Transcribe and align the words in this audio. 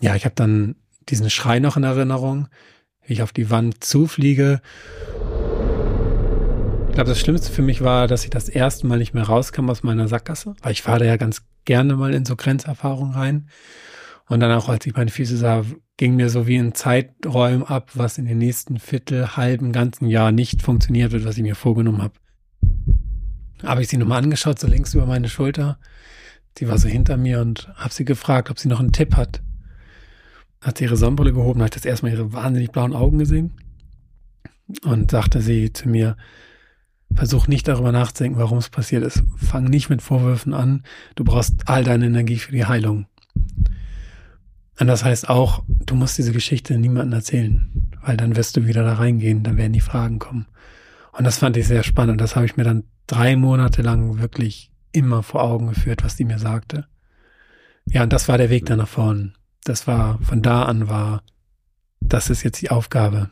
ja, 0.00 0.16
ich 0.16 0.24
habe 0.24 0.34
dann 0.34 0.76
diesen 1.08 1.30
Schrei 1.30 1.60
noch 1.60 1.76
in 1.76 1.84
Erinnerung, 1.84 2.48
wie 3.04 3.12
ich 3.14 3.22
auf 3.22 3.32
die 3.32 3.50
Wand 3.50 3.84
zufliege. 3.84 4.60
Ich 6.88 6.94
glaube, 6.94 7.10
das 7.10 7.20
Schlimmste 7.20 7.52
für 7.52 7.62
mich 7.62 7.82
war, 7.82 8.08
dass 8.08 8.24
ich 8.24 8.30
das 8.30 8.48
erste 8.48 8.86
Mal 8.86 8.98
nicht 8.98 9.14
mehr 9.14 9.24
rauskam 9.24 9.70
aus 9.70 9.82
meiner 9.82 10.08
Sackgasse, 10.08 10.54
weil 10.62 10.72
ich 10.72 10.82
fahre 10.82 11.06
ja 11.06 11.16
ganz 11.16 11.42
gerne 11.64 11.94
mal 11.96 12.14
in 12.14 12.24
so 12.24 12.34
Grenzerfahrungen 12.34 13.14
rein. 13.14 13.48
Und 14.26 14.40
dann 14.40 14.52
auch, 14.52 14.68
als 14.68 14.86
ich 14.86 14.94
meine 14.94 15.10
Füße 15.10 15.36
sah, 15.36 15.64
ging 15.96 16.16
mir 16.16 16.30
so 16.30 16.46
wie 16.46 16.56
in 16.56 16.74
Zeiträumen 16.74 17.64
ab, 17.64 17.90
was 17.94 18.16
in 18.16 18.24
den 18.24 18.38
nächsten 18.38 18.78
Viertel, 18.78 19.36
halben, 19.36 19.72
ganzen 19.72 20.06
Jahr 20.06 20.32
nicht 20.32 20.62
funktioniert 20.62 21.12
wird, 21.12 21.24
was 21.24 21.36
ich 21.36 21.42
mir 21.42 21.56
vorgenommen 21.56 22.02
habe. 22.02 22.14
Habe 23.62 23.82
ich 23.82 23.88
sie 23.88 23.98
nochmal 23.98 24.22
angeschaut, 24.22 24.58
so 24.58 24.66
links 24.66 24.94
über 24.94 25.04
meine 25.04 25.28
Schulter. 25.28 25.78
Sie 26.56 26.68
war 26.68 26.78
so 26.78 26.88
hinter 26.88 27.16
mir 27.16 27.40
und 27.40 27.68
habe 27.74 27.92
sie 27.92 28.04
gefragt, 28.04 28.50
ob 28.50 28.58
sie 28.58 28.68
noch 28.68 28.80
einen 28.80 28.92
Tipp 28.92 29.16
hat 29.16 29.42
hat 30.60 30.78
sie 30.78 30.84
ihre 30.84 30.96
Sonnenbrille 30.96 31.32
gehoben, 31.32 31.62
hat 31.62 31.76
das 31.76 31.84
erstmal 31.84 32.12
ihre 32.12 32.32
wahnsinnig 32.32 32.70
blauen 32.70 32.94
Augen 32.94 33.18
gesehen 33.18 33.52
und 34.84 35.10
sagte 35.10 35.40
sie 35.40 35.72
zu 35.72 35.88
mir, 35.88 36.16
versuch 37.14 37.48
nicht 37.48 37.66
darüber 37.66 37.92
nachzudenken, 37.92 38.38
warum 38.38 38.58
es 38.58 38.68
passiert 38.68 39.02
ist. 39.02 39.22
Fang 39.36 39.64
nicht 39.64 39.90
mit 39.90 40.02
Vorwürfen 40.02 40.54
an. 40.54 40.84
Du 41.16 41.24
brauchst 41.24 41.68
all 41.68 41.82
deine 41.82 42.06
Energie 42.06 42.36
für 42.36 42.52
die 42.52 42.66
Heilung. 42.66 43.06
Und 44.78 44.86
das 44.86 45.04
heißt 45.04 45.28
auch, 45.28 45.62
du 45.68 45.94
musst 45.94 46.18
diese 46.18 46.32
Geschichte 46.32 46.78
niemandem 46.78 47.18
erzählen, 47.18 47.90
weil 48.02 48.16
dann 48.16 48.36
wirst 48.36 48.56
du 48.56 48.66
wieder 48.66 48.84
da 48.84 48.94
reingehen, 48.94 49.42
dann 49.42 49.56
werden 49.56 49.72
die 49.72 49.80
Fragen 49.80 50.18
kommen. 50.18 50.46
Und 51.12 51.24
das 51.24 51.38
fand 51.38 51.56
ich 51.56 51.66
sehr 51.66 51.82
spannend. 51.82 52.20
Das 52.20 52.36
habe 52.36 52.46
ich 52.46 52.56
mir 52.56 52.64
dann 52.64 52.84
drei 53.06 53.36
Monate 53.36 53.82
lang 53.82 54.20
wirklich 54.20 54.70
immer 54.92 55.22
vor 55.22 55.42
Augen 55.42 55.68
geführt, 55.68 56.04
was 56.04 56.16
die 56.16 56.24
mir 56.24 56.38
sagte. 56.38 56.86
Ja, 57.86 58.04
und 58.04 58.12
das 58.12 58.28
war 58.28 58.38
der 58.38 58.50
Weg 58.50 58.66
dann 58.66 58.78
nach 58.78 58.88
vorne 58.88 59.32
das 59.64 59.86
war, 59.86 60.18
von 60.22 60.42
da 60.42 60.64
an 60.64 60.88
war, 60.88 61.22
das 62.00 62.30
ist 62.30 62.42
jetzt 62.42 62.60
die 62.60 62.70
Aufgabe. 62.70 63.30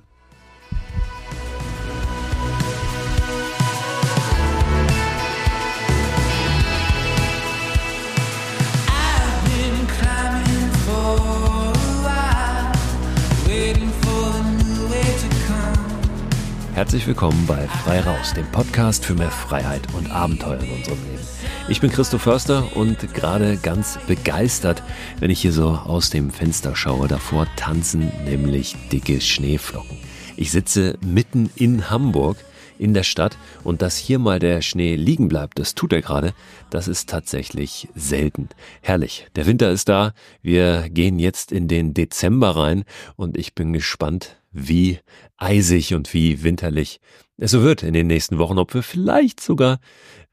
Herzlich 16.74 17.08
willkommen 17.08 17.44
bei 17.48 17.66
Frei 17.66 18.00
Raus, 18.00 18.34
dem 18.34 18.46
Podcast 18.52 19.04
für 19.04 19.14
mehr 19.14 19.32
Freiheit 19.32 19.82
und 19.94 20.12
Abenteuer 20.12 20.60
in 20.60 20.70
unserem 20.76 21.04
Leben. 21.04 21.37
Ich 21.70 21.82
bin 21.82 21.90
Christoph 21.90 22.22
Förster 22.22 22.76
und 22.76 23.12
gerade 23.12 23.58
ganz 23.58 23.98
begeistert, 24.06 24.82
wenn 25.20 25.30
ich 25.30 25.42
hier 25.42 25.52
so 25.52 25.68
aus 25.68 26.08
dem 26.08 26.30
Fenster 26.30 26.74
schaue. 26.74 27.08
Davor 27.08 27.46
tanzen 27.56 28.10
nämlich 28.24 28.74
dicke 28.90 29.20
Schneeflocken. 29.20 29.98
Ich 30.38 30.50
sitze 30.50 30.96
mitten 31.04 31.50
in 31.56 31.90
Hamburg 31.90 32.38
in 32.78 32.94
der 32.94 33.02
Stadt 33.02 33.36
und 33.64 33.82
dass 33.82 33.98
hier 33.98 34.18
mal 34.18 34.38
der 34.38 34.62
Schnee 34.62 34.96
liegen 34.96 35.28
bleibt, 35.28 35.58
das 35.58 35.74
tut 35.74 35.92
er 35.92 36.00
gerade, 36.00 36.32
das 36.70 36.88
ist 36.88 37.10
tatsächlich 37.10 37.88
selten. 37.94 38.48
Herrlich, 38.80 39.26
der 39.36 39.44
Winter 39.44 39.70
ist 39.70 39.90
da, 39.90 40.14
wir 40.40 40.88
gehen 40.88 41.18
jetzt 41.18 41.52
in 41.52 41.68
den 41.68 41.92
Dezember 41.92 42.56
rein 42.56 42.84
und 43.16 43.36
ich 43.36 43.54
bin 43.54 43.74
gespannt, 43.74 44.40
wie 44.52 45.00
eisig 45.36 45.92
und 45.92 46.14
wie 46.14 46.42
winterlich 46.42 47.00
es 47.36 47.50
so 47.50 47.62
wird 47.62 47.82
in 47.82 47.92
den 47.92 48.06
nächsten 48.06 48.38
Wochen, 48.38 48.58
ob 48.58 48.72
wir 48.74 48.82
vielleicht 48.82 49.40
sogar 49.40 49.80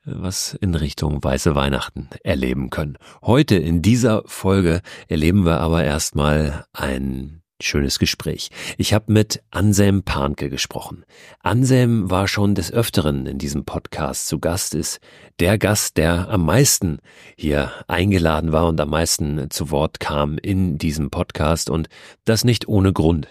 was 0.06 0.53
in 0.53 0.75
Richtung 0.75 1.23
weiße 1.23 1.56
Weihnachten 1.56 2.09
erleben 2.23 2.70
können. 2.70 2.98
Heute 3.22 3.56
in 3.56 3.81
dieser 3.81 4.23
Folge 4.25 4.81
erleben 5.08 5.45
wir 5.45 5.59
aber 5.59 5.84
erstmal 5.84 6.66
ein 6.73 7.42
schönes 7.61 8.00
Gespräch. 8.00 8.50
Ich 8.78 8.94
habe 8.94 9.11
mit 9.11 9.42
Anselm 9.52 10.03
Panke 10.03 10.50
gesprochen. 10.50 11.06
Anselm 11.42 12.09
war 12.09 12.28
schon 12.28 12.53
des 12.53 12.72
Öfteren 12.72 13.25
in 13.25 13.38
diesem 13.38 13.64
Podcast 13.64 14.27
zu 14.27 14.39
Gast, 14.39 14.76
ist 14.76 14.99
der 15.39 15.58
Gast, 15.58 15.98
der 15.98 16.30
am 16.30 16.45
meisten 16.45 16.99
hier 17.38 17.71
eingeladen 17.88 18.52
war 18.52 18.67
und 18.67 18.80
am 18.82 18.89
meisten 18.89 19.49
zu 19.49 19.71
Wort 19.71 19.99
kam 19.99 20.38
in 20.38 20.77
diesem 20.77 21.10
Podcast 21.10 21.70
und 21.70 21.88
das 22.26 22.44
nicht 22.44 22.67
ohne 22.67 22.92
Grund. 22.92 23.27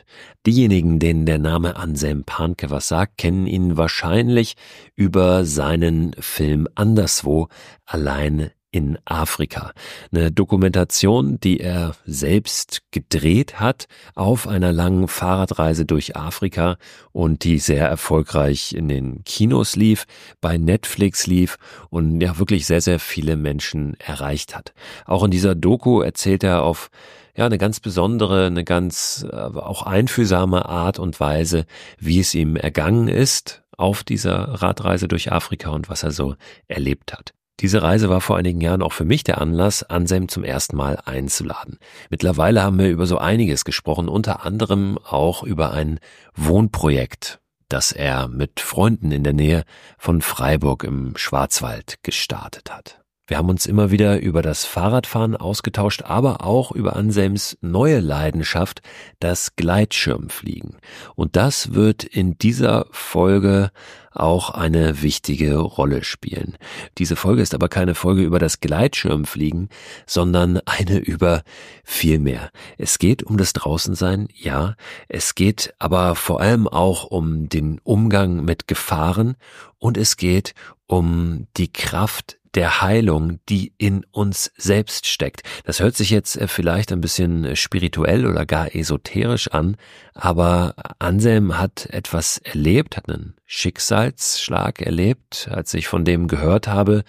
Diejenigen, 0.46 0.98
denen 0.98 1.26
der 1.26 1.38
Name 1.38 1.76
Anselm 1.76 2.24
Panke 2.24 2.70
was 2.70 2.88
sagt, 2.88 3.18
kennen 3.18 3.46
ihn 3.46 3.76
wahrscheinlich 3.76 4.56
über 4.96 5.44
seinen 5.44 6.14
Film 6.18 6.66
Anderswo 6.74 7.48
allein 7.84 8.50
in 8.74 8.98
Afrika. 9.04 9.70
Eine 10.10 10.32
Dokumentation, 10.32 11.38
die 11.38 11.60
er 11.60 11.94
selbst 12.06 12.82
gedreht 12.90 13.60
hat 13.60 13.86
auf 14.16 14.48
einer 14.48 14.72
langen 14.72 15.06
Fahrradreise 15.06 15.84
durch 15.84 16.16
Afrika 16.16 16.76
und 17.12 17.44
die 17.44 17.60
sehr 17.60 17.88
erfolgreich 17.88 18.72
in 18.72 18.88
den 18.88 19.22
Kinos 19.22 19.76
lief, 19.76 20.06
bei 20.40 20.58
Netflix 20.58 21.28
lief 21.28 21.56
und 21.88 22.20
ja 22.20 22.36
wirklich 22.40 22.66
sehr, 22.66 22.80
sehr 22.80 22.98
viele 22.98 23.36
Menschen 23.36 23.94
erreicht 24.00 24.56
hat. 24.56 24.74
Auch 25.06 25.22
in 25.22 25.30
dieser 25.30 25.54
Doku 25.54 26.00
erzählt 26.00 26.42
er 26.42 26.64
auf 26.64 26.90
ja, 27.36 27.46
eine 27.46 27.58
ganz 27.58 27.78
besondere, 27.78 28.46
eine 28.46 28.64
ganz 28.64 29.24
auch 29.30 29.82
einfühlsame 29.82 30.66
Art 30.66 30.98
und 30.98 31.20
Weise, 31.20 31.64
wie 31.98 32.18
es 32.18 32.34
ihm 32.34 32.56
ergangen 32.56 33.06
ist 33.06 33.62
auf 33.76 34.02
dieser 34.02 34.62
Radreise 34.62 35.06
durch 35.06 35.30
Afrika 35.30 35.70
und 35.70 35.88
was 35.88 36.02
er 36.02 36.10
so 36.10 36.34
erlebt 36.66 37.12
hat. 37.12 37.34
Diese 37.60 37.82
Reise 37.82 38.08
war 38.08 38.20
vor 38.20 38.36
einigen 38.36 38.60
Jahren 38.60 38.82
auch 38.82 38.92
für 38.92 39.04
mich 39.04 39.22
der 39.22 39.40
Anlass, 39.40 39.84
Anselm 39.84 40.28
zum 40.28 40.42
ersten 40.42 40.76
Mal 40.76 40.98
einzuladen. 41.04 41.78
Mittlerweile 42.10 42.62
haben 42.62 42.78
wir 42.78 42.90
über 42.90 43.06
so 43.06 43.18
einiges 43.18 43.64
gesprochen, 43.64 44.08
unter 44.08 44.44
anderem 44.44 44.98
auch 44.98 45.44
über 45.44 45.70
ein 45.70 46.00
Wohnprojekt, 46.34 47.40
das 47.68 47.92
er 47.92 48.28
mit 48.28 48.58
Freunden 48.58 49.12
in 49.12 49.22
der 49.22 49.34
Nähe 49.34 49.64
von 49.98 50.20
Freiburg 50.20 50.82
im 50.82 51.16
Schwarzwald 51.16 51.96
gestartet 52.02 52.72
hat. 52.72 53.03
Wir 53.26 53.38
haben 53.38 53.48
uns 53.48 53.64
immer 53.64 53.90
wieder 53.90 54.20
über 54.20 54.42
das 54.42 54.66
Fahrradfahren 54.66 55.34
ausgetauscht, 55.34 56.02
aber 56.02 56.44
auch 56.44 56.72
über 56.72 56.94
Anselms 56.94 57.56
neue 57.62 58.00
Leidenschaft, 58.00 58.82
das 59.18 59.56
Gleitschirmfliegen. 59.56 60.76
Und 61.14 61.34
das 61.34 61.72
wird 61.72 62.04
in 62.04 62.36
dieser 62.36 62.84
Folge 62.90 63.70
auch 64.12 64.50
eine 64.50 65.00
wichtige 65.00 65.56
Rolle 65.56 66.04
spielen. 66.04 66.58
Diese 66.98 67.16
Folge 67.16 67.40
ist 67.40 67.54
aber 67.54 67.70
keine 67.70 67.94
Folge 67.94 68.22
über 68.22 68.38
das 68.38 68.60
Gleitschirmfliegen, 68.60 69.70
sondern 70.04 70.60
eine 70.66 70.98
über 70.98 71.44
viel 71.82 72.18
mehr. 72.18 72.50
Es 72.76 72.98
geht 72.98 73.22
um 73.22 73.38
das 73.38 73.54
Draußensein, 73.54 74.28
ja, 74.34 74.76
es 75.08 75.34
geht 75.34 75.72
aber 75.78 76.14
vor 76.14 76.42
allem 76.42 76.68
auch 76.68 77.04
um 77.04 77.48
den 77.48 77.80
Umgang 77.84 78.44
mit 78.44 78.68
Gefahren 78.68 79.36
und 79.78 79.96
es 79.96 80.18
geht 80.18 80.52
um 80.86 81.46
die 81.56 81.72
Kraft 81.72 82.36
der 82.54 82.80
Heilung, 82.82 83.40
die 83.48 83.72
in 83.78 84.04
uns 84.10 84.52
selbst 84.56 85.06
steckt. 85.06 85.42
Das 85.64 85.80
hört 85.80 85.96
sich 85.96 86.10
jetzt 86.10 86.36
äh, 86.36 86.48
vielleicht 86.48 86.92
ein 86.92 87.00
bisschen 87.00 87.44
äh, 87.44 87.56
spirituell 87.56 88.26
oder 88.26 88.46
gar 88.46 88.74
esoterisch 88.74 89.48
an, 89.48 89.76
aber 90.14 90.74
Anselm 90.98 91.58
hat 91.58 91.86
etwas 91.90 92.38
erlebt, 92.38 92.96
hat 92.96 93.08
einen 93.08 93.34
Schicksalsschlag 93.46 94.80
erlebt. 94.80 95.48
Als 95.50 95.74
ich 95.74 95.88
von 95.88 96.04
dem 96.04 96.28
gehört 96.28 96.68
habe, 96.68 97.04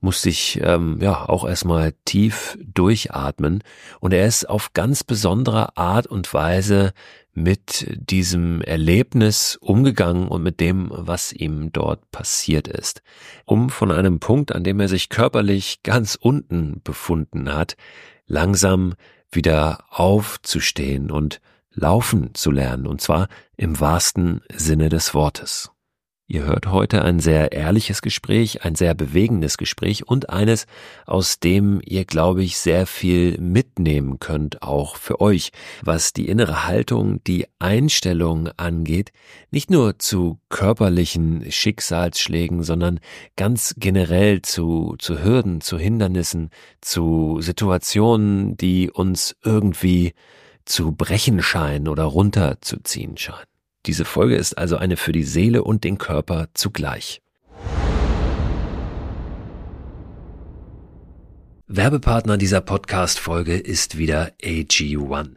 musste 0.00 0.28
ich 0.28 0.60
ähm, 0.62 0.98
ja 1.00 1.28
auch 1.28 1.48
erstmal 1.48 1.94
tief 2.04 2.58
durchatmen 2.62 3.62
und 4.00 4.12
er 4.12 4.26
ist 4.26 4.48
auf 4.48 4.72
ganz 4.74 5.04
besondere 5.04 5.76
Art 5.76 6.06
und 6.06 6.32
Weise 6.34 6.92
mit 7.34 7.86
diesem 8.10 8.60
Erlebnis 8.60 9.56
umgegangen 9.56 10.28
und 10.28 10.42
mit 10.42 10.60
dem, 10.60 10.90
was 10.92 11.32
ihm 11.32 11.72
dort 11.72 12.10
passiert 12.10 12.68
ist, 12.68 13.02
um 13.44 13.70
von 13.70 13.90
einem 13.90 14.20
Punkt, 14.20 14.54
an 14.54 14.64
dem 14.64 14.80
er 14.80 14.88
sich 14.88 15.08
körperlich 15.08 15.82
ganz 15.82 16.14
unten 16.14 16.80
befunden 16.84 17.52
hat, 17.52 17.76
langsam 18.26 18.94
wieder 19.30 19.84
aufzustehen 19.88 21.10
und 21.10 21.40
laufen 21.72 22.34
zu 22.34 22.50
lernen, 22.50 22.86
und 22.86 23.00
zwar 23.00 23.28
im 23.56 23.80
wahrsten 23.80 24.42
Sinne 24.54 24.90
des 24.90 25.14
Wortes. 25.14 25.71
Ihr 26.32 26.44
hört 26.44 26.68
heute 26.68 27.02
ein 27.02 27.20
sehr 27.20 27.52
ehrliches 27.52 28.00
Gespräch, 28.00 28.64
ein 28.64 28.74
sehr 28.74 28.94
bewegendes 28.94 29.58
Gespräch 29.58 30.08
und 30.08 30.30
eines, 30.30 30.64
aus 31.04 31.40
dem 31.40 31.82
ihr, 31.84 32.06
glaube 32.06 32.42
ich, 32.42 32.56
sehr 32.56 32.86
viel 32.86 33.36
mitnehmen 33.38 34.18
könnt, 34.18 34.62
auch 34.62 34.96
für 34.96 35.20
euch, 35.20 35.52
was 35.82 36.14
die 36.14 36.28
innere 36.28 36.66
Haltung, 36.66 37.22
die 37.24 37.48
Einstellung 37.58 38.48
angeht, 38.56 39.12
nicht 39.50 39.70
nur 39.70 39.98
zu 39.98 40.38
körperlichen 40.48 41.52
Schicksalsschlägen, 41.52 42.62
sondern 42.62 43.00
ganz 43.36 43.74
generell 43.76 44.40
zu, 44.40 44.96
zu 44.98 45.22
Hürden, 45.22 45.60
zu 45.60 45.78
Hindernissen, 45.78 46.48
zu 46.80 47.42
Situationen, 47.42 48.56
die 48.56 48.90
uns 48.90 49.36
irgendwie 49.44 50.14
zu 50.64 50.92
brechen 50.92 51.42
scheinen 51.42 51.88
oder 51.88 52.04
runterzuziehen 52.04 53.18
scheinen. 53.18 53.51
Diese 53.86 54.04
Folge 54.04 54.36
ist 54.36 54.56
also 54.56 54.76
eine 54.76 54.96
für 54.96 55.10
die 55.12 55.24
Seele 55.24 55.64
und 55.64 55.82
den 55.82 55.98
Körper 55.98 56.48
zugleich. 56.54 57.20
Werbepartner 61.66 62.36
dieser 62.36 62.60
Podcast-Folge 62.60 63.56
ist 63.56 63.98
wieder 63.98 64.32
AG1. 64.42 65.34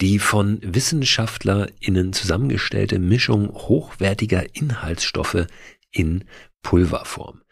Die 0.00 0.20
von 0.20 0.60
WissenschaftlerInnen 0.62 2.12
zusammengestellte 2.12 3.00
Mischung 3.00 3.52
hochwertiger 3.52 4.44
Inhaltsstoffe 4.54 5.46
in 5.90 6.24
Pulverform. 6.62 7.42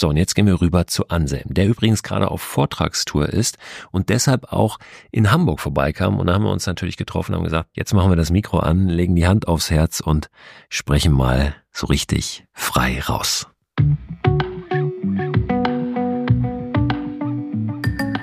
So, 0.00 0.10
und 0.10 0.16
jetzt 0.16 0.36
gehen 0.36 0.46
wir 0.46 0.60
rüber 0.60 0.86
zu 0.86 1.08
Anselm, 1.08 1.52
der 1.52 1.66
übrigens 1.66 2.04
gerade 2.04 2.30
auf 2.30 2.40
Vortragstour 2.40 3.30
ist 3.30 3.58
und 3.90 4.10
deshalb 4.10 4.52
auch 4.52 4.78
in 5.10 5.32
Hamburg 5.32 5.58
vorbeikam. 5.58 6.20
Und 6.20 6.28
da 6.28 6.34
haben 6.34 6.44
wir 6.44 6.52
uns 6.52 6.68
natürlich 6.68 6.96
getroffen 6.96 7.32
und 7.32 7.38
haben 7.38 7.44
gesagt, 7.44 7.70
jetzt 7.72 7.92
machen 7.94 8.08
wir 8.08 8.14
das 8.14 8.30
Mikro 8.30 8.60
an, 8.60 8.86
legen 8.86 9.16
die 9.16 9.26
Hand 9.26 9.48
aufs 9.48 9.72
Herz 9.72 9.98
und 9.98 10.30
sprechen 10.68 11.12
mal 11.12 11.56
so 11.72 11.88
richtig 11.88 12.44
frei 12.52 13.00
raus. 13.00 13.48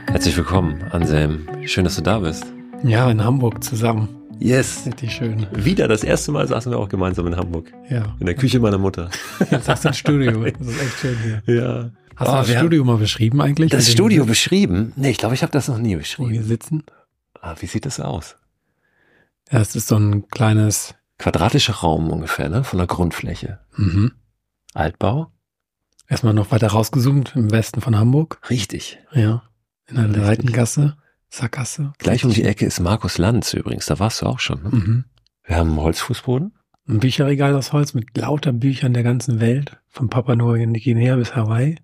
Herzlich 0.07 0.37
willkommen, 0.37 0.81
Anselm. 0.91 1.45
Schön, 1.65 1.83
dass 1.83 1.97
du 1.97 2.01
da 2.01 2.19
bist. 2.19 2.45
Ja, 2.83 3.11
in 3.11 3.21
Hamburg 3.21 3.61
zusammen. 3.61 4.24
Yes. 4.39 4.85
Richtig 4.85 5.13
schön. 5.13 5.47
Wieder, 5.53 5.87
das 5.87 6.03
erste 6.03 6.31
Mal 6.31 6.47
saßen 6.47 6.71
wir 6.71 6.77
auch 6.77 6.89
gemeinsam 6.89 7.25
in 7.27 7.35
Hamburg. 7.35 7.71
Ja. 7.89 8.15
In 8.19 8.25
der 8.25 8.35
Küche 8.35 8.59
meiner 8.59 8.77
Mutter. 8.77 9.09
Jetzt 9.49 9.67
hast 9.69 9.85
du 9.85 9.89
ein 9.89 9.93
Studio. 9.93 10.43
Das 10.59 10.67
ist 10.67 10.81
echt 10.81 10.99
schön 10.99 11.17
hier. 11.23 11.55
Ja. 11.55 11.91
Hast 12.17 12.29
Oh, 12.29 12.31
du 12.31 12.37
das 12.37 12.51
Studio 12.59 12.83
mal 12.85 12.97
beschrieben 12.97 13.41
eigentlich? 13.41 13.71
Das 13.71 13.91
Studio 13.91 14.25
beschrieben? 14.25 14.93
Nee, 14.95 15.09
ich 15.11 15.17
glaube, 15.17 15.35
ich 15.35 15.41
habe 15.41 15.51
das 15.51 15.67
noch 15.67 15.77
nie 15.77 15.95
Wo 15.95 15.99
beschrieben. 15.99 16.31
wir 16.31 16.43
sitzen? 16.43 16.83
Ah, 17.41 17.55
wie 17.59 17.65
sieht 17.65 17.85
das 17.85 17.99
aus? 17.99 18.35
Ja, 19.51 19.59
es 19.59 19.75
ist 19.75 19.87
so 19.87 19.97
ein 19.97 20.27
kleines, 20.29 20.95
Quadratischer 21.17 21.73
Raum 21.73 22.09
ungefähr, 22.11 22.49
ne? 22.49 22.63
Von 22.63 22.77
der 22.77 22.87
Grundfläche. 22.87 23.59
mhm. 23.77 24.11
Altbau? 24.73 25.31
erstmal 26.07 26.33
noch 26.33 26.51
weiter 26.51 26.67
rausgezoomt 26.67 27.33
im 27.35 27.51
Westen 27.51 27.81
von 27.81 27.97
Hamburg. 27.97 28.39
Richtig. 28.49 28.99
Ja. 29.13 29.43
In 29.87 29.95
der 29.95 30.05
Richtig. 30.29 30.55
Sackgasse. 31.35 31.93
Gleich 31.97 32.23
um 32.25 32.31
die 32.31 32.43
Ecke 32.43 32.65
ist 32.65 32.79
Markus 32.79 33.17
Lanz 33.17 33.53
übrigens. 33.53 33.85
Da 33.85 33.99
warst 33.99 34.21
du 34.21 34.25
auch 34.25 34.39
schon. 34.39 34.63
Ne? 34.63 34.69
Mhm. 34.69 35.05
Wir 35.43 35.57
haben 35.57 35.69
einen 35.69 35.81
Holzfußboden. 35.81 36.53
Ein 36.87 36.99
Bücherregal 36.99 37.55
aus 37.55 37.73
Holz 37.73 37.93
mit 37.93 38.15
lauter 38.17 38.53
Büchern 38.53 38.93
der 38.93 39.03
ganzen 39.03 39.39
Welt, 39.39 39.77
von 39.89 40.09
Papua 40.09 40.35
Neuguinea 40.35 41.15
bis 41.15 41.35
Hawaii. 41.35 41.77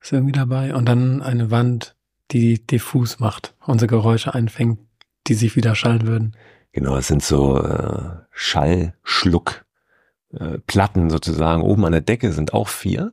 Ist 0.00 0.12
irgendwie 0.12 0.32
dabei. 0.32 0.74
Und 0.74 0.86
dann 0.86 1.22
eine 1.22 1.50
Wand, 1.50 1.96
die 2.30 2.64
diffus 2.66 3.20
macht, 3.20 3.54
unsere 3.60 3.88
Geräusche 3.88 4.34
einfängt, 4.34 4.78
die 5.26 5.34
sich 5.34 5.56
wieder 5.56 5.74
schallen 5.74 6.06
würden. 6.06 6.36
Genau, 6.72 6.96
es 6.96 7.08
sind 7.08 7.22
so 7.22 7.62
äh, 7.62 8.10
Schallschluck. 8.30 9.64
Äh, 10.38 10.58
Platten 10.66 11.10
sozusagen 11.10 11.62
oben 11.62 11.84
an 11.84 11.92
der 11.92 12.00
Decke 12.00 12.32
sind 12.32 12.52
auch 12.52 12.68
vier. 12.68 13.12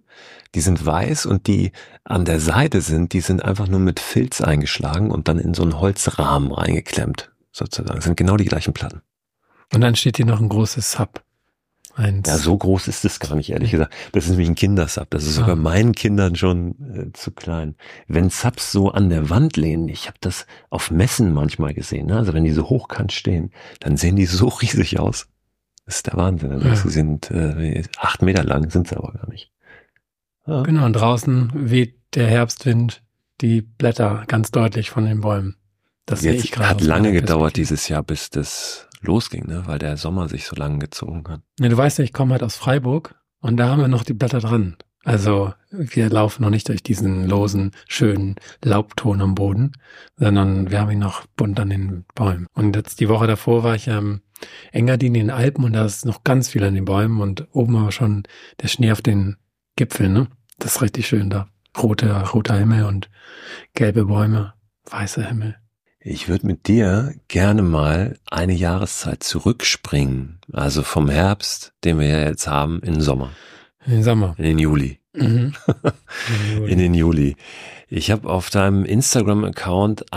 Die 0.56 0.62
sind 0.62 0.84
weiß 0.86 1.26
und 1.26 1.48
die 1.48 1.72
an 2.04 2.26
der 2.26 2.40
Seite 2.40 2.82
sind, 2.82 3.14
die 3.14 3.22
sind 3.22 3.44
einfach 3.44 3.68
nur 3.68 3.80
mit 3.80 4.00
Filz 4.00 4.42
eingeschlagen 4.42 5.12
und 5.12 5.28
dann 5.28 5.38
in 5.38 5.54
so 5.54 5.62
einen 5.64 5.80
Holzrahmen 5.80 6.52
reingeklemmt. 6.52 7.32
Sozusagen. 7.52 7.96
Das 7.96 8.06
sind 8.06 8.18
genau 8.18 8.38
die 8.38 8.46
gleichen 8.46 8.74
Platten. 8.74 9.02
Und 9.74 9.82
dann 9.82 9.96
steht 9.96 10.18
hier 10.18 10.26
noch 10.26 10.40
ein 10.40 10.50
großes 10.50 10.92
Sub. 10.94 11.24
Eins. 11.96 12.30
Ja, 12.30 12.38
so 12.38 12.58
groß 12.58 12.88
ist 12.88 13.04
es 13.04 13.20
gar 13.20 13.36
nicht, 13.36 13.50
ehrlich 13.50 13.72
gesagt. 13.72 13.94
Das 14.14 14.24
ist 14.24 14.30
nämlich 14.30 14.48
ein 14.48 14.56
Kindersub. 14.56 15.10
Das 15.10 15.26
ist 15.26 15.36
sogar 15.36 15.54
Ah. 15.54 15.56
meinen 15.56 15.92
Kindern 15.94 16.36
schon 16.36 16.76
äh, 17.10 17.12
zu 17.14 17.32
klein. 17.32 17.76
Wenn 18.08 18.30
Subs 18.30 18.72
so 18.72 18.92
an 18.92 19.10
der 19.10 19.30
Wand 19.30 19.58
lehnen, 19.58 19.90
ich 19.90 20.08
habe 20.08 20.18
das 20.22 20.46
auf 20.70 20.92
Messen 20.92 21.34
manchmal 21.34 21.74
gesehen, 21.74 22.08
ne? 22.08 22.18
also 22.18 22.34
wenn 22.34 22.46
die 22.46 22.54
so 22.54 22.70
hochkant 22.70 23.12
stehen, 23.12 23.52
dann 23.82 23.98
sehen 23.98 24.16
die 24.16 24.28
so 24.28 24.48
riesig 24.62 25.00
aus. 25.00 25.28
Das 25.89 25.96
ist 25.96 26.05
der 26.05 26.17
Wahnsinn. 26.17 26.51
Denkst 26.51 26.65
Ja. 26.65 26.75
Sie 26.75 26.89
sind 26.89 27.31
äh, 27.31 27.81
acht 27.98 28.22
Meter 28.22 28.43
lang, 28.43 28.69
sind 28.69 28.88
sie 28.88 28.96
aber 28.96 29.12
gar 29.12 29.27
nicht. 29.27 29.51
Ja. 30.46 30.62
Genau, 30.62 30.86
und 30.86 30.93
draußen 30.93 31.51
weht 31.55 31.96
der 32.13 32.27
Herbstwind 32.27 33.01
die 33.41 33.62
Blätter 33.62 34.24
ganz 34.27 34.51
deutlich 34.51 34.91
von 34.91 35.05
den 35.05 35.22
Bäumen. 35.22 35.55
Das 36.05 36.19
sehe 36.19 36.34
ich 36.34 36.43
Jetzt 36.43 36.51
gerade. 36.51 36.69
hat 36.69 36.81
lange 36.81 37.12
gedauert 37.12 37.55
dieses 37.58 37.88
Jahr, 37.88 38.03
bis 38.03 38.29
das 38.29 38.88
losging, 39.01 39.48
ne? 39.48 39.63
weil 39.65 39.79
der 39.79 39.98
Sommer 39.98 40.29
sich 40.29 40.46
so 40.46 40.55
lange 40.55 40.77
gezogen 40.77 41.24
hat. 41.27 41.41
Ja, 41.60 41.69
du 41.69 41.77
weißt 41.77 41.98
ja, 41.98 42.03
ich 42.03 42.13
komme 42.13 42.34
halt 42.34 42.43
aus 42.43 42.55
Freiburg 42.55 43.15
und 43.41 43.58
da 43.58 43.69
haben 43.69 43.81
wir 43.81 43.88
noch 43.88 44.03
die 44.03 44.13
Blätter 44.13 44.41
dran. 44.41 44.77
Also 45.03 45.53
wir 45.72 46.08
laufen 46.12 46.43
noch 46.43 46.51
nicht 46.51 46.67
durch 46.69 46.84
diesen 46.84 47.27
losen, 47.27 47.72
schönen 47.88 48.36
Laubton 48.63 49.22
am 49.22 49.34
Boden, 49.34 49.72
sondern 50.17 50.69
wir 50.69 50.81
haben 50.81 50.91
ihn 50.91 51.00
noch 51.00 51.25
bunt 51.36 51.60
an 51.60 51.72
den 51.72 52.05
Bäumen. 52.13 52.46
Und 52.53 52.75
jetzt 52.75 53.00
die 53.00 53.10
Woche 53.10 53.25
davor 53.25 53.63
war 53.63 53.74
ich 53.74 53.89
am 53.89 54.22
Engadin 54.72 55.15
in 55.15 55.27
den 55.27 55.29
Alpen 55.31 55.63
und 55.63 55.74
da 55.74 55.86
ist 55.86 56.05
noch 56.05 56.24
ganz 56.24 56.50
viel 56.50 56.63
an 56.63 56.75
den 56.75 56.86
Bäumen 56.86 57.22
und 57.22 57.48
oben 57.51 57.75
aber 57.75 57.91
schon 57.91 58.24
der 58.62 58.67
Schnee 58.67 58.91
auf 58.91 59.01
den 59.01 59.38
Gipfeln. 59.75 60.13
Ne? 60.13 60.27
Das 60.58 60.75
ist 60.75 60.81
richtig 60.81 61.08
schön 61.08 61.29
da. 61.29 61.50
Roter, 61.77 62.22
roter 62.27 62.58
Himmel 62.58 62.86
und 62.86 63.10
gelbe 63.74 64.05
Bäume, 64.05 64.53
weißer 64.89 65.24
Himmel. 65.24 65.55
Ich 66.01 66.29
würde 66.29 66.48
mit 66.48 66.67
dir 66.67 67.13
gerne 67.27 67.62
mal 67.62 68.17
eine 68.31 68.53
Jahreszeit 68.53 69.22
zurückspringen. 69.22 70.39
Also 70.51 70.81
vom 70.81 71.10
Herbst, 71.10 71.74
den 71.84 72.00
wir 72.00 72.08
ja 72.08 72.22
jetzt 72.22 72.48
haben, 72.48 72.79
in 72.81 72.93
den 72.93 73.01
Sommer. 73.01 73.31
In 73.86 73.93
den 73.93 74.03
Sommer. 74.03 74.36
In 74.38 74.46
den 74.46 74.60
Juli. 74.60 75.00
Mhm. 75.13 75.53
in 76.67 76.77
den 76.77 76.93
Juli. 76.93 77.36
Ich 77.89 78.12
habe 78.12 78.29
auf 78.29 78.50
deinem 78.50 78.86
Instagram-Account 78.86 80.13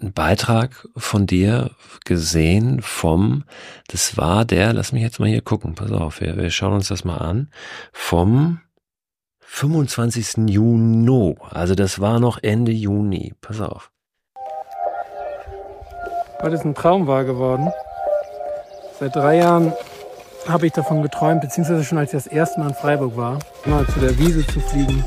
einen 0.00 0.12
Beitrag 0.12 0.88
von 0.96 1.26
dir 1.26 1.70
gesehen 2.04 2.82
vom, 2.82 3.44
das 3.88 4.16
war 4.16 4.44
der, 4.44 4.72
lass 4.72 4.92
mich 4.92 5.02
jetzt 5.02 5.20
mal 5.20 5.28
hier 5.28 5.42
gucken, 5.42 5.74
pass 5.74 5.92
auf, 5.92 6.20
wir, 6.20 6.36
wir 6.36 6.50
schauen 6.50 6.74
uns 6.74 6.88
das 6.88 7.04
mal 7.04 7.18
an, 7.18 7.50
vom 7.92 8.60
25. 9.40 10.48
Juni, 10.50 11.36
also 11.50 11.74
das 11.74 12.00
war 12.00 12.18
noch 12.20 12.38
Ende 12.42 12.72
Juni, 12.72 13.34
pass 13.40 13.60
auf 13.60 13.90
weil 16.44 16.52
es 16.52 16.62
ein 16.62 16.74
Traum 16.74 17.06
war 17.06 17.24
geworden. 17.24 17.72
Seit 19.00 19.16
drei 19.16 19.38
Jahren 19.38 19.72
habe 20.46 20.66
ich 20.66 20.74
davon 20.74 21.02
geträumt, 21.02 21.40
beziehungsweise 21.40 21.82
schon 21.84 21.96
als 21.96 22.12
ich 22.12 22.22
das 22.22 22.26
erste 22.26 22.60
Mal 22.60 22.68
in 22.68 22.74
Freiburg 22.74 23.16
war, 23.16 23.38
mal 23.64 23.86
zu 23.86 23.98
der 23.98 24.18
Wiese 24.18 24.46
zu 24.46 24.60
fliegen, 24.60 25.02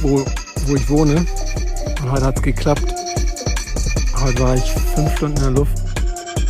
wo, 0.00 0.24
wo 0.66 0.74
ich 0.74 0.88
wohne. 0.88 1.26
Und 2.00 2.10
heute 2.10 2.24
hat 2.24 2.36
es 2.36 2.42
geklappt. 2.42 3.11
Heute 4.22 4.38
war 4.38 4.54
ich 4.54 4.70
fünf 4.94 5.16
Stunden 5.16 5.36
in 5.38 5.42
der 5.42 5.50
Luft, 5.50 5.76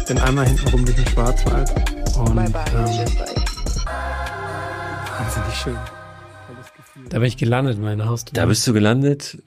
bin 0.07 0.19
einmal 0.19 0.47
hinten 0.47 0.69
rum 0.69 0.85
durch 0.85 0.95
den 0.95 1.07
Schwarzwald. 1.09 1.71
Und, 2.19 2.35
bye 2.37 2.51
bye, 2.51 2.63
ähm, 2.69 3.07
wahnsinnig 5.19 5.55
schön. 5.55 5.79
Da 7.09 7.19
bin 7.19 7.29
ich 7.29 7.39
gelandet 7.39 7.77
in 7.77 7.83
meiner 7.83 8.05
Haustür. 8.05 8.35
Da 8.35 8.45
bist 8.45 8.67
du 8.67 8.75
gelandet 8.75 9.39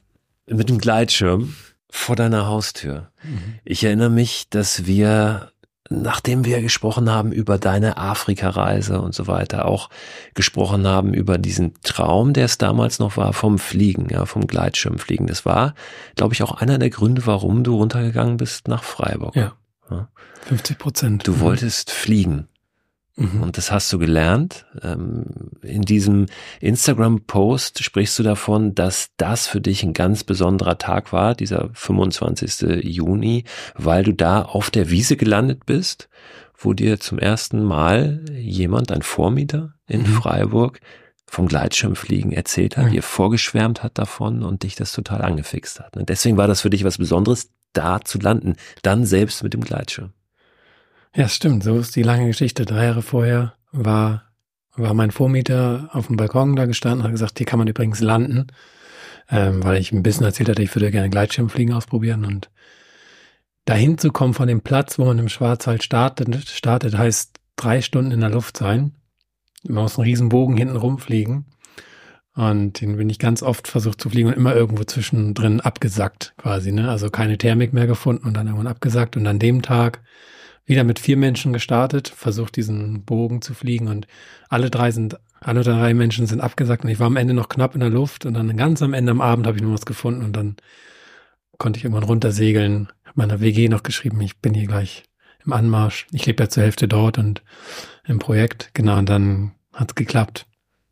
mit 0.48 0.70
dem 0.70 0.80
Gleitschirm 0.80 1.54
vor 1.92 2.16
deiner 2.16 2.48
Haustür. 2.48 3.12
Mhm. 3.24 3.60
Ich 3.64 3.84
erinnere 3.84 4.10
mich, 4.10 4.50
dass 4.50 4.88
wir, 4.88 5.52
nachdem 5.90 6.46
wir 6.46 6.62
gesprochen 6.62 7.12
haben 7.12 7.32
über 7.32 7.58
deine 7.58 7.98
Afrika-Reise 7.98 9.00
und 9.02 9.14
so 9.14 9.28
weiter, 9.28 9.66
auch 9.66 9.90
gesprochen 10.34 10.88
haben 10.88 11.14
über 11.14 11.38
diesen 11.38 11.74
Traum, 11.84 12.34
der 12.34 12.46
es 12.46 12.58
damals 12.58 13.00
noch 13.00 13.18
war, 13.18 13.34
vom 13.34 13.60
Fliegen, 13.60 14.08
ja, 14.10 14.26
vom 14.26 14.48
Gleitschirmfliegen. 14.48 15.28
Das 15.28 15.46
war, 15.46 15.76
glaube 16.16 16.34
ich, 16.34 16.42
auch 16.44 16.54
einer 16.54 16.80
der 16.80 16.90
Gründe, 16.90 17.26
warum 17.26 17.64
du 17.64 17.76
runtergegangen 17.76 18.38
bist 18.38 18.68
nach 18.68 18.84
Freiburg. 18.84 19.36
Ja. 19.36 19.54
ja. 19.92 20.08
50 20.48 20.78
Prozent. 20.78 21.28
Du 21.28 21.40
wolltest 21.40 21.92
fliegen. 21.92 22.48
Mhm. 23.16 23.44
Und 23.44 23.58
das 23.58 23.72
hast 23.72 23.92
du 23.94 24.00
gelernt. 24.00 24.66
Ähm, 24.82 25.26
in 25.62 25.84
diesem 25.84 26.26
Instagram-Post 26.60 27.84
sprichst 27.84 28.20
du 28.20 28.24
davon, 28.24 28.76
dass 28.76 29.12
das 29.18 29.48
für 29.48 29.62
dich 29.62 29.84
ein 29.84 29.94
ganz 29.94 30.24
besonderer 30.24 30.78
Tag 30.78 31.14
war, 31.14 31.34
dieser 31.34 31.70
25. 31.74 32.84
Juni, 32.84 33.46
weil 33.76 34.04
du 34.04 34.14
da 34.14 34.42
auf 34.42 34.70
der 34.70 34.90
Wiese 34.90 35.16
gelandet 35.16 35.66
bist, 35.66 36.10
wo 36.58 36.74
dir 36.74 37.00
zum 37.00 37.20
ersten 37.20 37.64
Mal 37.64 38.24
jemand, 38.34 38.92
ein 38.92 39.02
Vormieter 39.02 39.74
in 39.88 40.02
mhm. 40.02 40.08
Freiburg, 40.08 40.80
vom 41.28 41.48
Gleitschirmfliegen 41.48 42.32
erzählt 42.32 42.78
hat, 42.78 42.88
mhm. 42.88 42.92
dir 42.92 43.04
vorgeschwärmt 43.04 43.82
hat 43.82 43.98
davon 43.98 44.44
und 44.44 44.64
dich 44.64 44.76
das 44.76 44.92
total 44.92 45.22
angefixt 45.22 45.80
hat. 45.80 45.98
Und 45.98 46.10
deswegen 46.10 46.38
war 46.38 46.48
das 46.48 46.62
für 46.62 46.70
dich 46.70 46.84
was 46.84 46.98
Besonderes, 46.98 47.50
da 47.74 48.00
zu 48.02 48.20
landen, 48.20 48.56
dann 48.84 49.06
selbst 49.06 49.44
mit 49.44 49.54
dem 49.54 49.62
Gleitschirm. 49.62 50.14
Ja, 51.16 51.30
stimmt. 51.30 51.64
So 51.64 51.80
ist 51.80 51.96
die 51.96 52.04
lange 52.04 52.28
Geschichte. 52.28 52.66
Drei 52.66 52.86
Jahre 52.86 53.02
vorher 53.02 53.54
war, 53.72 54.24
war 54.76 54.94
mein 54.94 55.12
Vormieter 55.12 55.90
auf 55.94 56.08
dem 56.08 56.18
Balkon 56.18 56.58
da 56.58 56.66
gestanden 56.66 57.00
und 57.00 57.06
hat 57.06 57.12
gesagt, 57.12 57.38
hier 57.38 57.48
kann 57.48 57.58
man 57.58 57.70
übrigens 57.70 58.02
landen, 58.02 58.48
ähm, 59.30 59.64
weil 59.64 59.78
ich 59.78 59.94
ein 59.94 60.04
bisschen 60.04 60.26
erzählt 60.26 60.50
hatte, 60.50 60.62
ich 60.62 60.76
würde 60.76 60.92
gerne 60.92 61.10
Gleitschirmfliegen 61.10 61.74
ausprobieren 61.74 62.26
und 62.26 62.50
dahin 63.64 63.98
zu 63.98 64.12
kommen 64.12 64.34
von 64.34 64.50
dem 64.50 64.60
Platz, 64.60 65.00
wo 65.00 65.06
man 65.06 65.18
im 65.18 65.30
Schwarzwald 65.30 65.84
startet, 65.84 66.50
startet 66.50 66.98
heißt 66.98 67.40
drei 67.56 67.82
Stunden 67.82 68.12
in 68.12 68.20
der 68.20 68.30
Luft 68.30 68.58
sein. 68.58 68.92
Man 69.64 69.84
muss 69.84 69.98
einen 69.98 70.08
riesen 70.08 70.28
Bogen 70.28 70.58
hinten 70.58 70.76
rumfliegen. 70.76 71.46
Und 72.36 72.82
den 72.82 72.98
bin 72.98 73.10
ich 73.10 73.18
ganz 73.18 73.42
oft 73.42 73.70
versucht 73.70 74.02
zu 74.02 74.10
fliegen 74.10 74.28
und 74.28 74.36
immer 74.36 74.54
irgendwo 74.54 74.84
zwischendrin 74.84 75.62
abgesackt 75.62 76.34
quasi, 76.38 76.74
ne? 76.74 76.90
Also 76.90 77.10
keine 77.10 77.38
Thermik 77.38 77.72
mehr 77.72 77.88
gefunden 77.88 78.28
und 78.28 78.34
dann 78.34 78.48
irgendwann 78.48 78.68
abgesackt. 78.68 79.16
Und 79.16 79.26
an 79.26 79.40
dem 79.40 79.62
Tag 79.62 80.02
wieder 80.66 80.84
mit 80.84 81.00
vier 81.00 81.18
Menschen 81.18 81.54
gestartet, 81.54 82.08
versucht 82.08 82.56
diesen 82.56 83.04
Bogen 83.04 83.42
zu 83.42 83.54
fliegen 83.54 83.88
und 83.88 84.08
alle 84.50 84.70
drei 84.70 84.92
sind, 84.92 85.18
alle 85.40 85.64
drei 85.64 85.94
Menschen 85.94 86.26
sind 86.26 86.42
abgesagt 86.42 86.84
und 86.84 86.90
ich 86.90 87.00
war 87.00 87.08
am 87.08 87.18
Ende 87.18 87.34
noch 87.34 87.50
knapp 87.50 87.76
in 87.76 87.82
der 87.82 87.90
Luft 87.90 88.26
und 88.26 88.34
dann 88.34 88.56
ganz 88.58 88.82
am 88.82 88.94
Ende 88.94 89.12
am 89.12 89.22
Abend 89.22 89.46
habe 89.46 89.58
ich 89.58 89.64
noch 89.64 89.74
was 89.74 89.86
gefunden 89.86 90.24
und 90.24 90.34
dann 90.34 90.56
konnte 91.58 91.78
ich 91.78 91.84
irgendwann 91.84 92.04
runtersegeln. 92.04 92.90
Meiner 93.14 93.40
WG 93.40 93.70
noch 93.70 93.84
geschrieben, 93.84 94.20
ich 94.22 94.38
bin 94.40 94.54
hier 94.54 94.68
gleich 94.68 95.04
im 95.46 95.54
Anmarsch. 95.54 96.08
Ich 96.12 96.26
lebe 96.26 96.44
ja 96.44 96.50
zur 96.50 96.64
Hälfte 96.64 96.88
dort 96.88 97.18
und 97.18 97.44
im 98.06 98.20
Projekt. 98.20 98.72
Genau, 98.74 98.98
und 98.98 99.08
dann 99.08 99.52
hat's 99.72 99.96
geklappt. 99.96 100.48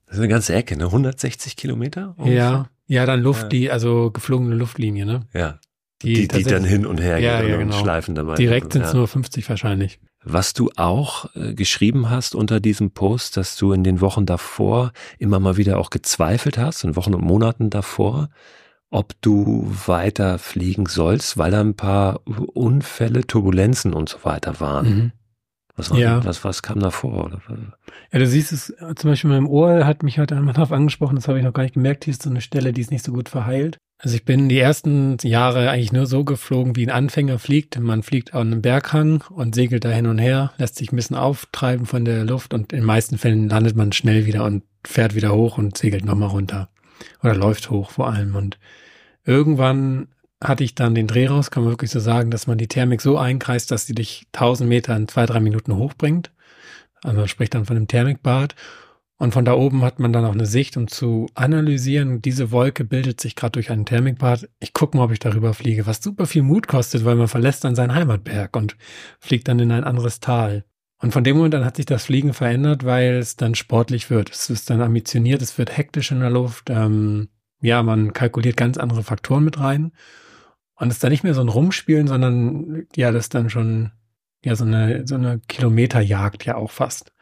Das 0.05 0.15
ist 0.15 0.19
eine 0.19 0.29
ganze 0.29 0.53
Ecke, 0.53 0.77
ne? 0.77 0.85
160 0.85 1.57
Kilometer? 1.57 2.13
Ungefähr? 2.17 2.35
Ja, 2.35 2.69
ja, 2.85 3.05
dann 3.05 3.21
Luft, 3.21 3.43
ja. 3.43 3.49
die, 3.49 3.71
also 3.71 4.11
geflogene 4.11 4.55
Luftlinie, 4.55 5.05
ne? 5.05 5.27
Ja. 5.33 5.59
Die, 6.03 6.27
die, 6.27 6.27
die 6.27 6.43
dann 6.43 6.63
hin 6.63 6.85
und 6.85 6.99
her 6.99 7.19
ja, 7.19 7.41
gehen 7.41 7.49
ja, 7.49 7.57
genau. 7.57 7.75
und 7.75 7.81
schleifen 7.81 8.15
dabei. 8.15 8.35
Direkt 8.35 8.73
sind 8.73 8.83
es 8.83 8.91
ja. 8.91 8.97
nur 8.97 9.07
50 9.07 9.49
wahrscheinlich. 9.49 9.99
Was 10.23 10.53
du 10.53 10.69
auch 10.77 11.33
äh, 11.35 11.53
geschrieben 11.53 12.09
hast 12.09 12.35
unter 12.35 12.59
diesem 12.59 12.91
Post, 12.91 13.37
dass 13.37 13.57
du 13.57 13.73
in 13.73 13.83
den 13.83 14.01
Wochen 14.01 14.25
davor 14.25 14.91
immer 15.17 15.39
mal 15.39 15.57
wieder 15.57 15.77
auch 15.79 15.89
gezweifelt 15.89 16.57
hast, 16.57 16.83
in 16.83 16.95
Wochen 16.95 17.13
und 17.13 17.23
Monaten 17.23 17.69
davor, 17.69 18.29
ob 18.89 19.19
du 19.21 19.67
weiter 19.87 20.37
fliegen 20.39 20.85
sollst, 20.85 21.37
weil 21.37 21.51
da 21.51 21.61
ein 21.61 21.75
paar 21.75 22.21
Unfälle, 22.25 23.25
Turbulenzen 23.25 23.93
und 23.93 24.07
so 24.07 24.19
weiter 24.23 24.59
waren. 24.59 24.85
Mhm. 24.85 25.11
Was, 25.75 25.89
war, 25.89 25.97
ja. 25.97 26.23
was, 26.23 26.43
was 26.43 26.61
kam 26.61 26.79
da 26.79 26.91
vor? 26.91 27.41
Ja, 28.11 28.19
du 28.19 28.27
siehst 28.27 28.51
es, 28.51 28.73
zum 28.95 29.09
Beispiel 29.09 29.31
in 29.31 29.35
meinem 29.35 29.47
Ohr 29.47 29.85
hat 29.87 30.03
mich 30.03 30.19
heute 30.19 30.35
einmal 30.35 30.53
darauf 30.53 30.71
angesprochen, 30.71 31.15
das 31.15 31.27
habe 31.27 31.39
ich 31.39 31.43
noch 31.43 31.53
gar 31.53 31.63
nicht 31.63 31.73
gemerkt, 31.73 32.05
hier 32.05 32.11
ist 32.11 32.21
so 32.21 32.29
eine 32.29 32.41
Stelle, 32.41 32.71
die 32.71 32.81
ist 32.81 32.91
nicht 32.91 33.03
so 33.03 33.11
gut 33.11 33.29
verheilt. 33.29 33.77
Also 34.03 34.17
ich 34.17 34.25
bin 34.25 34.49
die 34.49 34.59
ersten 34.59 35.15
Jahre 35.21 35.69
eigentlich 35.69 35.93
nur 35.93 36.07
so 36.07 36.25
geflogen, 36.25 36.75
wie 36.75 36.85
ein 36.85 36.91
Anfänger 36.91 37.39
fliegt. 37.39 37.79
Man 37.79 38.03
fliegt 38.03 38.33
an 38.33 38.47
einem 38.47 38.61
Berghang 38.61 39.23
und 39.29 39.55
segelt 39.55 39.85
da 39.85 39.91
hin 39.91 40.07
und 40.07 40.17
her, 40.17 40.51
lässt 40.57 40.75
sich 40.75 40.91
ein 40.91 40.97
bisschen 40.97 41.15
auftreiben 41.15 41.85
von 41.85 42.03
der 42.03 42.25
Luft 42.25 42.53
und 42.53 42.73
in 42.73 42.79
den 42.79 42.85
meisten 42.85 43.17
Fällen 43.17 43.47
landet 43.47 43.77
man 43.77 43.93
schnell 43.93 44.25
wieder 44.25 44.43
und 44.43 44.63
fährt 44.85 45.15
wieder 45.15 45.33
hoch 45.33 45.57
und 45.57 45.77
segelt 45.77 46.03
nochmal 46.03 46.27
runter. 46.27 46.67
Oder 47.23 47.33
läuft 47.33 47.69
hoch 47.69 47.91
vor 47.91 48.11
allem. 48.11 48.35
Und 48.35 48.59
irgendwann 49.23 50.09
hatte 50.43 50.65
ich 50.65 50.75
dann 50.75 50.95
den 50.95 51.07
Dreh 51.07 51.27
raus, 51.27 51.49
kann 51.49 51.63
man 51.63 51.71
wirklich 51.71 51.91
so 51.91 52.01
sagen, 52.01 52.29
dass 52.29 52.45
man 52.45 52.57
die 52.57 52.67
Thermik 52.67 52.99
so 52.99 53.17
einkreist, 53.17 53.71
dass 53.71 53.85
sie 53.85 53.95
dich 53.95 54.27
1000 54.33 54.67
Meter 54.67 54.97
in 54.97 55.07
zwei, 55.07 55.25
drei 55.25 55.39
Minuten 55.39 55.77
hochbringt. 55.77 56.29
Also 57.03 57.19
man 57.19 57.29
spricht 57.29 57.53
dann 57.53 57.63
von 57.63 57.77
einem 57.77 57.87
Thermikbad. 57.87 58.53
Und 59.17 59.33
von 59.33 59.45
da 59.45 59.53
oben 59.53 59.83
hat 59.83 59.99
man 59.99 60.11
dann 60.11 60.25
auch 60.25 60.33
eine 60.33 60.45
Sicht, 60.45 60.75
um 60.75 60.87
zu 60.87 61.27
analysieren, 61.35 62.21
diese 62.21 62.51
Wolke 62.51 62.83
bildet 62.83 63.21
sich 63.21 63.35
gerade 63.35 63.53
durch 63.53 63.71
einen 63.71 63.85
Thermikbad. 63.85 64.49
Ich 64.59 64.73
gucke 64.73 64.97
mal, 64.97 65.05
ob 65.05 65.11
ich 65.11 65.19
darüber 65.19 65.53
fliege, 65.53 65.85
was 65.85 66.01
super 66.01 66.25
viel 66.25 66.41
Mut 66.41 66.67
kostet, 66.67 67.05
weil 67.05 67.15
man 67.15 67.27
verlässt 67.27 67.63
dann 67.63 67.75
seinen 67.75 67.93
Heimatberg 67.93 68.55
und 68.57 68.75
fliegt 69.19 69.47
dann 69.47 69.59
in 69.59 69.71
ein 69.71 69.83
anderes 69.83 70.19
Tal. 70.19 70.65
Und 71.03 71.11
von 71.11 71.23
dem 71.23 71.37
Moment 71.37 71.53
an 71.55 71.65
hat 71.65 71.75
sich 71.75 71.85
das 71.85 72.05
Fliegen 72.05 72.33
verändert, 72.33 72.85
weil 72.85 73.15
es 73.15 73.35
dann 73.35 73.55
sportlich 73.55 74.09
wird. 74.09 74.29
Es 74.31 74.49
ist 74.49 74.69
dann 74.69 74.81
ambitioniert, 74.81 75.41
es 75.41 75.57
wird 75.57 75.75
hektisch 75.75 76.11
in 76.11 76.21
der 76.21 76.29
Luft. 76.29 76.69
Ähm, 76.69 77.29
ja, 77.61 77.83
man 77.83 78.13
kalkuliert 78.13 78.57
ganz 78.57 78.77
andere 78.77 79.03
Faktoren 79.03 79.43
mit 79.43 79.59
rein. 79.59 79.91
Und 80.75 80.89
es 80.89 80.95
ist 80.95 81.03
dann 81.03 81.11
nicht 81.11 81.23
mehr 81.23 81.33
so 81.33 81.41
ein 81.41 81.49
Rumspielen, 81.49 82.07
sondern 82.07 82.87
ja, 82.95 83.11
das 83.11 83.25
ist 83.25 83.35
dann 83.35 83.49
schon 83.49 83.91
ja 84.43 84.55
so 84.55 84.65
eine, 84.65 85.07
so 85.07 85.15
eine 85.15 85.39
Kilometerjagd 85.47 86.45
ja 86.45 86.55
auch 86.55 86.71
fast. 86.71 87.12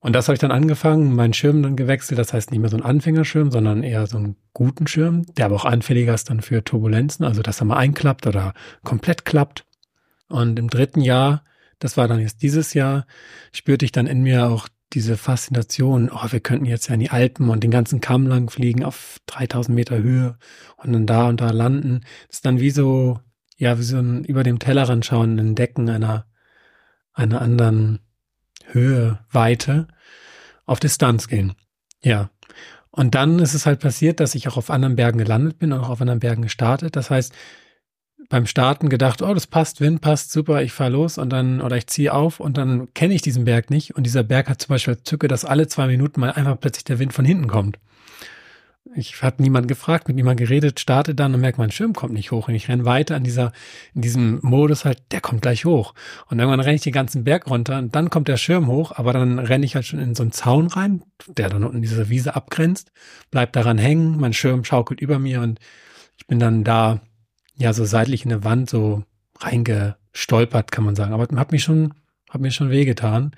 Und 0.00 0.14
das 0.14 0.28
habe 0.28 0.34
ich 0.34 0.40
dann 0.40 0.50
angefangen, 0.50 1.14
meinen 1.14 1.34
Schirm 1.34 1.62
dann 1.62 1.76
gewechselt. 1.76 2.18
Das 2.18 2.32
heißt 2.32 2.50
nicht 2.50 2.60
mehr 2.60 2.70
so 2.70 2.76
ein 2.76 2.82
Anfängerschirm, 2.82 3.50
sondern 3.50 3.82
eher 3.82 4.06
so 4.06 4.16
einen 4.16 4.36
guten 4.54 4.86
Schirm, 4.86 5.26
der 5.36 5.46
aber 5.46 5.56
auch 5.56 5.66
anfälliger 5.66 6.14
ist 6.14 6.30
dann 6.30 6.40
für 6.40 6.64
Turbulenzen, 6.64 7.24
also 7.24 7.42
dass 7.42 7.60
er 7.60 7.66
mal 7.66 7.76
einklappt 7.76 8.26
oder 8.26 8.54
komplett 8.82 9.26
klappt. 9.26 9.66
Und 10.28 10.58
im 10.58 10.70
dritten 10.70 11.02
Jahr, 11.02 11.44
das 11.80 11.98
war 11.98 12.08
dann 12.08 12.20
jetzt 12.20 12.42
dieses 12.42 12.72
Jahr, 12.72 13.06
spürte 13.52 13.84
ich 13.84 13.92
dann 13.92 14.06
in 14.06 14.22
mir 14.22 14.48
auch 14.48 14.68
diese 14.92 15.16
Faszination, 15.16 16.10
oh, 16.10 16.26
wir 16.30 16.40
könnten 16.40 16.64
jetzt 16.64 16.88
ja 16.88 16.94
in 16.94 17.00
die 17.00 17.10
Alpen 17.10 17.48
und 17.50 17.62
den 17.62 17.70
ganzen 17.70 18.00
Kamm 18.00 18.26
lang 18.26 18.50
fliegen 18.50 18.84
auf 18.84 19.18
3000 19.26 19.74
Meter 19.74 19.98
Höhe 19.98 20.36
und 20.78 20.92
dann 20.92 21.06
da 21.06 21.28
und 21.28 21.40
da 21.40 21.50
landen. 21.50 22.00
Das 22.26 22.38
ist 22.38 22.46
dann 22.46 22.58
wie 22.58 22.70
so, 22.70 23.20
ja, 23.56 23.78
wie 23.78 23.84
so 23.84 23.98
ein 23.98 24.24
über 24.24 24.42
dem 24.42 24.58
Tellerrand 24.58 25.04
schauen, 25.04 25.38
entdecken 25.38 25.88
einer, 25.90 26.26
einer 27.12 27.40
anderen 27.40 28.00
Höhe, 28.72 29.18
Weite 29.30 29.88
auf 30.66 30.80
Distanz 30.80 31.28
gehen. 31.28 31.54
Ja. 32.02 32.30
Und 32.90 33.14
dann 33.14 33.38
ist 33.38 33.54
es 33.54 33.66
halt 33.66 33.80
passiert, 33.80 34.20
dass 34.20 34.34
ich 34.34 34.48
auch 34.48 34.56
auf 34.56 34.70
anderen 34.70 34.96
Bergen 34.96 35.18
gelandet 35.18 35.58
bin 35.58 35.72
und 35.72 35.80
auch 35.80 35.90
auf 35.90 36.00
anderen 36.00 36.20
Bergen 36.20 36.42
gestartet. 36.42 36.96
Das 36.96 37.10
heißt, 37.10 37.32
beim 38.28 38.46
Starten 38.46 38.88
gedacht, 38.88 39.22
oh, 39.22 39.34
das 39.34 39.46
passt, 39.46 39.80
Wind 39.80 40.00
passt, 40.00 40.32
super, 40.32 40.62
ich 40.62 40.72
fahre 40.72 40.90
los 40.90 41.18
und 41.18 41.30
dann, 41.30 41.60
oder 41.60 41.76
ich 41.76 41.86
ziehe 41.86 42.12
auf 42.12 42.40
und 42.40 42.56
dann 42.56 42.92
kenne 42.94 43.14
ich 43.14 43.22
diesen 43.22 43.44
Berg 43.44 43.70
nicht. 43.70 43.96
Und 43.96 44.04
dieser 44.04 44.22
Berg 44.22 44.48
hat 44.48 44.62
zum 44.62 44.68
Beispiel 44.68 45.02
Zücke, 45.02 45.28
dass 45.28 45.44
alle 45.44 45.66
zwei 45.66 45.86
Minuten 45.86 46.20
mal 46.20 46.32
einfach 46.32 46.58
plötzlich 46.58 46.84
der 46.84 46.98
Wind 46.98 47.12
von 47.12 47.24
hinten 47.24 47.48
kommt. 47.48 47.78
Ich 48.94 49.22
hatte 49.22 49.42
niemand 49.42 49.68
gefragt, 49.68 50.08
mit 50.08 50.16
niemand 50.16 50.40
geredet, 50.40 50.80
starte 50.80 51.14
dann 51.14 51.34
und 51.34 51.40
merke, 51.40 51.60
mein 51.60 51.70
Schirm 51.70 51.92
kommt 51.92 52.12
nicht 52.12 52.32
hoch. 52.32 52.48
Und 52.48 52.54
ich 52.54 52.68
renne 52.68 52.84
weiter 52.84 53.16
in 53.16 53.22
dieser, 53.22 53.52
in 53.94 54.00
diesem 54.00 54.40
Modus 54.42 54.84
halt, 54.84 55.00
der 55.12 55.20
kommt 55.20 55.42
gleich 55.42 55.64
hoch. 55.64 55.94
Und 56.28 56.38
irgendwann 56.38 56.60
renne 56.60 56.76
ich 56.76 56.82
den 56.82 56.92
ganzen 56.92 57.22
Berg 57.22 57.48
runter 57.48 57.78
und 57.78 57.94
dann 57.94 58.10
kommt 58.10 58.26
der 58.26 58.36
Schirm 58.38 58.66
hoch, 58.66 58.92
aber 58.92 59.12
dann 59.12 59.38
renne 59.38 59.64
ich 59.64 59.74
halt 59.74 59.86
schon 59.86 60.00
in 60.00 60.14
so 60.14 60.22
einen 60.22 60.32
Zaun 60.32 60.66
rein, 60.66 61.02
der 61.28 61.50
dann 61.50 61.62
unten 61.62 61.82
diese 61.82 62.08
Wiese 62.08 62.34
abgrenzt, 62.34 62.90
bleib 63.30 63.52
daran 63.52 63.78
hängen, 63.78 64.18
mein 64.18 64.32
Schirm 64.32 64.64
schaukelt 64.64 65.00
über 65.00 65.18
mir 65.18 65.40
und 65.42 65.60
ich 66.16 66.26
bin 66.26 66.38
dann 66.38 66.64
da, 66.64 67.00
ja, 67.56 67.72
so 67.72 67.84
seitlich 67.84 68.24
in 68.24 68.32
eine 68.32 68.44
Wand 68.44 68.70
so 68.70 69.04
reingestolpert, 69.38 70.72
kann 70.72 70.84
man 70.84 70.96
sagen. 70.96 71.12
Aber 71.12 71.28
hat 71.36 71.52
mich 71.52 71.62
schon, 71.62 71.94
hat 72.28 72.40
mir 72.40 72.50
schon 72.50 72.70
wehgetan. 72.70 73.32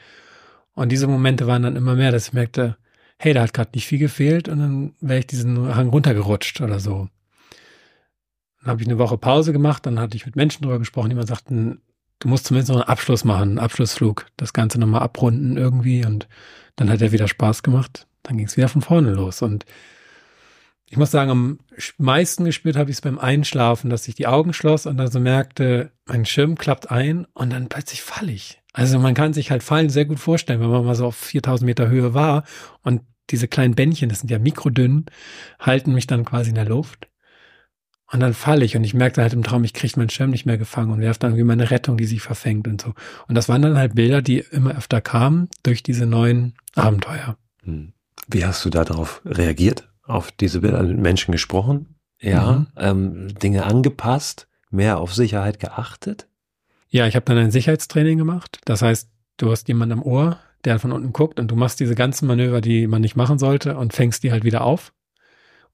Und 0.75 0.91
diese 0.91 1.07
Momente 1.07 1.47
waren 1.47 1.63
dann 1.63 1.77
immer 1.77 1.95
mehr, 1.95 2.13
dass 2.13 2.29
ich 2.29 2.33
merkte, 2.33 2.77
hey, 3.23 3.35
da 3.35 3.43
hat 3.43 3.55
gerade 3.55 3.71
nicht 3.75 3.87
viel 3.87 4.00
gefehlt 4.00 4.49
und 4.49 4.59
dann 4.59 4.95
wäre 5.00 5.21
ich 5.21 5.29
diesen 5.29 5.76
Hang 5.76 5.91
runtergerutscht 5.91 6.61
oder 6.61 6.81
so. 6.81 7.09
Dann 8.61 8.71
habe 8.71 8.83
ich 8.83 8.88
eine 8.88 8.99
Woche 8.99 9.17
Pause 9.17 9.52
gemacht, 9.52 9.87
dann 9.87 10.00
hatte 10.00 10.17
ich 10.17 10.26
mit 10.26 10.35
Menschen 10.35 10.62
drüber 10.62 10.81
gesprochen, 10.81 11.11
die 11.11 11.14
mir 11.14 11.25
sagten, 11.25 11.83
du 12.19 12.26
musst 12.26 12.47
zumindest 12.47 12.71
noch 12.71 12.81
einen 12.81 12.88
Abschluss 12.88 13.25
machen, 13.25 13.50
einen 13.50 13.59
Abschlussflug, 13.61 14.26
das 14.37 14.52
Ganze 14.52 14.81
nochmal 14.81 15.02
abrunden 15.02 15.57
irgendwie 15.57 16.05
und 16.05 16.26
dann 16.75 16.91
hat 16.91 17.00
er 17.00 17.12
wieder 17.12 17.29
Spaß 17.29 17.62
gemacht. 17.62 18.09
Dann 18.25 18.38
ging 18.38 18.47
es 18.47 18.57
wieder 18.57 18.69
von 18.69 18.83
vorne 18.83 19.12
los 19.12 19.41
und 19.41 19.67
ich 20.91 20.97
muss 20.97 21.12
sagen, 21.12 21.31
am 21.31 21.59
meisten 21.99 22.45
gespürt 22.45 22.75
habe 22.75 22.91
ich 22.91 22.97
es 22.97 23.00
beim 23.02 23.21
Einschlafen, 23.21 23.88
dass 23.88 24.09
ich 24.09 24.17
die 24.17 24.26
Augen 24.26 24.52
schloss 24.52 24.85
und 24.85 24.97
dann 24.97 25.12
so 25.12 25.21
merkte, 25.21 25.93
mein 26.07 26.26
Schirm 26.26 26.59
klappt 26.59 26.91
ein 26.91 27.26
und 27.35 27.52
dann 27.52 27.69
plötzlich 27.69 28.02
falle 28.02 28.33
ich. 28.33 28.61
Also 28.73 28.99
man 28.99 29.14
kann 29.14 29.33
sich 29.33 29.52
halt 29.52 29.62
Fallen 29.62 29.91
sehr 29.91 30.07
gut 30.07 30.19
vorstellen, 30.19 30.61
wenn 30.61 30.71
man 30.71 30.85
mal 30.85 30.97
so 30.97 31.07
auf 31.07 31.17
4000 31.17 31.67
Meter 31.67 31.88
Höhe 31.88 32.14
war 32.14 32.43
und 32.83 33.02
diese 33.33 33.49
kleinen 33.49 33.75
Bändchen, 33.75 34.09
das 34.09 34.21
sind 34.21 34.31
ja 34.31 34.39
mikrodünn, 34.39 35.07
halten 35.59 35.93
mich 35.93 36.07
dann 36.07 36.25
quasi 36.25 36.51
in 36.51 36.55
der 36.55 36.67
Luft. 36.67 37.09
Und 38.12 38.21
dann 38.21 38.35
falle 38.35 38.65
ich 38.65 38.77
und 38.77 38.85
ich 38.85 38.93
merkte 38.93 39.23
halt 39.23 39.33
im 39.33 39.43
Traum, 39.43 39.65
ich 39.65 39.73
kriege 39.73 39.95
meinen 39.97 40.11
Schirm 40.11 40.31
nicht 40.31 40.45
mehr 40.45 40.59
gefangen 40.59 40.93
und 40.93 41.01
werfe 41.01 41.21
dann 41.21 41.31
irgendwie 41.31 41.47
meine 41.47 41.71
Rettung, 41.71 41.97
die 41.97 42.05
sich 42.05 42.21
verfängt 42.21 42.69
und 42.69 42.83
so. 42.83 42.93
Und 43.27 43.35
das 43.35 43.49
waren 43.49 43.62
dann 43.62 43.79
halt 43.79 43.95
Bilder, 43.95 44.21
die 44.21 44.41
immer 44.51 44.77
öfter 44.77 45.01
kamen 45.01 45.49
durch 45.62 45.83
diese 45.83 46.05
neuen 46.05 46.55
Abenteuer. 46.75 47.39
Hm. 47.65 47.95
Wie 48.29 48.45
hast 48.45 48.65
du 48.65 48.71
darauf 48.71 49.23
reagiert? 49.25 49.89
Auf 50.05 50.31
diese 50.31 50.61
Bilder 50.61 50.83
mit 50.83 50.99
Menschen 50.99 51.33
gesprochen? 51.33 51.95
Ja, 52.21 52.53
mhm. 52.53 52.67
ähm, 52.77 53.35
Dinge 53.43 53.65
angepasst, 53.65 54.47
mehr 54.71 54.99
auf 54.99 55.15
Sicherheit 55.15 55.59
geachtet? 55.59 56.29
Ja, 56.89 57.07
ich 57.07 57.17
habe 57.17 57.25
dann 57.25 57.39
ein 57.39 57.51
Sicherheitstraining 57.51 58.19
gemacht. 58.19 58.61
Das 58.65 58.83
heißt, 58.83 59.09
du 59.39 59.51
hast 59.51 59.69
jemanden 59.69 59.99
am 59.99 60.03
Ohr, 60.03 60.39
der 60.64 60.78
von 60.78 60.92
unten 60.92 61.12
guckt 61.12 61.40
und 61.40 61.50
du 61.50 61.57
machst 61.57 61.81
diese 61.81 61.95
ganzen 61.95 62.26
Manöver, 62.26 62.61
die 62.61 62.87
man 62.87 63.02
nicht 63.02 63.16
machen 63.16 63.38
sollte 63.38 63.76
und 63.76 63.92
fängst 63.92 64.23
die 64.23 64.33
halt 64.33 64.45
wieder 64.45 64.62
auf. 64.62 64.92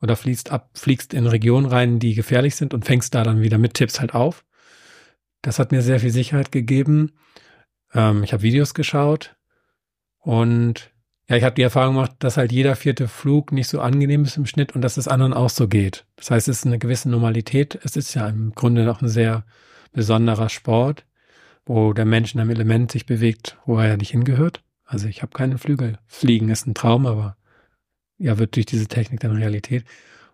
Oder 0.01 0.15
fliegst 0.15 0.53
ab, 0.53 0.71
fliegst 0.75 1.13
in 1.13 1.27
Regionen 1.27 1.67
rein, 1.67 1.99
die 1.99 2.15
gefährlich 2.15 2.55
sind 2.55 2.73
und 2.73 2.85
fängst 2.85 3.15
da 3.15 3.25
dann 3.25 3.41
wieder 3.41 3.59
mit 3.59 3.75
Tipps 3.75 4.01
halt 4.01 4.15
auf. 4.15 4.45
Das 5.43 5.59
hat 5.59 5.73
mir 5.73 5.83
sehr 5.83 6.01
viel 6.01 6.11
Sicherheit 6.11 6.53
gegeben. 6.53 7.13
Ähm, 7.93 8.23
ich 8.23 8.33
habe 8.33 8.43
Videos 8.43 8.75
geschaut 8.75 9.37
und 10.21 10.93
ja, 11.29 11.37
ich 11.37 11.45
habe 11.45 11.55
die 11.55 11.63
Erfahrung 11.63 11.97
gemacht, 11.97 12.13
dass 12.21 12.39
halt 12.39 12.53
jeder 12.53 12.75
vierte 12.75 13.07
Flug 13.07 13.53
nicht 13.53 13.69
so 13.69 13.81
angenehm 13.81 14.25
ist 14.25 14.39
im 14.39 14.47
Schnitt 14.47 14.75
und 14.75 14.81
dass 14.81 14.97
es 14.97 15.09
anderen 15.09 15.35
auch 15.35 15.51
so 15.51 15.69
geht. 15.69 16.07
Das 16.17 16.31
heißt, 16.31 16.49
es 16.49 16.61
ist 16.61 16.67
eine 16.67 16.79
gewisse 16.79 17.11
Normalität. 17.11 17.79
Es 17.85 17.97
ist 17.97 18.15
ja 18.15 18.27
im 18.29 18.55
Grunde 18.55 18.85
noch 18.85 19.03
ein 19.03 19.09
sehr 19.09 19.45
besonderer 19.93 20.49
Sport, 20.49 21.05
wo 21.67 21.93
der 21.93 22.07
Mensch 22.07 22.35
in 22.35 22.41
einem 22.41 22.51
Element 22.51 22.93
sich 22.93 23.05
bewegt, 23.05 23.59
wo 23.67 23.79
er 23.79 23.89
ja 23.89 23.97
nicht 23.99 24.11
hingehört. 24.11 24.63
Also 24.89 25.07
ich 25.07 25.21
habe 25.21 25.33
keine 25.33 25.59
Flügel. 25.59 25.99
Fliegen 26.07 26.49
ist 26.49 26.67
ein 26.67 26.75
Traum, 26.75 27.07
aber 27.07 27.37
ja, 28.17 28.39
wird 28.39 28.57
durch 28.57 28.65
diese 28.65 28.89
Technik 28.89 29.21
dann 29.21 29.37
Realität. 29.37 29.85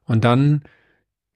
Und 0.05 0.25
dann, 0.25 0.63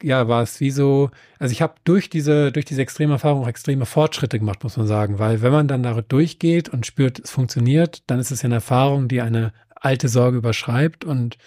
ja, 0.01 0.29
war 0.29 0.43
es 0.43 0.61
wie 0.61 0.71
so, 0.71 1.11
also 1.41 1.51
ich 1.51 1.61
habe 1.61 1.75
durch 1.83 2.09
diese, 2.09 2.53
durch 2.53 2.65
diese 2.65 2.81
extreme 2.81 3.15
Erfahrung 3.15 3.43
auch 3.43 3.49
extreme 3.49 3.87
Fortschritte 3.87 4.39
gemacht, 4.39 4.63
muss 4.63 4.77
man 4.77 4.87
sagen, 4.87 5.19
weil 5.19 5.43
wenn 5.43 5.51
man 5.51 5.67
dann 5.67 5.83
da 5.83 6.01
durchgeht 6.01 6.69
und 6.69 6.87
spürt, 6.87 7.19
es 7.19 7.33
funktioniert, 7.33 8.05
dann 8.07 8.21
ist 8.21 8.31
es 8.31 8.43
ja 8.43 8.47
eine 8.47 8.57
Erfahrung, 8.57 9.09
die 9.09 9.21
eine 9.21 9.53
alte 9.75 10.09
Sorge 10.09 10.39
überschreibt 10.39 11.05
und 11.05 11.39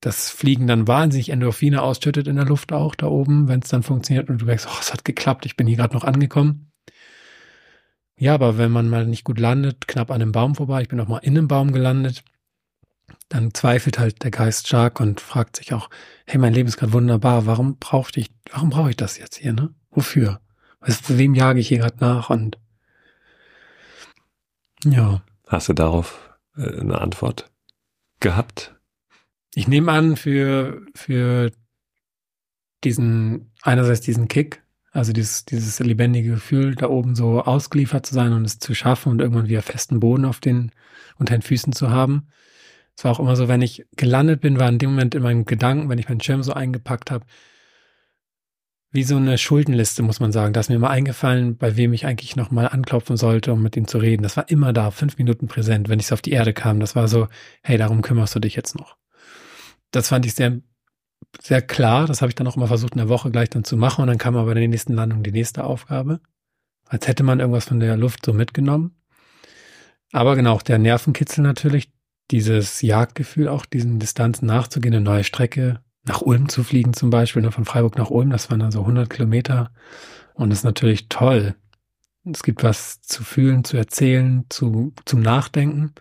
das 0.00 0.30
Fliegen 0.30 0.66
dann 0.66 0.88
wahnsinnig 0.88 1.28
Endorphine 1.28 1.82
ausschüttet 1.82 2.26
in 2.26 2.36
der 2.36 2.46
Luft 2.46 2.72
auch 2.72 2.94
da 2.94 3.06
oben, 3.06 3.48
wenn 3.48 3.60
es 3.60 3.68
dann 3.68 3.82
funktioniert 3.82 4.30
und 4.30 4.40
du 4.40 4.46
merkst, 4.46 4.66
oh, 4.66 4.78
es 4.80 4.94
hat 4.94 5.04
geklappt, 5.04 5.44
ich 5.44 5.56
bin 5.56 5.66
hier 5.66 5.76
gerade 5.76 5.94
noch 5.94 6.04
angekommen. 6.04 6.69
Ja, 8.20 8.34
aber 8.34 8.58
wenn 8.58 8.70
man 8.70 8.90
mal 8.90 9.06
nicht 9.06 9.24
gut 9.24 9.38
landet, 9.38 9.88
knapp 9.88 10.10
an 10.10 10.20
einem 10.20 10.30
Baum 10.30 10.54
vorbei, 10.54 10.82
ich 10.82 10.88
bin 10.88 11.00
auch 11.00 11.08
mal 11.08 11.18
in 11.18 11.38
einem 11.38 11.48
Baum 11.48 11.72
gelandet, 11.72 12.22
dann 13.30 13.54
zweifelt 13.54 13.98
halt 13.98 14.22
der 14.22 14.30
Geist 14.30 14.68
stark 14.68 15.00
und 15.00 15.22
fragt 15.22 15.56
sich 15.56 15.72
auch, 15.72 15.88
hey, 16.26 16.38
mein 16.38 16.52
Leben 16.52 16.68
ist 16.68 16.76
gerade 16.76 16.92
wunderbar, 16.92 17.46
warum 17.46 17.78
brauche 17.78 18.12
ich, 18.16 18.30
warum 18.52 18.68
brauche 18.68 18.90
ich 18.90 18.96
das 18.96 19.16
jetzt 19.16 19.36
hier, 19.36 19.54
ne? 19.54 19.72
Wofür? 19.90 20.42
Weißt 20.80 21.08
du, 21.08 21.16
wem 21.16 21.34
jage 21.34 21.60
ich 21.60 21.68
hier 21.68 21.78
gerade 21.78 21.96
nach 22.00 22.28
und 22.28 22.58
ja. 24.84 25.22
Hast 25.46 25.70
du 25.70 25.72
darauf 25.72 26.36
äh, 26.58 26.78
eine 26.78 27.00
Antwort 27.00 27.50
gehabt? 28.20 28.74
Ich 29.54 29.66
nehme 29.66 29.92
an, 29.92 30.16
für, 30.16 30.82
für 30.94 31.52
diesen, 32.84 33.50
einerseits 33.62 34.02
diesen 34.02 34.28
Kick, 34.28 34.62
also 34.92 35.12
dieses, 35.12 35.44
dieses 35.44 35.78
lebendige 35.78 36.30
Gefühl, 36.32 36.74
da 36.74 36.88
oben 36.88 37.14
so 37.14 37.42
ausgeliefert 37.42 38.06
zu 38.06 38.14
sein 38.14 38.32
und 38.32 38.44
es 38.44 38.58
zu 38.58 38.74
schaffen 38.74 39.10
und 39.10 39.20
irgendwann 39.20 39.48
wieder 39.48 39.62
festen 39.62 40.00
Boden 40.00 40.24
auf 40.24 40.40
den, 40.40 40.72
unter 41.18 41.36
den 41.36 41.42
Füßen 41.42 41.72
zu 41.72 41.90
haben. 41.90 42.28
Es 42.96 43.04
war 43.04 43.12
auch 43.12 43.20
immer 43.20 43.36
so, 43.36 43.48
wenn 43.48 43.62
ich 43.62 43.86
gelandet 43.96 44.40
bin, 44.40 44.58
war 44.58 44.68
in 44.68 44.78
dem 44.78 44.90
Moment 44.90 45.14
in 45.14 45.22
meinem 45.22 45.44
Gedanken, 45.44 45.88
wenn 45.88 45.98
ich 45.98 46.08
meinen 46.08 46.20
Schirm 46.20 46.42
so 46.42 46.52
eingepackt 46.52 47.10
habe, 47.10 47.24
wie 48.92 49.04
so 49.04 49.16
eine 49.16 49.38
Schuldenliste, 49.38 50.02
muss 50.02 50.18
man 50.18 50.32
sagen. 50.32 50.52
Da 50.52 50.60
ist 50.60 50.68
mir 50.68 50.78
mal 50.78 50.90
eingefallen, 50.90 51.56
bei 51.56 51.76
wem 51.76 51.92
ich 51.92 52.06
eigentlich 52.06 52.34
nochmal 52.34 52.68
anklopfen 52.68 53.16
sollte, 53.16 53.52
um 53.52 53.62
mit 53.62 53.76
ihm 53.76 53.86
zu 53.86 53.98
reden. 53.98 54.24
Das 54.24 54.36
war 54.36 54.50
immer 54.50 54.72
da, 54.72 54.90
fünf 54.90 55.16
Minuten 55.16 55.46
präsent, 55.46 55.88
wenn 55.88 56.00
ich 56.00 56.08
so 56.08 56.14
auf 56.14 56.22
die 56.22 56.32
Erde 56.32 56.52
kam. 56.52 56.80
Das 56.80 56.96
war 56.96 57.06
so, 57.06 57.28
hey, 57.62 57.78
darum 57.78 58.02
kümmerst 58.02 58.34
du 58.34 58.40
dich 58.40 58.56
jetzt 58.56 58.74
noch. 58.74 58.96
Das 59.92 60.08
fand 60.08 60.26
ich 60.26 60.34
sehr 60.34 60.60
sehr 61.40 61.62
klar. 61.62 62.06
Das 62.06 62.22
habe 62.22 62.30
ich 62.30 62.34
dann 62.34 62.46
auch 62.46 62.56
immer 62.56 62.66
versucht, 62.66 62.92
in 62.92 62.98
der 62.98 63.08
Woche 63.08 63.30
gleich 63.30 63.50
dann 63.50 63.64
zu 63.64 63.76
machen. 63.76 64.02
Und 64.02 64.08
dann 64.08 64.18
kam 64.18 64.36
aber 64.36 64.46
bei 64.46 64.54
der 64.54 64.68
nächsten 64.68 64.94
Landung 64.94 65.22
die 65.22 65.32
nächste 65.32 65.64
Aufgabe. 65.64 66.20
Als 66.86 67.06
hätte 67.06 67.22
man 67.22 67.40
irgendwas 67.40 67.66
von 67.66 67.80
der 67.80 67.96
Luft 67.96 68.24
so 68.24 68.32
mitgenommen. 68.32 68.96
Aber 70.12 70.34
genau, 70.34 70.58
der 70.58 70.78
Nervenkitzel 70.78 71.42
natürlich, 71.42 71.92
dieses 72.30 72.82
Jagdgefühl 72.82 73.48
auch, 73.48 73.64
diesen 73.64 73.98
Distanzen 73.98 74.46
nachzugehen, 74.46 74.94
eine 74.94 75.04
neue 75.04 75.24
Strecke, 75.24 75.80
nach 76.04 76.22
Ulm 76.22 76.48
zu 76.48 76.64
fliegen 76.64 76.94
zum 76.94 77.10
Beispiel, 77.10 77.42
ne, 77.42 77.52
von 77.52 77.64
Freiburg 77.64 77.96
nach 77.98 78.10
Ulm, 78.10 78.30
das 78.30 78.50
waren 78.50 78.60
dann 78.60 78.72
so 78.72 78.80
100 78.80 79.10
Kilometer. 79.10 79.70
Und 80.34 80.50
das 80.50 80.60
ist 80.60 80.64
natürlich 80.64 81.08
toll. 81.08 81.54
Es 82.24 82.42
gibt 82.42 82.62
was 82.62 83.00
zu 83.02 83.22
fühlen, 83.24 83.64
zu 83.64 83.76
erzählen, 83.76 84.46
zu, 84.48 84.92
zum 85.04 85.20
Nachdenken. 85.20 85.92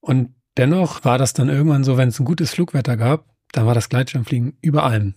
Und 0.00 0.34
dennoch 0.56 1.04
war 1.04 1.18
das 1.18 1.32
dann 1.32 1.48
irgendwann 1.48 1.84
so, 1.84 1.96
wenn 1.96 2.08
es 2.08 2.20
ein 2.20 2.24
gutes 2.24 2.52
Flugwetter 2.52 2.96
gab, 2.96 3.33
dann 3.54 3.66
war 3.66 3.74
das 3.74 3.88
Gleitschirmfliegen 3.88 4.58
über 4.60 4.82
allem. 4.82 5.14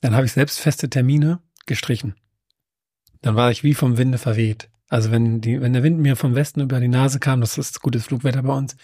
Dann 0.00 0.14
habe 0.14 0.24
ich 0.24 0.32
selbst 0.32 0.58
feste 0.58 0.88
Termine 0.88 1.40
gestrichen. 1.66 2.14
Dann 3.20 3.36
war 3.36 3.50
ich 3.50 3.62
wie 3.62 3.74
vom 3.74 3.98
Winde 3.98 4.16
verweht. 4.16 4.70
Also 4.88 5.10
wenn 5.10 5.42
die, 5.42 5.60
wenn 5.60 5.74
der 5.74 5.82
Wind 5.82 5.98
mir 5.98 6.16
vom 6.16 6.34
Westen 6.34 6.62
über 6.62 6.80
die 6.80 6.88
Nase 6.88 7.20
kam, 7.20 7.42
das 7.42 7.58
ist 7.58 7.82
gutes 7.82 8.06
Flugwetter 8.06 8.42
bei 8.42 8.54
uns, 8.54 8.76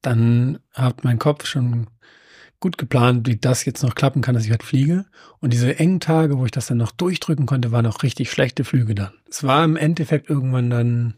dann 0.00 0.58
hat 0.72 1.04
mein 1.04 1.20
Kopf 1.20 1.46
schon 1.46 1.86
gut 2.58 2.76
geplant, 2.76 3.28
wie 3.28 3.36
das 3.36 3.64
jetzt 3.64 3.84
noch 3.84 3.94
klappen 3.94 4.20
kann, 4.20 4.34
dass 4.34 4.44
ich 4.44 4.50
halt 4.50 4.64
fliege. 4.64 5.04
Und 5.38 5.52
diese 5.52 5.78
engen 5.78 6.00
Tage, 6.00 6.38
wo 6.38 6.44
ich 6.44 6.50
das 6.50 6.66
dann 6.66 6.78
noch 6.78 6.90
durchdrücken 6.90 7.46
konnte, 7.46 7.70
waren 7.70 7.86
auch 7.86 8.02
richtig 8.02 8.32
schlechte 8.32 8.64
Flüge 8.64 8.96
dann. 8.96 9.12
Es 9.30 9.44
war 9.44 9.64
im 9.64 9.76
Endeffekt 9.76 10.28
irgendwann 10.28 10.70
dann 10.70 11.14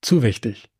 zu 0.00 0.22
wichtig. 0.22 0.70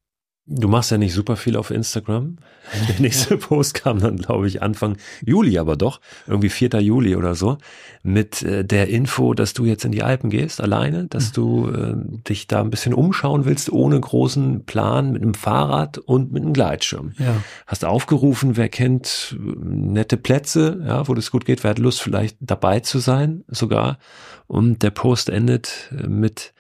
Du 0.48 0.68
machst 0.68 0.92
ja 0.92 0.98
nicht 0.98 1.12
super 1.12 1.34
viel 1.34 1.56
auf 1.56 1.72
Instagram. 1.72 2.36
Der 2.88 3.00
nächste 3.00 3.36
Post 3.36 3.74
kam 3.74 3.98
dann, 3.98 4.16
glaube 4.16 4.46
ich, 4.46 4.62
Anfang 4.62 4.96
Juli, 5.24 5.58
aber 5.58 5.76
doch, 5.76 6.00
irgendwie 6.28 6.48
4. 6.48 6.80
Juli 6.80 7.16
oder 7.16 7.34
so, 7.34 7.58
mit 8.04 8.42
äh, 8.42 8.64
der 8.64 8.88
Info, 8.88 9.34
dass 9.34 9.54
du 9.54 9.64
jetzt 9.64 9.84
in 9.84 9.90
die 9.90 10.04
Alpen 10.04 10.30
gehst, 10.30 10.60
alleine, 10.60 11.06
dass 11.06 11.30
mhm. 11.30 11.34
du 11.34 11.70
äh, 11.70 11.94
dich 12.28 12.46
da 12.46 12.60
ein 12.60 12.70
bisschen 12.70 12.94
umschauen 12.94 13.44
willst, 13.44 13.70
ohne 13.70 14.00
großen 14.00 14.64
Plan, 14.64 15.12
mit 15.12 15.22
einem 15.22 15.34
Fahrrad 15.34 15.98
und 15.98 16.32
mit 16.32 16.44
einem 16.44 16.52
Gleitschirm. 16.52 17.12
Ja. 17.18 17.42
Hast 17.66 17.84
aufgerufen, 17.84 18.56
wer 18.56 18.68
kennt 18.68 19.36
nette 19.38 20.16
Plätze, 20.16 20.82
ja, 20.86 21.08
wo 21.08 21.14
das 21.14 21.32
gut 21.32 21.44
geht, 21.44 21.64
wer 21.64 21.70
hat 21.70 21.78
Lust, 21.80 22.00
vielleicht 22.00 22.36
dabei 22.40 22.80
zu 22.80 23.00
sein, 23.00 23.44
sogar. 23.48 23.98
Und 24.46 24.84
der 24.84 24.90
Post 24.90 25.28
endet 25.28 25.92
mit 26.06 26.52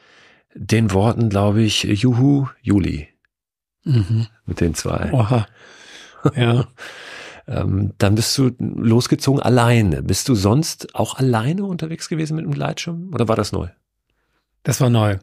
den 0.54 0.92
Worten, 0.92 1.28
glaube 1.28 1.62
ich, 1.62 1.84
Juhu, 1.84 2.48
Juli. 2.62 3.08
Mhm. 3.86 4.26
Mit 4.44 4.60
den 4.60 4.74
zwei. 4.74 5.12
Oha. 5.12 5.46
Ja. 6.34 6.66
ähm, 7.46 7.92
dann 7.98 8.16
bist 8.16 8.36
du 8.36 8.50
losgezogen 8.58 9.40
alleine. 9.40 10.02
Bist 10.02 10.28
du 10.28 10.34
sonst 10.34 10.94
auch 10.94 11.14
alleine 11.16 11.64
unterwegs 11.64 12.08
gewesen 12.08 12.36
mit 12.36 12.44
dem 12.44 12.52
Gleitschirm 12.52 13.10
oder 13.14 13.28
war 13.28 13.36
das 13.36 13.52
neu? 13.52 13.68
Das 14.64 14.80
war 14.80 14.90
neu. 14.90 15.18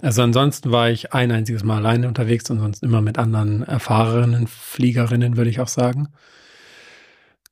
Also 0.00 0.22
ansonsten 0.22 0.70
war 0.70 0.90
ich 0.90 1.12
ein 1.12 1.32
einziges 1.32 1.64
Mal 1.64 1.78
alleine 1.78 2.06
unterwegs 2.06 2.48
und 2.50 2.60
sonst 2.60 2.82
immer 2.82 3.00
mit 3.00 3.18
anderen 3.18 3.62
erfahrenen 3.62 4.46
Fliegerinnen, 4.46 5.36
würde 5.36 5.50
ich 5.50 5.60
auch 5.60 5.68
sagen. 5.68 6.08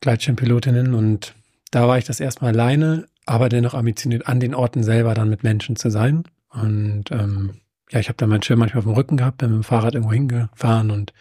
Gleitschirmpilotinnen 0.01 0.94
und 0.94 1.35
da 1.70 1.88
war 1.88 1.98
ich 1.98 2.05
das 2.05 2.20
erstmal 2.20 2.53
alleine, 2.53 3.07
aber 3.27 3.48
dennoch 3.48 3.75
ambitioniert 3.75 4.29
an 4.29 4.38
den 4.38 4.55
Orten 4.55 4.83
selber 4.83 5.14
dann 5.14 5.31
mit 5.31 5.42
Menschen 5.42 5.77
zu 5.77 5.90
sein. 5.90 6.25
Und 6.51 7.11
ähm, 7.11 7.62
ja, 7.92 8.00
ich 8.00 8.09
habe 8.09 8.16
dann 8.16 8.31
meinen 8.31 8.42
Schirm 8.42 8.59
manchmal 8.59 8.78
auf 8.78 8.85
dem 8.87 8.94
Rücken 8.94 9.16
gehabt, 9.16 9.38
bin 9.38 9.50
mit 9.50 9.59
dem 9.59 9.64
Fahrrad 9.64 9.94
irgendwo 9.94 10.12
hingefahren 10.12 10.90
und 10.90 11.12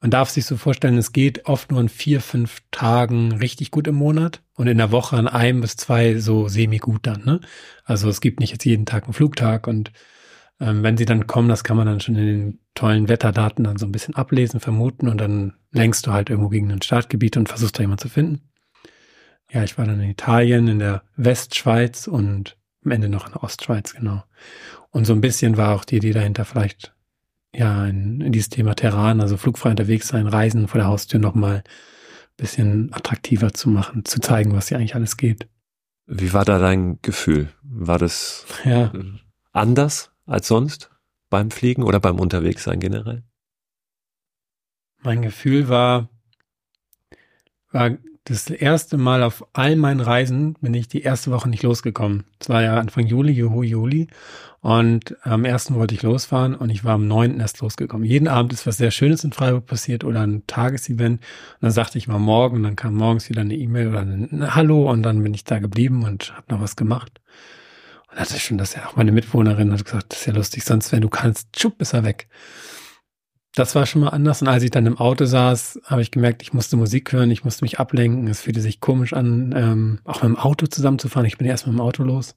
man 0.00 0.10
darf 0.10 0.28
sich 0.28 0.44
so 0.44 0.58
vorstellen, 0.58 0.98
es 0.98 1.12
geht 1.12 1.46
oft 1.46 1.70
nur 1.70 1.80
in 1.80 1.88
vier, 1.88 2.20
fünf 2.20 2.60
Tagen 2.70 3.32
richtig 3.32 3.70
gut 3.70 3.86
im 3.86 3.94
Monat 3.94 4.42
und 4.54 4.66
in 4.66 4.76
der 4.76 4.90
Woche 4.90 5.16
an 5.16 5.28
einem 5.28 5.62
bis 5.62 5.76
zwei 5.76 6.18
so 6.18 6.46
semi-gut 6.46 7.06
dann. 7.06 7.24
Ne? 7.24 7.40
Also 7.84 8.10
es 8.10 8.20
gibt 8.20 8.38
nicht 8.40 8.50
jetzt 8.50 8.66
jeden 8.66 8.84
Tag 8.84 9.04
einen 9.04 9.14
Flugtag 9.14 9.66
und 9.66 9.92
ähm, 10.60 10.82
wenn 10.82 10.98
sie 10.98 11.06
dann 11.06 11.26
kommen, 11.26 11.48
das 11.48 11.64
kann 11.64 11.78
man 11.78 11.86
dann 11.86 12.00
schon 12.00 12.16
in 12.16 12.26
den 12.26 12.58
tollen 12.74 13.08
Wetterdaten 13.08 13.64
dann 13.64 13.78
so 13.78 13.86
ein 13.86 13.92
bisschen 13.92 14.14
ablesen, 14.14 14.60
vermuten 14.60 15.08
und 15.08 15.18
dann 15.18 15.54
lenkst 15.70 16.06
du 16.06 16.12
halt 16.12 16.28
irgendwo 16.28 16.50
gegen 16.50 16.70
ein 16.70 16.82
Startgebiet 16.82 17.36
und 17.38 17.48
versuchst 17.48 17.78
da 17.78 17.82
jemanden 17.82 18.02
zu 18.02 18.08
finden. 18.10 18.42
Ja, 19.50 19.64
ich 19.64 19.78
war 19.78 19.86
dann 19.86 20.00
in 20.00 20.10
Italien, 20.10 20.68
in 20.68 20.80
der 20.80 21.02
Westschweiz 21.16 22.08
und 22.08 22.58
am 22.84 22.90
Ende 22.90 23.08
noch 23.08 23.26
in 23.26 23.32
der 23.32 23.42
Ostschweiz, 23.42 23.94
genau. 23.94 24.22
Und 24.94 25.06
so 25.06 25.12
ein 25.12 25.20
bisschen 25.20 25.56
war 25.56 25.74
auch 25.74 25.84
die 25.84 25.96
Idee 25.96 26.12
dahinter, 26.12 26.44
vielleicht 26.44 26.94
ja, 27.52 27.84
in, 27.84 28.20
in 28.20 28.30
dieses 28.30 28.48
Thema 28.48 28.76
Terran, 28.76 29.20
also 29.20 29.36
flugfrei 29.36 29.70
unterwegs 29.70 30.06
sein, 30.06 30.28
Reisen 30.28 30.68
vor 30.68 30.78
der 30.78 30.86
Haustür 30.86 31.18
nochmal 31.18 31.56
ein 31.56 32.36
bisschen 32.36 32.94
attraktiver 32.94 33.52
zu 33.52 33.70
machen, 33.70 34.04
zu 34.04 34.20
zeigen, 34.20 34.52
was 34.54 34.68
hier 34.68 34.78
eigentlich 34.78 34.94
alles 34.94 35.16
geht. 35.16 35.48
Wie 36.06 36.32
war 36.32 36.44
da 36.44 36.60
dein 36.60 37.00
Gefühl? 37.02 37.48
War 37.64 37.98
das 37.98 38.46
ja. 38.64 38.92
anders 39.50 40.12
als 40.26 40.46
sonst 40.46 40.90
beim 41.28 41.50
Fliegen 41.50 41.82
oder 41.82 41.98
beim 41.98 42.20
Unterwegssein 42.20 42.78
generell? 42.78 43.24
Mein 45.02 45.22
Gefühl 45.22 45.68
war, 45.68 46.08
war 47.72 47.98
das 48.24 48.48
erste 48.48 48.96
Mal 48.96 49.22
auf 49.22 49.46
all 49.52 49.76
meinen 49.76 50.00
Reisen 50.00 50.54
bin 50.62 50.72
ich 50.72 50.88
die 50.88 51.02
erste 51.02 51.30
Woche 51.30 51.48
nicht 51.50 51.62
losgekommen. 51.62 52.24
Es 52.40 52.48
war 52.48 52.62
ja 52.62 52.78
Anfang 52.78 53.06
Juli, 53.06 53.32
Juhu, 53.32 53.62
Juli. 53.62 54.08
Und 54.62 55.14
am 55.26 55.44
ersten 55.44 55.74
wollte 55.74 55.94
ich 55.94 56.02
losfahren 56.02 56.54
und 56.54 56.70
ich 56.70 56.84
war 56.84 56.94
am 56.94 57.06
neunten 57.06 57.38
erst 57.38 57.60
losgekommen. 57.60 58.06
Jeden 58.06 58.28
Abend 58.28 58.54
ist 58.54 58.66
was 58.66 58.78
sehr 58.78 58.90
Schönes 58.90 59.22
in 59.24 59.32
Freiburg 59.32 59.66
passiert 59.66 60.04
oder 60.04 60.22
ein 60.22 60.42
Tagesevent. 60.46 61.20
Und 61.20 61.58
dann 61.60 61.70
sagte 61.70 61.98
ich 61.98 62.08
mal 62.08 62.18
morgen 62.18 62.56
und 62.56 62.62
dann 62.62 62.76
kam 62.76 62.94
morgens 62.94 63.28
wieder 63.28 63.42
eine 63.42 63.54
E-Mail 63.54 63.88
oder 63.88 64.00
ein 64.00 64.54
Hallo 64.54 64.90
und 64.90 65.02
dann 65.02 65.22
bin 65.22 65.34
ich 65.34 65.44
da 65.44 65.58
geblieben 65.58 66.04
und 66.04 66.34
habe 66.34 66.46
noch 66.48 66.62
was 66.62 66.76
gemacht. 66.76 67.20
Und 68.10 68.18
hatte 68.18 68.40
schon, 68.40 68.56
dass 68.56 68.74
ja 68.74 68.86
auch 68.86 68.96
meine 68.96 69.12
Mitwohnerin 69.12 69.70
hat 69.70 69.84
gesagt, 69.84 70.12
das 70.12 70.20
ist 70.20 70.26
ja 70.26 70.32
lustig, 70.32 70.64
sonst 70.64 70.92
wenn 70.92 71.02
du 71.02 71.10
kannst, 71.10 71.52
tschupp, 71.52 71.82
ist 71.82 71.92
er 71.92 72.04
weg 72.04 72.26
das 73.54 73.74
war 73.74 73.86
schon 73.86 74.02
mal 74.02 74.08
anders. 74.08 74.42
Und 74.42 74.48
als 74.48 74.62
ich 74.64 74.70
dann 74.70 74.86
im 74.86 74.98
Auto 74.98 75.24
saß, 75.24 75.80
habe 75.84 76.02
ich 76.02 76.10
gemerkt, 76.10 76.42
ich 76.42 76.52
musste 76.52 76.76
Musik 76.76 77.12
hören, 77.12 77.30
ich 77.30 77.44
musste 77.44 77.64
mich 77.64 77.78
ablenken. 77.78 78.26
Es 78.26 78.40
fühlte 78.40 78.60
sich 78.60 78.80
komisch 78.80 79.12
an, 79.12 79.54
ähm, 79.56 80.00
auch 80.04 80.22
mit 80.22 80.24
dem 80.24 80.36
Auto 80.36 80.66
zusammenzufahren. 80.66 81.26
Ich 81.26 81.38
bin 81.38 81.46
erst 81.46 81.66
mit 81.66 81.74
dem 81.74 81.80
Auto 81.80 82.02
los. 82.02 82.34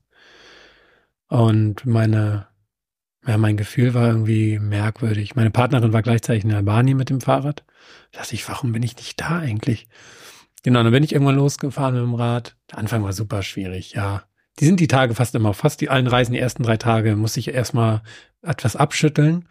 Und 1.27 1.85
meine, 1.85 2.47
ja, 3.25 3.37
mein 3.37 3.57
Gefühl 3.57 3.95
war 3.95 4.07
irgendwie 4.07 4.59
merkwürdig. 4.59 5.35
Meine 5.35 5.49
Partnerin 5.49 5.91
war 5.91 6.03
gleichzeitig 6.03 6.43
in 6.43 6.53
Albanien 6.53 6.97
mit 6.97 7.09
dem 7.09 7.19
Fahrrad. 7.19 7.63
Da 8.11 8.19
dachte 8.19 8.35
ich, 8.35 8.47
warum 8.47 8.71
bin 8.71 8.83
ich 8.83 8.95
nicht 8.95 9.19
da 9.19 9.39
eigentlich? 9.39 9.87
Genau, 10.61 10.83
dann 10.83 10.91
bin 10.91 11.03
ich 11.03 11.13
irgendwann 11.13 11.35
losgefahren 11.35 11.95
mit 11.95 12.03
dem 12.03 12.13
Rad. 12.13 12.55
Der 12.69 12.77
Anfang 12.77 13.03
war 13.03 13.13
super 13.13 13.41
schwierig, 13.41 13.93
ja. 13.93 14.23
Die 14.59 14.65
sind 14.65 14.79
die 14.79 14.87
Tage 14.87 15.15
fast 15.15 15.35
immer, 15.35 15.53
fast 15.53 15.81
die 15.81 15.89
allen 15.89 16.07
Reisen, 16.07 16.33
die 16.33 16.39
ersten 16.39 16.63
drei 16.63 16.77
Tage, 16.77 17.15
muss 17.15 17.37
ich 17.37 17.49
erstmal 17.49 18.01
etwas 18.41 18.75
abschütteln 18.75 19.47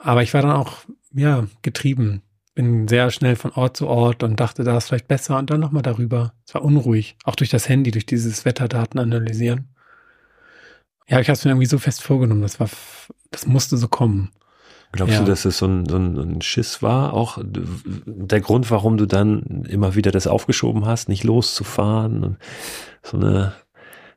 aber 0.00 0.22
ich 0.22 0.34
war 0.34 0.42
dann 0.42 0.52
auch, 0.52 0.78
ja, 1.12 1.46
getrieben. 1.62 2.22
Bin 2.54 2.88
sehr 2.88 3.10
schnell 3.10 3.36
von 3.36 3.52
Ort 3.52 3.76
zu 3.76 3.86
Ort 3.86 4.22
und 4.22 4.40
dachte, 4.40 4.64
da 4.64 4.76
ist 4.76 4.88
vielleicht 4.88 5.08
besser 5.08 5.38
und 5.38 5.50
dann 5.50 5.60
nochmal 5.60 5.82
darüber. 5.82 6.32
Es 6.46 6.54
war 6.54 6.62
unruhig. 6.62 7.16
Auch 7.24 7.36
durch 7.36 7.50
das 7.50 7.68
Handy, 7.68 7.90
durch 7.90 8.06
dieses 8.06 8.44
Wetterdaten 8.44 8.98
analysieren. 8.98 9.68
Ja, 11.06 11.20
ich 11.20 11.28
habe 11.28 11.34
es 11.34 11.44
mir 11.44 11.52
irgendwie 11.52 11.66
so 11.66 11.78
fest 11.78 12.02
vorgenommen. 12.02 12.42
Das 12.42 12.58
war, 12.58 12.68
das 13.30 13.46
musste 13.46 13.76
so 13.76 13.88
kommen. 13.88 14.30
Glaubst 14.92 15.14
ja. 15.14 15.20
du, 15.20 15.26
dass 15.26 15.44
es 15.44 15.58
so 15.58 15.66
ein, 15.66 15.86
so 15.86 15.96
ein 15.96 16.42
Schiss 16.42 16.82
war? 16.82 17.12
Auch 17.12 17.38
der 17.44 18.40
Grund, 18.40 18.70
warum 18.70 18.96
du 18.96 19.06
dann 19.06 19.64
immer 19.68 19.94
wieder 19.94 20.10
das 20.10 20.26
aufgeschoben 20.26 20.86
hast, 20.86 21.08
nicht 21.08 21.22
loszufahren 21.22 22.24
und 22.24 22.38
so 23.02 23.16
eine, 23.16 23.54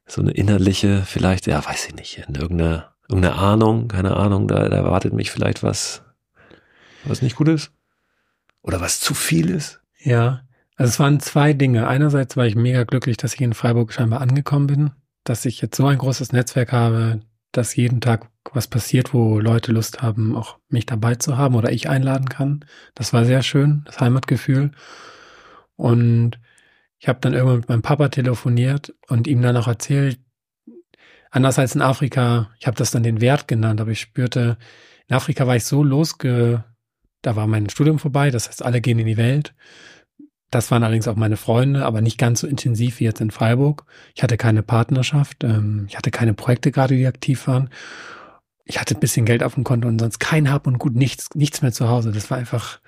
so 0.08 0.22
eine 0.22 0.32
innerliche, 0.32 1.04
vielleicht, 1.06 1.46
ja, 1.46 1.64
weiß 1.64 1.88
ich 1.88 1.96
nicht, 1.96 2.24
in 2.28 2.36
irgendeiner 2.36 2.93
irgendeine 3.10 3.36
Ahnung, 3.36 3.88
keine 3.88 4.16
Ahnung, 4.18 4.48
da, 4.48 4.70
da 4.70 4.78
erwartet 4.78 5.14
mich 5.14 5.32
vielleicht 5.32 5.64
was, 5.64 6.04
was 7.04 7.22
nicht 7.22 7.36
gut 7.36 7.50
ist? 7.50 7.72
Oder 8.62 8.82
was 8.82 9.00
zu 9.00 9.14
viel 9.14 9.50
ist? 9.50 9.82
Ja, 10.00 10.42
also 10.76 10.90
es 10.90 11.00
waren 11.00 11.20
zwei 11.20 11.54
Dinge. 11.54 11.88
Einerseits 11.88 12.38
war 12.38 12.46
ich 12.46 12.56
mega 12.56 12.84
glücklich, 12.84 13.18
dass 13.18 13.34
ich 13.34 13.42
in 13.42 13.54
Freiburg 13.54 13.94
scheinbar 13.94 14.22
angekommen 14.22 14.68
bin, 14.68 14.92
dass 15.24 15.46
ich 15.46 15.62
jetzt 15.62 15.76
so 15.76 15.86
ein 15.86 15.98
großes 15.98 16.32
Netzwerk 16.32 16.72
habe, 16.72 17.22
dass 17.52 17.76
jeden 17.76 18.02
Tag 18.02 18.30
was 18.52 18.68
passiert, 18.68 19.14
wo 19.14 19.40
Leute 19.40 19.72
Lust 19.72 20.02
haben, 20.02 20.36
auch 20.36 20.58
mich 20.70 20.86
dabei 20.86 21.16
zu 21.16 21.38
haben 21.38 21.56
oder 21.56 21.72
ich 21.72 21.90
einladen 21.90 22.28
kann. 22.28 22.66
Das 22.96 23.14
war 23.14 23.26
sehr 23.26 23.44
schön, 23.44 23.84
das 23.86 24.00
Heimatgefühl. 24.00 24.72
Und 25.76 26.40
ich 27.00 27.08
habe 27.08 27.20
dann 27.22 27.34
irgendwann 27.34 27.60
mit 27.60 27.70
meinem 27.70 27.82
Papa 27.82 28.10
telefoniert 28.10 28.94
und 29.08 29.28
ihm 29.28 29.42
dann 29.42 29.58
auch 29.58 29.68
erzählt, 29.68 30.20
Anders 31.34 31.58
als 31.58 31.74
in 31.74 31.82
Afrika, 31.82 32.52
ich 32.60 32.68
habe 32.68 32.78
das 32.78 32.92
dann 32.92 33.02
den 33.02 33.20
Wert 33.20 33.48
genannt, 33.48 33.82
aber 33.82 33.90
ich 33.90 34.00
spürte, 34.00 34.56
in 35.08 35.16
Afrika 35.16 35.48
war 35.48 35.56
ich 35.56 35.66
so 35.66 35.84
losge, 35.84 36.64
da 37.24 37.36
war 37.36 37.48
mein 37.48 37.72
Studium 37.72 37.98
vorbei, 37.98 38.30
das 38.30 38.48
heißt, 38.48 38.64
alle 38.64 38.82
gehen 38.82 39.00
in 39.00 39.08
die 39.08 39.18
Welt. 39.18 39.56
Das 40.52 40.70
waren 40.70 40.84
allerdings 40.84 41.08
auch 41.08 41.16
meine 41.16 41.36
Freunde, 41.36 41.88
aber 41.88 42.02
nicht 42.02 42.20
ganz 42.20 42.42
so 42.42 42.48
intensiv 42.48 43.00
wie 43.00 43.06
jetzt 43.06 43.20
in 43.20 43.32
Freiburg. 43.32 43.86
Ich 44.14 44.22
hatte 44.22 44.38
keine 44.38 44.62
Partnerschaft, 44.62 45.44
ähm, 45.44 45.88
ich 45.90 45.98
hatte 45.98 46.12
keine 46.12 46.36
Projekte 46.36 46.72
gerade, 46.72 46.96
die 46.96 47.08
aktiv 47.08 47.48
waren. 47.48 47.72
Ich 48.64 48.80
hatte 48.80 48.94
ein 48.94 49.00
bisschen 49.00 49.26
Geld 49.26 49.42
auf 49.42 49.56
dem 49.56 49.64
Konto 49.64 49.88
und 49.88 49.98
sonst 49.98 50.20
kein 50.20 50.52
Hab 50.52 50.68
und 50.68 50.78
Gut, 50.78 50.94
nichts, 50.94 51.30
nichts 51.34 51.64
mehr 51.64 51.72
zu 51.72 51.90
Hause. 51.90 52.12
Das 52.12 52.30
war 52.30 52.38
einfach, 52.38 52.80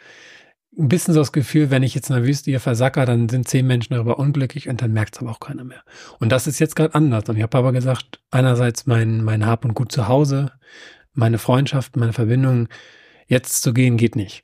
ein 0.77 0.89
bisschen 0.89 1.13
so 1.13 1.21
das 1.21 1.31
Gefühl, 1.31 1.71
wenn 1.71 1.83
ich 1.83 1.95
jetzt 1.95 2.09
in 2.09 2.15
der 2.15 2.25
Wüste 2.25 2.51
hier 2.51 2.59
versacker, 2.59 3.05
dann 3.05 3.29
sind 3.29 3.47
zehn 3.47 3.65
Menschen 3.65 3.93
darüber 3.93 4.19
unglücklich 4.19 4.67
und 4.67 4.81
dann 4.81 4.91
merkt 4.91 5.15
es 5.15 5.21
aber 5.21 5.31
auch 5.31 5.39
keiner 5.39 5.63
mehr. 5.63 5.83
Und 6.19 6.31
das 6.31 6.47
ist 6.47 6.59
jetzt 6.59 6.75
gerade 6.75 6.95
anders. 6.95 7.23
Und 7.29 7.37
ich 7.37 7.43
habe 7.43 7.57
aber 7.57 7.71
gesagt, 7.71 8.19
einerseits 8.31 8.85
mein, 8.85 9.23
mein 9.23 9.45
Hab 9.45 9.63
und 9.63 9.73
Gut 9.73 9.91
zu 9.91 10.07
Hause, 10.07 10.51
meine 11.13 11.37
Freundschaft, 11.37 11.95
meine 11.95 12.13
Verbindung, 12.13 12.67
jetzt 13.27 13.61
zu 13.61 13.73
gehen 13.73 13.97
geht 13.97 14.15
nicht. 14.15 14.43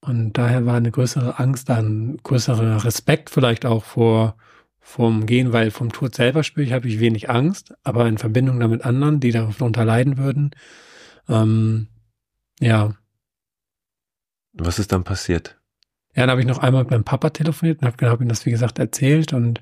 Und 0.00 0.34
daher 0.34 0.66
war 0.66 0.76
eine 0.76 0.90
größere 0.90 1.38
Angst, 1.38 1.70
ein 1.70 2.18
größerer 2.22 2.84
Respekt 2.84 3.30
vielleicht 3.30 3.66
auch 3.66 3.84
vor 3.84 4.36
vom 4.80 5.26
Gehen, 5.26 5.52
weil 5.52 5.70
vom 5.70 5.92
Tod 5.92 6.14
selber 6.14 6.42
spüre 6.42 6.66
ich, 6.66 6.72
habe 6.72 6.88
ich 6.88 7.00
wenig 7.00 7.28
Angst, 7.28 7.74
aber 7.84 8.08
in 8.08 8.18
Verbindung 8.18 8.58
damit 8.60 8.84
anderen, 8.84 9.20
die 9.20 9.30
darunter 9.30 9.84
leiden 9.84 10.16
würden, 10.18 10.50
ähm, 11.28 11.88
ja. 12.60 12.94
Was 14.52 14.78
ist 14.78 14.90
dann 14.92 15.04
passiert? 15.04 15.59
Ja, 16.14 16.22
dann 16.22 16.30
habe 16.30 16.40
ich 16.40 16.46
noch 16.46 16.58
einmal 16.58 16.82
mit 16.82 16.90
meinem 16.90 17.04
Papa 17.04 17.30
telefoniert 17.30 17.80
und 17.80 17.86
habe 17.86 18.10
hab 18.10 18.20
ihm 18.20 18.28
das, 18.28 18.44
wie 18.44 18.50
gesagt, 18.50 18.78
erzählt 18.78 19.32
und 19.32 19.60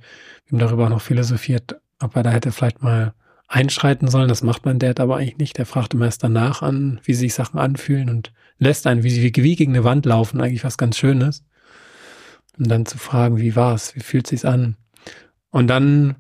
ihm 0.50 0.58
darüber 0.58 0.86
auch 0.86 0.90
noch 0.90 1.02
philosophiert, 1.02 1.76
ob 2.00 2.16
er 2.16 2.22
da 2.22 2.30
hätte 2.30 2.52
vielleicht 2.52 2.82
mal 2.82 3.12
einschreiten 3.48 4.08
sollen. 4.08 4.28
Das 4.28 4.42
macht 4.42 4.64
mein 4.64 4.78
Dad 4.78 5.00
aber 5.00 5.16
eigentlich 5.16 5.38
nicht. 5.38 5.58
Der 5.58 5.66
fragt 5.66 5.94
immer 5.94 6.06
erst 6.06 6.22
danach 6.22 6.62
an, 6.62 7.00
wie 7.04 7.14
sich 7.14 7.34
Sachen 7.34 7.58
anfühlen 7.58 8.08
und 8.08 8.32
lässt 8.58 8.86
einen 8.86 9.02
wie, 9.02 9.22
wie, 9.22 9.42
wie 9.42 9.56
gegen 9.56 9.74
eine 9.74 9.84
Wand 9.84 10.06
laufen, 10.06 10.40
eigentlich 10.40 10.64
was 10.64 10.78
ganz 10.78 10.96
Schönes. 10.96 11.44
Und 12.58 12.68
dann 12.68 12.86
zu 12.86 12.98
fragen, 12.98 13.38
wie 13.38 13.54
war's, 13.56 13.94
wie 13.94 14.00
fühlt 14.00 14.26
sich's 14.26 14.44
an? 14.44 14.76
Und 15.50 15.68
dann 15.68 16.16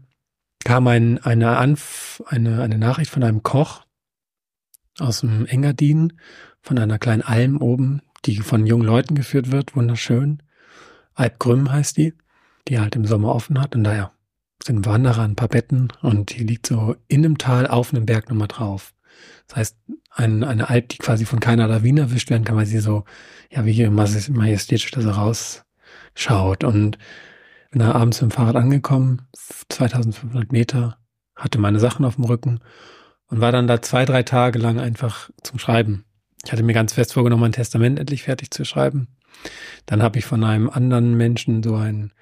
kam 0.64 0.86
ein, 0.86 1.18
eine, 1.18 1.56
Anf 1.56 2.22
eine, 2.26 2.62
eine 2.62 2.78
Nachricht 2.78 3.10
von 3.10 3.22
einem 3.22 3.42
Koch 3.42 3.84
aus 4.98 5.20
dem 5.20 5.46
Engadin, 5.46 6.14
von 6.60 6.78
einer 6.78 6.98
kleinen 6.98 7.22
Alm 7.22 7.60
oben, 7.60 8.02
die 8.24 8.38
von 8.38 8.66
jungen 8.66 8.86
Leuten 8.86 9.14
geführt 9.14 9.50
wird, 9.50 9.76
wunderschön. 9.76 10.42
Alp 11.14 11.38
Grüm 11.38 11.70
heißt 11.70 11.96
die, 11.96 12.14
die 12.68 12.78
halt 12.78 12.96
im 12.96 13.04
Sommer 13.04 13.34
offen 13.34 13.60
hat 13.60 13.74
und 13.74 13.84
daher 13.84 14.12
sind 14.62 14.86
Wanderer, 14.86 15.22
ein 15.22 15.36
paar 15.36 15.48
Betten 15.48 15.88
und 16.02 16.36
die 16.36 16.44
liegt 16.44 16.66
so 16.66 16.96
in 17.06 17.24
einem 17.24 17.38
Tal 17.38 17.66
auf 17.66 17.92
einem 17.92 18.06
Berg 18.06 18.28
nochmal 18.28 18.48
drauf. 18.48 18.94
Das 19.46 19.56
heißt, 19.56 19.76
ein, 20.10 20.44
eine 20.44 20.68
Alp, 20.68 20.88
die 20.90 20.98
quasi 20.98 21.24
von 21.24 21.40
keiner 21.40 21.68
Lawine 21.68 22.02
erwischt 22.02 22.30
werden 22.30 22.44
kann, 22.44 22.56
weil 22.56 22.66
sie 22.66 22.80
so, 22.80 23.04
ja, 23.50 23.64
wie 23.64 23.72
hier 23.72 23.90
majestätisch 23.90 24.90
da 24.90 25.00
so 25.00 25.10
rausschaut. 25.10 26.64
Und 26.64 26.98
bin 27.70 27.80
da 27.80 27.92
abends 27.92 28.20
mit 28.20 28.30
dem 28.30 28.34
Fahrrad 28.34 28.56
angekommen, 28.56 29.22
2500 29.68 30.52
Meter, 30.52 30.98
hatte 31.36 31.58
meine 31.58 31.80
Sachen 31.80 32.04
auf 32.04 32.16
dem 32.16 32.24
Rücken 32.24 32.60
und 33.28 33.40
war 33.40 33.52
dann 33.52 33.66
da 33.66 33.82
zwei, 33.82 34.04
drei 34.04 34.22
Tage 34.22 34.58
lang 34.58 34.78
einfach 34.80 35.30
zum 35.42 35.58
Schreiben. 35.58 36.04
Ich 36.44 36.52
hatte 36.52 36.62
mir 36.62 36.72
ganz 36.72 36.92
fest 36.92 37.12
vorgenommen, 37.12 37.42
mein 37.42 37.52
Testament 37.52 37.98
endlich 37.98 38.22
fertig 38.22 38.50
zu 38.50 38.64
schreiben. 38.64 39.08
Dann 39.86 40.02
habe 40.02 40.18
ich 40.18 40.24
von 40.24 40.44
einem 40.44 40.70
anderen 40.70 41.16
Menschen 41.16 41.62
so 41.62 41.76
ein 41.76 42.12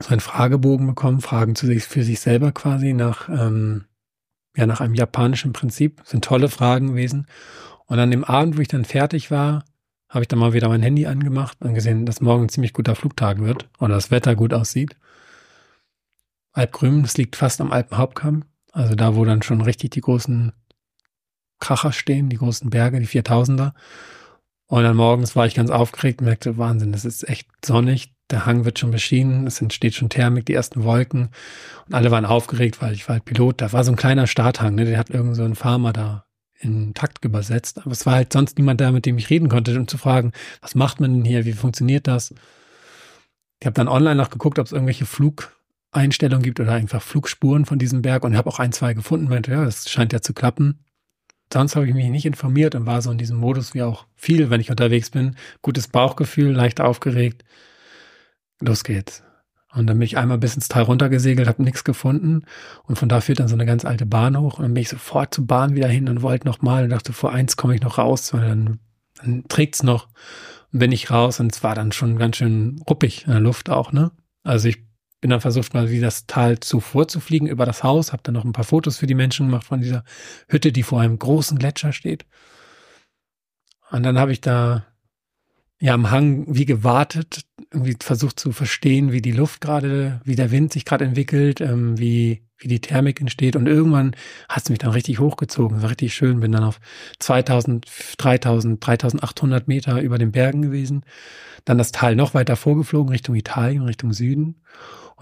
so 0.00 0.10
einen 0.10 0.20
Fragebogen 0.20 0.86
bekommen, 0.86 1.20
Fragen 1.20 1.54
zu 1.54 1.66
sich 1.66 1.84
für 1.84 2.02
sich 2.02 2.18
selber 2.20 2.50
quasi 2.52 2.92
nach 2.92 3.28
ähm, 3.28 3.84
ja 4.56 4.66
nach 4.66 4.80
einem 4.80 4.94
japanischen 4.94 5.52
Prinzip. 5.52 5.98
Das 5.98 6.10
sind 6.10 6.24
tolle 6.24 6.48
Fragen 6.48 6.88
gewesen. 6.88 7.26
Und 7.86 7.98
an 7.98 8.10
dem 8.10 8.24
Abend, 8.24 8.56
wo 8.56 8.60
ich 8.60 8.68
dann 8.68 8.84
fertig 8.84 9.30
war, 9.30 9.64
habe 10.08 10.22
ich 10.22 10.28
dann 10.28 10.38
mal 10.38 10.52
wieder 10.52 10.68
mein 10.68 10.82
Handy 10.82 11.06
angemacht 11.06 11.58
und 11.60 11.74
gesehen, 11.74 12.04
dass 12.04 12.20
morgen 12.20 12.44
ein 12.44 12.48
ziemlich 12.48 12.74
guter 12.74 12.94
Flugtag 12.94 13.38
wird 13.38 13.68
oder 13.78 13.94
das 13.94 14.10
Wetter 14.10 14.34
gut 14.34 14.52
aussieht. 14.52 14.96
Alpgrüm, 16.52 17.02
das 17.02 17.16
liegt 17.16 17.36
fast 17.36 17.62
am 17.62 17.72
Alpenhauptkamm, 17.72 18.44
also 18.72 18.94
da, 18.94 19.16
wo 19.16 19.24
dann 19.24 19.40
schon 19.40 19.62
richtig 19.62 19.92
die 19.92 20.02
großen 20.02 20.52
Kracher 21.62 21.92
stehen, 21.92 22.28
die 22.28 22.36
großen 22.36 22.68
Berge, 22.68 23.00
die 23.00 23.06
4000er. 23.06 23.72
Und 24.66 24.82
dann 24.82 24.96
morgens 24.96 25.36
war 25.36 25.46
ich 25.46 25.54
ganz 25.54 25.70
aufgeregt 25.70 26.20
und 26.20 26.26
merkte, 26.26 26.58
Wahnsinn, 26.58 26.92
das 26.92 27.04
ist 27.04 27.28
echt 27.28 27.48
sonnig, 27.64 28.12
der 28.30 28.46
Hang 28.46 28.64
wird 28.64 28.78
schon 28.78 28.90
beschienen, 28.90 29.46
es 29.46 29.60
entsteht 29.60 29.94
schon 29.94 30.08
Thermik, 30.08 30.46
die 30.46 30.54
ersten 30.54 30.82
Wolken. 30.82 31.28
Und 31.86 31.94
alle 31.94 32.10
waren 32.10 32.24
aufgeregt, 32.24 32.80
weil 32.80 32.94
ich 32.94 33.06
war 33.08 33.14
halt 33.16 33.24
Pilot. 33.24 33.60
Da 33.60 33.72
war 33.72 33.84
so 33.84 33.92
ein 33.92 33.96
kleiner 33.96 34.26
Starthang, 34.26 34.74
ne? 34.74 34.84
der 34.86 34.98
hat 34.98 35.10
irgend 35.10 35.36
so 35.36 35.44
ein 35.44 35.54
Farmer 35.54 35.92
da 35.92 36.24
in 36.58 36.94
Takt 36.94 37.24
übersetzt. 37.24 37.78
Aber 37.82 37.92
es 37.92 38.06
war 38.06 38.14
halt 38.14 38.32
sonst 38.32 38.56
niemand 38.56 38.80
da, 38.80 38.90
mit 38.92 39.04
dem 39.04 39.18
ich 39.18 39.30
reden 39.30 39.48
konnte, 39.48 39.78
um 39.78 39.86
zu 39.86 39.98
fragen, 39.98 40.32
was 40.60 40.74
macht 40.74 41.00
man 41.00 41.12
denn 41.12 41.24
hier, 41.24 41.44
wie 41.44 41.52
funktioniert 41.52 42.06
das? 42.06 42.34
Ich 43.60 43.66
habe 43.66 43.74
dann 43.74 43.88
online 43.88 44.16
nachgeguckt, 44.16 44.58
ob 44.58 44.66
es 44.66 44.72
irgendwelche 44.72 45.06
Flugeinstellungen 45.06 46.42
gibt 46.42 46.60
oder 46.60 46.72
einfach 46.72 47.02
Flugspuren 47.02 47.66
von 47.66 47.78
diesem 47.78 48.02
Berg 48.02 48.24
und 48.24 48.36
habe 48.36 48.48
auch 48.48 48.58
ein, 48.58 48.72
zwei 48.72 48.94
gefunden, 48.94 49.28
meinte, 49.28 49.52
ja, 49.52 49.64
das 49.64 49.88
scheint 49.90 50.12
ja 50.12 50.22
zu 50.22 50.32
klappen. 50.32 50.84
Sonst 51.52 51.76
habe 51.76 51.86
ich 51.86 51.94
mich 51.94 52.08
nicht 52.08 52.26
informiert 52.26 52.74
und 52.74 52.86
war 52.86 53.02
so 53.02 53.10
in 53.10 53.18
diesem 53.18 53.36
Modus 53.36 53.74
wie 53.74 53.82
auch 53.82 54.06
viel, 54.16 54.50
wenn 54.50 54.60
ich 54.60 54.70
unterwegs 54.70 55.10
bin. 55.10 55.36
Gutes 55.60 55.88
Bauchgefühl, 55.88 56.52
leicht 56.52 56.80
aufgeregt. 56.80 57.44
Los 58.60 58.84
geht's. 58.84 59.22
Und 59.74 59.86
dann 59.86 59.98
bin 59.98 60.06
ich 60.06 60.18
einmal 60.18 60.38
bis 60.38 60.54
ins 60.54 60.68
Tal 60.68 60.82
runtergesegelt, 60.82 61.48
habe 61.48 61.62
nichts 61.62 61.84
gefunden. 61.84 62.44
Und 62.84 62.98
von 62.98 63.08
da 63.08 63.20
führt 63.20 63.40
dann 63.40 63.48
so 63.48 63.54
eine 63.54 63.66
ganz 63.66 63.84
alte 63.84 64.06
Bahn 64.06 64.38
hoch. 64.38 64.58
Und 64.58 64.64
dann 64.64 64.74
bin 64.74 64.82
ich 64.82 64.88
sofort 64.88 65.34
zur 65.34 65.46
Bahn 65.46 65.74
wieder 65.74 65.88
hin 65.88 66.08
und 66.08 66.22
wollte 66.22 66.46
nochmal 66.46 66.84
und 66.84 66.90
dachte, 66.90 67.12
vor 67.12 67.32
eins 67.32 67.56
komme 67.56 67.74
ich 67.74 67.82
noch 67.82 67.98
raus, 67.98 68.32
weil 68.34 68.48
dann, 68.48 68.78
dann 69.18 69.44
trägt's 69.48 69.82
noch. 69.82 70.08
Und 70.72 70.78
bin 70.78 70.92
ich 70.92 71.10
raus 71.10 71.40
und 71.40 71.52
es 71.52 71.62
war 71.62 71.74
dann 71.74 71.92
schon 71.92 72.18
ganz 72.18 72.36
schön 72.36 72.82
ruppig 72.88 73.24
in 73.26 73.32
der 73.32 73.40
Luft 73.40 73.70
auch, 73.70 73.92
ne? 73.92 74.12
Also 74.42 74.68
ich 74.68 74.78
bin 75.22 75.30
dann 75.30 75.40
versucht, 75.40 75.72
mal 75.72 75.88
wie 75.88 76.00
das 76.00 76.26
Tal 76.26 76.58
zuvor 76.58 77.06
zu 77.06 77.20
fliegen 77.20 77.46
über 77.46 77.64
das 77.64 77.84
Haus, 77.84 78.12
habe 78.12 78.24
dann 78.24 78.34
noch 78.34 78.44
ein 78.44 78.52
paar 78.52 78.64
Fotos 78.64 78.98
für 78.98 79.06
die 79.06 79.14
Menschen 79.14 79.46
gemacht 79.46 79.64
von 79.64 79.80
dieser 79.80 80.04
Hütte, 80.48 80.72
die 80.72 80.82
vor 80.82 81.00
einem 81.00 81.18
großen 81.18 81.58
Gletscher 81.58 81.92
steht. 81.92 82.26
Und 83.90 84.02
dann 84.02 84.18
habe 84.18 84.32
ich 84.32 84.40
da 84.40 84.84
ja 85.78 85.94
am 85.94 86.10
Hang 86.10 86.44
wie 86.48 86.64
gewartet, 86.64 87.42
irgendwie 87.70 87.96
versucht 88.00 88.40
zu 88.40 88.50
verstehen, 88.50 89.12
wie 89.12 89.22
die 89.22 89.32
Luft 89.32 89.60
gerade, 89.60 90.20
wie 90.24 90.34
der 90.34 90.50
Wind 90.50 90.72
sich 90.72 90.84
gerade 90.84 91.04
entwickelt, 91.04 91.60
ähm, 91.60 91.98
wie 91.98 92.42
wie 92.58 92.68
die 92.68 92.80
Thermik 92.80 93.20
entsteht. 93.20 93.56
Und 93.56 93.66
irgendwann 93.66 94.14
hat 94.48 94.64
es 94.64 94.70
mich 94.70 94.78
dann 94.78 94.90
richtig 94.90 95.18
hochgezogen, 95.18 95.82
war 95.82 95.90
richtig 95.90 96.14
schön, 96.14 96.40
bin 96.40 96.52
dann 96.52 96.64
auf 96.64 96.80
2000, 97.18 97.86
3000, 98.18 98.84
3800 98.84 99.68
Meter 99.68 100.00
über 100.00 100.18
den 100.18 100.32
Bergen 100.32 100.62
gewesen, 100.62 101.04
dann 101.64 101.78
das 101.78 101.92
Tal 101.92 102.16
noch 102.16 102.34
weiter 102.34 102.56
vorgeflogen 102.56 103.10
Richtung 103.10 103.34
Italien, 103.34 103.82
Richtung 103.82 104.12
Süden 104.12 104.60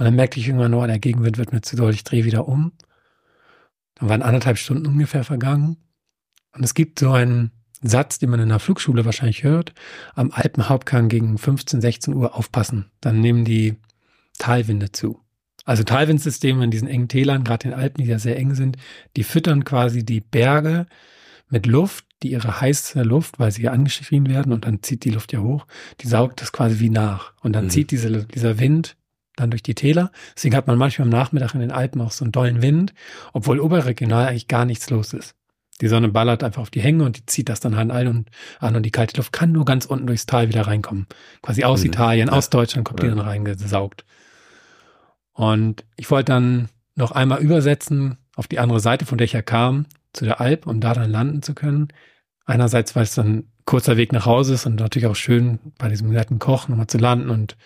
und 0.00 0.06
dann 0.06 0.16
merkte 0.16 0.40
ich 0.40 0.48
irgendwann, 0.48 0.72
oh, 0.72 0.86
der 0.86 0.98
Gegenwind 0.98 1.36
wird 1.36 1.52
mir 1.52 1.60
zu 1.60 1.76
doll, 1.76 1.92
ich 1.92 2.04
drehe 2.04 2.24
wieder 2.24 2.48
um. 2.48 2.72
Dann 3.96 4.08
waren 4.08 4.22
anderthalb 4.22 4.56
Stunden 4.56 4.86
ungefähr 4.86 5.24
vergangen. 5.24 5.76
Und 6.54 6.64
es 6.64 6.72
gibt 6.72 7.00
so 7.00 7.12
einen 7.12 7.50
Satz, 7.82 8.18
den 8.18 8.30
man 8.30 8.40
in 8.40 8.48
der 8.48 8.60
Flugschule 8.60 9.04
wahrscheinlich 9.04 9.44
hört. 9.44 9.74
Am 10.14 10.30
Alpenhauptgang 10.32 11.10
gegen 11.10 11.36
15, 11.36 11.82
16 11.82 12.14
Uhr 12.14 12.34
aufpassen. 12.34 12.90
Dann 13.02 13.20
nehmen 13.20 13.44
die 13.44 13.76
Talwinde 14.38 14.90
zu. 14.90 15.20
Also 15.66 15.82
Talwindsysteme 15.82 16.64
in 16.64 16.70
diesen 16.70 16.88
engen 16.88 17.08
Tälern, 17.08 17.44
gerade 17.44 17.64
in 17.64 17.72
den 17.72 17.80
Alpen, 17.80 18.02
die 18.02 18.08
ja 18.08 18.18
sehr 18.18 18.38
eng 18.38 18.54
sind, 18.54 18.78
die 19.18 19.24
füttern 19.24 19.64
quasi 19.64 20.02
die 20.02 20.22
Berge 20.22 20.86
mit 21.50 21.66
Luft, 21.66 22.06
die 22.22 22.30
ihre 22.30 22.62
heiße 22.62 23.02
Luft, 23.02 23.38
weil 23.38 23.52
sie 23.52 23.64
ja 23.64 23.72
angeschrien 23.72 24.30
werden 24.30 24.54
und 24.54 24.64
dann 24.64 24.82
zieht 24.82 25.04
die 25.04 25.10
Luft 25.10 25.34
ja 25.34 25.40
hoch, 25.40 25.66
die 26.00 26.08
saugt 26.08 26.40
das 26.40 26.52
quasi 26.52 26.80
wie 26.80 26.88
nach. 26.88 27.34
Und 27.42 27.52
dann 27.52 27.66
mhm. 27.66 27.70
zieht 27.70 27.90
diese, 27.90 28.24
dieser 28.24 28.58
Wind 28.58 28.96
dann 29.40 29.50
durch 29.50 29.62
die 29.62 29.74
Täler. 29.74 30.10
Deswegen 30.36 30.56
hat 30.56 30.66
man 30.66 30.78
manchmal 30.78 31.06
am 31.06 31.12
Nachmittag 31.12 31.54
in 31.54 31.60
den 31.60 31.72
Alpen 31.72 32.00
auch 32.00 32.12
so 32.12 32.24
einen 32.24 32.32
dollen 32.32 32.62
Wind, 32.62 32.94
obwohl 33.32 33.60
oberregional 33.60 34.28
eigentlich 34.28 34.48
gar 34.48 34.64
nichts 34.64 34.90
los 34.90 35.12
ist. 35.12 35.34
Die 35.80 35.88
Sonne 35.88 36.08
ballert 36.08 36.44
einfach 36.44 36.62
auf 36.62 36.70
die 36.70 36.82
Hänge 36.82 37.04
und 37.04 37.16
die 37.16 37.26
zieht 37.26 37.48
das 37.48 37.60
dann 37.60 37.74
an 37.74 38.06
und 38.06 38.28
an 38.58 38.76
und 38.76 38.84
die 38.84 38.90
kalte 38.90 39.16
Luft 39.16 39.32
kann 39.32 39.52
nur 39.52 39.64
ganz 39.64 39.86
unten 39.86 40.06
durchs 40.06 40.26
Tal 40.26 40.48
wieder 40.48 40.66
reinkommen. 40.66 41.06
Quasi 41.42 41.64
aus 41.64 41.80
mhm. 41.80 41.86
Italien, 41.86 42.28
ja. 42.28 42.34
aus 42.34 42.50
Deutschland 42.50 42.86
kommt 42.86 43.00
ja. 43.00 43.08
die 43.08 43.16
dann 43.16 43.26
reingesaugt. 43.26 44.04
Und 45.32 45.84
ich 45.96 46.10
wollte 46.10 46.32
dann 46.32 46.68
noch 46.96 47.12
einmal 47.12 47.40
übersetzen 47.40 48.18
auf 48.36 48.46
die 48.46 48.58
andere 48.58 48.80
Seite, 48.80 49.06
von 49.06 49.16
der 49.16 49.24
ich 49.24 49.32
ja 49.32 49.42
kam, 49.42 49.86
zu 50.12 50.24
der 50.24 50.40
Alp, 50.40 50.66
um 50.66 50.80
da 50.80 50.92
dann 50.92 51.10
landen 51.10 51.42
zu 51.42 51.54
können. 51.54 51.88
Einerseits, 52.44 52.94
weil 52.94 53.04
es 53.04 53.14
dann 53.14 53.44
kurzer 53.64 53.96
Weg 53.96 54.12
nach 54.12 54.26
Hause 54.26 54.54
ist 54.54 54.66
und 54.66 54.80
natürlich 54.80 55.06
auch 55.06 55.16
schön 55.16 55.60
bei 55.78 55.88
diesem 55.88 56.10
netten 56.10 56.38
Koch 56.38 56.68
nochmal 56.68 56.88
zu 56.88 56.98
landen 56.98 57.30
und 57.30 57.56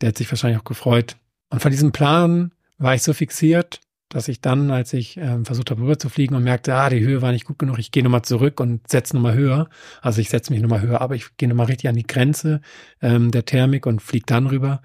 der 0.00 0.10
hat 0.10 0.18
sich 0.18 0.30
wahrscheinlich 0.30 0.60
auch 0.60 0.64
gefreut. 0.64 1.16
Und 1.50 1.60
von 1.60 1.70
diesem 1.70 1.92
Plan 1.92 2.52
war 2.78 2.94
ich 2.94 3.02
so 3.02 3.12
fixiert, 3.12 3.80
dass 4.08 4.28
ich 4.28 4.40
dann, 4.40 4.70
als 4.70 4.92
ich 4.92 5.16
ähm, 5.18 5.44
versucht 5.44 5.70
habe, 5.70 5.82
rüber 5.82 5.98
zu 5.98 6.08
fliegen 6.08 6.34
und 6.34 6.42
merkte, 6.42 6.74
ah, 6.74 6.88
die 6.88 7.00
Höhe 7.00 7.20
war 7.20 7.32
nicht 7.32 7.44
gut 7.44 7.58
genug, 7.58 7.78
ich 7.78 7.90
gehe 7.90 8.02
nochmal 8.02 8.22
zurück 8.22 8.60
und 8.60 8.88
setze 8.88 9.14
nochmal 9.14 9.34
höher. 9.34 9.68
Also 10.00 10.20
ich 10.20 10.30
setze 10.30 10.52
mich 10.52 10.62
nochmal 10.62 10.80
höher, 10.80 11.00
aber 11.00 11.14
ich 11.14 11.36
gehe 11.36 11.48
nochmal 11.48 11.66
richtig 11.66 11.88
an 11.88 11.96
die 11.96 12.06
Grenze 12.06 12.60
ähm, 13.02 13.30
der 13.30 13.44
Thermik 13.44 13.86
und 13.86 14.00
fliege 14.00 14.26
dann 14.26 14.46
rüber. 14.46 14.80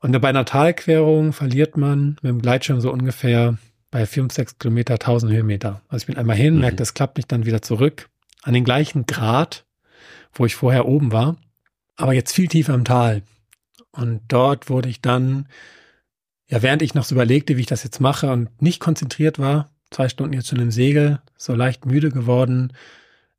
Und 0.00 0.20
bei 0.20 0.28
einer 0.28 0.44
Talquerung 0.44 1.32
verliert 1.32 1.76
man 1.76 2.16
mit 2.22 2.24
dem 2.24 2.42
Gleitschirm 2.42 2.80
so 2.80 2.92
ungefähr 2.92 3.56
bei 3.90 4.04
5, 4.04 4.32
6 4.32 4.58
Kilometer 4.58 4.94
1000 4.94 5.32
Höhenmeter. 5.32 5.80
Also 5.88 6.02
ich 6.02 6.06
bin 6.06 6.16
einmal 6.16 6.36
hin, 6.36 6.54
mhm. 6.54 6.60
merke, 6.60 6.76
das 6.76 6.94
klappt 6.94 7.16
nicht, 7.16 7.30
dann 7.30 7.46
wieder 7.46 7.62
zurück. 7.62 8.08
An 8.42 8.52
den 8.52 8.64
gleichen 8.64 9.06
Grad, 9.06 9.64
wo 10.32 10.44
ich 10.44 10.56
vorher 10.56 10.86
oben 10.86 11.12
war, 11.12 11.36
aber 11.96 12.12
jetzt 12.12 12.32
viel 12.32 12.48
tiefer 12.48 12.74
im 12.74 12.84
Tal. 12.84 13.22
Und 13.94 14.22
dort 14.28 14.68
wurde 14.68 14.88
ich 14.88 15.00
dann, 15.00 15.46
ja, 16.48 16.62
während 16.62 16.82
ich 16.82 16.94
noch 16.94 17.04
so 17.04 17.14
überlegte, 17.14 17.56
wie 17.56 17.60
ich 17.60 17.66
das 17.66 17.84
jetzt 17.84 18.00
mache 18.00 18.30
und 18.32 18.60
nicht 18.60 18.80
konzentriert 18.80 19.38
war, 19.38 19.70
zwei 19.90 20.08
Stunden 20.08 20.34
jetzt 20.34 20.48
schon 20.48 20.60
im 20.60 20.72
Segel, 20.72 21.20
so 21.36 21.54
leicht 21.54 21.86
müde 21.86 22.10
geworden, 22.10 22.72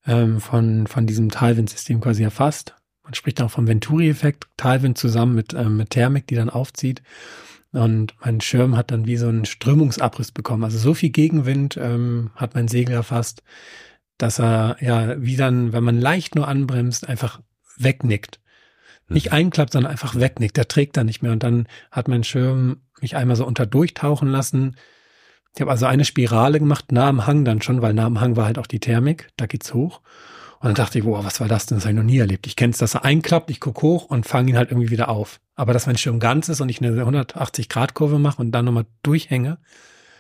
ähm, 0.05 0.39
von, 0.39 0.87
von 0.87 1.05
diesem 1.05 1.29
Talwindsystem 1.29 1.99
quasi 1.99 2.23
erfasst. 2.23 2.75
Man 3.03 3.13
spricht 3.13 3.41
auch 3.41 3.51
vom 3.51 3.67
Venturi-Effekt, 3.67 4.47
Talwind 4.57 4.97
zusammen 4.97 5.35
mit, 5.35 5.53
ähm, 5.53 5.77
mit 5.77 5.89
Thermik, 5.91 6.27
die 6.27 6.35
dann 6.35 6.49
aufzieht. 6.49 7.03
Und 7.71 8.15
mein 8.23 8.39
Schirm 8.39 8.77
hat 8.77 8.91
dann 8.91 9.05
wie 9.05 9.17
so 9.17 9.27
einen 9.27 9.43
Strömungsabriss 9.43 10.31
bekommen. 10.31 10.63
Also 10.63 10.77
so 10.77 10.93
viel 10.93 11.09
Gegenwind 11.09 11.77
ähm, 11.77 12.31
hat 12.35 12.55
mein 12.55 12.69
Segel 12.69 12.95
erfasst, 12.95 13.43
dass 14.17 14.39
er 14.39 14.77
ja 14.79 15.21
wie 15.21 15.35
dann, 15.35 15.73
wenn 15.73 15.83
man 15.83 15.99
leicht 15.99 16.35
nur 16.35 16.47
anbremst, 16.47 17.07
einfach 17.07 17.41
wegnickt 17.77 18.39
nicht 19.07 19.27
mhm. 19.27 19.33
einklappt, 19.33 19.73
sondern 19.73 19.91
einfach 19.91 20.15
wegnickt. 20.15 20.57
Der 20.57 20.67
trägt 20.67 20.97
da 20.97 21.03
nicht 21.03 21.21
mehr. 21.21 21.31
Und 21.31 21.43
dann 21.43 21.67
hat 21.91 22.07
mein 22.07 22.23
Schirm 22.23 22.77
mich 23.01 23.15
einmal 23.15 23.35
so 23.35 23.45
unter 23.45 23.65
durchtauchen 23.65 24.29
lassen. 24.29 24.75
Ich 25.53 25.61
habe 25.61 25.71
also 25.71 25.85
eine 25.85 26.05
Spirale 26.05 26.59
gemacht, 26.59 26.91
nah 26.91 27.07
am 27.07 27.25
Hang 27.27 27.45
dann 27.45 27.61
schon, 27.61 27.81
weil 27.81 27.93
nah 27.93 28.05
am 28.05 28.19
Hang 28.19 28.35
war 28.35 28.45
halt 28.45 28.57
auch 28.57 28.67
die 28.67 28.79
Thermik, 28.79 29.29
da 29.37 29.45
geht's 29.45 29.73
hoch. 29.73 30.01
Und 30.59 30.69
dann 30.69 30.75
dachte 30.75 30.99
ich, 30.99 31.05
wow, 31.05 31.23
was 31.23 31.39
war 31.39 31.47
das 31.47 31.65
denn? 31.65 31.77
Das 31.77 31.85
habe 31.85 31.93
ich 31.93 31.97
noch 31.97 32.03
nie 32.03 32.17
erlebt. 32.17 32.47
Ich 32.47 32.55
kenne 32.55 32.71
es, 32.71 32.77
dass 32.77 32.95
er 32.95 33.05
einklappt, 33.05 33.49
ich 33.49 33.59
gucke 33.59 33.81
hoch 33.81 34.05
und 34.05 34.25
fange 34.25 34.49
ihn 34.49 34.57
halt 34.57 34.71
irgendwie 34.71 34.89
wieder 34.89 35.09
auf. 35.09 35.39
Aber 35.55 35.73
dass 35.73 35.85
mein 35.85 35.97
Schirm 35.97 36.19
ganz 36.19 36.49
ist 36.49 36.59
und 36.59 36.69
ich 36.69 36.81
eine 36.81 37.03
180-Grad-Kurve 37.03 38.19
mache 38.19 38.41
und 38.41 38.51
dann 38.51 38.65
nochmal 38.65 38.85
durchhänge, 39.03 39.59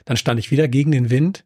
dann 0.05 0.17
stand 0.17 0.39
ich 0.39 0.51
wieder 0.51 0.67
gegen 0.67 0.91
den 0.91 1.09
Wind 1.09 1.45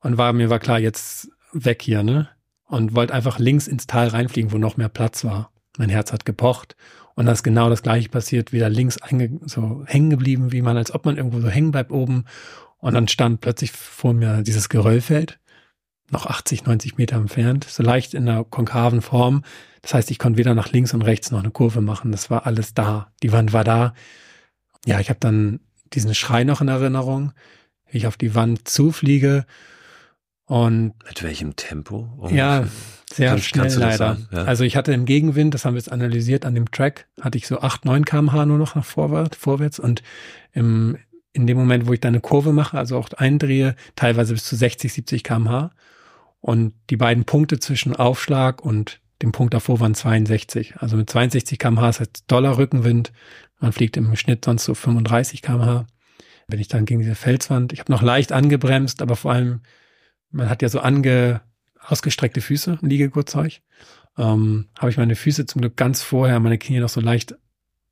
und 0.00 0.18
war 0.18 0.32
mir 0.32 0.50
war 0.50 0.58
klar, 0.58 0.78
jetzt 0.78 1.30
weg 1.52 1.82
hier, 1.82 2.02
ne? 2.02 2.28
Und 2.66 2.94
wollte 2.94 3.12
einfach 3.12 3.38
links 3.38 3.68
ins 3.68 3.86
Tal 3.86 4.08
reinfliegen, 4.08 4.52
wo 4.52 4.58
noch 4.58 4.78
mehr 4.78 4.88
Platz 4.88 5.24
war. 5.24 5.51
Mein 5.78 5.88
Herz 5.88 6.12
hat 6.12 6.24
gepocht 6.24 6.76
und 7.14 7.26
dann 7.26 7.34
ist 7.34 7.42
genau 7.42 7.68
das 7.68 7.82
gleiche 7.82 8.08
passiert, 8.08 8.52
wieder 8.52 8.68
links 8.68 8.98
so 9.46 9.84
hängen 9.86 10.10
geblieben, 10.10 10.52
wie 10.52 10.62
man, 10.62 10.76
als 10.76 10.94
ob 10.94 11.04
man 11.04 11.16
irgendwo 11.16 11.40
so 11.40 11.48
hängen 11.48 11.72
bleibt 11.72 11.90
oben. 11.90 12.24
Und 12.78 12.94
dann 12.94 13.08
stand 13.08 13.40
plötzlich 13.40 13.72
vor 13.72 14.12
mir 14.12 14.42
dieses 14.42 14.68
Geröllfeld, 14.68 15.38
noch 16.10 16.26
80, 16.26 16.66
90 16.66 16.98
Meter 16.98 17.16
entfernt, 17.16 17.64
so 17.64 17.82
leicht 17.82 18.12
in 18.14 18.28
einer 18.28 18.44
konkaven 18.44 19.02
Form. 19.02 19.44
Das 19.82 19.94
heißt, 19.94 20.10
ich 20.10 20.18
konnte 20.18 20.38
weder 20.38 20.54
nach 20.54 20.70
links 20.72 20.92
und 20.92 21.02
rechts 21.02 21.30
noch 21.30 21.40
eine 21.40 21.50
Kurve 21.50 21.80
machen. 21.80 22.12
Das 22.12 22.28
war 22.28 22.46
alles 22.46 22.74
da. 22.74 23.12
Die 23.22 23.32
Wand 23.32 23.52
war 23.52 23.64
da. 23.64 23.94
Ja, 24.84 25.00
ich 25.00 25.08
habe 25.10 25.20
dann 25.20 25.60
diesen 25.92 26.14
Schrei 26.14 26.44
noch 26.44 26.60
in 26.60 26.68
Erinnerung, 26.68 27.32
wie 27.88 27.98
ich 27.98 28.06
auf 28.06 28.16
die 28.16 28.34
Wand 28.34 28.68
zufliege 28.68 29.46
und 30.46 30.94
mit 31.06 31.22
welchem 31.22 31.56
Tempo? 31.56 32.12
Ungefähr? 32.16 32.36
Ja, 32.36 32.66
sehr 33.12 33.30
Kann, 33.30 33.38
schnell 33.40 33.74
leider. 33.74 34.18
Ja. 34.30 34.44
Also 34.44 34.64
ich 34.64 34.76
hatte 34.76 34.92
im 34.92 35.04
Gegenwind, 35.04 35.54
das 35.54 35.64
haben 35.64 35.74
wir 35.74 35.78
jetzt 35.78 35.92
analysiert 35.92 36.44
an 36.44 36.54
dem 36.54 36.70
Track, 36.70 37.06
hatte 37.20 37.38
ich 37.38 37.46
so 37.46 37.60
8, 37.60 37.84
9 37.84 38.04
kmh 38.04 38.46
nur 38.46 38.58
noch 38.58 38.74
nach 38.74 38.84
vorwärts, 38.84 39.36
vorwärts 39.36 39.78
und 39.78 40.02
im, 40.52 40.98
in 41.32 41.46
dem 41.46 41.56
Moment, 41.56 41.86
wo 41.86 41.92
ich 41.92 42.00
da 42.00 42.08
eine 42.08 42.20
Kurve 42.20 42.52
mache, 42.52 42.78
also 42.78 42.96
auch 42.96 43.10
eindrehe, 43.12 43.74
teilweise 43.96 44.34
bis 44.34 44.44
zu 44.44 44.56
60, 44.56 44.92
70 44.92 45.24
kmh. 45.24 45.70
Und 46.40 46.74
die 46.90 46.96
beiden 46.96 47.24
Punkte 47.24 47.60
zwischen 47.60 47.94
Aufschlag 47.94 48.64
und 48.64 49.00
dem 49.22 49.30
Punkt 49.30 49.54
davor 49.54 49.78
waren 49.78 49.94
62. 49.94 50.74
Also 50.78 50.96
mit 50.96 51.08
62 51.08 51.58
kmh 51.58 51.88
ist 51.88 52.00
jetzt 52.00 52.24
Dollar 52.26 52.58
Rückenwind. 52.58 53.12
Man 53.60 53.72
fliegt 53.72 53.96
im 53.96 54.16
Schnitt 54.16 54.44
sonst 54.44 54.64
so 54.64 54.74
35 54.74 55.42
kmh. 55.42 55.86
Bin 56.48 56.60
ich 56.60 56.66
dann 56.66 56.84
gegen 56.84 57.00
diese 57.00 57.14
Felswand. 57.14 57.72
Ich 57.72 57.78
habe 57.78 57.92
noch 57.92 58.02
leicht 58.02 58.32
angebremst, 58.32 59.00
aber 59.00 59.14
vor 59.14 59.32
allem 59.32 59.60
man 60.32 60.48
hat 60.48 60.62
ja 60.62 60.68
so 60.68 60.80
ange, 60.80 61.42
ausgestreckte 61.84 62.40
Füße 62.40 62.78
im 62.80 62.88
Liegegurtzeug. 62.88 63.60
ähm, 64.18 64.68
habe 64.78 64.90
ich 64.90 64.98
meine 64.98 65.16
Füße 65.16 65.46
zum 65.46 65.60
Glück 65.60 65.76
ganz 65.76 66.02
vorher, 66.02 66.38
meine 66.40 66.58
Knie 66.58 66.80
noch 66.80 66.88
so 66.88 67.00
leicht 67.00 67.34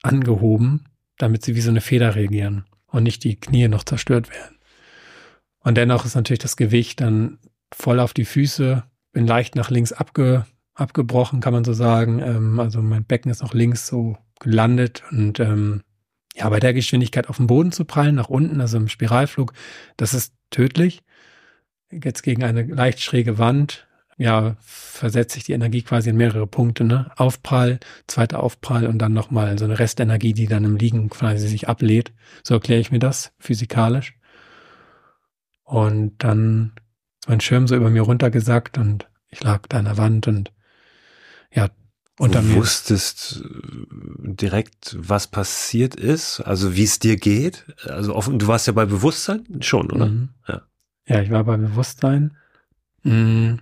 angehoben, 0.02 0.88
damit 1.18 1.44
sie 1.44 1.54
wie 1.54 1.60
so 1.60 1.70
eine 1.70 1.80
Feder 1.80 2.14
reagieren 2.14 2.64
und 2.86 3.02
nicht 3.02 3.24
die 3.24 3.38
Knie 3.38 3.68
noch 3.68 3.84
zerstört 3.84 4.30
werden. 4.30 4.58
Und 5.60 5.76
dennoch 5.76 6.04
ist 6.04 6.14
natürlich 6.14 6.38
das 6.38 6.56
Gewicht 6.56 7.00
dann 7.00 7.38
voll 7.72 8.00
auf 8.00 8.14
die 8.14 8.24
Füße, 8.24 8.82
bin 9.12 9.26
leicht 9.26 9.56
nach 9.56 9.70
links 9.70 9.92
abge, 9.92 10.46
abgebrochen, 10.74 11.40
kann 11.40 11.52
man 11.52 11.64
so 11.64 11.72
sagen. 11.72 12.20
Ähm, 12.20 12.60
also 12.60 12.82
mein 12.82 13.04
Becken 13.04 13.30
ist 13.30 13.42
noch 13.42 13.54
links 13.54 13.86
so 13.86 14.16
gelandet 14.40 15.02
und 15.10 15.38
ähm, 15.40 15.82
ja, 16.34 16.48
bei 16.48 16.60
der 16.60 16.72
Geschwindigkeit 16.72 17.28
auf 17.28 17.36
den 17.36 17.46
Boden 17.46 17.72
zu 17.72 17.84
prallen, 17.84 18.14
nach 18.14 18.28
unten, 18.28 18.60
also 18.60 18.76
im 18.76 18.88
Spiralflug, 18.88 19.52
das 19.96 20.14
ist 20.14 20.34
tödlich. 20.50 21.02
Jetzt 21.90 22.22
gegen 22.22 22.44
eine 22.44 22.62
leicht 22.62 23.00
schräge 23.00 23.38
Wand, 23.38 23.86
ja, 24.16 24.56
versetzt 24.60 25.32
sich 25.32 25.44
die 25.44 25.52
Energie 25.52 25.82
quasi 25.82 26.10
in 26.10 26.16
mehrere 26.16 26.46
Punkte, 26.46 26.84
ne? 26.84 27.10
Aufprall, 27.16 27.80
zweiter 28.06 28.42
Aufprall 28.42 28.86
und 28.86 28.98
dann 28.98 29.14
nochmal 29.14 29.58
so 29.58 29.64
eine 29.64 29.78
Restenergie, 29.78 30.34
die 30.34 30.46
dann 30.46 30.64
im 30.64 30.76
Liegen 30.76 31.08
quasi 31.08 31.48
sich 31.48 31.68
ablädt. 31.68 32.12
So 32.42 32.54
erkläre 32.54 32.80
ich 32.80 32.92
mir 32.92 32.98
das 32.98 33.32
physikalisch. 33.38 34.14
Und 35.64 36.18
dann 36.18 36.72
ist 37.20 37.28
mein 37.28 37.40
Schirm 37.40 37.66
so 37.66 37.76
über 37.76 37.88
mir 37.88 38.02
runtergesackt 38.02 38.76
und 38.76 39.08
ich 39.30 39.42
lag 39.42 39.66
da 39.68 39.78
an 39.78 39.86
der 39.86 39.96
Wand 39.96 40.28
und 40.28 40.52
ja, 41.52 41.70
unter 42.18 42.42
du 42.42 42.48
mir. 42.48 42.56
wusstest 42.56 43.42
äh, 43.42 44.34
direkt, 44.34 44.96
was 44.98 45.28
passiert 45.28 45.94
ist, 45.94 46.40
also 46.40 46.76
wie 46.76 46.84
es 46.84 46.98
dir 46.98 47.16
geht. 47.16 47.64
Also 47.84 48.14
offen, 48.14 48.38
du 48.38 48.46
warst 48.48 48.66
ja 48.66 48.74
bei 48.74 48.84
Bewusstsein 48.84 49.46
schon, 49.60 49.90
oder? 49.90 50.06
Mhm. 50.06 50.28
Ja. 50.46 50.62
Ja, 51.10 51.20
ich 51.20 51.30
war 51.30 51.42
bei 51.42 51.56
Bewusstsein. 51.56 52.36
Mhm. 53.02 53.58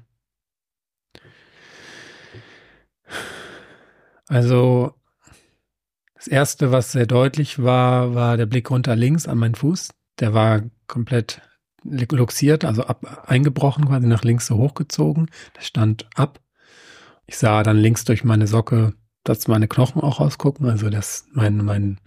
Also 4.26 4.92
das 6.14 6.26
erste, 6.26 6.72
was 6.72 6.92
sehr 6.92 7.06
deutlich 7.06 7.62
war, 7.62 8.14
war 8.14 8.36
der 8.36 8.44
Blick 8.44 8.70
runter 8.70 8.94
links 8.94 9.26
an 9.26 9.38
meinen 9.38 9.54
Fuß. 9.54 9.88
Der 10.20 10.34
war 10.34 10.60
komplett 10.86 11.40
luxiert, 11.84 12.66
also 12.66 12.82
ab, 12.84 13.24
eingebrochen, 13.26 13.86
quasi 13.86 14.06
nach 14.06 14.24
links 14.24 14.46
so 14.46 14.58
hochgezogen. 14.58 15.30
Der 15.56 15.62
stand 15.62 16.06
ab. 16.16 16.40
Ich 17.26 17.38
sah 17.38 17.62
dann 17.62 17.78
links 17.78 18.04
durch 18.04 18.24
meine 18.24 18.46
Socke, 18.46 18.92
dass 19.24 19.48
meine 19.48 19.68
Knochen 19.68 20.02
auch 20.02 20.20
rausgucken, 20.20 20.68
also 20.68 20.90
das 20.90 21.26
mein 21.32 21.64
mein 21.64 21.98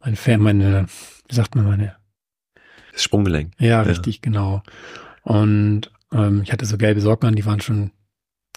mein 0.00 0.16
meine 0.40 0.86
wie 1.28 1.34
sagt 1.34 1.56
man 1.56 1.66
meine 1.66 1.96
das 2.96 3.02
Sprunggelenk. 3.02 3.52
Ja, 3.58 3.68
ja, 3.68 3.80
richtig 3.82 4.22
genau. 4.22 4.62
Und 5.22 5.92
ähm, 6.12 6.40
ich 6.42 6.52
hatte 6.52 6.64
so 6.64 6.78
gelbe 6.78 7.00
Socken 7.00 7.28
an, 7.28 7.36
die 7.36 7.44
waren 7.44 7.60
schon 7.60 7.90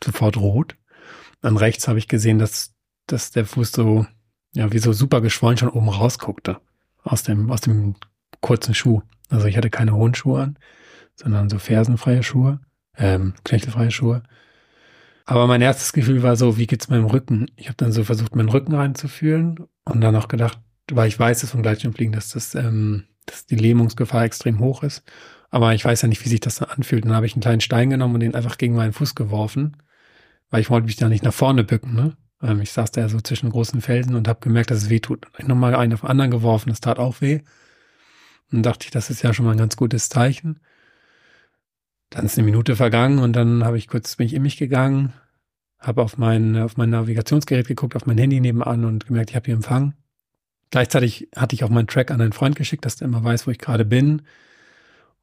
sofort 0.01 0.37
rot. 0.37 0.75
Dann 1.41 1.57
rechts 1.57 1.87
habe 1.87 1.99
ich 1.99 2.07
gesehen, 2.07 2.39
dass 2.39 2.73
dass 3.07 3.31
der 3.31 3.45
Fuß 3.45 3.71
so 3.71 4.05
ja 4.53 4.71
wie 4.71 4.79
so 4.79 4.93
super 4.93 5.19
geschwollen 5.19 5.57
schon 5.57 5.69
oben 5.69 5.89
rausguckte 5.89 6.61
aus 7.03 7.23
dem 7.23 7.51
aus 7.51 7.61
dem 7.61 7.95
kurzen 8.39 8.73
Schuh. 8.73 9.01
Also 9.29 9.47
ich 9.47 9.57
hatte 9.57 9.69
keine 9.69 9.93
hohen 9.93 10.15
Schuhe 10.15 10.41
an, 10.41 10.59
sondern 11.15 11.49
so 11.49 11.59
fersenfreie 11.59 12.23
Schuhe, 12.23 12.61
ähm, 12.97 13.33
knöchelfreie 13.43 13.91
Schuhe. 13.91 14.23
Aber 15.25 15.47
mein 15.47 15.61
erstes 15.61 15.93
Gefühl 15.93 16.23
war 16.23 16.37
so, 16.37 16.57
wie 16.57 16.65
geht's 16.65 16.89
meinem 16.89 17.05
Rücken? 17.05 17.51
Ich 17.55 17.67
habe 17.67 17.77
dann 17.77 17.91
so 17.91 18.03
versucht, 18.03 18.35
meinen 18.35 18.49
Rücken 18.49 18.73
reinzufühlen 18.73 19.59
und 19.83 20.01
dann 20.01 20.15
auch 20.15 20.27
gedacht, 20.27 20.59
weil 20.89 21.07
ich 21.07 21.19
weiß 21.19 21.43
es 21.43 21.51
vom 21.51 21.61
Gleitschirmfliegen, 21.61 22.13
dass 22.13 22.29
das, 22.29 22.55
ähm, 22.55 23.03
dass 23.29 23.45
die 23.45 23.55
Lähmungsgefahr 23.55 24.23
extrem 24.23 24.59
hoch 24.59 24.83
ist. 24.83 25.03
Aber 25.49 25.73
ich 25.73 25.83
weiß 25.83 26.01
ja 26.01 26.07
nicht, 26.07 26.23
wie 26.23 26.29
sich 26.29 26.39
das 26.39 26.57
dann 26.57 26.69
anfühlt. 26.69 27.05
Dann 27.05 27.13
habe 27.13 27.25
ich 27.25 27.33
einen 27.33 27.41
kleinen 27.41 27.61
Stein 27.61 27.89
genommen 27.89 28.15
und 28.15 28.19
den 28.19 28.35
einfach 28.35 28.57
gegen 28.57 28.75
meinen 28.75 28.93
Fuß 28.93 29.15
geworfen, 29.15 29.77
weil 30.49 30.61
ich 30.61 30.69
wollte 30.69 30.85
mich 30.85 30.95
da 30.95 31.09
nicht 31.09 31.23
nach 31.23 31.33
vorne 31.33 31.63
bücken. 31.63 31.95
Ne? 31.95 32.17
Ähm, 32.41 32.61
ich 32.61 32.71
saß 32.71 32.91
da 32.91 33.09
so 33.09 33.19
zwischen 33.21 33.49
großen 33.49 33.81
Felsen 33.81 34.15
und 34.15 34.27
habe 34.27 34.39
gemerkt, 34.41 34.71
dass 34.71 34.83
es 34.83 34.89
weh 34.89 34.99
tut. 34.99 35.25
Ich 35.37 35.47
nochmal 35.47 35.75
einen 35.75 35.93
auf 35.93 36.01
den 36.01 36.09
anderen 36.09 36.31
geworfen, 36.31 36.69
das 36.69 36.81
tat 36.81 36.99
auch 36.99 37.21
weh. 37.21 37.41
Und 38.51 38.63
dachte 38.63 38.85
ich, 38.85 38.91
das 38.91 39.09
ist 39.09 39.21
ja 39.21 39.33
schon 39.33 39.45
mal 39.45 39.51
ein 39.51 39.57
ganz 39.57 39.75
gutes 39.75 40.09
Zeichen. 40.09 40.59
Dann 42.09 42.25
ist 42.25 42.37
eine 42.37 42.45
Minute 42.45 42.75
vergangen 42.75 43.19
und 43.19 43.33
dann 43.33 43.63
habe 43.63 43.77
ich 43.77 43.87
kurz, 43.87 44.15
bin 44.15 44.25
ich 44.25 44.33
in 44.33 44.41
mich 44.41 44.57
gegangen, 44.57 45.13
habe 45.77 46.01
auf 46.01 46.17
mein, 46.17 46.57
auf 46.57 46.75
mein 46.75 46.89
Navigationsgerät 46.89 47.67
geguckt, 47.67 47.95
auf 47.95 48.07
mein 48.07 48.17
Handy 48.17 48.39
nebenan 48.39 48.85
und 48.85 49.05
gemerkt, 49.05 49.29
ich 49.29 49.35
habe 49.35 49.45
hier 49.45 49.55
Empfang. 49.55 49.93
Gleichzeitig 50.71 51.29
hatte 51.35 51.55
ich 51.55 51.63
auch 51.63 51.69
meinen 51.69 51.87
Track 51.87 52.11
an 52.11 52.21
einen 52.21 52.33
Freund 52.33 52.55
geschickt, 52.55 52.85
dass 52.85 52.95
der 52.95 53.07
immer 53.07 53.23
weiß, 53.23 53.47
wo 53.47 53.51
ich 53.51 53.59
gerade 53.59 53.85
bin. 53.85 54.21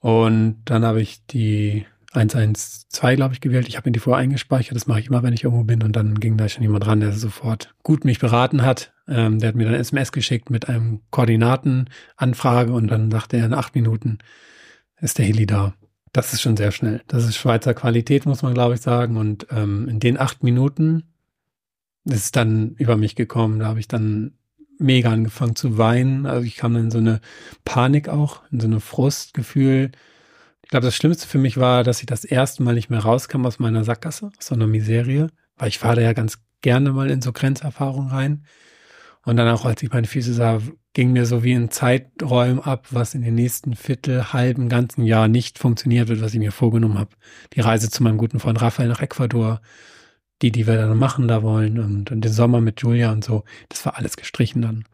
Und 0.00 0.62
dann 0.64 0.84
habe 0.84 1.00
ich 1.00 1.24
die 1.26 1.86
112, 2.12 3.16
glaube 3.16 3.34
ich, 3.34 3.40
gewählt. 3.40 3.68
Ich 3.68 3.76
habe 3.76 3.88
ihn 3.88 3.92
die 3.92 4.00
vorher 4.00 4.22
eingespeichert. 4.22 4.74
Das 4.74 4.86
mache 4.86 5.00
ich 5.00 5.08
immer, 5.08 5.22
wenn 5.22 5.32
ich 5.32 5.44
irgendwo 5.44 5.64
bin. 5.64 5.82
Und 5.82 5.94
dann 5.94 6.18
ging 6.18 6.36
da 6.36 6.48
schon 6.48 6.62
jemand 6.62 6.86
ran, 6.86 7.00
der 7.00 7.12
sofort 7.12 7.74
gut 7.82 8.04
mich 8.04 8.18
beraten 8.18 8.62
hat. 8.62 8.92
Ähm, 9.08 9.38
der 9.38 9.50
hat 9.50 9.56
mir 9.56 9.66
dann 9.66 9.74
SMS 9.74 10.12
geschickt 10.12 10.50
mit 10.50 10.68
einem 10.68 11.00
Koordinatenanfrage 11.10 12.72
und 12.72 12.88
dann 12.88 13.10
sagte 13.10 13.36
er, 13.36 13.46
in 13.46 13.54
acht 13.54 13.74
Minuten 13.74 14.18
ist 15.00 15.18
der 15.18 15.26
Heli 15.26 15.46
da. 15.46 15.74
Das 16.12 16.32
ist 16.32 16.40
schon 16.40 16.56
sehr 16.56 16.72
schnell. 16.72 17.02
Das 17.08 17.24
ist 17.24 17.36
Schweizer 17.36 17.74
Qualität, 17.74 18.24
muss 18.24 18.42
man, 18.42 18.54
glaube 18.54 18.74
ich, 18.74 18.80
sagen. 18.80 19.16
Und 19.16 19.46
ähm, 19.50 19.86
in 19.88 20.00
den 20.00 20.18
acht 20.18 20.42
Minuten 20.42 21.04
ist 22.04 22.24
es 22.24 22.32
dann 22.32 22.74
über 22.76 22.96
mich 22.96 23.16
gekommen. 23.16 23.58
Da 23.58 23.66
habe 23.66 23.80
ich 23.80 23.88
dann 23.88 24.32
mega 24.78 25.10
angefangen 25.10 25.56
zu 25.56 25.78
weinen. 25.78 26.26
Also 26.26 26.44
ich 26.44 26.56
kam 26.56 26.76
in 26.76 26.90
so 26.90 26.98
eine 26.98 27.20
Panik 27.64 28.08
auch, 28.08 28.42
in 28.50 28.60
so 28.60 28.66
eine 28.66 28.80
Frustgefühl. 28.80 29.92
Ich 30.62 30.70
glaube, 30.70 30.86
das 30.86 30.96
Schlimmste 30.96 31.26
für 31.26 31.38
mich 31.38 31.58
war, 31.58 31.84
dass 31.84 32.00
ich 32.00 32.06
das 32.06 32.24
erste 32.24 32.62
Mal 32.62 32.74
nicht 32.74 32.90
mehr 32.90 33.00
rauskam 33.00 33.46
aus 33.46 33.58
meiner 33.58 33.84
Sackgasse, 33.84 34.30
aus 34.36 34.46
so 34.46 34.54
einer 34.54 34.66
Miserie, 34.66 35.28
weil 35.56 35.68
ich 35.68 35.78
fahre 35.78 36.02
ja 36.02 36.12
ganz 36.12 36.38
gerne 36.60 36.92
mal 36.92 37.10
in 37.10 37.22
so 37.22 37.32
Grenzerfahrungen 37.32 38.10
rein. 38.10 38.44
Und 39.24 39.36
dann 39.36 39.48
auch, 39.48 39.64
als 39.64 39.82
ich 39.82 39.90
meine 39.90 40.06
Füße 40.06 40.32
sah, 40.32 40.60
ging 40.92 41.12
mir 41.12 41.26
so 41.26 41.42
wie 41.42 41.52
in 41.52 41.70
Zeiträumen 41.70 42.60
ab, 42.60 42.86
was 42.90 43.14
in 43.14 43.22
den 43.22 43.34
nächsten 43.34 43.74
Viertel, 43.74 44.32
halben, 44.32 44.68
ganzen 44.68 45.04
Jahr 45.04 45.28
nicht 45.28 45.58
funktioniert 45.58 46.08
wird, 46.08 46.22
was 46.22 46.32
ich 46.32 46.38
mir 46.38 46.52
vorgenommen 46.52 46.98
habe. 46.98 47.10
Die 47.54 47.60
Reise 47.60 47.90
zu 47.90 48.02
meinem 48.02 48.18
guten 48.18 48.40
Freund 48.40 48.62
Raphael 48.62 48.88
nach 48.88 49.02
Ecuador, 49.02 49.60
die, 50.42 50.52
die 50.52 50.66
wir 50.66 50.76
dann 50.76 50.98
machen 50.98 51.28
da 51.28 51.42
wollen 51.42 51.78
und, 51.78 52.10
und 52.10 52.20
den 52.22 52.32
Sommer 52.32 52.60
mit 52.60 52.80
Julia 52.80 53.12
und 53.12 53.24
so, 53.24 53.44
das 53.68 53.84
war 53.86 53.96
alles 53.96 54.16
gestrichen 54.16 54.62
dann. 54.62 54.84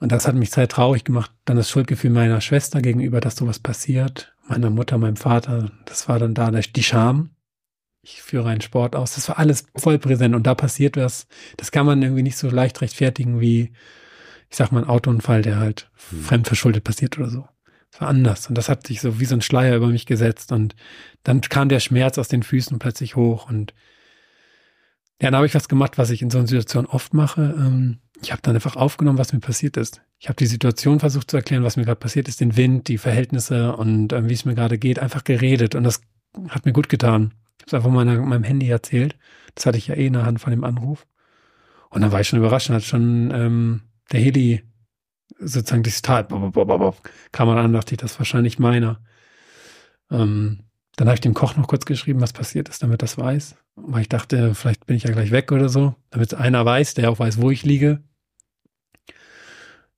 Und 0.00 0.12
das 0.12 0.26
hat 0.26 0.34
mich 0.34 0.50
sehr 0.50 0.66
traurig 0.66 1.04
gemacht. 1.04 1.30
Dann 1.44 1.58
das 1.58 1.68
Schuldgefühl 1.68 2.10
meiner 2.10 2.40
Schwester 2.40 2.80
gegenüber, 2.80 3.20
dass 3.20 3.36
sowas 3.36 3.58
passiert. 3.58 4.34
Meiner 4.48 4.70
Mutter, 4.70 4.96
meinem 4.96 5.16
Vater. 5.16 5.70
Das 5.84 6.08
war 6.08 6.18
dann 6.18 6.34
da 6.34 6.50
die 6.50 6.82
Scham. 6.82 7.30
Ich 8.02 8.22
führe 8.22 8.48
einen 8.48 8.62
Sport 8.62 8.96
aus. 8.96 9.14
Das 9.14 9.28
war 9.28 9.38
alles 9.38 9.66
voll 9.76 9.98
präsent. 9.98 10.34
Und 10.34 10.46
da 10.46 10.54
passiert 10.54 10.96
was. 10.96 11.26
Das 11.58 11.70
kann 11.70 11.84
man 11.84 12.00
irgendwie 12.00 12.22
nicht 12.22 12.38
so 12.38 12.48
leicht 12.48 12.80
rechtfertigen 12.80 13.40
wie, 13.40 13.72
ich 14.48 14.56
sag 14.56 14.72
mal, 14.72 14.82
ein 14.82 14.88
Autounfall, 14.88 15.42
der 15.42 15.58
halt 15.58 15.90
hm. 16.08 16.22
fremdverschuldet 16.22 16.82
passiert 16.82 17.18
oder 17.18 17.28
so. 17.28 17.46
Das 17.90 18.00
war 18.00 18.08
anders. 18.08 18.46
Und 18.46 18.56
das 18.56 18.70
hat 18.70 18.86
sich 18.86 19.02
so 19.02 19.20
wie 19.20 19.26
so 19.26 19.34
ein 19.34 19.42
Schleier 19.42 19.76
über 19.76 19.88
mich 19.88 20.06
gesetzt. 20.06 20.50
Und 20.50 20.76
dann 21.24 21.42
kam 21.42 21.68
der 21.68 21.80
Schmerz 21.80 22.16
aus 22.16 22.28
den 22.28 22.42
Füßen 22.42 22.78
plötzlich 22.78 23.16
hoch. 23.16 23.50
Und 23.50 23.74
ja, 25.20 25.30
dann 25.30 25.36
habe 25.36 25.46
ich 25.46 25.54
was 25.54 25.68
gemacht, 25.68 25.98
was 25.98 26.10
ich 26.10 26.22
in 26.22 26.30
so 26.30 26.38
einer 26.38 26.46
Situation 26.46 26.86
oft 26.86 27.12
mache. 27.14 27.54
Ähm, 27.56 27.98
ich 28.22 28.32
habe 28.32 28.42
dann 28.42 28.54
einfach 28.54 28.76
aufgenommen, 28.76 29.18
was 29.18 29.32
mir 29.32 29.40
passiert 29.40 29.76
ist. 29.76 30.02
Ich 30.18 30.28
habe 30.28 30.36
die 30.36 30.46
Situation 30.46 31.00
versucht 31.00 31.30
zu 31.30 31.36
erklären, 31.36 31.62
was 31.62 31.76
mir 31.76 31.84
gerade 31.84 32.00
passiert 32.00 32.28
ist, 32.28 32.40
den 32.40 32.56
Wind, 32.56 32.88
die 32.88 32.98
Verhältnisse 32.98 33.76
und 33.76 34.12
ähm, 34.12 34.28
wie 34.28 34.34
es 34.34 34.44
mir 34.44 34.54
gerade 34.54 34.78
geht, 34.78 34.98
einfach 34.98 35.24
geredet 35.24 35.74
und 35.74 35.84
das 35.84 36.00
hat 36.48 36.64
mir 36.64 36.72
gut 36.72 36.88
getan. 36.88 37.34
Ich 37.58 37.62
habe 37.62 37.66
es 37.66 37.74
einfach 37.74 37.90
meiner, 37.90 38.18
meinem 38.20 38.44
Handy 38.44 38.68
erzählt. 38.68 39.16
Das 39.54 39.66
hatte 39.66 39.78
ich 39.78 39.88
ja 39.88 39.94
eh 39.94 40.06
in 40.06 40.14
der 40.14 40.24
Hand 40.24 40.40
von 40.40 40.52
dem 40.52 40.64
Anruf. 40.64 41.06
Und 41.90 42.02
dann 42.02 42.12
war 42.12 42.20
ich 42.20 42.28
schon 42.28 42.38
überrascht, 42.38 42.70
hat 42.70 42.84
schon 42.84 43.30
ähm, 43.34 43.82
der 44.12 44.20
Heli 44.20 44.62
sozusagen 45.38 45.82
dieses 45.82 46.02
Tal 46.02 46.26
kam 47.32 47.48
man 47.48 47.58
an, 47.58 47.72
dachte 47.72 47.94
ich, 47.94 47.98
das 47.98 48.12
ist 48.12 48.18
wahrscheinlich 48.18 48.58
meiner. 48.58 49.00
Ähm, 50.10 50.60
dann 50.96 51.08
habe 51.08 51.14
ich 51.14 51.20
dem 51.20 51.34
Koch 51.34 51.56
noch 51.56 51.68
kurz 51.68 51.84
geschrieben, 51.84 52.20
was 52.20 52.32
passiert 52.32 52.68
ist, 52.68 52.82
damit 52.82 53.02
das 53.02 53.18
weiß. 53.18 53.56
Weil 53.82 54.02
ich 54.02 54.08
dachte, 54.08 54.54
vielleicht 54.54 54.86
bin 54.86 54.96
ich 54.96 55.04
ja 55.04 55.10
gleich 55.10 55.30
weg 55.30 55.52
oder 55.52 55.68
so, 55.68 55.94
damit 56.10 56.34
einer 56.34 56.64
weiß, 56.64 56.94
der 56.94 57.10
auch 57.10 57.18
weiß, 57.18 57.40
wo 57.40 57.50
ich 57.50 57.64
liege. 57.64 58.02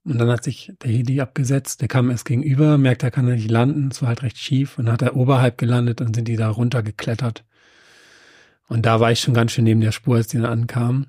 Und 0.04 0.18
dann 0.18 0.28
hat 0.28 0.42
sich 0.42 0.72
der 0.82 0.90
Heli 0.90 1.20
abgesetzt, 1.20 1.80
der 1.80 1.88
kam 1.88 2.10
erst 2.10 2.24
gegenüber, 2.24 2.76
merkt, 2.76 3.04
er 3.04 3.12
kann 3.12 3.26
nicht 3.26 3.50
landen, 3.50 3.90
es 3.92 4.02
war 4.02 4.08
halt 4.08 4.22
recht 4.22 4.36
schief 4.36 4.78
und 4.78 4.86
dann 4.86 4.94
hat 4.94 5.02
er 5.02 5.16
oberhalb 5.16 5.58
gelandet 5.58 6.00
und 6.00 6.14
sind 6.14 6.26
die 6.26 6.36
da 6.36 6.48
runtergeklettert. 6.48 7.44
Und 8.68 8.86
da 8.86 9.00
war 9.00 9.12
ich 9.12 9.20
schon 9.20 9.34
ganz 9.34 9.52
schön 9.52 9.64
neben 9.64 9.80
der 9.80 9.92
Spur, 9.92 10.16
als 10.16 10.28
die 10.28 10.38
dann 10.38 10.46
ankamen. 10.46 11.06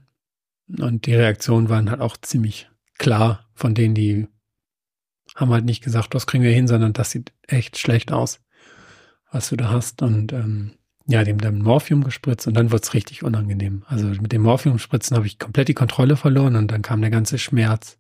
Und 0.79 1.05
die 1.05 1.15
Reaktionen 1.15 1.69
waren 1.69 1.89
halt 1.89 2.01
auch 2.01 2.17
ziemlich 2.17 2.69
klar 2.97 3.49
von 3.53 3.73
denen, 3.73 3.95
die 3.95 4.27
haben 5.35 5.51
halt 5.51 5.65
nicht 5.65 5.83
gesagt, 5.83 6.13
das 6.13 6.27
kriegen 6.27 6.43
wir 6.43 6.51
hin, 6.51 6.67
sondern 6.67 6.93
das 6.93 7.11
sieht 7.11 7.31
echt 7.47 7.77
schlecht 7.77 8.11
aus, 8.11 8.41
was 9.31 9.49
du 9.49 9.55
da 9.55 9.69
hast. 9.69 10.01
Und 10.01 10.33
ähm, 10.33 10.73
ja, 11.05 11.23
dem 11.23 11.39
dann 11.39 11.59
Morphium 11.59 12.03
gespritzt 12.03 12.47
und 12.47 12.53
dann 12.53 12.71
wird's 12.71 12.93
richtig 12.93 13.23
unangenehm. 13.23 13.83
Also 13.87 14.05
mit 14.07 14.31
dem 14.31 14.41
Morphium-Spritzen 14.43 15.17
habe 15.17 15.27
ich 15.27 15.37
komplett 15.39 15.67
die 15.67 15.73
Kontrolle 15.73 16.15
verloren 16.15 16.55
und 16.55 16.69
dann 16.71 16.81
kam 16.81 17.01
der 17.01 17.09
ganze 17.09 17.37
Schmerz 17.37 17.97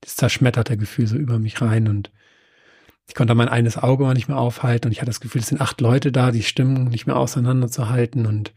das 0.00 0.16
zerschmetterte 0.16 0.76
Gefühl 0.76 1.06
so 1.06 1.16
über 1.16 1.38
mich 1.38 1.60
rein 1.60 1.88
und 1.88 2.10
ich 3.06 3.14
konnte 3.14 3.34
mein 3.34 3.48
eines 3.48 3.76
Auge 3.76 4.04
mal 4.04 4.14
nicht 4.14 4.28
mehr 4.28 4.38
aufhalten 4.38 4.86
und 4.86 4.92
ich 4.92 4.98
hatte 5.00 5.10
das 5.10 5.20
Gefühl, 5.20 5.40
es 5.40 5.48
sind 5.48 5.60
acht 5.60 5.80
Leute 5.80 6.12
da, 6.12 6.30
die 6.30 6.44
Stimmen 6.44 6.84
nicht 6.84 7.06
mehr 7.06 7.16
auseinanderzuhalten 7.16 8.24
und 8.26 8.52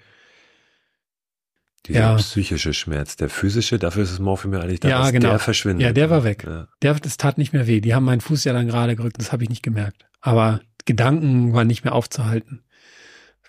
Dieser 1.85 1.99
Ja. 1.99 2.15
psychische 2.15 2.73
Schmerz. 2.73 3.17
Der 3.17 3.27
physische, 3.29 3.77
dafür 3.77 4.03
ist 4.03 4.13
das 4.13 4.19
Morphium 4.19 4.53
ja 4.53 4.61
eigentlich 4.61 4.79
da, 4.79 4.87
Ja, 4.87 5.11
genau. 5.11 5.31
der 5.31 5.39
verschwindet. 5.39 5.85
Ja, 5.85 5.91
der 5.91 6.09
war 6.09 6.23
weg. 6.23 6.45
Ja. 6.47 6.69
Der, 6.81 6.93
das 6.93 7.17
tat 7.17 7.37
nicht 7.37 7.51
mehr 7.51 7.67
weh. 7.67 7.81
Die 7.81 7.93
haben 7.93 8.05
meinen 8.05 8.21
Fuß 8.21 8.45
ja 8.45 8.53
dann 8.53 8.67
gerade 8.67 8.95
gerückt, 8.95 9.17
das 9.19 9.33
habe 9.33 9.43
ich 9.43 9.49
nicht 9.49 9.63
gemerkt. 9.63 10.05
Aber 10.21 10.61
Gedanken 10.85 11.51
waren 11.51 11.67
nicht 11.67 11.83
mehr 11.83 11.93
aufzuhalten. 11.93 12.61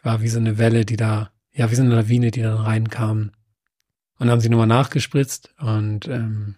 War 0.05 0.20
wie 0.20 0.28
so 0.28 0.38
eine 0.38 0.59
Welle, 0.59 0.84
die 0.84 0.96
da, 0.96 1.30
ja, 1.52 1.70
wie 1.70 1.74
so 1.74 1.82
eine 1.82 1.96
Lawine, 1.96 2.30
die 2.30 2.42
dann 2.42 2.57
reinkam. 2.57 3.32
Und 4.18 4.26
dann 4.28 4.30
haben 4.30 4.40
sie 4.40 4.48
nochmal 4.48 4.68
nachgespritzt 4.68 5.52
und 5.59 6.07
ähm, 6.07 6.55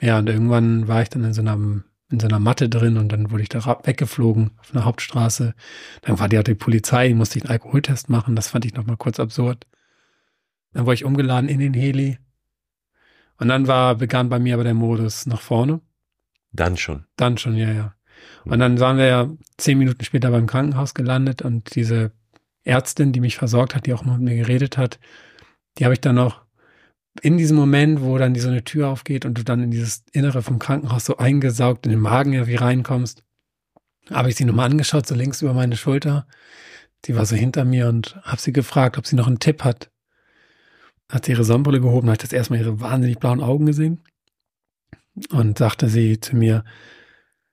ja, 0.00 0.18
und 0.18 0.28
irgendwann 0.28 0.88
war 0.88 1.00
ich 1.00 1.08
dann 1.08 1.24
in 1.24 1.32
so 1.32 1.40
einer 1.40 1.84
in 2.12 2.20
so 2.20 2.26
einer 2.26 2.38
Matte 2.38 2.68
drin 2.68 2.98
und 2.98 3.10
dann 3.10 3.30
wurde 3.30 3.42
ich 3.42 3.48
da 3.48 3.64
weggeflogen 3.84 4.50
auf 4.58 4.74
einer 4.74 4.84
Hauptstraße. 4.84 5.54
Dann 6.02 6.18
war 6.20 6.28
die, 6.28 6.38
auch 6.38 6.44
die 6.44 6.54
Polizei, 6.54 7.14
musste 7.14 7.38
ich 7.38 7.44
einen 7.44 7.52
Alkoholtest 7.52 8.10
machen, 8.10 8.36
das 8.36 8.48
fand 8.48 8.66
ich 8.66 8.74
nochmal 8.74 8.98
kurz 8.98 9.18
absurd. 9.18 9.66
Dann 10.74 10.84
wurde 10.84 10.94
ich 10.94 11.04
umgeladen 11.04 11.48
in 11.48 11.58
den 11.58 11.74
Heli. 11.74 12.18
Und 13.38 13.48
dann 13.48 13.66
war, 13.66 13.94
begann 13.94 14.28
bei 14.28 14.38
mir 14.38 14.54
aber 14.54 14.64
der 14.64 14.74
Modus 14.74 15.26
nach 15.26 15.40
vorne. 15.40 15.80
Dann 16.52 16.76
schon. 16.76 17.06
Dann 17.16 17.38
schon, 17.38 17.56
ja, 17.56 17.72
ja. 17.72 17.94
Und 18.44 18.58
dann 18.58 18.78
waren 18.78 18.98
wir 18.98 19.06
ja 19.06 19.30
zehn 19.56 19.78
Minuten 19.78 20.04
später 20.04 20.30
beim 20.30 20.46
Krankenhaus 20.46 20.94
gelandet 20.94 21.42
und 21.42 21.74
diese 21.74 22.12
Ärztin, 22.64 23.12
die 23.12 23.20
mich 23.20 23.36
versorgt 23.36 23.74
hat, 23.74 23.86
die 23.86 23.94
auch 23.94 24.04
mit 24.04 24.20
mir 24.20 24.36
geredet 24.36 24.78
hat, 24.78 24.98
die 25.78 25.84
habe 25.84 25.94
ich 25.94 26.00
dann 26.00 26.14
noch 26.14 26.42
in 27.20 27.36
diesem 27.36 27.56
Moment, 27.56 28.00
wo 28.00 28.16
dann 28.16 28.34
so 28.34 28.48
eine 28.48 28.64
Tür 28.64 28.88
aufgeht 28.88 29.24
und 29.24 29.36
du 29.36 29.44
dann 29.44 29.62
in 29.62 29.70
dieses 29.70 30.04
Innere 30.12 30.42
vom 30.42 30.58
Krankenhaus 30.58 31.04
so 31.04 31.18
eingesaugt 31.18 31.84
in 31.84 31.92
den 31.92 32.00
Magen 32.00 32.32
irgendwie 32.32 32.56
reinkommst, 32.56 33.22
habe 34.10 34.30
ich 34.30 34.36
sie 34.36 34.44
nochmal 34.44 34.70
angeschaut, 34.70 35.06
so 35.06 35.14
links 35.14 35.42
über 35.42 35.52
meine 35.54 35.76
Schulter. 35.76 36.26
Die 37.04 37.16
war 37.16 37.26
so 37.26 37.36
hinter 37.36 37.64
mir 37.64 37.88
und 37.88 38.16
habe 38.22 38.40
sie 38.40 38.52
gefragt, 38.52 38.96
ob 38.96 39.06
sie 39.06 39.16
noch 39.16 39.26
einen 39.26 39.40
Tipp 39.40 39.64
hat. 39.64 39.90
Hat 41.10 41.26
sie 41.26 41.32
ihre 41.32 41.44
Sonnenbrille 41.44 41.80
gehoben, 41.80 42.10
hat 42.10 42.22
das 42.22 42.32
erstmal 42.32 42.60
ihre 42.60 42.80
wahnsinnig 42.80 43.18
blauen 43.18 43.42
Augen 43.42 43.66
gesehen 43.66 44.02
und 45.30 45.58
sagte 45.58 45.88
sie 45.88 46.20
zu 46.20 46.36
mir, 46.36 46.64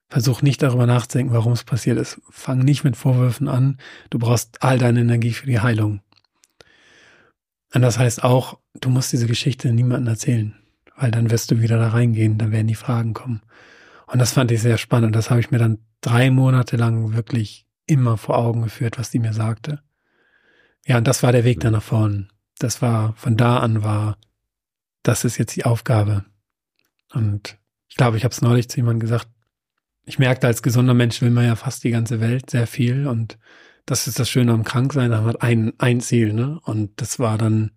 versuch 0.09 0.41
nicht 0.41 0.61
darüber 0.63 0.85
nachzudenken, 0.85 1.33
warum 1.33 1.53
es 1.53 1.63
passiert 1.63 1.97
ist. 1.97 2.19
Fang 2.29 2.59
nicht 2.59 2.83
mit 2.83 2.97
Vorwürfen 2.97 3.47
an. 3.47 3.77
Du 4.09 4.19
brauchst 4.19 4.61
all 4.63 4.77
deine 4.77 5.01
Energie 5.01 5.33
für 5.33 5.45
die 5.45 5.59
Heilung. 5.59 6.01
Und 7.73 7.81
das 7.83 7.99
heißt 7.99 8.23
auch, 8.23 8.59
du 8.73 8.89
musst 8.89 9.11
diese 9.13 9.27
Geschichte 9.27 9.71
niemandem 9.71 10.07
erzählen, 10.07 10.55
weil 10.95 11.11
dann 11.11 11.29
wirst 11.29 11.51
du 11.51 11.61
wieder 11.61 11.77
da 11.77 11.89
reingehen, 11.89 12.39
dann 12.39 12.51
werden 12.51 12.67
die 12.67 12.75
Fragen 12.75 13.13
kommen. 13.13 13.41
Und 14.07 14.17
das 14.17 14.31
fand 14.31 14.51
ich 14.51 14.61
sehr 14.61 14.79
spannend. 14.79 15.15
Das 15.15 15.29
habe 15.29 15.39
ich 15.39 15.51
mir 15.51 15.59
dann 15.59 15.77
drei 16.01 16.31
Monate 16.31 16.77
lang 16.77 17.13
wirklich 17.13 17.67
immer 17.85 18.17
vor 18.17 18.37
Augen 18.37 18.63
geführt, 18.63 18.97
was 18.97 19.11
die 19.11 19.19
mir 19.19 19.33
sagte. 19.33 19.81
Ja, 20.85 20.97
und 20.97 21.07
das 21.07 21.21
war 21.21 21.31
der 21.31 21.43
Weg 21.43 21.59
da 21.59 21.69
nach 21.69 21.83
vorne. 21.83 22.27
Das 22.57 22.81
war, 22.81 23.13
von 23.15 23.37
da 23.37 23.59
an 23.59 23.83
war, 23.83 24.17
das 25.03 25.23
ist 25.23 25.37
jetzt 25.37 25.55
die 25.55 25.65
Aufgabe. 25.65 26.25
Und 27.13 27.57
ich 27.87 27.95
glaube, 27.95 28.17
ich 28.17 28.23
habe 28.23 28.33
es 28.33 28.41
neulich 28.41 28.69
zu 28.69 28.77
jemandem 28.77 29.01
gesagt, 29.01 29.27
ich 30.05 30.19
merkte, 30.19 30.47
als 30.47 30.63
gesunder 30.63 30.93
Mensch 30.93 31.21
will 31.21 31.29
man 31.29 31.45
ja 31.45 31.55
fast 31.55 31.83
die 31.83 31.91
ganze 31.91 32.19
Welt 32.19 32.49
sehr 32.49 32.67
viel 32.67 33.07
und 33.07 33.37
das 33.85 34.07
ist 34.07 34.19
das 34.19 34.29
Schöne 34.29 34.51
am 34.51 34.63
Kranksein, 34.63 35.11
da 35.11 35.23
hat 35.23 35.41
ein, 35.41 35.73
ein 35.79 35.99
Ziel, 35.99 36.33
ne? 36.33 36.59
Und 36.63 37.01
das 37.01 37.19
war 37.19 37.37
dann, 37.37 37.71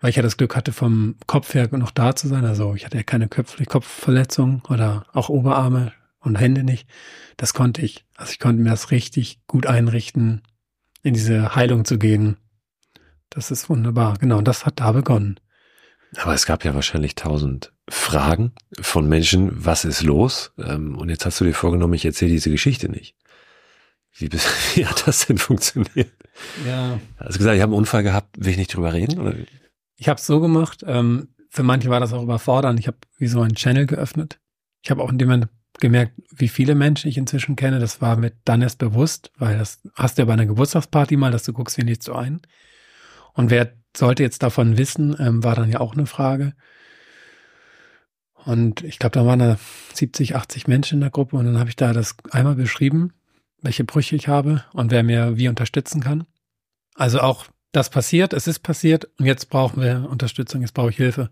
weil 0.00 0.10
ich 0.10 0.16
ja 0.16 0.22
das 0.22 0.36
Glück 0.36 0.54
hatte, 0.54 0.72
vom 0.72 1.16
Kopf 1.26 1.54
her 1.54 1.68
noch 1.72 1.90
da 1.90 2.14
zu 2.14 2.28
sein, 2.28 2.44
also 2.44 2.74
ich 2.74 2.84
hatte 2.84 2.96
ja 2.96 3.02
keine 3.02 3.28
Köpf 3.28 3.56
Kopfverletzung 3.66 4.62
oder 4.68 5.06
auch 5.12 5.28
Oberarme 5.28 5.92
und 6.20 6.36
Hände 6.36 6.62
nicht. 6.62 6.88
Das 7.36 7.54
konnte 7.54 7.82
ich. 7.82 8.04
Also 8.16 8.32
ich 8.32 8.38
konnte 8.38 8.62
mir 8.62 8.70
das 8.70 8.90
richtig 8.90 9.40
gut 9.46 9.66
einrichten, 9.66 10.42
in 11.02 11.14
diese 11.14 11.54
Heilung 11.54 11.84
zu 11.84 11.98
gehen. 11.98 12.36
Das 13.30 13.50
ist 13.50 13.68
wunderbar. 13.68 14.16
Genau, 14.18 14.38
und 14.38 14.48
das 14.48 14.66
hat 14.66 14.80
da 14.80 14.92
begonnen. 14.92 15.38
Aber 16.16 16.34
es 16.34 16.46
gab 16.46 16.64
ja 16.64 16.74
wahrscheinlich 16.74 17.14
tausend 17.14 17.72
Fragen 17.88 18.52
von 18.80 19.08
Menschen, 19.08 19.64
was 19.64 19.84
ist 19.84 20.02
los? 20.02 20.52
Ähm, 20.58 20.96
Und 20.96 21.08
jetzt 21.10 21.26
hast 21.26 21.40
du 21.40 21.44
dir 21.44 21.54
vorgenommen, 21.54 21.94
ich 21.94 22.04
erzähle 22.04 22.30
diese 22.30 22.50
Geschichte 22.50 22.88
nicht. 22.88 23.14
Wie, 24.12 24.28
bist, 24.28 24.46
wie 24.76 24.86
hat 24.86 25.06
das 25.06 25.26
denn 25.26 25.38
funktioniert? 25.38 26.12
Ja. 26.66 26.98
Hast 27.18 27.34
du 27.34 27.38
gesagt, 27.38 27.56
ich 27.56 27.62
habe 27.62 27.72
einen 27.72 27.78
Unfall 27.78 28.02
gehabt, 28.02 28.36
will 28.38 28.50
ich 28.50 28.58
nicht 28.58 28.74
drüber 28.74 28.92
reden? 28.92 29.18
Oder? 29.20 29.34
Ich 29.96 30.08
habe 30.08 30.18
es 30.18 30.26
so 30.26 30.40
gemacht. 30.40 30.84
Ähm, 30.86 31.28
für 31.50 31.62
manche 31.62 31.90
war 31.90 32.00
das 32.00 32.12
auch 32.12 32.22
überfordernd. 32.22 32.78
Ich 32.80 32.86
habe 32.86 32.98
wie 33.18 33.26
so 33.26 33.40
einen 33.40 33.54
Channel 33.54 33.86
geöffnet. 33.86 34.38
Ich 34.82 34.90
habe 34.90 35.02
auch 35.02 35.10
in 35.10 35.18
dem 35.18 35.28
Moment 35.28 35.50
gemerkt, 35.80 36.12
wie 36.34 36.48
viele 36.48 36.74
Menschen 36.74 37.08
ich 37.08 37.18
inzwischen 37.18 37.56
kenne. 37.56 37.78
Das 37.78 38.00
war 38.00 38.16
mir 38.16 38.32
dann 38.44 38.62
erst 38.62 38.78
bewusst, 38.78 39.30
weil 39.38 39.58
das 39.58 39.80
hast 39.94 40.18
du 40.18 40.22
ja 40.22 40.26
bei 40.26 40.32
einer 40.32 40.46
Geburtstagsparty 40.46 41.16
mal, 41.16 41.30
dass 41.30 41.44
du 41.44 41.52
guckst, 41.52 41.78
wen 41.78 41.86
lädst 41.86 42.08
du 42.08 42.14
ein. 42.14 42.40
Und 43.34 43.50
wer 43.50 43.72
sollte 43.98 44.22
jetzt 44.22 44.42
davon 44.42 44.78
wissen, 44.78 45.16
ähm, 45.18 45.44
war 45.44 45.54
dann 45.54 45.70
ja 45.70 45.80
auch 45.80 45.94
eine 45.94 46.06
Frage. 46.06 46.54
Und 48.44 48.82
ich 48.82 48.98
glaube, 48.98 49.14
da 49.18 49.26
waren 49.26 49.40
da 49.40 49.58
70, 49.92 50.36
80 50.36 50.68
Menschen 50.68 50.94
in 50.94 51.00
der 51.00 51.10
Gruppe 51.10 51.36
und 51.36 51.44
dann 51.44 51.58
habe 51.58 51.68
ich 51.68 51.76
da 51.76 51.92
das 51.92 52.16
einmal 52.30 52.54
beschrieben, 52.54 53.12
welche 53.60 53.84
Brüche 53.84 54.16
ich 54.16 54.28
habe 54.28 54.64
und 54.72 54.90
wer 54.90 55.02
mir 55.02 55.36
wie 55.36 55.48
unterstützen 55.48 56.00
kann. 56.00 56.26
Also 56.94 57.20
auch 57.20 57.46
das 57.78 57.90
passiert, 57.90 58.32
es 58.32 58.46
ist 58.46 58.58
passiert 58.60 59.08
und 59.18 59.24
jetzt 59.24 59.50
brauchen 59.50 59.80
wir 59.80 60.08
Unterstützung, 60.10 60.62
jetzt 60.62 60.74
brauche 60.74 60.90
ich 60.90 60.96
Hilfe. 60.96 61.30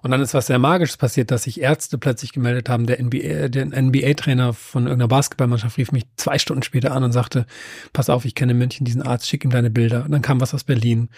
Und 0.00 0.12
dann 0.12 0.20
ist 0.20 0.32
was 0.32 0.46
sehr 0.46 0.60
Magisches 0.60 0.96
passiert, 0.96 1.32
dass 1.32 1.42
sich 1.42 1.60
Ärzte 1.60 1.98
plötzlich 1.98 2.32
gemeldet 2.32 2.68
haben. 2.68 2.86
Der 2.86 3.02
NBA, 3.02 3.48
der 3.48 3.66
NBA-Trainer 3.66 4.52
von 4.52 4.84
irgendeiner 4.84 5.08
Basketballmannschaft 5.08 5.76
rief 5.76 5.90
mich 5.90 6.04
zwei 6.14 6.38
Stunden 6.38 6.62
später 6.62 6.92
an 6.92 7.02
und 7.02 7.10
sagte, 7.10 7.46
pass 7.92 8.08
auf, 8.08 8.24
ich 8.24 8.36
kenne 8.36 8.54
München 8.54 8.84
diesen 8.84 9.02
Arzt, 9.02 9.28
schick 9.28 9.44
ihm 9.44 9.50
deine 9.50 9.70
Bilder. 9.70 10.04
Und 10.04 10.12
dann 10.12 10.22
kam 10.22 10.40
was 10.40 10.54
aus 10.54 10.62
Berlin. 10.62 11.08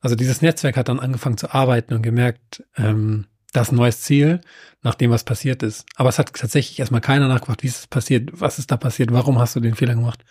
Also 0.00 0.16
dieses 0.16 0.40
Netzwerk 0.40 0.78
hat 0.78 0.88
dann 0.88 0.98
angefangen 0.98 1.36
zu 1.36 1.52
arbeiten 1.52 1.92
und 1.92 2.02
gemerkt, 2.02 2.64
ähm, 2.78 3.26
das 3.52 3.70
ein 3.70 3.76
neues 3.76 4.00
Ziel, 4.00 4.40
nach 4.80 4.94
dem 4.94 5.10
was 5.10 5.24
passiert 5.24 5.62
ist. 5.62 5.84
Aber 5.96 6.08
es 6.08 6.18
hat 6.18 6.32
tatsächlich 6.32 6.78
erstmal 6.78 7.02
keiner 7.02 7.28
nachgefragt, 7.28 7.62
wie 7.62 7.68
ist 7.68 7.80
es 7.80 7.86
passiert, 7.86 8.30
was 8.32 8.58
ist 8.58 8.70
da 8.70 8.78
passiert, 8.78 9.12
warum 9.12 9.38
hast 9.38 9.54
du 9.56 9.60
den 9.60 9.74
Fehler 9.74 9.94
gemacht? 9.94 10.24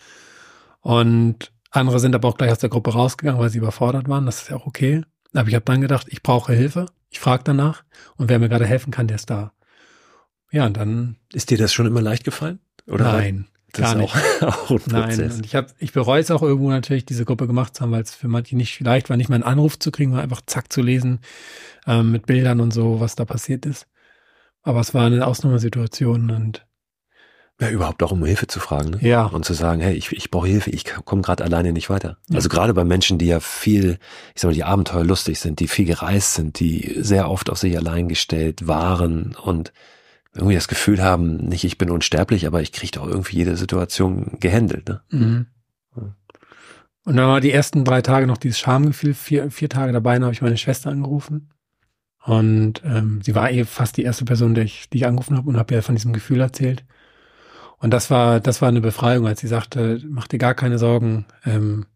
Und 0.79 1.51
andere 1.71 1.99
sind 1.99 2.13
aber 2.13 2.27
auch 2.27 2.37
gleich 2.37 2.51
aus 2.51 2.59
der 2.59 2.69
Gruppe 2.69 2.93
rausgegangen, 2.93 3.39
weil 3.39 3.49
sie 3.49 3.57
überfordert 3.57 4.07
waren. 4.09 4.25
Das 4.25 4.43
ist 4.43 4.49
ja 4.49 4.57
auch 4.57 4.67
okay. 4.67 5.03
Aber 5.33 5.47
ich 5.47 5.55
habe 5.55 5.65
dann 5.65 5.81
gedacht, 5.81 6.07
ich 6.09 6.21
brauche 6.21 6.53
Hilfe. 6.53 6.85
Ich 7.09 7.19
frage 7.19 7.43
danach 7.43 7.83
und 8.17 8.29
wer 8.29 8.39
mir 8.39 8.49
gerade 8.49 8.65
helfen 8.65 8.91
kann, 8.91 9.07
der 9.07 9.15
ist 9.15 9.29
da. 9.29 9.53
Ja, 10.51 10.65
und 10.65 10.75
dann 10.77 11.15
Ist 11.33 11.49
dir 11.49 11.57
das 11.57 11.73
schon 11.73 11.85
immer 11.85 12.01
leicht 12.01 12.25
gefallen? 12.25 12.59
Oder 12.87 13.13
nein, 13.13 13.47
gar 13.71 13.95
nicht. 13.95 14.13
Auch, 14.41 14.41
auch 14.41 14.69
ein 14.71 14.81
Nein, 14.87 15.31
und 15.31 15.45
ich 15.45 15.55
habe, 15.55 15.67
ich 15.79 15.93
bereue 15.93 16.19
es 16.19 16.31
auch 16.31 16.41
irgendwo 16.41 16.69
natürlich, 16.69 17.05
diese 17.05 17.23
Gruppe 17.23 17.47
gemacht 17.47 17.75
zu 17.75 17.81
haben, 17.81 17.91
weil 17.91 18.01
es 18.01 18.13
für 18.13 18.27
manche 18.27 18.57
nicht 18.57 18.79
leicht 18.81 19.09
war, 19.09 19.15
nicht 19.15 19.29
mal 19.29 19.35
einen 19.35 19.43
Anruf 19.43 19.79
zu 19.79 19.91
kriegen, 19.91 20.11
sondern 20.11 20.25
einfach 20.25 20.41
zack 20.45 20.71
zu 20.71 20.81
lesen 20.81 21.19
ähm, 21.87 22.11
mit 22.11 22.25
Bildern 22.25 22.59
und 22.59 22.71
so, 22.71 22.99
was 22.99 23.15
da 23.15 23.23
passiert 23.23 23.65
ist. 23.65 23.87
Aber 24.61 24.81
es 24.81 24.93
war 24.93 25.05
eine 25.05 25.25
Ausnahmesituation 25.25 26.31
und 26.31 26.65
Ja, 27.59 27.69
überhaupt 27.69 28.01
auch 28.01 28.11
um 28.11 28.25
Hilfe 28.25 28.47
zu 28.47 28.59
fragen. 28.59 28.91
Ne? 28.91 28.97
ja, 29.01 29.25
Und 29.25 29.45
zu 29.45 29.53
sagen, 29.53 29.81
hey, 29.81 29.93
ich, 29.93 30.11
ich 30.11 30.31
brauche 30.31 30.47
Hilfe, 30.47 30.71
ich 30.71 30.85
komme 31.05 31.21
gerade 31.21 31.43
alleine 31.43 31.73
nicht 31.73 31.91
weiter. 31.91 32.17
Ja. 32.27 32.37
Also 32.37 32.49
gerade 32.49 32.73
bei 32.73 32.83
Menschen, 32.83 33.19
die 33.19 33.27
ja 33.27 33.39
viel, 33.39 33.99
ich 34.33 34.41
sag 34.41 34.49
mal, 34.49 34.55
die 34.55 34.63
abenteuerlustig 34.63 35.39
sind, 35.39 35.59
die 35.59 35.67
viel 35.67 35.85
gereist 35.85 36.33
sind, 36.33 36.59
die 36.59 36.97
sehr 36.99 37.29
oft 37.29 37.51
auf 37.51 37.59
sich 37.59 37.77
allein 37.77 38.07
gestellt 38.07 38.67
waren 38.67 39.35
und 39.35 39.73
irgendwie 40.33 40.55
das 40.55 40.67
Gefühl 40.67 41.03
haben, 41.03 41.37
nicht 41.37 41.63
ich 41.63 41.77
bin 41.77 41.91
unsterblich, 41.91 42.47
aber 42.47 42.61
ich 42.61 42.71
kriege 42.71 42.93
doch 42.93 43.05
irgendwie 43.05 43.37
jede 43.37 43.57
Situation 43.57 44.37
gehandelt. 44.39 44.87
Ne? 44.87 45.01
Mhm. 45.09 45.45
Und 47.03 47.15
dann 47.15 47.27
war 47.27 47.41
die 47.41 47.51
ersten 47.51 47.83
drei 47.83 48.01
Tage 48.01 48.27
noch 48.27 48.37
dieses 48.37 48.59
Schamgefühl, 48.59 49.13
vier, 49.13 49.49
vier 49.49 49.69
Tage 49.69 49.91
dabei, 49.91 50.13
dann 50.13 50.23
habe 50.23 50.33
ich 50.33 50.41
meine 50.41 50.57
Schwester 50.57 50.89
angerufen. 50.89 51.49
Und 52.23 52.83
ähm, 52.85 53.21
sie 53.23 53.33
war 53.33 53.51
eh 53.51 53.65
fast 53.65 53.97
die 53.97 54.03
erste 54.03 54.25
Person, 54.25 54.53
die 54.53 54.61
ich, 54.61 54.89
die 54.89 54.97
ich 54.97 55.05
angerufen 55.07 55.35
habe 55.35 55.49
und 55.49 55.57
habe 55.57 55.73
ihr 55.73 55.81
von 55.81 55.95
diesem 55.95 56.13
Gefühl 56.13 56.39
erzählt. 56.39 56.85
Und 57.81 57.91
das 57.91 58.11
war, 58.11 58.39
das 58.39 58.61
war 58.61 58.69
eine 58.69 58.81
Befreiung, 58.81 59.27
als 59.27 59.41
sie 59.41 59.47
sagte, 59.47 59.99
mach 60.07 60.27
dir 60.27 60.37
gar 60.37 60.53
keine 60.53 60.77
Sorgen, 60.77 61.25
ähm, 61.45 61.87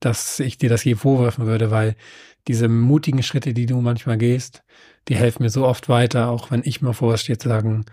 dass 0.00 0.40
ich 0.40 0.58
dir 0.58 0.70
das 0.70 0.84
je 0.84 0.94
vorwerfen 0.94 1.46
würde, 1.46 1.70
weil 1.70 1.96
diese 2.48 2.68
mutigen 2.68 3.22
Schritte, 3.22 3.54
die 3.54 3.66
du 3.66 3.80
manchmal 3.80 4.18
gehst, 4.18 4.64
die 5.08 5.16
helfen 5.16 5.42
mir 5.42 5.50
so 5.50 5.66
oft 5.66 5.88
weiter, 5.88 6.30
auch 6.30 6.50
wenn 6.50 6.62
ich 6.64 6.80
mal 6.80 6.94
vor 6.94 7.16
stehe, 7.18 7.38
zu 7.38 7.48
sagen, 7.48 7.84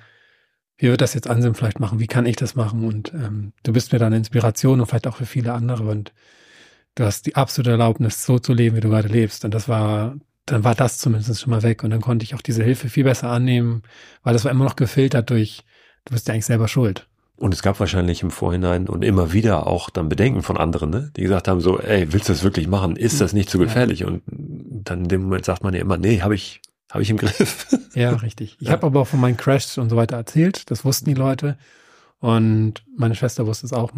wie 0.77 0.87
wird 0.87 1.01
das 1.01 1.13
jetzt 1.13 1.29
Anselm 1.29 1.53
vielleicht 1.53 1.79
machen? 1.79 1.99
Wie 1.99 2.07
kann 2.07 2.25
ich 2.25 2.37
das 2.37 2.55
machen? 2.55 2.85
Und 2.85 3.13
ähm, 3.13 3.53
du 3.63 3.73
bist 3.73 3.91
mir 3.91 3.99
dann 3.99 4.13
Inspiration 4.13 4.79
und 4.79 4.87
vielleicht 4.87 5.07
auch 5.07 5.17
für 5.17 5.25
viele 5.25 5.53
andere. 5.53 5.83
Und 5.83 6.13
du 6.95 7.03
hast 7.03 7.25
die 7.25 7.35
absolute 7.35 7.71
Erlaubnis, 7.71 8.23
so 8.25 8.39
zu 8.39 8.53
leben, 8.53 8.77
wie 8.77 8.81
du 8.81 8.89
gerade 8.89 9.07
lebst. 9.09 9.45
Und 9.45 9.53
das 9.53 9.67
war, 9.67 10.15
dann 10.45 10.63
war 10.63 10.73
das 10.73 10.97
zumindest 10.99 11.39
schon 11.39 11.51
mal 11.51 11.63
weg. 11.63 11.83
Und 11.83 11.91
dann 11.91 12.01
konnte 12.01 12.23
ich 12.23 12.33
auch 12.33 12.41
diese 12.41 12.63
Hilfe 12.63 12.89
viel 12.89 13.03
besser 13.03 13.29
annehmen, 13.29 13.83
weil 14.23 14.33
das 14.33 14.45
war 14.45 14.51
immer 14.51 14.65
noch 14.65 14.75
gefiltert 14.77 15.29
durch, 15.29 15.63
du 16.05 16.13
bist 16.13 16.27
ja 16.27 16.33
eigentlich 16.33 16.45
selber 16.45 16.67
schuld. 16.67 17.07
Und 17.41 17.55
es 17.55 17.63
gab 17.63 17.79
wahrscheinlich 17.79 18.21
im 18.21 18.29
Vorhinein 18.29 18.87
und 18.87 19.03
immer 19.03 19.33
wieder 19.33 19.65
auch 19.65 19.89
dann 19.89 20.09
Bedenken 20.09 20.43
von 20.43 20.57
anderen, 20.57 20.91
ne? 20.91 21.11
die 21.15 21.23
gesagt 21.23 21.47
haben 21.47 21.59
so, 21.59 21.79
ey, 21.79 22.13
willst 22.13 22.29
du 22.29 22.33
das 22.33 22.43
wirklich 22.43 22.67
machen? 22.67 22.95
Ist 22.95 23.19
das 23.19 23.33
nicht 23.33 23.49
zu 23.49 23.57
Ja. 23.57 23.63
gefährlich? 23.63 24.05
Und 24.05 24.21
dann 24.27 24.99
in 25.03 25.07
dem 25.07 25.23
Moment 25.23 25.45
sagt 25.45 25.63
man 25.63 25.73
ja 25.73 25.81
immer, 25.81 25.97
nee, 25.97 26.21
habe 26.21 26.35
ich, 26.35 26.61
habe 26.91 27.01
ich 27.01 27.09
im 27.09 27.17
Griff. 27.17 27.67
Ja, 27.95 28.11
richtig. 28.13 28.55
Ich 28.61 28.67
Ja. 28.67 28.73
habe 28.73 28.85
aber 28.85 29.01
auch 29.01 29.07
von 29.07 29.19
meinen 29.19 29.35
Crashs 29.37 29.77
und 29.77 29.89
so 29.89 29.97
weiter 29.97 30.15
erzählt. 30.15 30.69
Das 30.71 30.85
wussten 30.85 31.05
die 31.05 31.13
Leute. 31.13 31.57
Und 32.19 32.85
meine 32.95 33.15
Schwester 33.15 33.45
wusste 33.47 33.65
es 33.65 33.73
auch. 33.73 33.91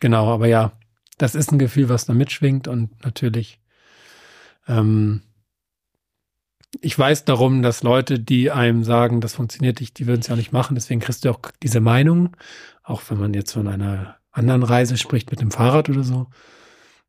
Genau, 0.00 0.28
aber 0.34 0.48
ja, 0.48 0.72
das 1.16 1.34
ist 1.36 1.50
ein 1.52 1.58
Gefühl, 1.58 1.88
was 1.88 2.04
da 2.04 2.12
mitschwingt 2.12 2.66
und 2.68 2.90
natürlich, 3.04 3.58
ähm, 4.66 5.22
ich 6.82 6.98
weiß 6.98 7.24
darum, 7.24 7.62
dass 7.62 7.82
Leute, 7.82 8.18
die 8.20 8.50
einem 8.50 8.84
sagen, 8.84 9.20
das 9.22 9.34
funktioniert 9.34 9.80
nicht, 9.80 9.98
die 9.98 10.06
würden 10.06 10.20
es 10.20 10.26
ja 10.26 10.34
auch 10.34 10.38
nicht 10.38 10.52
machen. 10.52 10.74
Deswegen 10.74 11.00
kriegst 11.00 11.24
du 11.24 11.30
auch 11.30 11.40
diese 11.62 11.80
Meinung, 11.80 12.36
auch 12.88 13.02
wenn 13.08 13.18
man 13.18 13.34
jetzt 13.34 13.52
von 13.52 13.68
einer 13.68 14.16
anderen 14.32 14.62
Reise 14.62 14.96
spricht 14.96 15.30
mit 15.30 15.40
dem 15.40 15.50
Fahrrad 15.50 15.88
oder 15.90 16.02
so, 16.02 16.28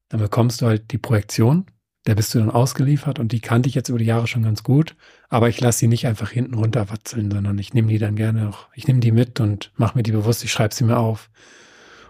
dann 0.09 0.19
bekommst 0.19 0.61
du 0.61 0.65
halt 0.65 0.91
die 0.91 0.97
Projektion, 0.97 1.65
der 2.05 2.15
bist 2.15 2.33
du 2.33 2.39
dann 2.39 2.49
ausgeliefert 2.49 3.19
und 3.19 3.31
die 3.31 3.39
kannte 3.39 3.69
ich 3.69 3.75
jetzt 3.75 3.89
über 3.89 3.99
die 3.99 4.05
Jahre 4.05 4.27
schon 4.27 4.43
ganz 4.43 4.63
gut, 4.63 4.95
aber 5.29 5.47
ich 5.47 5.61
lasse 5.61 5.79
sie 5.79 5.87
nicht 5.87 6.07
einfach 6.07 6.31
hinten 6.31 6.55
runterwatzeln, 6.55 7.31
sondern 7.31 7.57
ich 7.57 7.73
nehme 7.73 7.87
die 7.89 7.99
dann 7.99 8.15
gerne 8.15 8.49
auch, 8.49 8.67
ich 8.73 8.87
nehme 8.87 8.99
die 8.99 9.11
mit 9.11 9.39
und 9.39 9.71
mache 9.75 9.97
mir 9.97 10.03
die 10.03 10.11
bewusst, 10.11 10.43
ich 10.43 10.51
schreibe 10.51 10.73
sie 10.73 10.83
mir 10.83 10.97
auf 10.97 11.29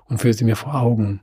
und 0.05 0.19
führe 0.19 0.33
sie 0.33 0.45
mir 0.45 0.55
vor 0.55 0.75
Augen. 0.75 1.21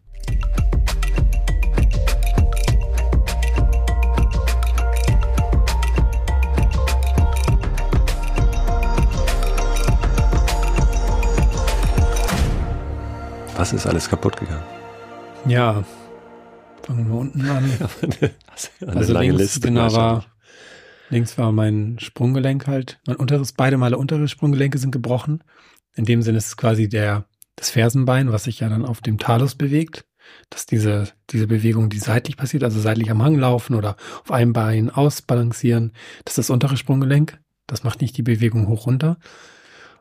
Was 13.57 13.73
ist 13.73 13.87
alles 13.87 14.11
kaputt 14.11 14.37
gegangen? 14.37 14.63
Ja, 15.47 15.83
fangen 16.83 17.09
wir 17.09 17.15
unten 17.15 17.49
an. 17.49 17.65
eine 18.81 18.97
also 18.97 19.13
lange 19.15 19.29
links, 19.29 19.43
Liste. 19.43 19.61
Genau, 19.69 19.91
war, 19.95 20.27
links 21.09 21.39
war 21.39 21.53
mein 21.53 21.97
Sprunggelenk 21.99 22.67
halt. 22.67 23.01
Mein 23.07 23.17
unteres, 23.17 23.53
beide 23.53 23.79
Male 23.79 23.97
untere 23.97 24.29
Sprunggelenke 24.29 24.77
sind 24.77 24.91
gebrochen. 24.91 25.43
In 25.95 26.05
dem 26.05 26.21
Sinne 26.21 26.37
ist 26.37 26.49
es 26.49 26.57
quasi 26.59 26.89
der, 26.91 27.25
das 27.57 27.71
Fersenbein, 27.71 28.31
was 28.31 28.45
sich 28.45 28.61
ja 28.61 28.69
dann 28.69 28.85
auf 28.85 29.01
dem 29.01 29.19
Talus 29.19 29.55
bewegt. 29.55 30.05
Dass 30.51 30.67
diese, 30.67 31.09
diese 31.31 31.47
Bewegung, 31.47 31.89
die 31.89 31.99
seitlich 31.99 32.37
passiert, 32.37 32.63
also 32.63 32.79
seitlich 32.79 33.11
am 33.11 33.23
Hang 33.23 33.39
laufen 33.39 33.75
oder 33.75 33.97
auf 34.23 34.33
einem 34.33 34.53
Bein 34.53 34.91
ausbalancieren, 34.91 35.93
das 36.27 36.33
ist 36.33 36.39
das 36.39 36.51
untere 36.51 36.77
Sprunggelenk. 36.77 37.41
Das 37.67 37.85
macht 37.85 38.03
nicht 38.03 38.19
die 38.19 38.23
Bewegung 38.23 38.69
hoch 38.69 38.87
runter. 38.87 39.17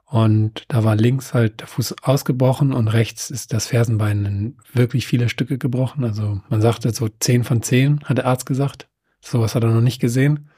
Und 0.05 0.65
da 0.67 0.83
war 0.83 0.95
links 0.95 1.33
halt 1.33 1.61
der 1.61 1.67
Fuß 1.67 1.95
ausgebrochen 2.03 2.73
und 2.73 2.87
rechts 2.87 3.31
ist 3.31 3.53
das 3.53 3.67
Fersenbein 3.67 4.25
in 4.25 4.57
wirklich 4.71 5.07
viele 5.07 5.29
Stücke 5.29 5.57
gebrochen. 5.57 6.03
Also 6.03 6.41
man 6.47 6.61
sagte 6.61 6.93
so 6.93 7.09
zehn 7.19 7.43
von 7.43 7.63
zehn, 7.63 8.01
hat 8.03 8.17
der 8.17 8.27
Arzt 8.27 8.45
gesagt. 8.45 8.87
Sowas 9.19 9.55
hat 9.55 9.63
er 9.63 9.71
noch 9.71 9.81
nicht 9.81 9.99
gesehen. 9.99 10.49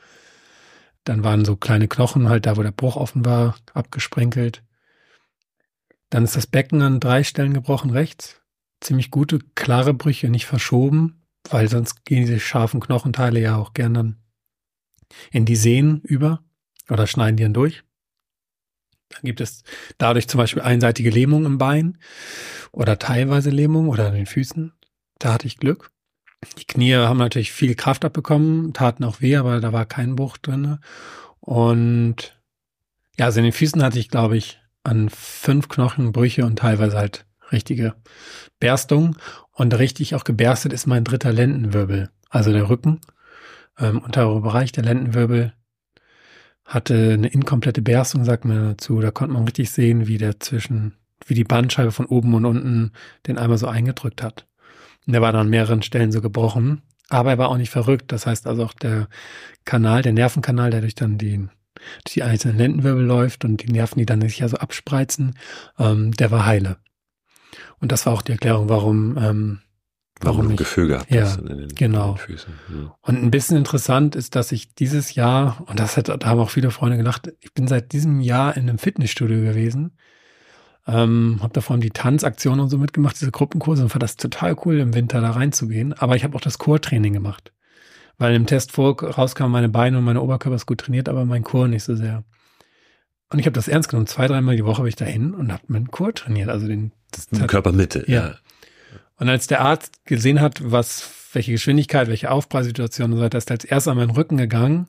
Dann 1.06 1.24
waren 1.24 1.46
so 1.46 1.56
kleine 1.56 1.88
Knochen 1.88 2.28
halt 2.28 2.46
da, 2.46 2.58
wo 2.58 2.64
der 2.64 2.72
Bruch 2.72 2.98
offen 2.98 3.24
war, 3.24 3.56
abgesprenkelt. 3.74 4.64
Dann 6.10 6.26
ist 6.26 6.36
das 6.36 6.48
Becken 6.48 6.82
an 6.82 7.00
drei 7.00 7.24
Stellen 7.24 7.54
gebrochen 7.54 7.92
rechts. 7.92 8.42
Ziemlich 8.82 9.12
gute, 9.12 9.40
klare 9.56 9.94
Brüche, 9.94 10.30
nicht 10.30 10.46
verschoben, 10.46 11.26
weil 11.50 11.70
sonst 11.70 12.04
gehen 12.04 12.26
diese 12.26 12.40
scharfen 12.42 12.82
Knochenteile 12.82 13.40
ja 13.40 13.56
auch 13.56 13.74
gern 13.74 13.94
dann 13.94 14.18
in 15.32 15.46
die 15.46 15.56
Sehnen 15.56 16.02
über 16.02 16.44
oder 16.90 17.08
schneiden 17.08 17.38
die 17.38 17.44
dann 17.44 17.54
durch. 17.54 17.84
Dann 19.10 19.22
gibt 19.24 19.42
es 19.42 19.64
dadurch 19.98 20.28
zum 20.28 20.38
Beispiel 20.38 20.62
einseitige 20.62 21.10
Lähmung 21.10 21.46
im 21.46 21.58
Bein 21.58 21.98
oder 22.72 23.00
teilweise 23.00 23.50
Lähmung 23.50 23.90
oder 23.90 24.08
an 24.08 24.14
den 24.14 24.26
Füßen. 24.26 24.74
Da 25.20 25.34
hatte 25.34 25.48
ich 25.48 25.58
Glück. 25.58 25.92
Die 26.58 26.66
Knie 26.66 26.96
haben 26.96 27.18
natürlich 27.18 27.52
viel 27.52 27.76
Kraft 27.76 28.06
abbekommen, 28.06 28.74
taten 28.74 29.04
auch 29.04 29.22
weh, 29.22 29.38
aber 29.38 29.60
da 29.60 29.74
war 29.74 29.86
kein 29.86 30.16
Bruch 30.16 30.38
drin. 30.38 30.78
Und 31.40 32.40
ja, 33.18 33.26
also 33.26 33.40
in 33.40 33.46
den 33.46 33.54
Füßen 33.54 33.82
hatte 33.82 34.00
ich, 34.00 34.10
glaube 34.10 34.38
ich, 34.38 34.60
an 34.84 35.10
fünf 35.10 35.68
Knochenbrüche 35.68 36.46
und 36.46 36.60
teilweise 36.60 36.98
halt 36.98 37.26
richtige 37.52 37.96
Berstung. 38.60 39.18
Und 39.52 39.78
richtig 39.78 40.14
auch 40.14 40.24
geberstet 40.24 40.74
ist 40.74 40.86
mein 40.86 41.04
dritter 41.04 41.34
Lendenwirbel, 41.34 42.10
also 42.30 42.52
der 42.52 42.70
Rücken. 42.70 43.02
Ähm, 43.80 44.00
unterer 44.00 44.40
Bereich 44.42 44.72
der 44.72 44.84
Lendenwirbel 44.84 45.54
hatte 46.68 47.14
eine 47.14 47.30
inkomplette 47.30 47.82
Berstung, 47.82 48.26
sagt 48.26 48.46
man 48.46 48.72
dazu. 48.72 49.00
Da 49.00 49.10
konnte 49.10 49.34
man 49.34 49.46
richtig 49.46 49.72
sehen, 49.72 50.08
wie 50.08 50.18
der 50.18 50.40
zwischen, 50.40 50.94
wie 51.26 51.34
die 51.34 51.46
Bandscheibe 51.46 51.92
von 51.92 52.06
oben 52.06 52.34
und 52.34 52.46
unten 52.46 52.92
den 53.26 53.38
einmal 53.38 53.58
so 53.58 53.68
eingedrückt 53.68 54.22
hat. 54.22 54.46
Und 55.08 55.14
der 55.14 55.22
war 55.22 55.32
dann 55.32 55.42
an 55.42 55.50
mehreren 55.50 55.82
Stellen 55.82 56.12
so 56.12 56.22
gebrochen. 56.22 56.82
Aber 57.10 57.32
er 57.32 57.38
war 57.38 57.50
auch 57.50 57.58
nicht 57.58 57.70
verrückt. 57.70 58.12
Das 58.12 58.28
heißt 58.28 58.48
also 58.48 58.66
auch 58.66 58.74
der 58.74 59.08
Kanal, 59.64 60.02
der 60.02 60.12
Nervenkanal, 60.12 60.70
der 60.70 60.82
durch 60.82 60.96
dann 60.96 61.18
die, 61.18 61.38
durch 61.38 62.14
die 62.14 62.24
einzelnen 62.24 62.58
Lendenwirbel 62.58 63.04
läuft 63.04 63.46
und 63.46 63.64
die 63.64 63.72
Nerven, 63.72 64.00
die 64.00 64.06
dann 64.06 64.20
sich 64.20 64.40
ja 64.40 64.50
so 64.50 64.58
abspreizen, 64.58 65.38
ähm, 65.80 66.12
der 66.12 66.32
war 66.32 66.46
heile. 66.46 66.78
Und 67.80 67.94
das 67.94 68.06
war 68.06 68.14
auch 68.14 68.22
die 68.22 68.34
Erklärung, 68.34 68.68
warum 68.68 69.18
ähm, 69.18 69.60
Warum, 70.22 70.50
ein 70.50 70.56
Gefühl 70.56 70.88
gehabt 70.88 71.12
ja, 71.12 71.22
hast 71.22 71.40
in 71.40 71.46
den, 71.46 71.76
genau. 71.76 72.12
In 72.12 72.16
den 72.16 72.26
Füßen. 72.26 72.54
Ja. 72.70 72.96
Und 73.02 73.24
ein 73.24 73.32
bisschen 73.32 73.58
interessant 73.58 74.16
ist, 74.16 74.36
dass 74.36 74.52
ich 74.52 74.74
dieses 74.74 75.16
Jahr, 75.16 75.64
und 75.68 75.80
das 75.80 75.98
hat, 75.98 76.10
da 76.10 76.18
haben 76.26 76.40
auch 76.40 76.50
viele 76.50 76.72
Freunde 76.72 76.98
gedacht, 76.98 77.32
ich 77.40 77.54
bin 77.54 77.68
seit 77.68 77.92
diesem 77.92 78.20
Jahr 78.20 78.58
in 78.58 78.64
einem 78.64 78.80
Fitnessstudio 78.80 79.42
gewesen, 79.42 79.98
ähm, 80.88 81.40
habe 81.42 81.54
da 81.54 81.62
vor 81.62 81.74
allem 81.74 81.82
die 81.82 81.92
Tanzaktionen 81.92 82.62
und 82.62 82.70
so 82.70 82.78
mitgemacht, 82.78 83.20
diese 83.20 83.32
Gruppenkurse 83.32 83.84
und 83.84 83.90
fand 83.90 84.04
das 84.04 84.16
total 84.16 84.56
cool, 84.66 84.80
im 84.80 84.94
Winter 84.94 85.22
da 85.22 85.32
reinzugehen. 85.32 85.94
Aber 85.94 86.16
ich 86.16 86.24
habe 86.24 86.36
auch 86.36 86.42
das 86.42 86.58
Chortraining 86.58 87.14
gemacht, 87.14 87.52
weil 88.18 88.34
im 88.34 88.46
Test 88.46 88.72
vor 88.72 89.02
rauskam, 89.02 89.48
meine 89.48 89.70
Beine 89.70 89.98
und 89.98 90.06
meine 90.06 90.22
Oberkörper 90.22 90.56
ist 90.56 90.66
gut 90.66 90.80
trainiert, 90.80 91.10
aber 91.10 91.26
mein 91.26 91.44
Chor 91.44 91.68
nicht 91.68 91.84
so 91.84 91.96
sehr. 91.96 92.24
Und 93.30 93.40
ich 93.40 93.46
habe 93.46 93.54
das 93.54 93.68
ernst 93.68 93.90
genommen. 93.90 94.08
Zwei, 94.08 94.28
dreimal 94.28 94.56
die 94.56 94.64
Woche 94.64 94.82
bin 94.82 94.90
ich 94.90 94.96
dahin 94.96 95.34
und 95.34 95.52
habe 95.52 95.64
meinen 95.68 95.92
Chor 95.92 96.14
trainiert, 96.14 96.48
also 96.48 96.68
den 96.68 96.94
das 97.12 97.28
Körpermitte. 97.48 98.06
Ja. 98.08 98.28
ja. 98.28 98.36
Und 99.20 99.30
als 99.30 99.48
der 99.48 99.62
Arzt 99.62 100.06
gesehen 100.06 100.42
hat, 100.42 100.60
was, 100.64 101.10
welche 101.34 101.52
Geschwindigkeit, 101.52 102.08
welche 102.08 102.32
Aufpreissituation 102.32 103.12
und 103.12 103.18
so 103.18 103.24
weiter, 103.24 103.38
ist 103.38 103.50
er 103.50 103.56
als 103.56 103.66
erst 103.66 103.88
an 103.88 103.98
meinen 103.98 104.12
Rücken 104.12 104.38
gegangen, 104.38 104.88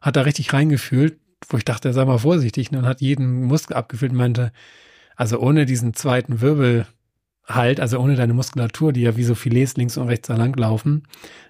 hat 0.00 0.16
da 0.16 0.22
richtig 0.22 0.52
reingefühlt, 0.52 1.18
wo 1.48 1.56
ich 1.56 1.64
dachte, 1.64 1.92
sei 1.92 2.04
mal 2.04 2.18
vorsichtig, 2.18 2.70
und 2.72 2.86
hat 2.86 3.00
jeden 3.00 3.44
Muskel 3.44 3.76
abgefühlt 3.76 4.12
und 4.12 4.18
meinte, 4.18 4.52
also 5.16 5.38
ohne 5.40 5.66
diesen 5.66 5.94
zweiten 5.94 6.40
Wirbel 6.40 6.86
halt, 7.46 7.80
also 7.80 7.98
ohne 7.98 8.16
deine 8.16 8.34
Muskulatur, 8.34 8.92
die 8.92 9.02
ja 9.02 9.16
wie 9.16 9.24
so 9.24 9.34
Filets 9.34 9.76
links 9.76 9.96
und 9.96 10.08
rechts 10.08 10.28
da 10.28 10.36
lang 10.36 10.56
laufen, 10.56 11.04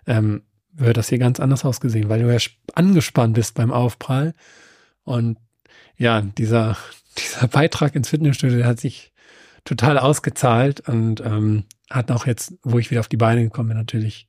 ähm, 0.07 0.43
wird 0.73 0.97
das 0.97 1.09
hier 1.09 1.19
ganz 1.19 1.41
anders 1.41 1.65
ausgesehen, 1.65 2.09
weil 2.09 2.23
du 2.23 2.33
ja 2.33 2.39
angespannt 2.75 3.35
bist 3.35 3.55
beim 3.55 3.73
Aufprall. 3.73 4.35
Und 5.03 5.39
ja, 5.97 6.21
dieser, 6.21 6.77
dieser 7.19 7.49
Beitrag 7.49 7.95
ins 7.95 8.09
Fitnessstudio, 8.09 8.59
der 8.59 8.67
hat 8.67 8.81
sich 8.81 9.10
total 9.65 9.99
ausgezahlt 9.99 10.81
und 10.89 11.21
ähm, 11.21 11.65
hat 11.91 12.11
auch 12.11 12.27
jetzt, 12.27 12.55
wo 12.63 12.79
ich 12.79 12.91
wieder 12.91 13.01
auf 13.01 13.09
die 13.09 13.17
Beine 13.17 13.43
gekommen 13.43 13.69
bin, 13.69 13.79
natürlich 13.79 14.29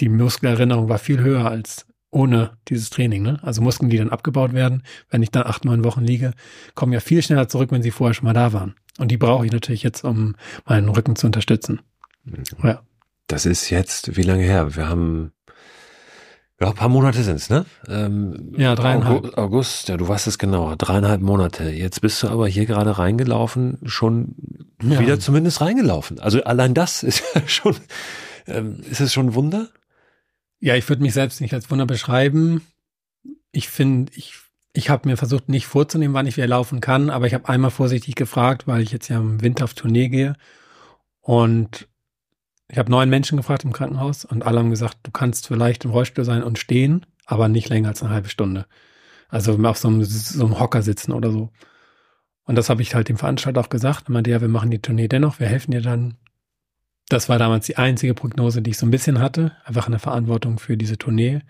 die 0.00 0.08
Muskelerinnerung 0.08 0.88
war 0.88 0.98
viel 0.98 1.20
höher 1.20 1.46
als 1.46 1.86
ohne 2.10 2.58
dieses 2.68 2.90
Training. 2.90 3.22
Ne? 3.22 3.38
Also 3.42 3.62
Muskeln, 3.62 3.90
die 3.90 3.96
dann 3.96 4.10
abgebaut 4.10 4.52
werden, 4.52 4.82
wenn 5.10 5.22
ich 5.22 5.30
dann 5.30 5.44
acht, 5.44 5.64
neun 5.64 5.84
Wochen 5.84 6.02
liege, 6.02 6.32
kommen 6.74 6.92
ja 6.92 7.00
viel 7.00 7.22
schneller 7.22 7.48
zurück, 7.48 7.70
wenn 7.72 7.82
sie 7.82 7.90
vorher 7.90 8.14
schon 8.14 8.26
mal 8.26 8.34
da 8.34 8.52
waren. 8.52 8.74
Und 8.98 9.10
die 9.10 9.16
brauche 9.16 9.46
ich 9.46 9.52
natürlich 9.52 9.82
jetzt, 9.82 10.04
um 10.04 10.36
meinen 10.66 10.88
Rücken 10.90 11.16
zu 11.16 11.26
unterstützen. 11.26 11.80
Mhm. 12.24 12.44
Ja. 12.62 12.82
Das 13.26 13.46
ist 13.46 13.70
jetzt, 13.70 14.16
wie 14.16 14.22
lange 14.22 14.42
her? 14.42 14.76
Wir 14.76 14.88
haben 14.88 15.32
ja, 16.62 16.68
ein 16.68 16.74
paar 16.76 16.88
Monate 16.88 17.24
sind's, 17.24 17.50
ne? 17.50 17.66
Ähm, 17.88 18.54
ja, 18.56 18.76
dreieinhalb. 18.76 19.24
August, 19.24 19.38
August, 19.38 19.88
ja, 19.88 19.96
du 19.96 20.06
weißt 20.06 20.28
es 20.28 20.38
genauer, 20.38 20.76
dreieinhalb 20.76 21.20
Monate. 21.20 21.70
Jetzt 21.70 22.00
bist 22.00 22.22
du 22.22 22.28
aber 22.28 22.46
hier 22.46 22.66
gerade 22.66 22.98
reingelaufen, 22.98 23.78
schon 23.84 24.36
ja. 24.80 25.00
wieder 25.00 25.18
zumindest 25.18 25.60
reingelaufen. 25.60 26.20
Also 26.20 26.44
allein 26.44 26.72
das 26.72 27.02
ist 27.02 27.24
ja 27.34 27.42
schon, 27.46 27.76
ähm, 28.46 28.80
ist 28.88 29.00
es 29.00 29.12
schon 29.12 29.26
ein 29.26 29.34
Wunder? 29.34 29.70
Ja, 30.60 30.76
ich 30.76 30.88
würde 30.88 31.02
mich 31.02 31.14
selbst 31.14 31.40
nicht 31.40 31.52
als 31.52 31.68
Wunder 31.68 31.84
beschreiben. 31.84 32.62
Ich 33.50 33.68
finde, 33.68 34.12
ich, 34.14 34.34
ich 34.72 34.88
habe 34.88 35.08
mir 35.08 35.16
versucht, 35.16 35.48
nicht 35.48 35.66
vorzunehmen, 35.66 36.14
wann 36.14 36.28
ich 36.28 36.36
wieder 36.36 36.46
laufen 36.46 36.80
kann, 36.80 37.10
aber 37.10 37.26
ich 37.26 37.34
habe 37.34 37.48
einmal 37.48 37.72
vorsichtig 37.72 38.14
gefragt, 38.14 38.68
weil 38.68 38.82
ich 38.82 38.92
jetzt 38.92 39.08
ja 39.08 39.16
im 39.16 39.42
Winter 39.42 39.64
auf 39.64 39.74
Tournee 39.74 40.08
gehe. 40.08 40.34
Und 41.22 41.88
ich 42.72 42.78
habe 42.78 42.90
neun 42.90 43.10
Menschen 43.10 43.36
gefragt 43.36 43.64
im 43.64 43.72
Krankenhaus 43.74 44.24
und 44.24 44.46
alle 44.46 44.58
haben 44.58 44.70
gesagt, 44.70 44.96
du 45.02 45.10
kannst 45.10 45.46
vielleicht 45.46 45.84
im 45.84 45.90
Rollstuhl 45.90 46.24
sein 46.24 46.42
und 46.42 46.58
stehen, 46.58 47.04
aber 47.26 47.48
nicht 47.48 47.68
länger 47.68 47.88
als 47.88 48.02
eine 48.02 48.12
halbe 48.12 48.30
Stunde. 48.30 48.64
Also 49.28 49.62
auf 49.62 49.76
so 49.76 49.88
einem, 49.88 50.02
so 50.04 50.46
einem 50.46 50.58
Hocker 50.58 50.80
sitzen 50.80 51.12
oder 51.12 51.30
so. 51.30 51.50
Und 52.44 52.54
das 52.54 52.70
habe 52.70 52.80
ich 52.80 52.94
halt 52.94 53.10
dem 53.10 53.18
Veranstalter 53.18 53.60
auch 53.60 53.68
gesagt. 53.68 54.08
Er 54.08 54.12
meinte, 54.12 54.30
ja, 54.30 54.40
wir 54.40 54.48
machen 54.48 54.70
die 54.70 54.80
Tournee 54.80 55.06
dennoch, 55.06 55.38
wir 55.38 55.48
helfen 55.48 55.72
dir 55.72 55.82
dann. 55.82 56.16
Das 57.10 57.28
war 57.28 57.38
damals 57.38 57.66
die 57.66 57.76
einzige 57.76 58.14
Prognose, 58.14 58.62
die 58.62 58.70
ich 58.70 58.78
so 58.78 58.86
ein 58.86 58.90
bisschen 58.90 59.20
hatte, 59.20 59.52
einfach 59.66 59.86
in 59.86 59.92
der 59.92 60.00
Verantwortung 60.00 60.58
für 60.58 60.78
diese 60.78 60.96
Tournee. 60.96 61.42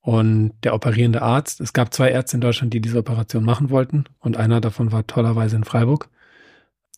Und 0.00 0.52
der 0.64 0.74
operierende 0.74 1.22
Arzt, 1.22 1.60
es 1.60 1.72
gab 1.72 1.94
zwei 1.94 2.10
Ärzte 2.10 2.38
in 2.38 2.40
Deutschland, 2.40 2.74
die 2.74 2.80
diese 2.80 2.98
Operation 2.98 3.44
machen 3.44 3.70
wollten 3.70 4.06
und 4.18 4.36
einer 4.36 4.60
davon 4.60 4.90
war 4.90 5.06
tollerweise 5.06 5.54
in 5.54 5.62
Freiburg. 5.62 6.08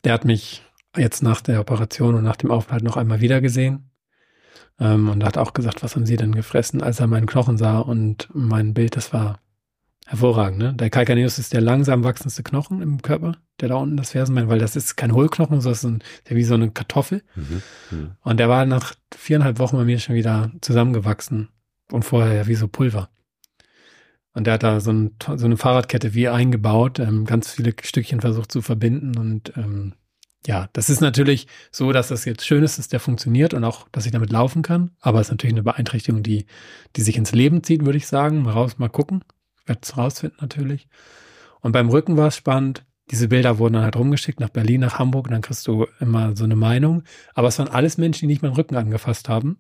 Der 0.05 0.15
hat 0.15 0.25
mich 0.25 0.63
jetzt 0.97 1.23
nach 1.23 1.41
der 1.41 1.61
Operation 1.61 2.15
und 2.15 2.25
nach 2.25 2.37
dem 2.37 2.51
Aufenthalt 2.51 2.83
noch 2.83 2.97
einmal 2.97 3.21
wieder 3.21 3.41
gesehen. 3.41 3.91
Ähm, 4.79 5.09
und 5.09 5.25
hat 5.25 5.39
auch 5.39 5.53
gesagt, 5.53 5.83
was 5.83 5.95
haben 5.95 6.07
Sie 6.07 6.17
denn 6.17 6.35
gefressen, 6.35 6.83
als 6.83 7.01
er 7.01 7.07
meinen 7.07 7.27
Knochen 7.27 7.59
sah 7.59 7.79
und 7.79 8.29
mein 8.33 8.75
Bild, 8.75 8.97
das 8.97 9.13
war 9.13 9.41
hervorragend. 10.07 10.59
Ne? 10.59 10.75
Der 10.75 10.91
Calcaneus 10.91 11.39
ist 11.39 11.53
der 11.53 11.61
langsam 11.61 12.03
wachsendste 12.03 12.43
Knochen 12.43 12.83
im 12.83 13.01
Körper, 13.01 13.37
der 13.61 13.69
da 13.69 13.77
unten 13.77 13.97
das 13.97 14.11
Fersenbein, 14.11 14.49
weil 14.49 14.59
das 14.59 14.75
ist 14.75 14.97
kein 14.97 15.13
Hohlknochen, 15.13 15.61
sondern 15.61 16.01
ist 16.01 16.31
ein, 16.31 16.37
wie 16.37 16.45
so 16.45 16.55
eine 16.55 16.71
Kartoffel. 16.71 17.23
Mhm, 17.37 17.63
mh. 17.91 18.17
Und 18.23 18.41
der 18.41 18.49
war 18.49 18.67
nach 18.67 18.95
viereinhalb 19.15 19.59
Wochen 19.59 19.77
bei 19.77 19.85
mir 19.85 20.01
schon 20.01 20.17
wieder 20.17 20.51
zusammengewachsen 20.63 21.51
und 21.93 22.05
vorher 22.05 22.35
ja 22.35 22.47
wie 22.49 22.57
so 22.57 22.67
Pulver. 22.67 23.11
Und 24.33 24.47
der 24.47 24.55
hat 24.55 24.63
da 24.63 24.81
so, 24.81 24.93
ein, 24.93 25.17
so 25.37 25.45
eine 25.45 25.57
Fahrradkette 25.57 26.15
wie 26.15 26.29
eingebaut, 26.29 26.99
ähm, 26.99 27.25
ganz 27.25 27.53
viele 27.53 27.75
Stückchen 27.83 28.21
versucht 28.21 28.53
zu 28.53 28.63
verbinden. 28.63 29.19
Und 29.19 29.53
ähm, 29.57 29.95
ja, 30.47 30.69
das 30.73 30.89
ist 30.89 31.01
natürlich 31.01 31.47
so, 31.71 31.93
dass 31.93 32.09
das 32.09 32.25
jetzt 32.25 32.47
schön 32.47 32.63
ist, 32.63 32.79
dass 32.79 32.89
der 32.89 33.01
funktioniert 33.01 33.53
und 33.53 33.65
auch, 33.65 33.89
dass 33.93 34.07
ich 34.07 34.13
damit 34.13 34.31
laufen 34.31 34.63
kann. 34.63 34.93
Aber 35.01 35.21
es 35.21 35.27
ist 35.27 35.33
natürlich 35.33 35.55
eine 35.55 35.63
Beeinträchtigung, 35.63 36.23
die, 36.23 36.47
die 36.97 37.03
sich 37.03 37.17
ins 37.17 37.33
Leben 37.33 37.63
zieht, 37.63 37.85
würde 37.85 37.99
ich 37.99 38.07
sagen. 38.07 38.43
Mal 38.43 38.53
raus, 38.53 38.79
mal 38.79 38.89
gucken. 38.89 39.23
Werde 39.67 39.81
es 39.83 39.97
rausfinden 39.97 40.39
natürlich. 40.41 40.89
Und 41.61 41.73
beim 41.73 41.91
Rücken 41.91 42.17
war 42.17 42.29
es 42.29 42.37
spannend. 42.37 42.87
Diese 43.11 43.29
Bilder 43.29 43.59
wurden 43.59 43.75
dann 43.75 43.83
halt 43.83 43.97
rumgeschickt 43.97 44.41
nach 44.41 44.49
Berlin, 44.49 44.81
nach 44.81 44.99
Hamburg 44.99 45.27
und 45.27 45.33
dann 45.33 45.43
kriegst 45.43 45.67
du 45.67 45.87
immer 45.99 46.37
so 46.37 46.45
eine 46.45 46.57
Meinung. 46.57 47.03
Aber 47.35 47.49
es 47.49 47.59
waren 47.59 47.69
alles 47.69 47.99
Menschen, 47.99 48.29
die 48.29 48.35
nicht 48.35 48.43
meinen 48.43 48.55
Rücken 48.55 48.77
angefasst 48.77 49.29
haben 49.29 49.59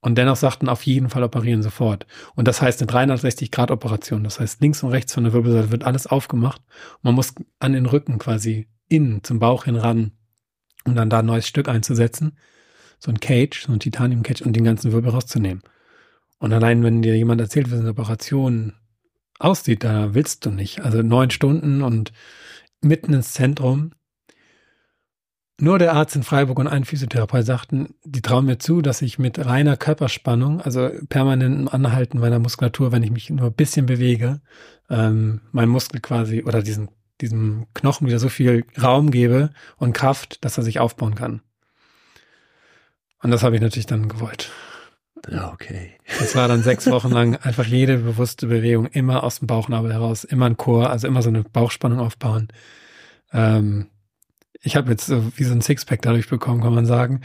und 0.00 0.16
dennoch 0.16 0.36
sagten 0.36 0.68
auf 0.68 0.86
jeden 0.86 1.10
Fall 1.10 1.22
operieren 1.22 1.62
sofort. 1.62 2.06
Und 2.34 2.48
das 2.48 2.62
heißt 2.62 2.80
eine 2.80 2.90
360-Grad-Operation. 2.90 4.24
Das 4.24 4.40
heißt, 4.40 4.60
links 4.62 4.82
und 4.82 4.90
rechts 4.90 5.12
von 5.12 5.24
der 5.24 5.32
Wirbelsäule 5.32 5.70
wird 5.70 5.84
alles 5.84 6.06
aufgemacht. 6.06 6.62
Man 7.02 7.14
muss 7.14 7.34
an 7.58 7.72
den 7.74 7.86
Rücken 7.86 8.18
quasi 8.18 8.68
innen 8.90 9.24
zum 9.24 9.38
Bauch 9.38 9.64
hin 9.64 9.76
ran, 9.76 10.12
um 10.84 10.94
dann 10.94 11.08
da 11.08 11.20
ein 11.20 11.26
neues 11.26 11.48
Stück 11.48 11.68
einzusetzen. 11.68 12.36
So 12.98 13.10
ein 13.10 13.20
Cage, 13.20 13.64
so 13.64 13.72
ein 13.72 13.80
Titanium-Cage 13.80 14.42
und 14.42 14.54
den 14.54 14.64
ganzen 14.64 14.92
Wirbel 14.92 15.10
rauszunehmen. 15.10 15.62
Und 16.38 16.52
allein, 16.52 16.82
wenn 16.82 17.00
dir 17.00 17.16
jemand 17.16 17.40
erzählt, 17.40 17.70
wie 17.70 17.76
so 17.76 17.80
eine 17.80 17.90
Operation 17.90 18.74
aussieht, 19.38 19.84
da 19.84 20.14
willst 20.14 20.44
du 20.44 20.50
nicht. 20.50 20.80
Also 20.80 21.02
neun 21.02 21.30
Stunden 21.30 21.82
und 21.82 22.12
mitten 22.82 23.14
ins 23.14 23.32
Zentrum 23.32 23.92
nur 25.60 25.78
der 25.78 25.92
Arzt 25.92 26.16
in 26.16 26.22
Freiburg 26.22 26.58
und 26.58 26.68
ein 26.68 26.86
Physiotherapeut 26.86 27.44
sagten, 27.44 27.94
die 28.04 28.22
trauen 28.22 28.46
mir 28.46 28.58
zu, 28.58 28.80
dass 28.80 29.02
ich 29.02 29.18
mit 29.18 29.44
reiner 29.44 29.76
Körperspannung, 29.76 30.62
also 30.62 30.88
permanentem 31.10 31.68
Anhalten 31.68 32.18
meiner 32.18 32.38
Muskulatur, 32.38 32.92
wenn 32.92 33.02
ich 33.02 33.10
mich 33.10 33.28
nur 33.28 33.48
ein 33.48 33.52
bisschen 33.52 33.84
bewege, 33.84 34.40
ähm, 34.88 35.42
mein 35.52 35.68
Muskel 35.68 36.00
quasi 36.00 36.44
oder 36.44 36.62
diesen, 36.62 36.88
diesem 37.20 37.66
Knochen 37.74 38.06
wieder 38.06 38.18
so 38.18 38.28
viel 38.28 38.64
Raum 38.80 39.10
gebe 39.10 39.50
und 39.76 39.92
Kraft, 39.92 40.44
dass 40.44 40.58
er 40.58 40.64
sich 40.64 40.80
aufbauen 40.80 41.14
kann. 41.14 41.42
Und 43.22 43.30
das 43.30 43.42
habe 43.42 43.56
ich 43.56 43.62
natürlich 43.62 43.86
dann 43.86 44.08
gewollt. 44.08 44.50
Ja, 45.28 45.52
okay. 45.52 45.92
Das 46.18 46.34
war 46.34 46.48
dann 46.48 46.62
sechs 46.62 46.90
Wochen 46.90 47.10
lang 47.10 47.36
einfach 47.36 47.66
jede 47.66 47.98
bewusste 47.98 48.46
Bewegung 48.46 48.86
immer 48.86 49.22
aus 49.22 49.40
dem 49.40 49.46
Bauchnabel 49.46 49.92
heraus, 49.92 50.24
immer 50.24 50.46
ein 50.46 50.56
Chor, 50.56 50.90
also 50.90 51.06
immer 51.06 51.22
so 51.22 51.28
eine 51.28 51.42
Bauchspannung 51.42 52.00
aufbauen. 52.00 52.48
Ähm, 53.32 53.88
ich 54.62 54.76
habe 54.76 54.90
jetzt 54.90 55.06
so 55.06 55.32
wie 55.36 55.44
so 55.44 55.52
ein 55.52 55.60
Sixpack 55.60 56.02
dadurch 56.02 56.28
bekommen, 56.28 56.62
kann 56.62 56.74
man 56.74 56.86
sagen. 56.86 57.20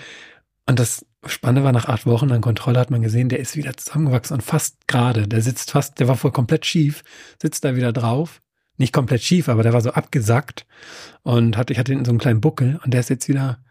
Und 0.68 0.80
das 0.80 1.06
Spannende 1.26 1.64
war, 1.64 1.72
nach 1.72 1.88
acht 1.88 2.06
Wochen 2.06 2.32
an 2.32 2.42
Kontrolle 2.42 2.80
hat 2.80 2.92
man 2.92 3.02
gesehen, 3.02 3.30
der 3.30 3.40
ist 3.40 3.56
wieder 3.56 3.76
zusammengewachsen 3.78 4.36
und 4.36 4.42
fast 4.42 4.88
gerade. 4.88 5.28
Der 5.28 5.42
sitzt 5.42 5.72
fast, 5.72 6.00
der 6.00 6.08
war 6.08 6.18
voll 6.18 6.32
komplett 6.32 6.66
schief, 6.66 7.04
sitzt 7.42 7.64
da 7.64 7.76
wieder 7.76 7.94
drauf. 7.94 8.42
Nicht 8.78 8.94
komplett 8.94 9.24
schief, 9.24 9.48
aber 9.48 9.64
der 9.64 9.74
war 9.74 9.82
so 9.82 9.92
abgesackt 9.92 10.66
und 11.24 11.58
hatte, 11.58 11.74
ich 11.74 11.80
hatte 11.80 11.94
so 11.94 12.12
einen 12.12 12.20
kleinen 12.20 12.42
Buckel 12.42 12.80
und 12.84 12.94
der 12.94 13.00
ist 13.00 13.10
jetzt 13.10 13.30
wieder 13.30 13.64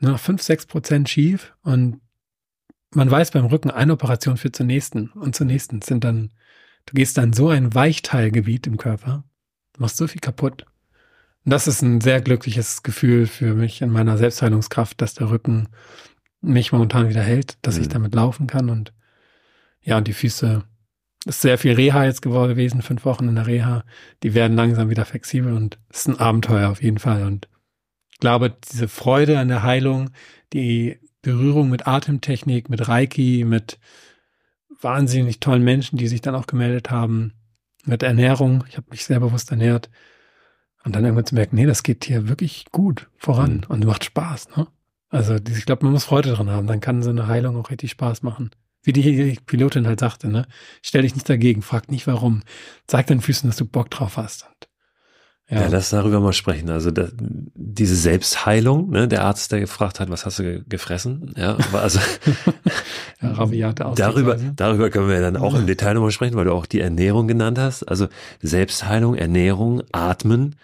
nur 0.00 0.12
noch 0.12 0.20
fünf, 0.20 0.42
sechs 0.42 0.64
Prozent 0.64 1.08
schief 1.08 1.54
und 1.62 2.00
man 2.90 3.10
weiß 3.10 3.32
beim 3.32 3.46
Rücken, 3.46 3.70
eine 3.70 3.92
Operation 3.92 4.36
führt 4.36 4.56
zur 4.56 4.66
nächsten 4.66 5.08
und 5.10 5.36
zur 5.36 5.46
nächsten 5.46 5.82
sind 5.82 6.04
dann, 6.04 6.32
du 6.86 6.94
gehst 6.94 7.18
dann 7.18 7.32
so 7.32 7.48
ein 7.48 7.74
Weichteilgebiet 7.74 8.66
im 8.66 8.78
Körper, 8.78 9.24
machst 9.76 9.98
so 9.98 10.06
viel 10.06 10.20
kaputt. 10.20 10.64
Und 11.44 11.50
das 11.50 11.68
ist 11.68 11.82
ein 11.82 12.00
sehr 12.00 12.20
glückliches 12.20 12.82
Gefühl 12.82 13.26
für 13.26 13.54
mich 13.54 13.82
in 13.82 13.90
meiner 13.90 14.16
Selbstheilungskraft, 14.16 15.00
dass 15.00 15.14
der 15.14 15.30
Rücken 15.30 15.68
mich 16.40 16.72
momentan 16.72 17.08
wieder 17.08 17.22
hält, 17.22 17.58
dass 17.62 17.76
mhm. 17.76 17.82
ich 17.82 17.88
damit 17.88 18.14
laufen 18.14 18.46
kann 18.46 18.70
und 18.70 18.92
ja, 19.82 19.96
und 19.96 20.08
die 20.08 20.12
Füße 20.12 20.64
ist 21.24 21.42
sehr 21.42 21.58
viel 21.58 21.72
Reha 21.72 22.04
jetzt 22.04 22.22
gewesen, 22.22 22.82
fünf 22.82 23.04
Wochen 23.04 23.28
in 23.28 23.34
der 23.34 23.46
Reha. 23.46 23.84
Die 24.22 24.34
werden 24.34 24.56
langsam 24.56 24.88
wieder 24.88 25.04
flexibel 25.04 25.52
und 25.52 25.78
es 25.90 26.00
ist 26.00 26.08
ein 26.08 26.20
Abenteuer 26.20 26.70
auf 26.70 26.82
jeden 26.82 26.98
Fall. 26.98 27.24
Und 27.24 27.48
ich 28.10 28.18
glaube, 28.18 28.56
diese 28.72 28.88
Freude 28.88 29.38
an 29.38 29.48
der 29.48 29.62
Heilung, 29.62 30.10
die 30.52 30.98
Berührung 31.22 31.68
mit 31.68 31.86
Atemtechnik, 31.86 32.68
mit 32.68 32.88
Reiki, 32.88 33.44
mit 33.44 33.78
wahnsinnig 34.80 35.40
tollen 35.40 35.64
Menschen, 35.64 35.98
die 35.98 36.08
sich 36.08 36.20
dann 36.20 36.34
auch 36.34 36.46
gemeldet 36.46 36.90
haben, 36.90 37.34
mit 37.84 38.02
Ernährung. 38.02 38.64
Ich 38.68 38.76
habe 38.76 38.86
mich 38.90 39.04
sehr 39.04 39.20
bewusst 39.20 39.50
ernährt. 39.50 39.90
Und 40.84 40.94
dann 40.94 41.04
irgendwann 41.04 41.26
zu 41.26 41.34
merken, 41.34 41.56
nee, 41.56 41.66
das 41.66 41.82
geht 41.82 42.04
hier 42.04 42.28
wirklich 42.28 42.66
gut 42.70 43.08
voran 43.16 43.56
mhm. 43.56 43.64
und 43.68 43.84
macht 43.84 44.04
Spaß. 44.04 44.56
Ne? 44.56 44.68
Also 45.10 45.36
ich 45.36 45.66
glaube, 45.66 45.84
man 45.84 45.92
muss 45.92 46.04
Freude 46.04 46.32
dran 46.32 46.50
haben. 46.50 46.66
Dann 46.66 46.80
kann 46.80 47.02
so 47.02 47.10
eine 47.10 47.26
Heilung 47.26 47.56
auch 47.56 47.70
richtig 47.70 47.90
Spaß 47.90 48.22
machen. 48.22 48.50
Wie 48.88 48.92
die 48.94 49.38
Pilotin 49.44 49.86
halt 49.86 50.00
sagte, 50.00 50.28
ne? 50.28 50.46
Stell 50.80 51.02
dich 51.02 51.14
nicht 51.14 51.28
dagegen, 51.28 51.60
frag 51.60 51.90
nicht 51.90 52.06
warum. 52.06 52.42
Zeig 52.86 53.06
deinen 53.08 53.20
Füßen, 53.20 53.46
dass 53.46 53.58
du 53.58 53.66
Bock 53.66 53.90
drauf 53.90 54.16
hast. 54.16 54.46
Und, 54.46 54.68
ja. 55.50 55.60
ja, 55.60 55.68
lass 55.68 55.90
darüber 55.90 56.20
mal 56.20 56.32
sprechen. 56.32 56.70
Also 56.70 56.90
da, 56.90 57.08
diese 57.12 57.96
Selbstheilung, 57.96 58.88
ne, 58.88 59.06
der 59.06 59.24
Arzt, 59.26 59.52
der 59.52 59.60
gefragt 59.60 60.00
hat, 60.00 60.08
was 60.08 60.24
hast 60.24 60.38
du 60.38 60.64
gefressen? 60.66 61.34
Ja, 61.36 61.58
aber 61.68 61.82
also 61.82 62.00
ja, 63.52 63.72
darüber, 63.94 64.38
darüber 64.56 64.88
können 64.88 65.10
wir 65.10 65.20
dann 65.20 65.36
auch 65.36 65.54
im 65.54 65.66
Detail 65.66 65.92
nochmal 65.92 66.10
sprechen, 66.10 66.36
weil 66.36 66.46
du 66.46 66.54
auch 66.54 66.64
die 66.64 66.80
Ernährung 66.80 67.28
genannt 67.28 67.58
hast. 67.58 67.82
Also 67.82 68.08
Selbstheilung, 68.40 69.16
Ernährung, 69.16 69.82
Atmen, 69.92 70.56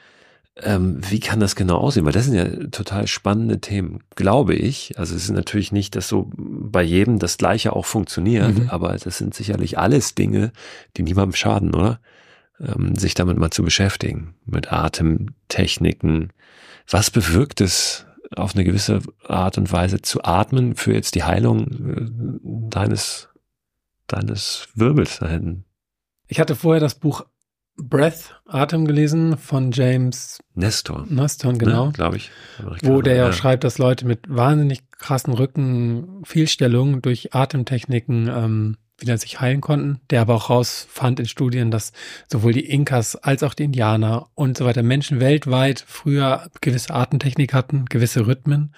ähm, 0.62 1.00
wie 1.08 1.18
kann 1.18 1.40
das 1.40 1.56
genau 1.56 1.78
aussehen? 1.78 2.04
Weil 2.04 2.12
das 2.12 2.26
sind 2.26 2.34
ja 2.34 2.44
total 2.68 3.06
spannende 3.08 3.60
Themen, 3.60 4.00
glaube 4.14 4.54
ich. 4.54 4.96
Also 4.98 5.16
es 5.16 5.24
ist 5.24 5.30
natürlich 5.30 5.72
nicht, 5.72 5.96
dass 5.96 6.08
so 6.08 6.30
bei 6.36 6.82
jedem 6.82 7.18
das 7.18 7.38
Gleiche 7.38 7.74
auch 7.74 7.86
funktioniert, 7.86 8.58
mhm. 8.58 8.70
aber 8.70 8.96
das 8.96 9.18
sind 9.18 9.34
sicherlich 9.34 9.78
alles 9.78 10.14
Dinge, 10.14 10.52
die 10.96 11.02
niemandem 11.02 11.34
schaden, 11.34 11.74
oder? 11.74 12.00
Ähm, 12.60 12.94
sich 12.94 13.14
damit 13.14 13.36
mal 13.36 13.50
zu 13.50 13.64
beschäftigen, 13.64 14.34
mit 14.46 14.72
Atemtechniken. 14.72 16.32
Was 16.88 17.10
bewirkt 17.10 17.60
es 17.60 18.06
auf 18.36 18.54
eine 18.54 18.64
gewisse 18.64 19.00
Art 19.26 19.58
und 19.58 19.72
Weise 19.72 20.02
zu 20.02 20.22
atmen 20.22 20.76
für 20.76 20.92
jetzt 20.94 21.16
die 21.16 21.24
Heilung 21.24 21.66
äh, 21.66 22.70
deines, 22.70 23.28
deines 24.06 24.68
Wirbels 24.74 25.18
da 25.18 25.28
hinten? 25.28 25.64
Ich 26.28 26.38
hatte 26.38 26.54
vorher 26.54 26.80
das 26.80 26.94
Buch 26.94 27.26
Breath, 27.76 28.40
Atem 28.46 28.86
gelesen 28.86 29.36
von 29.36 29.72
James 29.72 30.38
Nestor. 30.54 31.06
Nestor, 31.08 31.54
genau. 31.54 31.86
Ne, 31.86 31.92
Glaube 31.92 32.16
ich. 32.16 32.30
Wo 32.82 33.02
der 33.02 33.16
ja, 33.16 33.32
schreibt, 33.32 33.64
dass 33.64 33.78
Leute 33.78 34.06
mit 34.06 34.20
wahnsinnig 34.28 34.90
krassen 34.92 35.34
Rückenfehlstellungen 35.34 37.02
durch 37.02 37.34
Atemtechniken 37.34 38.28
ähm, 38.28 38.76
wieder 38.98 39.18
sich 39.18 39.40
heilen 39.40 39.60
konnten. 39.60 40.00
Der 40.10 40.20
aber 40.20 40.34
auch 40.34 40.50
rausfand 40.50 41.18
in 41.18 41.26
Studien, 41.26 41.72
dass 41.72 41.92
sowohl 42.30 42.52
die 42.52 42.68
Inkas 42.68 43.16
als 43.16 43.42
auch 43.42 43.54
die 43.54 43.64
Indianer 43.64 44.28
und 44.34 44.56
so 44.56 44.64
weiter 44.64 44.82
Menschen 44.82 45.18
weltweit 45.18 45.84
früher 45.86 46.48
gewisse 46.60 46.94
Atemtechnik 46.94 47.52
hatten, 47.52 47.86
gewisse 47.86 48.26
Rhythmen. 48.26 48.72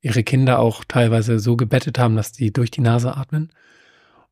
Ihre 0.00 0.24
Kinder 0.24 0.58
auch 0.58 0.84
teilweise 0.84 1.38
so 1.38 1.56
gebettet 1.56 1.98
haben, 1.98 2.16
dass 2.16 2.32
die 2.32 2.52
durch 2.52 2.70
die 2.72 2.80
Nase 2.80 3.16
atmen. 3.16 3.52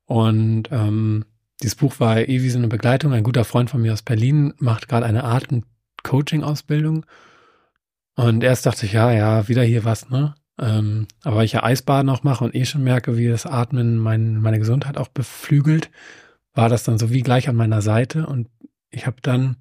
Und 0.05 0.68
ähm, 0.70 1.24
dieses 1.62 1.76
Buch 1.76 2.00
war 2.00 2.18
eh 2.18 2.42
wie 2.42 2.50
so 2.50 2.59
eine 2.59 2.68
Begleitung. 2.68 3.12
Ein 3.12 3.22
guter 3.22 3.44
Freund 3.44 3.70
von 3.70 3.80
mir 3.82 3.92
aus 3.92 4.02
Berlin 4.02 4.55
macht 4.59 4.88
gerade 4.88 5.07
eine 5.07 5.24
Atem-Coaching-Ausbildung. 5.24 7.07
Und 8.16 8.44
erst 8.44 8.66
dachte 8.66 8.86
ich, 8.86 8.92
ja, 8.92 9.11
ja, 9.12 9.48
wieder 9.48 9.62
hier 9.62 9.84
was, 9.84 10.09
ne? 10.11 10.34
Ähm, 10.59 11.09
aber 11.24 11.36
weil 11.36 11.46
ich 11.46 11.52
ja 11.52 11.64
Eisbaden 11.64 12.09
auch 12.11 12.22
mache 12.22 12.44
und 12.44 12.55
eh 12.55 12.64
schon 12.64 12.84
merke, 12.84 13.16
wie 13.16 13.26
das 13.28 13.44
Atmen 13.44 13.98
mein, 13.98 14.36
meine 14.36 14.61
Gesundheit 14.61 14.96
auch 14.96 15.09
beflügelt, 15.09 15.90
war 16.52 16.68
das 16.68 16.84
dann 16.84 16.98
so 16.98 17.11
wie 17.11 17.22
gleich 17.22 17.48
an 17.48 17.57
meiner 17.57 17.82
Seite. 17.82 18.26
Und 18.26 18.48
ich 18.90 19.07
habe 19.07 19.16
dann 19.22 19.57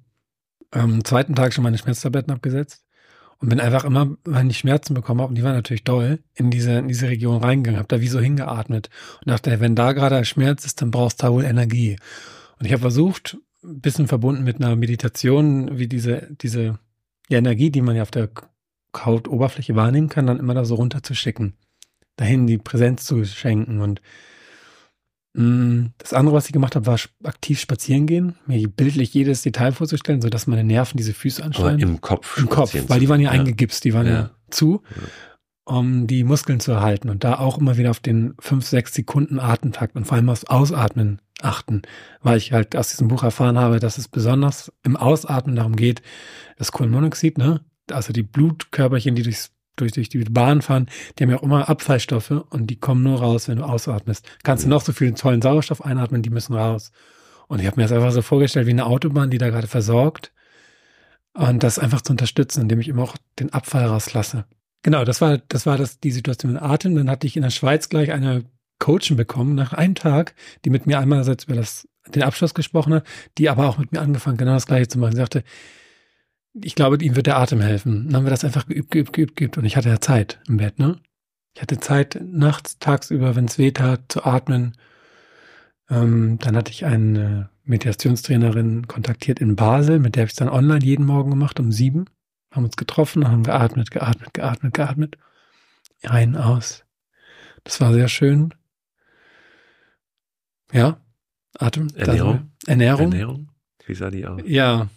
am 0.70 1.04
zweiten 1.04 1.34
Tag 1.34 1.52
schon 1.52 1.64
meine 1.64 1.78
Schmerztabletten 1.78 2.32
abgesetzt 2.32 2.83
und 3.44 3.50
bin 3.50 3.60
einfach 3.60 3.84
immer, 3.84 4.16
wenn 4.24 4.48
ich 4.48 4.56
Schmerzen 4.56 4.94
bekommen 4.94 5.20
habe, 5.20 5.28
und 5.28 5.34
die 5.34 5.42
waren 5.42 5.52
natürlich 5.52 5.84
doll, 5.84 6.20
in 6.34 6.50
diese, 6.50 6.78
in 6.78 6.88
diese 6.88 7.08
Region 7.08 7.42
reingegangen, 7.42 7.78
habe 7.78 7.88
da 7.88 8.00
wie 8.00 8.08
so 8.08 8.18
hingeatmet 8.18 8.88
und 9.20 9.28
dachte, 9.28 9.60
wenn 9.60 9.76
da 9.76 9.92
gerade 9.92 10.24
Schmerz 10.24 10.64
ist, 10.64 10.80
dann 10.80 10.90
brauchst 10.90 11.22
du 11.22 11.26
da 11.26 11.32
wohl 11.34 11.44
Energie. 11.44 11.98
Und 12.58 12.64
ich 12.64 12.72
habe 12.72 12.80
versucht, 12.80 13.36
ein 13.62 13.82
bisschen 13.82 14.08
verbunden 14.08 14.44
mit 14.44 14.56
einer 14.56 14.74
Meditation, 14.76 15.78
wie 15.78 15.88
diese, 15.88 16.26
diese 16.40 16.78
die 17.28 17.34
Energie, 17.34 17.70
die 17.70 17.82
man 17.82 17.96
ja 17.96 18.02
auf 18.02 18.10
der 18.10 18.30
Hautoberfläche 18.96 19.76
wahrnehmen 19.76 20.08
kann, 20.08 20.26
dann 20.26 20.38
immer 20.38 20.54
da 20.54 20.64
so 20.64 20.76
runterzuschicken, 20.76 21.52
dahin 22.16 22.46
die 22.46 22.56
Präsenz 22.56 23.04
zu 23.04 23.26
schenken 23.26 23.82
und 23.82 24.00
das 25.34 26.12
andere, 26.12 26.36
was 26.36 26.46
ich 26.46 26.52
gemacht 26.52 26.76
habe, 26.76 26.86
war 26.86 26.98
aktiv 27.24 27.58
spazieren 27.58 28.06
gehen, 28.06 28.36
mir 28.46 28.68
bildlich 28.68 29.12
jedes 29.14 29.42
Detail 29.42 29.72
vorzustellen, 29.72 30.22
so 30.22 30.28
dass 30.28 30.46
meine 30.46 30.62
Nerven 30.62 30.96
diese 30.96 31.12
Füße 31.12 31.42
anschneiden. 31.42 31.80
im 31.80 32.00
Kopf. 32.00 32.38
Im 32.38 32.48
Kopf, 32.48 32.76
weil 32.86 33.00
die 33.00 33.08
waren 33.08 33.20
ja, 33.20 33.32
ja. 33.32 33.40
eingegipst, 33.40 33.84
die 33.84 33.94
waren 33.94 34.06
ja, 34.06 34.12
ja 34.12 34.30
zu, 34.50 34.82
um 35.64 36.06
die 36.06 36.22
Muskeln 36.22 36.60
zu 36.60 36.70
erhalten 36.70 37.08
und 37.08 37.24
da 37.24 37.38
auch 37.40 37.58
immer 37.58 37.76
wieder 37.76 37.90
auf 37.90 37.98
den 37.98 38.34
fünf, 38.38 38.64
sechs 38.64 38.94
Sekunden 38.94 39.40
Atemtakt 39.40 39.96
und 39.96 40.06
vor 40.06 40.16
allem 40.16 40.28
aufs 40.28 40.44
Ausatmen 40.44 41.20
achten, 41.42 41.82
weil 42.22 42.38
ich 42.38 42.52
halt 42.52 42.76
aus 42.76 42.90
diesem 42.90 43.08
Buch 43.08 43.24
erfahren 43.24 43.58
habe, 43.58 43.80
dass 43.80 43.98
es 43.98 44.06
besonders 44.06 44.72
im 44.84 44.96
Ausatmen 44.96 45.56
darum 45.56 45.74
geht, 45.74 46.00
das 46.58 46.70
Kohlenmonoxid, 46.70 47.38
ne, 47.38 47.60
also 47.90 48.12
die 48.12 48.22
Blutkörperchen, 48.22 49.16
die 49.16 49.24
durchs 49.24 49.50
durch, 49.76 49.92
durch 49.92 50.08
die 50.08 50.18
Bahn 50.24 50.62
fahren, 50.62 50.88
die 51.18 51.24
haben 51.24 51.30
ja 51.30 51.38
auch 51.38 51.42
immer 51.42 51.68
Abfallstoffe 51.68 52.30
und 52.30 52.68
die 52.68 52.76
kommen 52.76 53.02
nur 53.02 53.20
raus, 53.20 53.48
wenn 53.48 53.58
du 53.58 53.64
ausatmest. 53.64 54.26
Kannst 54.42 54.64
du 54.64 54.68
noch 54.68 54.82
so 54.82 54.92
viel 54.92 55.12
tollen 55.14 55.42
Sauerstoff 55.42 55.84
einatmen, 55.84 56.22
die 56.22 56.30
müssen 56.30 56.54
raus. 56.54 56.92
Und 57.48 57.60
ich 57.60 57.66
habe 57.66 57.76
mir 57.76 57.82
das 57.82 57.92
einfach 57.92 58.12
so 58.12 58.22
vorgestellt 58.22 58.66
wie 58.66 58.70
eine 58.70 58.86
Autobahn, 58.86 59.30
die 59.30 59.38
da 59.38 59.50
gerade 59.50 59.66
versorgt. 59.66 60.32
Und 61.34 61.62
das 61.62 61.78
einfach 61.78 62.00
zu 62.00 62.12
unterstützen, 62.12 62.62
indem 62.62 62.80
ich 62.80 62.88
immer 62.88 63.02
auch 63.02 63.16
den 63.40 63.52
Abfall 63.52 63.86
rauslasse. 63.86 64.44
Genau, 64.82 65.04
das 65.04 65.20
war, 65.20 65.38
das 65.38 65.66
war 65.66 65.76
das, 65.76 65.98
die 65.98 66.12
Situation 66.12 66.52
mit 66.52 66.62
Atem. 66.62 66.94
Dann 66.94 67.10
hatte 67.10 67.26
ich 67.26 67.36
in 67.36 67.42
der 67.42 67.50
Schweiz 67.50 67.88
gleich 67.88 68.12
eine 68.12 68.44
Coachin 68.78 69.16
bekommen, 69.16 69.54
nach 69.54 69.72
einem 69.72 69.94
Tag, 69.94 70.34
die 70.64 70.70
mit 70.70 70.86
mir 70.86 70.98
einmal 70.98 71.22
über 71.26 71.54
das, 71.54 71.88
den 72.14 72.22
Abschluss 72.22 72.54
gesprochen 72.54 72.94
hat, 72.94 73.06
die 73.38 73.48
aber 73.48 73.68
auch 73.68 73.78
mit 73.78 73.92
mir 73.92 74.00
angefangen, 74.00 74.36
genau 74.36 74.52
das 74.52 74.66
Gleiche 74.66 74.88
zu 74.88 74.98
machen. 74.98 75.12
Sie 75.12 75.18
sagte, 75.18 75.42
ich 76.54 76.74
glaube, 76.74 77.02
ihm 77.02 77.16
wird 77.16 77.26
der 77.26 77.38
Atem 77.38 77.60
helfen. 77.60 78.06
Dann 78.06 78.16
haben 78.16 78.24
wir 78.24 78.30
das 78.30 78.44
einfach 78.44 78.66
geübt, 78.66 78.90
geübt, 78.90 79.12
geübt, 79.12 79.36
geübt. 79.36 79.58
Und 79.58 79.64
ich 79.64 79.76
hatte 79.76 79.88
ja 79.88 80.00
Zeit 80.00 80.40
im 80.46 80.58
Bett, 80.58 80.78
ne? 80.78 80.98
Ich 81.54 81.62
hatte 81.62 81.78
Zeit, 81.78 82.20
nachts, 82.22 82.78
tagsüber, 82.78 83.36
wenn 83.36 83.44
es 83.44 83.58
weh 83.58 83.70
tat, 83.70 84.04
zu 84.08 84.24
atmen. 84.24 84.76
Ähm, 85.88 86.38
dann 86.38 86.56
hatte 86.56 86.72
ich 86.72 86.84
eine 86.84 87.50
Meditationstrainerin 87.64 88.88
kontaktiert 88.88 89.40
in 89.40 89.56
Basel, 89.56 89.98
mit 89.98 90.16
der 90.16 90.22
habe 90.22 90.30
ich 90.30 90.36
dann 90.36 90.48
online 90.48 90.84
jeden 90.84 91.06
Morgen 91.06 91.30
gemacht 91.30 91.60
um 91.60 91.72
sieben. 91.72 92.06
Haben 92.50 92.64
uns 92.64 92.76
getroffen, 92.76 93.28
haben 93.28 93.44
geatmet, 93.44 93.90
geatmet, 93.90 94.34
geatmet, 94.34 94.74
geatmet. 94.74 95.18
Ein, 96.02 96.36
aus. 96.36 96.84
Das 97.62 97.80
war 97.80 97.92
sehr 97.92 98.08
schön. 98.08 98.52
Ja, 100.72 100.98
Atem. 101.58 101.88
Ernährung. 101.94 102.50
Ernährung. 102.66 103.12
Ernährung. 103.12 103.48
Wie 103.86 103.94
sah 103.94 104.10
die 104.10 104.26
aus? 104.26 104.40
Ja, 104.44 104.88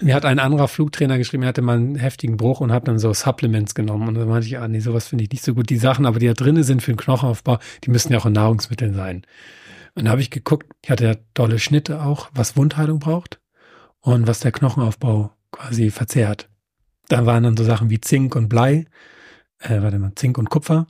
mir 0.00 0.14
hat 0.14 0.24
ein 0.24 0.38
anderer 0.38 0.68
Flugtrainer 0.68 1.18
geschrieben, 1.18 1.42
er 1.44 1.50
hatte 1.50 1.62
mal 1.62 1.76
einen 1.76 1.96
heftigen 1.96 2.36
Bruch 2.36 2.60
und 2.60 2.72
hat 2.72 2.88
dann 2.88 2.98
so 2.98 3.12
Supplements 3.12 3.74
genommen. 3.74 4.08
Und 4.08 4.14
dann 4.14 4.28
meinte 4.28 4.46
ich, 4.46 4.58
ah 4.58 4.68
nee, 4.68 4.80
sowas 4.80 5.08
finde 5.08 5.24
ich 5.24 5.30
nicht 5.30 5.44
so 5.44 5.54
gut. 5.54 5.70
Die 5.70 5.76
Sachen, 5.76 6.06
aber 6.06 6.18
die 6.18 6.26
da 6.26 6.34
drinnen 6.34 6.62
sind 6.62 6.82
für 6.82 6.92
den 6.92 6.98
Knochenaufbau, 6.98 7.58
die 7.84 7.90
müssen 7.90 8.12
ja 8.12 8.18
auch 8.18 8.26
in 8.26 8.32
Nahrungsmitteln 8.32 8.94
sein. 8.94 9.22
Und 9.94 10.06
da 10.06 10.10
habe 10.10 10.20
ich 10.20 10.30
geguckt, 10.30 10.66
ich 10.82 10.90
hatte 10.90 11.04
ja 11.04 11.14
tolle 11.34 11.58
Schnitte 11.58 12.02
auch, 12.02 12.30
was 12.34 12.56
Wundheilung 12.56 12.98
braucht 12.98 13.40
und 14.00 14.26
was 14.26 14.40
der 14.40 14.52
Knochenaufbau 14.52 15.32
quasi 15.52 15.90
verzehrt. 15.90 16.48
Da 17.08 17.26
waren 17.26 17.44
dann 17.44 17.56
so 17.56 17.64
Sachen 17.64 17.90
wie 17.90 18.00
Zink 18.00 18.34
und 18.34 18.48
Blei, 18.48 18.86
äh, 19.60 19.82
warte 19.82 19.98
mal, 19.98 20.12
Zink 20.16 20.38
und 20.38 20.50
Kupfer. 20.50 20.86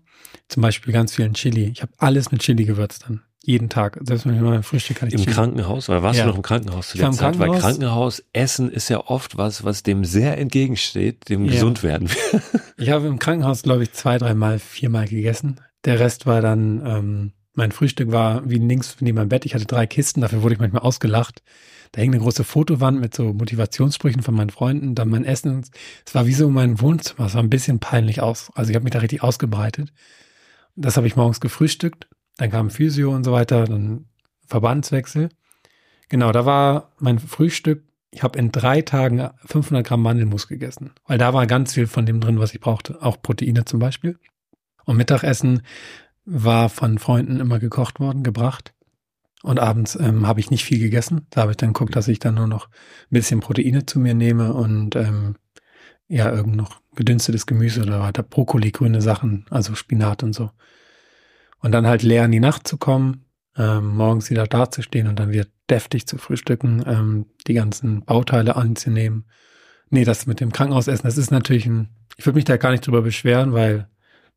Zum 0.48 0.62
Beispiel 0.62 0.92
ganz 0.92 1.14
viel 1.14 1.24
in 1.24 1.34
Chili. 1.34 1.70
Ich 1.72 1.82
habe 1.82 1.92
alles 1.98 2.30
mit 2.30 2.42
Chili 2.42 2.64
gewürzt 2.64 3.04
dann. 3.06 3.22
Jeden 3.46 3.68
Tag. 3.68 3.98
Selbst 4.02 4.24
wenn 4.26 4.34
ich 4.36 4.40
mal 4.40 4.62
Frühstück 4.62 4.96
kann 4.96 5.08
ich 5.08 5.14
Im 5.14 5.20
Chili. 5.20 5.32
Krankenhaus? 5.32 5.88
Oder 5.90 6.02
warst 6.02 6.18
Ja. 6.18 6.24
du 6.24 6.30
noch 6.30 6.36
im 6.36 6.42
Krankenhaus 6.42 6.88
zu 6.88 6.96
der 6.98 7.10
Zeit? 7.12 7.38
Weil 7.38 7.48
Krankenhaus. 7.50 8.22
Krankenhausessen 8.22 8.70
ist 8.70 8.88
ja 8.88 9.00
oft 9.06 9.36
was, 9.36 9.64
was 9.64 9.82
dem 9.82 10.04
sehr 10.04 10.38
entgegensteht, 10.38 11.28
dem 11.28 11.44
Ja. 11.44 11.52
Gesundwerden. 11.52 12.08
Ich 12.76 12.90
habe 12.90 13.06
im 13.06 13.18
Krankenhaus, 13.20 13.62
glaube 13.62 13.84
ich, 13.84 13.92
zwei, 13.92 14.18
dreimal, 14.18 14.58
viermal 14.58 15.06
gegessen. 15.06 15.60
Der 15.84 16.00
Rest 16.00 16.26
war 16.26 16.40
dann, 16.40 16.82
ähm, 16.84 17.32
mein 17.52 17.70
Frühstück 17.70 18.10
war 18.10 18.48
wie 18.48 18.56
links 18.58 18.96
neben 19.00 19.16
meinem 19.16 19.28
Bett. 19.28 19.44
Ich 19.46 19.54
hatte 19.54 19.66
drei 19.66 19.86
Kisten, 19.86 20.22
dafür 20.22 20.42
wurde 20.42 20.54
ich 20.54 20.60
manchmal 20.60 20.82
ausgelacht. 20.82 21.42
Da 21.92 22.00
hing 22.00 22.12
eine 22.12 22.20
große 22.20 22.42
Fotowand 22.42 22.98
mit 23.00 23.14
so 23.14 23.32
Motivationssprüchen 23.32 24.22
von 24.22 24.34
meinen 24.34 24.50
Freunden, 24.50 24.96
dann 24.96 25.08
mein 25.08 25.24
Essen. 25.24 25.64
Es 26.04 26.14
war 26.16 26.26
wie 26.26 26.32
so 26.34 26.50
mein 26.50 26.80
Wohnzimmer. 26.80 27.26
Es 27.26 27.32
sah 27.34 27.38
ein 27.38 27.50
bisschen 27.50 27.78
peinlich 27.78 28.20
aus. 28.20 28.50
Also 28.56 28.70
ich 28.70 28.74
habe 28.74 28.82
mich 28.84 28.92
da 28.92 28.98
richtig 28.98 29.22
ausgebreitet. 29.22 29.92
Das 30.74 30.96
habe 30.96 31.06
ich 31.06 31.14
morgens 31.14 31.38
gefrühstückt. 31.40 32.08
Dann 32.36 32.50
kam 32.50 32.70
Physio 32.70 33.14
und 33.14 33.24
so 33.24 33.32
weiter, 33.32 33.64
dann 33.64 34.06
Verbandswechsel. 34.46 35.28
Genau, 36.08 36.32
da 36.32 36.46
war 36.46 36.92
mein 36.98 37.18
Frühstück. 37.18 37.84
Ich 38.10 38.22
habe 38.22 38.38
in 38.38 38.52
drei 38.52 38.82
Tagen 38.82 39.30
500 39.46 39.86
Gramm 39.86 40.02
Mandelmus 40.02 40.46
gegessen, 40.46 40.92
weil 41.06 41.18
da 41.18 41.34
war 41.34 41.46
ganz 41.46 41.74
viel 41.74 41.86
von 41.86 42.06
dem 42.06 42.20
drin, 42.20 42.38
was 42.38 42.54
ich 42.54 42.60
brauchte, 42.60 43.02
auch 43.02 43.20
Proteine 43.20 43.64
zum 43.64 43.80
Beispiel. 43.80 44.18
Und 44.84 44.96
Mittagessen 44.96 45.62
war 46.24 46.68
von 46.68 46.98
Freunden 46.98 47.40
immer 47.40 47.58
gekocht 47.58 48.00
worden, 48.00 48.22
gebracht. 48.22 48.72
Und 49.42 49.60
abends 49.60 49.96
ähm, 49.96 50.26
habe 50.26 50.40
ich 50.40 50.50
nicht 50.50 50.64
viel 50.64 50.78
gegessen. 50.78 51.26
Da 51.30 51.42
habe 51.42 51.50
ich 51.50 51.56
dann 51.56 51.72
geguckt, 51.72 51.96
dass 51.96 52.08
ich 52.08 52.18
dann 52.18 52.36
nur 52.36 52.46
noch 52.46 52.68
ein 52.68 53.10
bisschen 53.10 53.40
Proteine 53.40 53.84
zu 53.84 53.98
mir 53.98 54.14
nehme 54.14 54.54
und 54.54 54.96
ähm, 54.96 55.36
ja, 56.08 56.30
irgend 56.32 56.56
noch 56.56 56.80
gedünstetes 56.94 57.46
Gemüse 57.46 57.82
oder 57.82 58.00
weiter 58.00 58.22
Brokkoli, 58.22 58.70
grüne 58.70 59.02
Sachen, 59.02 59.44
also 59.50 59.74
Spinat 59.74 60.22
und 60.22 60.32
so. 60.34 60.50
Und 61.58 61.72
dann 61.72 61.86
halt 61.86 62.02
leer 62.02 62.24
in 62.24 62.32
die 62.32 62.40
Nacht 62.40 62.68
zu 62.68 62.76
kommen, 62.76 63.24
ähm, 63.56 63.96
morgens 63.96 64.30
wieder 64.30 64.46
dazustehen 64.46 65.08
und 65.08 65.18
dann 65.18 65.30
wieder 65.30 65.46
deftig 65.70 66.06
zu 66.06 66.18
frühstücken, 66.18 66.82
ähm, 66.86 67.26
die 67.46 67.54
ganzen 67.54 68.04
Bauteile 68.04 68.56
anzunehmen. 68.56 69.24
Nee, 69.90 70.04
das 70.04 70.26
mit 70.26 70.40
dem 70.40 70.52
Krankenhausessen, 70.52 71.04
das 71.04 71.16
ist 71.16 71.30
natürlich 71.30 71.66
ein, 71.66 71.88
ich 72.16 72.26
würde 72.26 72.36
mich 72.36 72.44
da 72.44 72.56
gar 72.56 72.70
nicht 72.70 72.86
drüber 72.86 73.02
beschweren, 73.02 73.52
weil 73.52 73.88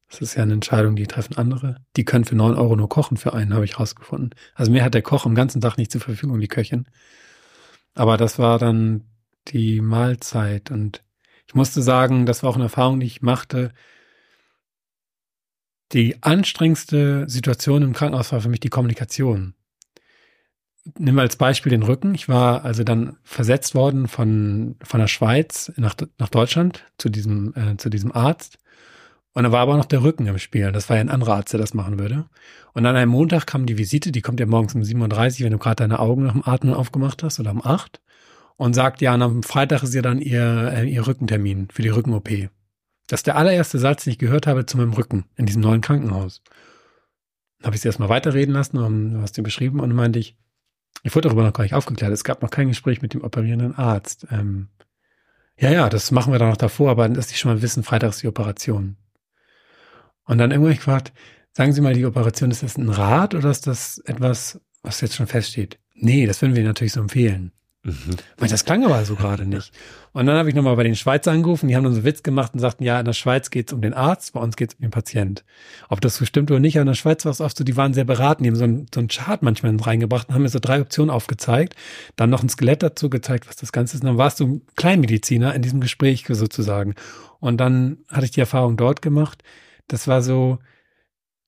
das 0.10 0.22
ist 0.22 0.36
ja 0.36 0.44
eine 0.44 0.54
Entscheidung, 0.54 0.96
die 0.96 1.08
treffen 1.08 1.38
andere. 1.38 1.78
Die 1.98 2.06
können 2.06 2.24
für 2.24 2.36
neun 2.36 2.56
Euro 2.56 2.76
nur 2.76 2.88
kochen 2.88 3.18
für 3.18 3.34
einen, 3.34 3.54
habe 3.54 3.66
ich 3.66 3.80
rausgefunden. 3.80 4.30
Also 4.56 4.72
mir 4.72 4.84
hat 4.84 4.94
der 4.94 5.02
Koch 5.02 5.26
am 5.26 5.36
ganzen 5.36 5.60
Tag 5.60 5.78
nicht 5.78 5.92
zur 5.92 6.00
Verfügung, 6.02 6.40
die 6.40 6.48
Köchin. 6.48 6.86
Aber 7.94 8.16
das 8.16 8.40
war 8.40 8.60
dann 8.60 9.04
die 9.50 9.82
Mahlzeit 9.82 10.72
und 10.72 11.04
ich 11.48 11.56
musste 11.56 11.82
sagen, 11.82 12.26
das 12.26 12.44
war 12.44 12.50
auch 12.50 12.56
eine 12.56 12.66
Erfahrung, 12.66 13.00
die 13.00 13.06
ich 13.06 13.22
machte. 13.22 13.72
Die 15.94 16.22
anstrengendste 16.22 17.26
Situation 17.30 17.82
im 17.82 17.94
Krankenhaus 17.94 18.32
war 18.32 18.42
für 18.42 18.50
mich 18.50 18.60
die 18.60 18.70
Kommunikation. 18.70 19.54
Nehmen 20.98 21.18
wir 21.18 21.22
als 21.22 21.36
Beispiel 21.36 21.70
den 21.70 21.84
Rücken. 21.84 22.16
Ich 22.16 22.30
war 22.30 22.64
also 22.64 22.84
dann 22.84 23.18
versetzt 23.24 23.76
worden 23.76 24.08
von, 24.08 24.76
von 24.82 25.00
der 25.00 25.08
Schweiz 25.08 25.72
nach, 25.76 25.96
nach 26.18 26.30
Deutschland 26.30 26.86
zu 26.98 27.10
diesem, 27.10 27.54
äh, 27.56 27.78
zu 27.78 27.90
diesem 27.90 28.12
Arzt. 28.14 28.58
Und 29.34 29.44
da 29.44 29.52
war 29.52 29.60
aber 29.60 29.78
noch 29.78 29.86
der 29.86 30.02
Rücken 30.02 30.26
im 30.26 30.40
Spiel. 30.40 30.72
Das 30.72 30.90
war 30.90 30.96
ja 30.96 31.02
ein 31.02 31.10
anderer 31.10 31.36
Arzt, 31.36 31.54
der 31.54 31.60
das 31.60 31.74
machen 31.74 32.00
würde. 32.00 32.26
Und 32.74 32.86
an 32.86 32.96
einem 32.96 33.12
Montag 33.12 33.46
kam 33.46 33.66
die 33.66 33.78
Visite, 33.78 34.12
die 34.12 34.22
kommt 34.22 34.40
ja 34.40 34.46
morgens 34.46 34.76
um 34.76 34.82
7.30 34.82 35.40
Uhr, 35.40 35.46
wenn 35.46 35.52
du 35.52 35.58
gerade 35.60 35.76
deine 35.76 36.00
Augen 36.00 36.24
nach 36.24 36.34
dem 36.34 36.44
Atmen 36.44 36.74
aufgemacht 36.74 37.22
hast 37.22 37.40
oder 37.40 37.52
um 37.52 37.64
8 37.64 38.02
und 38.56 38.74
sagt, 38.74 39.02
ja, 39.02 39.14
und 39.14 39.22
am 39.22 39.44
Freitag 39.44 39.84
ist 39.84 39.94
ja 39.94 40.02
dann 40.02 40.20
ihr, 40.20 40.74
äh, 40.74 40.90
ihr 40.90 41.06
Rückentermin 41.06 41.68
für 41.72 41.84
die 41.84 41.90
Rücken-OP. 41.90 42.50
Das 43.08 43.20
ist 43.20 43.28
der 43.28 43.38
allererste 43.38 43.80
Satz, 43.80 44.04
den 44.04 44.12
ich 44.12 44.20
gehört 44.20 44.48
habe 44.48 44.66
zu 44.66 44.78
meinem 44.78 44.94
Rücken 44.94 45.26
in 45.36 45.46
diesem 45.46 45.62
neuen 45.62 45.82
Krankenhaus. 45.82 46.42
Dann 47.60 47.68
habe 47.68 47.76
ich 47.76 47.82
sie 47.82 47.88
erstmal 47.88 48.10
weiterreden 48.10 48.54
lassen 48.54 48.78
und 48.78 49.14
du 49.14 49.22
hast 49.22 49.38
dir 49.38 49.44
beschrieben 49.44 49.80
und 49.80 49.94
meinte 49.94 50.20
ich, 50.20 50.36
ich 51.04 51.16
wurde 51.16 51.30
darüber 51.30 51.44
noch 51.44 51.54
gar 51.54 51.64
nicht 51.64 51.74
aufgeklärt. 51.74 52.12
Es 52.12 52.24
gab 52.24 52.42
noch 52.42 52.50
kein 52.50 52.68
Gespräch 52.68 53.02
mit 53.02 53.14
dem 53.14 53.24
operierenden 53.24 53.76
Arzt. 53.76 54.28
Ähm, 54.30 54.68
ja, 55.58 55.72
ja, 55.72 55.90
das 55.90 56.12
machen 56.12 56.34
wir 56.34 56.40
dann 56.40 56.50
noch 56.50 56.58
davor, 56.58 56.92
aber 56.92 57.08
dass 57.10 57.28
die 57.28 57.36
schon 57.36 57.52
mal 57.52 57.62
wissen, 57.62 57.84
Freitag 57.84 58.10
ist 58.10 58.24
die 58.24 58.28
Operation. 58.28 58.98
Und 60.26 60.38
dann 60.38 60.52
irgendwann 60.52 60.76
gefragt, 60.76 61.14
sagen 61.54 61.72
Sie 61.72 61.82
mal, 61.82 61.94
die 61.94 62.06
Operation, 62.06 62.52
ist 62.52 62.62
das 62.62 62.78
ein 62.78 62.90
Rat 62.90 63.34
oder 63.34 63.50
ist 63.50 63.66
das 63.66 64.00
etwas, 64.00 64.60
was 64.84 65.02
jetzt 65.02 65.16
schon 65.16 65.28
feststeht? 65.28 65.80
Nee, 65.94 66.28
das 66.28 66.42
würden 66.42 66.54
wir 66.54 66.60
Ihnen 66.62 66.70
natürlich 66.70 66.94
so 66.94 67.00
empfehlen. 67.00 67.54
Mhm. 67.88 68.18
Weil 68.38 68.50
das 68.50 68.66
klang 68.66 68.84
aber 68.84 69.06
so 69.06 69.16
gerade 69.16 69.46
nicht. 69.46 69.72
Und 70.12 70.26
dann 70.26 70.36
habe 70.36 70.50
ich 70.50 70.56
nochmal 70.56 70.76
bei 70.76 70.84
den 70.84 70.96
Schweizer 70.96 71.32
angerufen, 71.32 71.70
die 71.70 71.76
haben 71.76 71.86
dann 71.86 71.94
so 71.94 72.00
einen 72.00 72.06
Witz 72.06 72.22
gemacht 72.22 72.54
und 72.54 72.60
sagten, 72.60 72.84
ja, 72.84 73.00
in 73.00 73.06
der 73.06 73.14
Schweiz 73.14 73.50
geht's 73.50 73.72
um 73.72 73.82
den 73.82 73.94
Arzt, 73.94 74.34
bei 74.34 74.42
uns 74.42 74.58
geht's 74.58 74.74
um 74.74 74.82
den 74.82 74.92
Patient. 74.92 75.46
Ob 75.88 76.02
das 76.02 76.18
so 76.18 76.26
stimmt 76.26 76.52
oder 76.52 76.60
nicht, 76.60 76.76
aber 76.76 76.82
in 76.82 76.88
der 76.88 76.96
Schweiz 76.96 77.24
war 77.24 77.32
es 77.32 77.40
oft 77.40 77.58
so, 77.58 77.64
die 77.64 77.78
waren 77.78 77.94
sehr 77.94 78.04
beraten, 78.04 78.44
die 78.44 78.50
haben 78.50 78.58
so 78.58 78.66
einen, 78.66 78.88
so 78.94 79.00
einen 79.00 79.08
Chart 79.08 79.42
manchmal 79.42 79.74
reingebracht 79.78 80.28
und 80.28 80.36
haben 80.36 80.42
mir 80.42 80.50
so 80.50 80.60
drei 80.60 80.82
Optionen 80.82 81.10
aufgezeigt, 81.10 81.76
dann 82.18 82.30
noch 82.30 82.44
ein 82.44 82.50
Skelett 82.50 82.84
dazu 82.84 83.10
gezeigt, 83.10 83.48
was 83.48 83.56
das 83.56 83.72
Ganze 83.72 83.96
ist. 83.96 84.02
Und 84.02 84.08
dann 84.08 84.18
warst 84.18 84.42
du 84.42 84.62
Kleinmediziner 84.76 85.56
in 85.56 85.62
diesem 85.62 85.80
Gespräch 85.80 86.26
sozusagen. 86.28 86.94
Und 87.40 87.58
dann 87.58 88.00
hatte 88.12 88.26
ich 88.26 88.32
die 88.32 88.42
Erfahrung 88.42 88.76
dort 88.76 89.02
gemacht. 89.02 89.44
Das 89.88 90.10
war 90.10 90.22
so, 90.22 90.60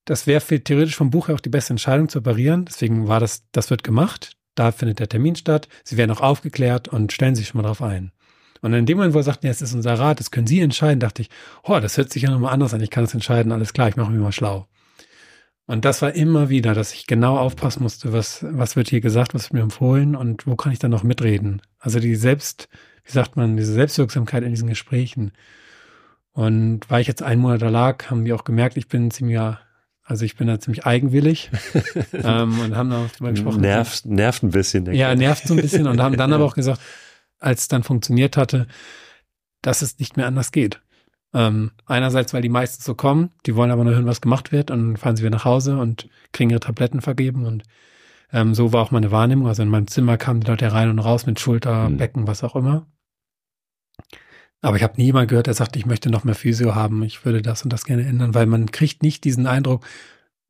das 0.06 0.26
wäre 0.26 0.42
theoretisch 0.42 0.96
vom 0.96 1.10
Buch 1.10 1.28
her 1.28 1.36
auch 1.36 1.42
die 1.42 1.50
beste 1.50 1.74
Entscheidung 1.74 2.08
zu 2.08 2.20
operieren. 2.20 2.64
Deswegen 2.64 3.10
war 3.10 3.20
das, 3.20 3.44
das 3.52 3.70
wird 3.70 3.84
gemacht. 3.84 4.38
Da 4.60 4.74
findet 4.74 5.00
der 5.00 5.08
Termin 5.08 5.38
statt. 5.38 5.70
Sie 5.86 5.96
werden 5.96 6.12
auch 6.12 6.20
aufgeklärt 6.20 6.90
und 6.90 7.14
stellen 7.14 7.34
sich 7.34 7.48
schon 7.48 7.62
mal 7.62 7.66
drauf 7.66 7.82
ein. 7.82 8.12
Und 8.60 8.74
in 8.74 8.86
dem 8.86 8.98
Moment, 8.98 9.14
wo 9.14 9.20
er 9.20 9.24
sagt, 9.24 9.46
ja, 9.46 9.50
es 9.50 9.62
ist 9.62 9.74
unser 9.74 9.94
Rat, 9.94 10.20
das 10.20 10.32
können 10.32 10.48
Sie 10.48 10.60
entscheiden, 10.60 11.00
dachte 11.00 11.22
ich, 11.22 11.30
oh, 11.64 11.80
das 11.80 11.96
hört 11.96 12.12
sich 12.12 12.24
ja 12.24 12.30
nochmal 12.30 12.52
anders 12.54 12.74
an. 12.74 12.82
Ich 12.82 12.90
kann 12.90 13.06
es 13.06 13.14
entscheiden, 13.14 13.54
alles 13.54 13.72
klar, 13.72 13.88
ich 13.88 13.96
mache 13.96 14.12
mich 14.12 14.20
mal 14.20 14.34
schlau. 14.34 14.68
Und 15.66 15.86
das 15.86 16.02
war 16.02 16.14
immer 16.14 16.50
wieder, 16.50 16.74
dass 16.74 16.94
ich 16.94 17.08
genau 17.08 17.38
aufpassen 17.38 17.84
musste, 17.84 18.12
was, 18.12 18.46
was 18.50 18.76
wird 18.76 18.90
hier 18.90 19.00
gesagt, 19.00 19.34
was 19.34 19.44
wird 19.44 19.54
mir 19.54 19.62
empfohlen 19.62 20.14
und 20.14 20.46
wo 20.46 20.58
kann 20.58 20.74
ich 20.74 20.80
dann 20.80 20.92
noch 20.92 21.04
mitreden. 21.04 21.62
Also 21.80 22.02
die 22.02 22.16
Selbst, 22.16 22.68
wie 23.06 23.14
sagt 23.14 23.38
man, 23.38 23.56
diese 23.56 23.72
Selbstwirksamkeit 23.72 24.44
in 24.44 24.50
diesen 24.50 24.68
Gesprächen. 24.68 25.32
Und 26.34 26.82
weil 26.90 27.00
ich 27.00 27.08
jetzt 27.08 27.24
einen 27.24 27.40
Monat 27.40 27.62
da 27.62 27.70
lag, 27.70 28.10
haben 28.12 28.26
die 28.26 28.34
auch 28.34 28.44
gemerkt, 28.44 28.76
ich 28.76 28.90
bin 28.90 29.10
ziemlich, 29.10 29.40
also 30.10 30.26
ich 30.26 30.36
bin 30.36 30.48
da 30.48 30.60
ziemlich 30.60 30.86
eigenwillig 30.86 31.52
ähm, 32.14 32.60
und 32.60 32.76
haben 32.76 32.90
da 32.90 33.06
auch 33.06 33.10
drüber 33.12 33.32
gesprochen. 33.32 33.62
Nervt, 33.62 34.06
nervt 34.06 34.44
ein 34.44 34.50
bisschen. 34.50 34.86
der 34.86 34.96
Ja, 34.96 35.14
nervt 35.16 35.48
so 35.48 35.54
ein 35.54 35.62
bisschen 35.62 35.88
und 35.88 36.02
haben 36.02 36.18
dann 36.18 36.34
aber 36.34 36.46
auch 36.46 36.56
gesagt, 36.56 36.82
als 37.40 37.62
es 37.62 37.68
dann 37.68 37.84
funktioniert 37.84 38.36
hatte, 38.36 38.68
dass 39.62 39.82
es 39.82 40.00
nicht 40.00 40.18
mehr 40.18 40.26
anders 40.28 40.52
geht. 40.52 40.82
Ähm, 41.34 41.72
einerseits, 41.86 42.34
weil 42.34 42.42
die 42.42 42.50
meisten 42.50 42.82
so 42.82 42.96
kommen, 42.96 43.30
die 43.46 43.56
wollen 43.56 43.70
aber 43.70 43.84
nur 43.84 43.94
hören, 43.94 44.08
was 44.08 44.20
gemacht 44.22 44.52
wird 44.52 44.72
und 44.72 44.80
dann 44.80 44.98
fahren 44.98 45.16
sie 45.16 45.22
wieder 45.24 45.36
nach 45.38 45.46
Hause 45.46 45.78
und 45.78 46.10
kriegen 46.32 46.50
ihre 46.50 46.60
Tabletten 46.60 47.02
vergeben 47.02 47.46
und 47.46 47.64
ähm, 48.34 48.56
so 48.56 48.74
war 48.74 48.82
auch 48.82 48.92
meine 48.92 49.12
Wahrnehmung. 49.12 49.48
Also 49.48 49.62
in 49.62 49.70
meinem 49.70 49.88
Zimmer 49.88 50.18
kamen 50.18 50.42
die 50.42 50.48
Leute 50.48 50.72
rein 50.72 50.90
und 50.90 51.00
raus 51.00 51.26
mit 51.28 51.40
Schulter, 51.40 51.90
Mhm. 51.90 51.98
Becken, 51.98 52.28
was 52.28 52.44
auch 52.44 52.56
immer. 52.56 52.88
Aber 54.62 54.78
ich 54.78 54.84
habe 54.84 54.96
nie 54.98 55.06
jemand 55.06 55.30
gehört, 55.30 55.48
der 55.48 55.54
sagte, 55.54 55.80
ich 55.80 55.86
möchte 55.86 56.10
noch 56.10 56.24
mehr 56.24 56.36
Physio 56.36 56.76
haben, 56.76 57.04
ich 57.04 57.24
würde 57.24 57.42
das 57.42 57.64
und 57.64 57.72
das 57.72 57.86
gerne 57.86 58.06
ändern, 58.06 58.34
weil 58.34 58.46
man 58.46 58.72
kriegt 58.72 59.04
nicht 59.04 59.24
diesen 59.24 59.48
Eindruck, 59.48 59.86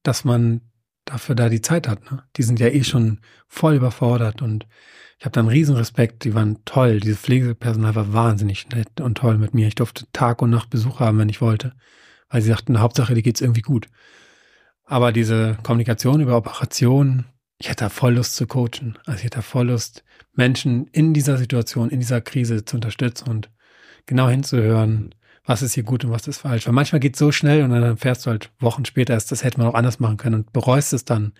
dass 0.04 0.26
man 0.26 0.62
dafür 1.06 1.36
da 1.36 1.50
die 1.50 1.62
Zeit 1.62 1.88
hat. 1.88 2.12
Ne? 2.12 2.24
Die 2.36 2.44
sind 2.44 2.60
ja 2.60 2.68
eh 2.68 2.84
schon 2.84 3.20
voll 3.48 3.76
überfordert 3.76 4.42
und 4.42 4.66
ich 5.20 5.26
habe 5.26 5.34
da 5.34 5.42
einen 5.42 5.50
riesen 5.50 5.76
Respekt. 5.76 6.24
Die 6.24 6.34
waren 6.34 6.64
toll. 6.64 7.02
Dieses 7.02 7.20
Pflegepersonal 7.20 7.94
war 7.94 8.14
wahnsinnig 8.14 8.70
nett 8.70 9.02
und 9.02 9.18
toll 9.18 9.38
mit 9.38 9.54
mir. 9.54 9.68
Ich 9.68 9.76
durfte 9.76 10.06
Tag 10.14 10.42
und 10.42 10.50
Nacht 10.50 10.70
Besuch 10.70 11.02
haben, 11.02 11.18
wenn 11.18 11.30
ich 11.30 11.42
wollte, 11.42 11.74
weil 12.30 12.42
sie 12.42 12.50
sagten, 12.50 12.80
Hauptsache, 12.80 13.14
dir 13.14 13.22
geht's 13.22 13.42
irgendwie 13.42 13.62
gut. 13.62 13.90
Aber 14.86 15.12
diese 15.12 15.58
Kommunikation 15.62 16.22
über 16.22 16.38
Operationen, 16.38 17.26
ich 17.58 17.70
hätte 17.70 17.86
da 17.86 17.90
voll 17.90 18.16
Lust 18.16 18.36
zu 18.36 18.48
coachen. 18.48 18.98
Also 19.06 19.18
ich 19.20 19.26
hätte 19.26 19.38
da 19.38 19.42
voll 19.42 19.68
Lust, 19.68 20.04
Menschen 20.34 20.88
in 20.88 21.14
dieser 21.14 21.38
Situation, 21.38 21.90
in 21.90 22.00
dieser 22.00 22.22
Krise 22.22 22.64
zu 22.64 22.78
unterstützen 22.78 23.30
und 23.30 23.50
genau 24.10 24.28
hinzuhören, 24.28 25.16
was 25.46 25.62
ist 25.62 25.74
hier 25.74 25.84
gut 25.84 26.04
und 26.04 26.12
was 26.12 26.28
ist 26.28 26.40
falsch. 26.40 26.68
Weil 26.68 26.74
manchmal 26.74 27.00
geht 27.00 27.14
es 27.14 27.20
so 27.20 27.32
schnell 27.32 27.64
und 27.64 27.70
dann 27.70 27.96
fährst 27.96 28.26
du 28.26 28.32
halt 28.32 28.52
Wochen 28.60 28.84
später 28.84 29.14
erst, 29.14 29.32
das 29.32 29.44
hätte 29.44 29.60
man 29.60 29.68
auch 29.68 29.76
anders 29.76 30.00
machen 30.00 30.18
können 30.18 30.36
und 30.36 30.52
bereust 30.52 30.92
es 30.92 31.06
dann 31.06 31.34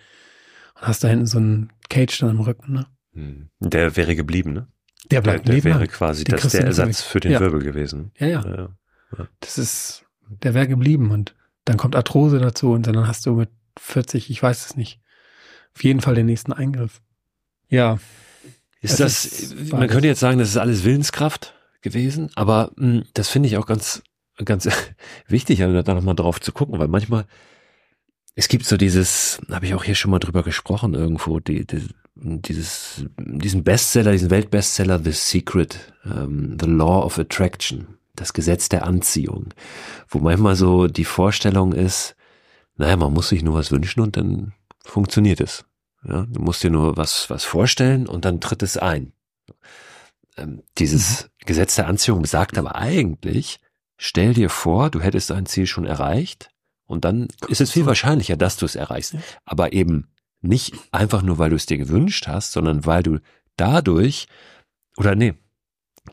und 0.74 0.88
hast 0.88 1.04
da 1.04 1.08
hinten 1.08 1.26
so 1.26 1.38
einen 1.38 1.70
Cage 1.90 2.18
dann 2.20 2.30
im 2.30 2.40
Rücken. 2.40 2.72
Ne? 2.72 2.86
Hm. 3.12 3.50
Der 3.60 3.96
wäre 3.96 4.16
geblieben, 4.16 4.54
ne? 4.54 4.68
Der 5.10 5.20
bleibt 5.20 5.48
der, 5.48 5.56
der 5.56 5.64
wäre 5.64 5.86
quasi 5.88 6.24
das 6.24 6.52
der 6.52 6.64
Ersatz 6.64 7.02
für 7.02 7.20
den 7.20 7.32
ja. 7.32 7.40
Wirbel 7.40 7.62
gewesen. 7.62 8.12
Ja, 8.18 8.26
ja, 8.26 8.44
ja. 8.46 8.68
ja. 9.18 9.28
Das 9.40 9.58
ist, 9.58 10.04
der 10.28 10.54
wäre 10.54 10.68
geblieben 10.68 11.10
und 11.10 11.34
dann 11.64 11.76
kommt 11.76 11.96
Arthrose 11.96 12.38
dazu 12.38 12.72
und 12.72 12.86
dann 12.86 13.06
hast 13.06 13.26
du 13.26 13.34
mit 13.34 13.50
40, 13.78 14.30
ich 14.30 14.42
weiß 14.42 14.66
es 14.66 14.76
nicht, 14.76 15.00
auf 15.74 15.82
jeden 15.82 16.00
Fall 16.00 16.14
den 16.14 16.26
nächsten 16.26 16.52
Eingriff. 16.52 17.00
Ja. 17.68 17.98
Ist 18.80 19.00
das, 19.00 19.24
ist 19.24 19.72
man 19.72 19.88
könnte 19.88 20.06
jetzt 20.06 20.20
sagen, 20.20 20.38
das 20.38 20.50
ist 20.50 20.56
alles 20.56 20.84
Willenskraft 20.84 21.54
gewesen, 21.82 22.30
aber 22.34 22.72
mh, 22.76 22.86
hm, 22.86 23.04
das 23.14 23.28
finde 23.28 23.48
ich 23.48 23.56
auch 23.56 23.66
ganz, 23.66 24.02
ganz 24.44 24.68
wichtig, 25.28 25.62
also 25.62 25.82
da 25.82 25.94
nochmal 25.94 26.14
drauf 26.14 26.40
zu 26.40 26.52
gucken, 26.52 26.78
weil 26.78 26.88
manchmal, 26.88 27.26
es 28.34 28.48
gibt 28.48 28.66
so 28.66 28.76
dieses, 28.76 29.40
habe 29.50 29.66
ich 29.66 29.74
auch 29.74 29.84
hier 29.84 29.94
schon 29.94 30.10
mal 30.10 30.18
drüber 30.18 30.42
gesprochen 30.42 30.94
irgendwo, 30.94 31.40
die, 31.40 31.66
die, 31.66 31.88
dieses, 32.14 33.04
diesen 33.18 33.64
Bestseller, 33.64 34.12
diesen 34.12 34.30
Weltbestseller 34.30 35.00
The 35.02 35.12
Secret, 35.12 35.92
um, 36.04 36.12
ähm, 36.12 36.58
The 36.60 36.66
Law 36.66 37.04
of 37.04 37.18
Attraction, 37.18 37.98
das 38.14 38.32
Gesetz 38.32 38.68
der 38.68 38.86
Anziehung, 38.86 39.54
wo 40.08 40.18
manchmal 40.18 40.56
so 40.56 40.86
die 40.86 41.04
Vorstellung 41.04 41.72
ist, 41.72 42.16
naja, 42.76 42.96
man 42.96 43.12
muss 43.12 43.28
sich 43.28 43.42
nur 43.42 43.54
was 43.54 43.70
wünschen 43.72 44.00
und 44.00 44.16
dann 44.16 44.52
funktioniert 44.84 45.40
es. 45.40 45.64
Ja, 46.06 46.26
du 46.28 46.40
musst 46.40 46.62
dir 46.62 46.70
nur 46.70 46.96
was, 46.96 47.28
was 47.28 47.44
vorstellen 47.44 48.06
und 48.06 48.24
dann 48.24 48.40
tritt 48.40 48.62
es 48.62 48.78
ein. 48.78 49.12
Ähm, 50.36 50.62
dieses 50.78 51.24
mhm. 51.24 51.46
Gesetz 51.46 51.74
der 51.76 51.88
Anziehung 51.88 52.24
sagt 52.26 52.58
aber 52.58 52.76
eigentlich, 52.76 53.60
stell 53.96 54.34
dir 54.34 54.50
vor, 54.50 54.90
du 54.90 55.00
hättest 55.00 55.30
ein 55.32 55.46
Ziel 55.46 55.66
schon 55.66 55.84
erreicht 55.84 56.50
und 56.86 57.04
dann 57.04 57.28
ist 57.48 57.60
es 57.60 57.70
viel 57.70 57.86
wahrscheinlicher, 57.86 58.36
dass 58.36 58.56
du 58.56 58.66
es 58.66 58.74
erreichst. 58.74 59.14
Aber 59.44 59.72
eben 59.72 60.08
nicht 60.40 60.74
einfach 60.90 61.22
nur, 61.22 61.38
weil 61.38 61.50
du 61.50 61.56
es 61.56 61.66
dir 61.66 61.78
gewünscht 61.78 62.26
hast, 62.26 62.52
sondern 62.52 62.86
weil 62.86 63.02
du 63.02 63.18
dadurch, 63.56 64.26
oder 64.96 65.14
nee, 65.14 65.34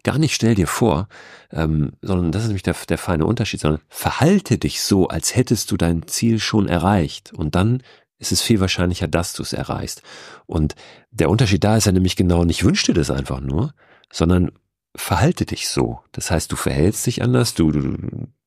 gar 0.04 0.18
nicht 0.18 0.36
stell 0.36 0.56
dir 0.56 0.68
vor, 0.68 1.08
ähm, 1.52 1.94
sondern 2.02 2.32
das 2.32 2.44
ist 2.44 2.50
nämlich 2.50 2.64
der, 2.64 2.76
der 2.90 2.98
feine 2.98 3.26
Unterschied, 3.26 3.62
sondern 3.62 3.82
verhalte 3.90 4.58
dich 4.58 4.82
so, 4.82 5.08
als 5.08 5.36
hättest 5.36 5.72
du 5.72 5.78
dein 5.78 6.08
Ziel 6.08 6.40
schon 6.40 6.68
erreicht. 6.68 7.34
Und 7.34 7.56
dann 7.56 7.82
ist 8.20 8.32
es 8.32 8.42
viel 8.42 8.60
wahrscheinlicher, 8.60 9.08
dass 9.08 9.34
du 9.34 9.44
es 9.44 9.54
erreichst. 9.54 10.02
Und 10.46 10.76
der 11.12 11.30
Unterschied 11.30 11.64
da 11.64 11.78
ist 11.78 11.86
ja 11.86 11.92
nämlich 11.92 12.16
genau, 12.16 12.44
nicht 12.44 12.64
wünsch 12.64 12.84
dir 12.84 12.94
das 12.94 13.12
einfach 13.12 13.40
nur, 13.40 13.74
sondern 14.12 14.52
verhalte 14.96 15.46
dich 15.46 15.70
so. 15.70 16.00
Das 16.12 16.32
heißt, 16.32 16.52
du 16.52 16.56
verhältst 16.56 17.06
dich 17.06 17.22
anders, 17.22 17.54
du, 17.54 17.72
du 17.72 17.98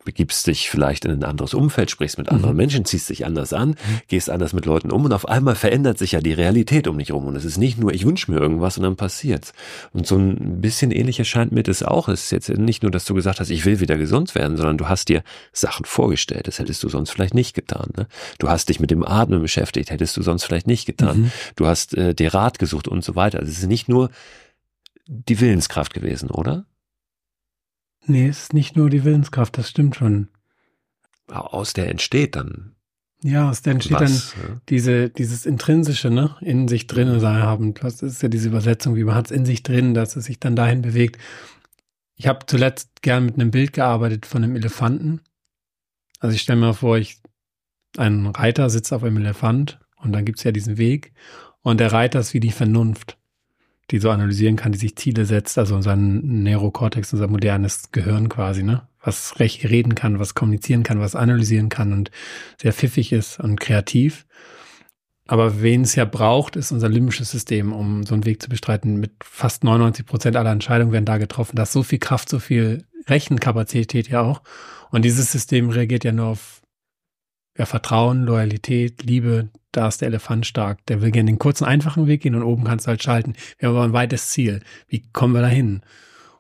begibst 0.05 0.47
dich 0.47 0.71
vielleicht 0.71 1.05
in 1.05 1.11
ein 1.11 1.25
anderes 1.25 1.53
Umfeld, 1.55 1.91
sprichst 1.91 2.17
mit 2.17 2.31
anderen 2.31 2.53
mhm. 2.53 2.57
Menschen, 2.57 2.85
ziehst 2.85 3.11
dich 3.11 3.27
anders 3.27 3.53
an, 3.53 3.71
mhm. 3.71 4.01
gehst 4.09 4.31
anders 4.31 4.53
mit 4.53 4.65
Leuten 4.65 4.91
um 4.91 5.05
und 5.05 5.13
auf 5.13 5.29
einmal 5.29 5.55
verändert 5.55 5.99
sich 5.99 6.13
ja 6.13 6.21
die 6.21 6.33
Realität 6.33 6.89
um 6.89 6.99
dich 6.99 7.13
rum. 7.13 7.27
Und 7.27 7.37
es 7.37 7.45
ist 7.45 7.59
nicht 7.59 7.79
nur, 7.79 7.93
ich 7.93 8.07
wünsche 8.07 8.31
mir 8.31 8.39
irgendwas 8.39 8.79
und 8.79 8.85
dann 8.85 8.97
passiert's. 8.97 9.53
Und 9.93 10.07
so 10.07 10.17
ein 10.17 10.61
bisschen 10.61 10.91
ähnlich 10.91 11.19
erscheint 11.19 11.53
mir 11.53 11.63
das 11.63 11.83
auch. 11.83 12.09
Es 12.09 12.25
ist 12.25 12.33
jetzt 12.33 12.49
nicht 12.49 12.83
nur, 12.83 12.91
dass 12.91 13.05
du 13.05 13.15
gesagt 13.15 13.41
hast, 13.41 13.51
ich 13.51 13.65
will 13.67 13.81
wieder 13.81 13.99
gesund 13.99 14.35
werden, 14.35 14.57
sondern 14.57 14.79
du 14.79 14.89
hast 14.89 15.09
dir 15.09 15.23
Sachen 15.53 15.85
vorgestellt. 15.85 16.49
Das 16.49 16.59
hättest 16.59 16.83
du 16.83 16.89
sonst 16.89 17.11
vielleicht 17.11 17.35
nicht 17.35 17.55
getan. 17.55 17.91
Ne? 17.97 18.07
Du 18.39 18.49
hast 18.49 18.71
dich 18.71 18.81
mit 18.81 18.91
dem 18.91 19.05
Atmen 19.05 19.43
beschäftigt, 19.43 19.91
hättest 19.91 20.17
du 20.17 20.23
sonst 20.23 20.45
vielleicht 20.45 20.67
nicht 20.67 20.87
getan. 20.87 21.21
Mhm. 21.21 21.33
Du 21.57 21.67
hast 21.67 21.95
äh, 21.95 22.15
dir 22.15 22.33
Rat 22.33 22.59
gesucht 22.59 22.89
und 22.89 23.05
so 23.05 23.17
weiter. 23.17 23.39
Also 23.39 23.53
es 23.53 23.59
ist 23.59 23.69
nicht 23.69 23.89
nur 23.89 24.11
die 25.11 25.41
Willenskraft 25.41 25.93
gewesen, 25.93 26.31
oder? 26.31 26.67
Nee, 28.07 28.29
es 28.29 28.45
ist 28.45 28.55
nicht 28.55 28.77
nur 28.77 28.91
die 28.91 29.05
Willenskraft, 29.05 29.59
das 29.59 29.69
stimmt 29.69 29.97
schon. 29.97 30.29
Aus 31.29 31.73
der 31.73 31.89
entsteht 31.89 32.37
dann. 32.37 32.77
Ja, 33.23 33.51
aus 33.51 33.61
der 33.61 33.73
entsteht 33.73 34.01
was, 34.01 34.33
dann 34.33 34.43
ja? 34.43 34.61
diese, 34.69 35.11
dieses 35.11 35.47
Intrinsische, 35.47 36.11
ne, 36.11 36.37
in 36.41 36.69
sich 36.69 36.87
drin 36.87 37.21
sein 37.21 37.43
haben. 37.43 37.75
Das 37.75 38.03
ist 38.03 38.23
ja 38.23 38.29
diese 38.29 38.49
Übersetzung, 38.49 38.95
wie 38.97 39.05
man 39.05 39.15
hat 39.17 39.27
es 39.27 39.31
in 39.33 39.45
sich 39.45 39.63
drin, 39.63 39.95
dass 39.95 40.17
es 40.17 40.25
sich 40.25 40.41
dann 40.41 40.57
dahin 40.57 40.81
bewegt. 40.81 41.19
Ich 42.15 42.27
habe 42.27 42.47
zuletzt 42.47 43.03
gern 43.03 43.27
mit 43.27 43.35
einem 43.35 43.51
Bild 43.51 43.73
gearbeitet 43.73 44.27
von 44.27 44.43
einem 44.43 44.57
Elefanten. 44.57 45.21
Also 46.21 46.35
ich 46.35 46.43
stelle 46.43 46.61
mir 46.61 46.73
vor, 46.73 46.99
ich, 46.99 47.21
ein 47.97 48.27
Reiter 48.27 48.71
sitzt 48.71 48.93
auf 48.93 49.03
einem 49.03 49.19
Elefant 49.19 49.81
und 49.97 50.13
dann 50.13 50.25
gibt's 50.25 50.45
ja 50.45 50.53
diesen 50.53 50.79
Weg 50.79 51.13
und 51.63 51.81
der 51.81 51.93
Reiter 51.93 52.21
ist 52.21 52.33
wie 52.33 52.41
die 52.41 52.53
Vernunft 52.53 53.20
die 53.91 53.99
so 53.99 54.11
analysieren 54.11 54.57
kann, 54.57 54.73
die 54.73 54.79
sich 54.79 54.97
Ziele 54.97 55.25
setzt, 55.25 55.59
also 55.59 55.75
unser 55.75 55.97
Neurokortex, 55.97 57.13
unser 57.13 57.29
modernes 57.29 57.91
Gehirn 57.93 58.29
quasi, 58.29 58.63
ne? 58.63 58.83
Was 59.03 59.41
recht 59.41 59.65
reden 59.65 59.95
kann, 59.95 60.19
was 60.19 60.35
kommunizieren 60.35 60.83
kann, 60.83 61.01
was 61.01 61.17
analysieren 61.17 61.71
kann 61.71 61.93
und 61.93 62.11
sehr 62.61 62.73
pfiffig 62.73 63.13
ist 63.13 63.41
und 63.41 63.59
kreativ. 63.59 64.27
Aber 65.27 65.63
wen 65.63 65.83
es 65.83 65.95
ja 65.95 66.05
braucht, 66.05 66.57
ist 66.57 66.73
unser 66.73 66.89
limbisches 66.89 67.31
System, 67.31 67.73
um 67.73 68.05
so 68.05 68.15
einen 68.15 68.27
Weg 68.27 68.43
zu 68.43 68.49
bestreiten. 68.49 68.97
Mit 68.97 69.13
fast 69.23 69.65
99 69.65 70.05
Prozent 70.05 70.37
aller 70.37 70.51
Entscheidungen 70.51 70.93
werden 70.93 71.05
da 71.05 71.19
getroffen. 71.19 71.57
Da 71.57 71.63
ist 71.63 71.73
so 71.73 71.83
viel 71.83 72.01
Kraft, 72.01 72.29
so 72.29 72.41
viel 72.41 72.85
Rechenkapazität 73.09 74.09
ja 74.09 74.23
auch. 74.23 74.43
Und 74.91 75.05
dieses 75.05 75.31
System 75.31 75.71
reagiert 75.71 76.05
ja 76.05 76.13
nur 76.13 76.27
auf 76.27 76.63
ja, 77.57 77.65
Vertrauen, 77.65 78.25
Loyalität, 78.25 79.05
Liebe, 79.05 79.51
da 79.73 79.89
ist 79.89 80.01
der 80.01 80.09
Elefant 80.09 80.47
stark. 80.47 80.85
Der 80.87 81.01
will 81.01 81.11
gerne 81.11 81.31
den 81.31 81.39
kurzen, 81.39 81.65
einfachen 81.65 82.07
Weg 82.07 82.23
gehen 82.23 82.35
und 82.35 82.43
oben 82.43 82.65
kannst 82.65 82.87
du 82.87 82.89
halt 82.89 83.03
schalten. 83.03 83.35
Wir 83.59 83.69
haben 83.69 83.77
aber 83.77 83.85
ein 83.85 83.93
weites 83.93 84.29
Ziel. 84.31 84.61
Wie 84.89 85.03
kommen 85.13 85.35
wir 85.35 85.43
da 85.43 85.49
hin? 85.49 85.83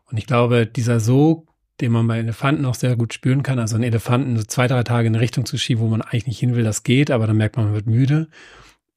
Und 0.07 0.19
ich 0.19 0.27
glaube, 0.27 0.67
dieser 0.67 1.01
Sog, 1.01 1.49
den 1.81 1.93
man 1.93 2.07
bei 2.07 2.19
Elefanten 2.19 2.65
auch 2.65 2.75
sehr 2.75 2.97
gut 2.97 3.15
spüren 3.15 3.43
kann, 3.43 3.59
also 3.59 3.77
einen 3.77 3.85
Elefanten 3.85 4.37
so 4.37 4.43
zwei, 4.43 4.67
drei 4.67 4.83
Tage 4.83 5.07
in 5.07 5.15
eine 5.15 5.23
Richtung 5.23 5.47
zu 5.47 5.57
schieben, 5.57 5.83
wo 5.83 5.89
man 5.89 6.03
eigentlich 6.03 6.27
nicht 6.27 6.41
hin 6.41 6.55
will, 6.55 6.65
das 6.65 6.83
geht, 6.83 7.11
aber 7.11 7.27
dann 7.27 7.37
merkt 7.37 7.57
man, 7.57 7.67
man 7.67 7.75
wird 7.75 7.87
müde. 7.87 8.29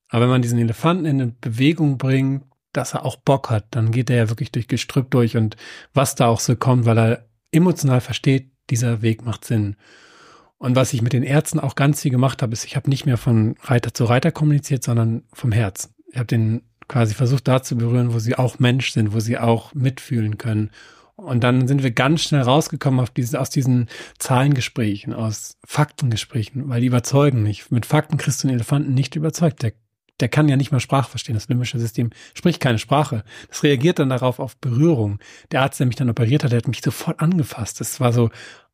Aber 0.10 0.24
wenn 0.24 0.30
man 0.30 0.42
diesen 0.42 0.60
Elefanten 0.60 1.06
in 1.06 1.22
eine 1.22 1.36
Bewegung 1.40 1.98
bringt, 1.98 2.44
dass 2.74 2.94
er 2.94 3.06
auch 3.06 3.16
Bock 3.16 3.50
hat, 3.50 3.68
dann 3.72 3.92
geht 3.92 4.10
er 4.10 4.18
ja 4.18 4.30
wirklich 4.30 4.52
durch 4.52 4.68
Gestrüpp 4.68 5.12
durch 5.12 5.38
und 5.38 5.56
was 5.94 6.16
da 6.16 6.28
auch 6.28 6.40
so 6.40 6.56
kommt, 6.56 6.86
weil 6.86 6.98
er 6.98 7.26
emotional 7.52 8.02
versteht, 8.02 8.52
dieser 8.70 9.02
Weg 9.02 9.24
macht 9.26 9.46
Sinn. 9.46 9.76
Und 10.64 10.78
was 10.78 10.94
ich 10.94 11.02
mit 11.02 11.12
den 11.12 11.24
Ärzten 11.24 11.60
auch 11.60 11.76
ganz 11.76 12.04
viel 12.04 12.12
gemacht 12.12 12.42
habe, 12.42 12.54
ist, 12.54 12.64
ich 12.64 12.78
habe 12.78 12.90
nicht 12.90 13.06
mehr 13.06 13.18
von 13.18 13.56
Reiter 13.64 13.94
zu 13.94 14.06
Reiter 14.06 14.32
kommuniziert, 14.32 14.82
sondern 14.82 15.24
vom 15.34 15.52
Herz. 15.52 15.94
Ich 16.10 16.16
habe 16.16 16.26
den 16.26 16.62
quasi 16.88 17.14
versucht, 17.14 17.50
da 17.50 17.62
zu 17.62 17.76
berühren, 17.76 18.14
wo 18.14 18.20
sie 18.20 18.38
auch 18.38 18.60
Mensch 18.60 18.94
sind, 18.94 19.12
wo 19.12 19.20
sie 19.20 19.38
auch 19.38 19.74
mitfühlen 19.74 20.38
können. 20.38 20.72
Und 21.18 21.44
dann 21.44 21.68
sind 21.68 21.84
wir 21.84 21.92
ganz 21.92 22.22
schnell 22.22 22.44
rausgekommen 22.44 23.02
auf 23.02 23.10
diese, 23.10 23.42
aus 23.42 23.50
diesen 23.50 23.90
Zahlengesprächen, 24.20 25.12
aus 25.12 25.58
Faktengesprächen, 25.66 26.70
weil 26.70 26.80
die 26.80 26.88
überzeugen 26.88 27.44
nicht. 27.44 27.70
Mit 27.70 27.86
Fakten 27.86 28.16
kriegst 28.16 28.42
du 28.42 28.48
den 28.48 28.56
Elefanten 28.56 28.94
nicht 28.94 29.18
überzeugt. 29.18 29.64
Der, 29.64 29.74
der 30.22 30.30
kann 30.30 30.48
ja 30.48 30.56
nicht 30.56 30.72
mal 30.72 30.80
Sprache 30.80 31.10
verstehen. 31.10 31.36
Das 31.36 31.50
limbische 31.50 31.78
System 31.78 32.12
spricht 32.34 32.62
keine 32.62 32.80
Sprache. 32.80 33.26
Das 33.50 33.64
reagiert 33.64 34.00
dann 34.00 34.08
darauf 34.08 34.40
auf 34.40 34.56
Berührung. 34.56 35.20
Der 35.52 35.64
Arzt, 35.64 35.82
der 35.82 35.88
mich 35.88 35.98
dann 35.98 36.10
operiert 36.10 36.46
hat, 36.46 36.54
der 36.54 36.60
hat 36.60 36.70
mich 36.70 36.82
sofort 36.82 37.20
angefasst. 37.20 37.82
Das 37.82 38.00
war 38.00 38.14
so, 38.14 38.30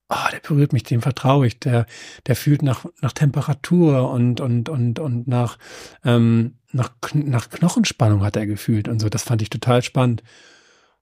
oh, 0.10 0.30
der 0.32 0.39
berührt 0.39 0.74
mich, 0.74 0.84
dem 0.84 1.01
vertraue 1.01 1.47
ich, 1.47 1.60
der, 1.60 1.86
der 2.26 2.36
fühlt 2.36 2.62
nach, 2.62 2.86
nach 3.01 3.14
Temperatur 3.14 4.12
und, 4.12 4.41
und, 4.41 4.68
und, 4.70 4.99
und 4.99 5.28
nach, 5.28 5.57
ähm, 6.03 6.55
nach, 6.72 6.91
nach 7.14 7.49
Knochenspannung 7.49 8.24
hat 8.24 8.36
er 8.36 8.47
gefühlt 8.47 8.88
und 8.88 8.99
so. 8.99 9.10
Das 9.10 9.24
fand 9.24 9.41
ich 9.41 9.49
total 9.49 9.84
spannend. 9.84 10.24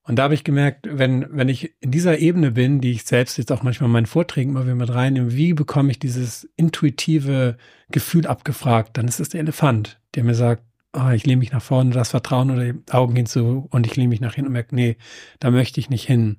Und 0.04 0.18
da 0.18 0.24
habe 0.24 0.34
ich 0.34 0.46
gemerkt, 0.46 0.88
wenn, 0.90 1.26
wenn 1.32 1.50
ich 1.50 1.74
in 1.82 1.92
dieser 1.92 2.20
Ebene 2.20 2.52
bin, 2.52 2.80
die 2.80 2.92
ich 2.92 3.04
selbst 3.04 3.38
jetzt 3.38 3.52
auch 3.52 3.64
manchmal 3.64 3.88
in 3.88 3.94
meinen 3.94 4.06
Vorträgen 4.06 4.52
immer 4.52 4.64
wieder 4.64 4.76
mit 4.76 4.94
reinnehme, 4.94 5.34
wie 5.34 5.54
bekomme 5.54 5.92
ich 5.92 6.00
dieses 6.00 6.50
intuitive 6.56 7.58
Gefühl 7.92 8.26
abgefragt, 8.26 8.98
dann 8.98 9.08
ist 9.08 9.20
es 9.20 9.30
der 9.30 9.42
Elefant, 9.42 10.00
der 10.16 10.24
mir 10.24 10.36
sagt, 10.36 10.64
oh, 10.94 11.10
ich 11.10 11.26
lehne 11.26 11.40
mich 11.40 11.52
nach 11.52 11.62
vorne, 11.62 11.92
das 11.92 12.12
Vertrauen 12.12 12.52
oder 12.52 12.72
die 12.72 12.92
Augen 12.92 13.16
gehen 13.16 13.26
zu 13.26 13.68
und 13.70 13.86
ich 13.86 13.98
lehne 13.98 14.08
mich 14.08 14.22
nach 14.22 14.36
hinten 14.36 14.48
und 14.48 14.54
merke, 14.54 14.76
nee, 14.76 14.96
da 15.40 15.52
möchte 15.52 15.82
ich 15.82 15.90
nicht 15.90 16.08
hin. 16.08 16.38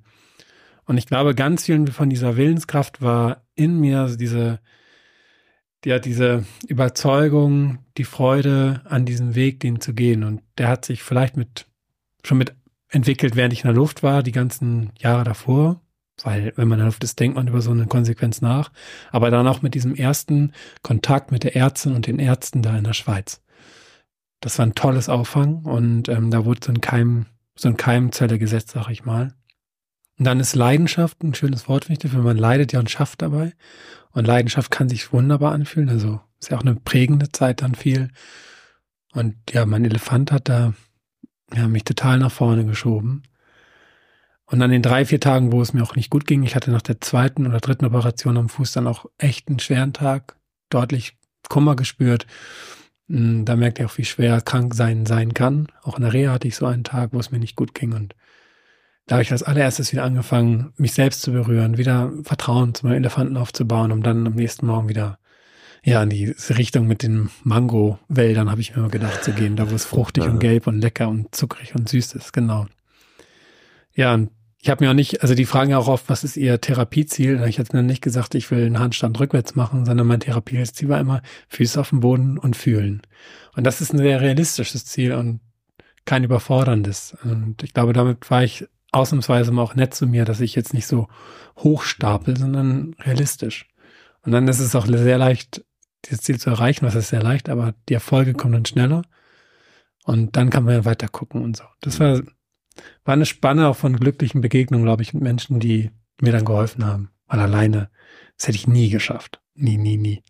Und 0.89 0.97
ich 0.97 1.05
glaube, 1.05 1.35
ganz 1.35 1.65
viel 1.65 1.85
von 1.91 2.09
dieser 2.09 2.35
Willenskraft 2.35 2.99
war 2.99 3.43
in 3.53 3.79
mir 3.79 4.07
diese, 4.19 4.59
ja, 5.85 5.99
diese 5.99 6.45
Überzeugung, 6.67 7.77
die 7.95 8.05
Freude 8.05 8.81
an 8.85 9.05
diesem 9.05 9.35
Weg, 9.35 9.59
den 9.59 9.81
zu 9.81 9.93
gehen. 9.93 10.23
Und 10.23 10.41
der 10.57 10.67
hat 10.67 10.85
sich 10.85 11.03
vielleicht 11.03 11.37
mit, 11.37 11.67
schon 12.25 12.39
mit 12.39 12.55
entwickelt, 12.89 13.35
während 13.35 13.53
ich 13.53 13.63
in 13.63 13.67
der 13.67 13.75
Luft 13.75 14.01
war, 14.01 14.23
die 14.23 14.31
ganzen 14.31 14.91
Jahre 14.97 15.23
davor. 15.25 15.79
Weil, 16.23 16.53
wenn 16.55 16.67
man 16.67 16.79
in 16.79 16.85
der 16.85 16.87
Luft 16.87 17.03
ist, 17.03 17.19
denkt 17.19 17.35
man 17.35 17.47
über 17.47 17.61
so 17.61 17.69
eine 17.69 17.85
Konsequenz 17.85 18.41
nach. 18.41 18.71
Aber 19.11 19.29
dann 19.29 19.47
auch 19.47 19.61
mit 19.61 19.75
diesem 19.75 19.93
ersten 19.93 20.53
Kontakt 20.81 21.31
mit 21.31 21.43
der 21.43 21.55
Ärztin 21.55 21.93
und 21.93 22.07
den 22.07 22.17
Ärzten 22.17 22.63
da 22.63 22.75
in 22.75 22.83
der 22.83 22.93
Schweiz. 22.93 23.43
das 24.39 24.57
war 24.57 24.65
ein 24.65 24.73
tolles 24.73 25.07
Auffang 25.07 25.65
und 25.65 26.09
ähm, 26.09 26.31
da 26.31 26.45
wurde 26.45 26.61
so 26.65 26.71
ein 26.71 26.81
Keim, 26.81 27.27
so 27.55 27.69
ein 27.69 27.77
Keimzelle 27.77 28.39
gesetzt, 28.39 28.71
sag 28.71 28.89
ich 28.89 29.05
mal. 29.05 29.35
Und 30.19 30.25
dann 30.25 30.41
ist 30.41 30.53
Leidenschaft 30.53 31.23
ein 31.23 31.33
schönes 31.33 31.69
Wort, 31.69 31.85
finde 31.85 32.05
ich, 32.05 32.13
wenn 32.13 32.23
man 32.23 32.37
leidet 32.37 32.73
ja 32.73 32.79
und 32.79 32.91
schafft 32.91 33.21
dabei. 33.21 33.53
Und 34.11 34.27
Leidenschaft 34.27 34.69
kann 34.69 34.89
sich 34.89 35.13
wunderbar 35.13 35.53
anfühlen. 35.53 35.87
Also 35.87 36.19
ist 36.39 36.51
ja 36.51 36.57
auch 36.57 36.61
eine 36.61 36.75
prägende 36.75 37.31
Zeit 37.31 37.61
dann 37.61 37.73
viel. 37.73 38.09
Und 39.13 39.35
ja, 39.51 39.65
mein 39.65 39.85
Elefant 39.85 40.33
hat 40.33 40.49
da 40.49 40.73
ja, 41.55 41.67
mich 41.69 41.85
total 41.85 42.19
nach 42.19 42.33
vorne 42.33 42.65
geschoben. 42.65 43.23
Und 44.45 44.61
an 44.61 44.71
den 44.71 44.81
drei, 44.81 45.05
vier 45.05 45.21
Tagen, 45.21 45.53
wo 45.53 45.61
es 45.61 45.73
mir 45.73 45.83
auch 45.83 45.95
nicht 45.95 46.09
gut 46.09 46.27
ging, 46.27 46.43
ich 46.43 46.55
hatte 46.55 46.71
nach 46.71 46.81
der 46.81 46.99
zweiten 46.99 47.47
oder 47.47 47.59
dritten 47.59 47.85
Operation 47.85 48.35
am 48.35 48.49
Fuß 48.49 48.73
dann 48.73 48.87
auch 48.87 49.05
echt 49.17 49.47
einen 49.47 49.59
schweren 49.59 49.93
Tag, 49.93 50.35
deutlich 50.69 51.17
Kummer 51.47 51.77
gespürt. 51.77 52.27
Hm, 53.07 53.45
da 53.45 53.55
merkte 53.55 53.83
ich 53.83 53.89
auch, 53.89 53.97
wie 53.97 54.05
schwer 54.05 54.41
krank 54.41 54.75
sein 54.75 55.05
sein 55.05 55.33
kann. 55.33 55.67
Auch 55.81 55.95
in 55.95 56.03
der 56.03 56.13
Reha 56.13 56.33
hatte 56.33 56.47
ich 56.47 56.57
so 56.57 56.65
einen 56.65 56.83
Tag, 56.83 57.13
wo 57.13 57.19
es 57.19 57.31
mir 57.31 57.39
nicht 57.39 57.55
gut 57.55 57.73
ging. 57.73 57.93
Und 57.93 58.15
da 59.09 59.15
habe 59.15 59.23
ich 59.23 59.31
als 59.31 59.41
allererstes 59.41 59.91
wieder 59.91 60.03
angefangen, 60.03 60.71
mich 60.77 60.93
selbst 60.93 61.23
zu 61.23 61.31
berühren, 61.31 61.79
wieder 61.79 62.13
Vertrauen 62.21 62.75
zu 62.75 62.85
meinem 62.85 62.97
Elefanten 62.97 63.37
aufzubauen, 63.37 63.91
um 63.91 64.03
dann 64.03 64.27
am 64.27 64.35
nächsten 64.35 64.67
Morgen 64.67 64.87
wieder 64.87 65.17
ja, 65.83 66.03
in 66.03 66.11
die 66.11 66.35
Richtung 66.49 66.85
mit 66.85 67.01
den 67.01 67.31
Mango-Wäldern 67.43 68.51
habe 68.51 68.61
ich 68.61 68.71
mir 68.71 68.77
immer 68.77 68.89
gedacht 68.89 69.23
zu 69.23 69.31
gehen, 69.31 69.55
da 69.55 69.71
wo 69.71 69.75
es 69.75 69.85
fruchtig 69.85 70.25
ja. 70.25 70.29
und 70.29 70.39
gelb 70.39 70.67
und 70.67 70.79
lecker 70.79 71.09
und 71.09 71.33
zuckrig 71.33 71.73
und 71.73 71.89
süß 71.89 72.13
ist, 72.13 72.33
genau. 72.33 72.67
Ja, 73.95 74.13
und 74.13 74.29
ich 74.61 74.69
habe 74.69 74.83
mir 74.83 74.91
auch 74.91 74.95
nicht, 74.95 75.23
also 75.23 75.33
die 75.33 75.45
fragen 75.45 75.71
ja 75.71 75.79
auch 75.79 75.87
oft, 75.87 76.07
was 76.07 76.23
ist 76.23 76.37
ihr 76.37 76.61
Therapieziel? 76.61 77.41
Ich 77.47 77.57
hatte 77.57 77.75
mir 77.75 77.81
nicht 77.81 78.03
gesagt, 78.03 78.35
ich 78.35 78.51
will 78.51 78.63
einen 78.63 78.77
Handstand 78.77 79.19
rückwärts 79.19 79.55
machen, 79.55 79.85
sondern 79.85 80.05
mein 80.05 80.19
Therapieziel 80.19 80.87
war 80.87 80.99
immer 80.99 81.23
Füße 81.47 81.79
auf 81.79 81.89
dem 81.89 82.01
Boden 82.01 82.37
und 82.37 82.55
fühlen. 82.55 83.01
Und 83.55 83.65
das 83.65 83.81
ist 83.81 83.91
ein 83.91 83.97
sehr 83.97 84.21
realistisches 84.21 84.85
Ziel 84.85 85.13
und 85.13 85.39
kein 86.05 86.23
überforderndes. 86.23 87.17
Und 87.23 87.63
ich 87.63 87.73
glaube, 87.73 87.93
damit 87.93 88.29
war 88.29 88.43
ich 88.43 88.67
ausnahmsweise 88.91 89.51
mal 89.51 89.61
auch 89.61 89.75
nett 89.75 89.93
zu 89.93 90.07
mir, 90.07 90.25
dass 90.25 90.41
ich 90.41 90.55
jetzt 90.55 90.73
nicht 90.73 90.87
so 90.87 91.07
hochstapel, 91.57 92.37
sondern 92.37 92.95
realistisch. 92.99 93.67
Und 94.23 94.31
dann 94.31 94.47
ist 94.47 94.59
es 94.59 94.75
auch 94.75 94.85
sehr 94.85 95.17
leicht, 95.17 95.63
dieses 96.05 96.21
Ziel 96.21 96.39
zu 96.39 96.49
erreichen, 96.49 96.85
was 96.85 96.95
ist 96.95 97.09
sehr 97.09 97.23
leicht, 97.23 97.49
aber 97.49 97.73
die 97.87 97.93
Erfolge 97.93 98.33
kommen 98.33 98.53
dann 98.53 98.65
schneller. 98.65 99.03
Und 100.05 100.35
dann 100.35 100.49
kann 100.49 100.63
man 100.63 100.73
ja 100.73 100.85
weiter 100.85 101.07
gucken 101.07 101.43
und 101.43 101.57
so. 101.57 101.63
Das 101.81 101.99
war 101.99 102.21
war 103.03 103.13
eine 103.13 103.25
Spanne 103.25 103.67
auch 103.67 103.75
von 103.75 103.95
glücklichen 103.95 104.41
Begegnungen, 104.41 104.85
glaube 104.85 105.01
ich, 105.01 105.13
mit 105.13 105.23
Menschen, 105.23 105.59
die 105.59 105.91
mir 106.21 106.31
dann 106.31 106.45
geholfen 106.45 106.85
haben. 106.85 107.11
Weil 107.27 107.39
alleine, 107.39 107.89
das 108.37 108.47
hätte 108.47 108.57
ich 108.57 108.67
nie 108.67 108.89
geschafft. 108.89 109.41
Nie, 109.53 109.77
nie, 109.77 109.97
nie. 109.97 110.23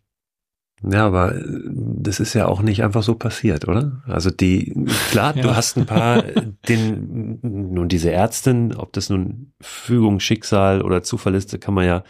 Ja, 0.84 1.06
aber 1.06 1.36
äh, 1.36 1.44
das 1.72 2.20
ist 2.20 2.34
ja 2.34 2.48
auch 2.48 2.62
nicht 2.62 2.84
einfach 2.84 3.04
so 3.04 3.16
passiert, 3.16 3.68
oder? 3.68 4.02
Also 4.08 4.30
die, 4.30 4.74
klar, 5.12 5.36
ja. 5.36 5.44
du 5.44 5.56
hast 5.56 5.78
ein 5.78 5.86
paar, 5.86 6.24
den, 6.70 7.40
nun 7.42 7.90
diese 7.90 8.12
Ärztin, 8.12 8.74
ob 8.76 8.94
das 8.94 9.10
nun 9.10 9.54
Fügung, 9.62 10.20
Schicksal 10.20 10.82
oder 10.82 11.04
Zufall 11.04 11.36
ist, 11.36 11.60
kann 11.62 11.74
man 11.74 11.86
ja, 11.86 12.04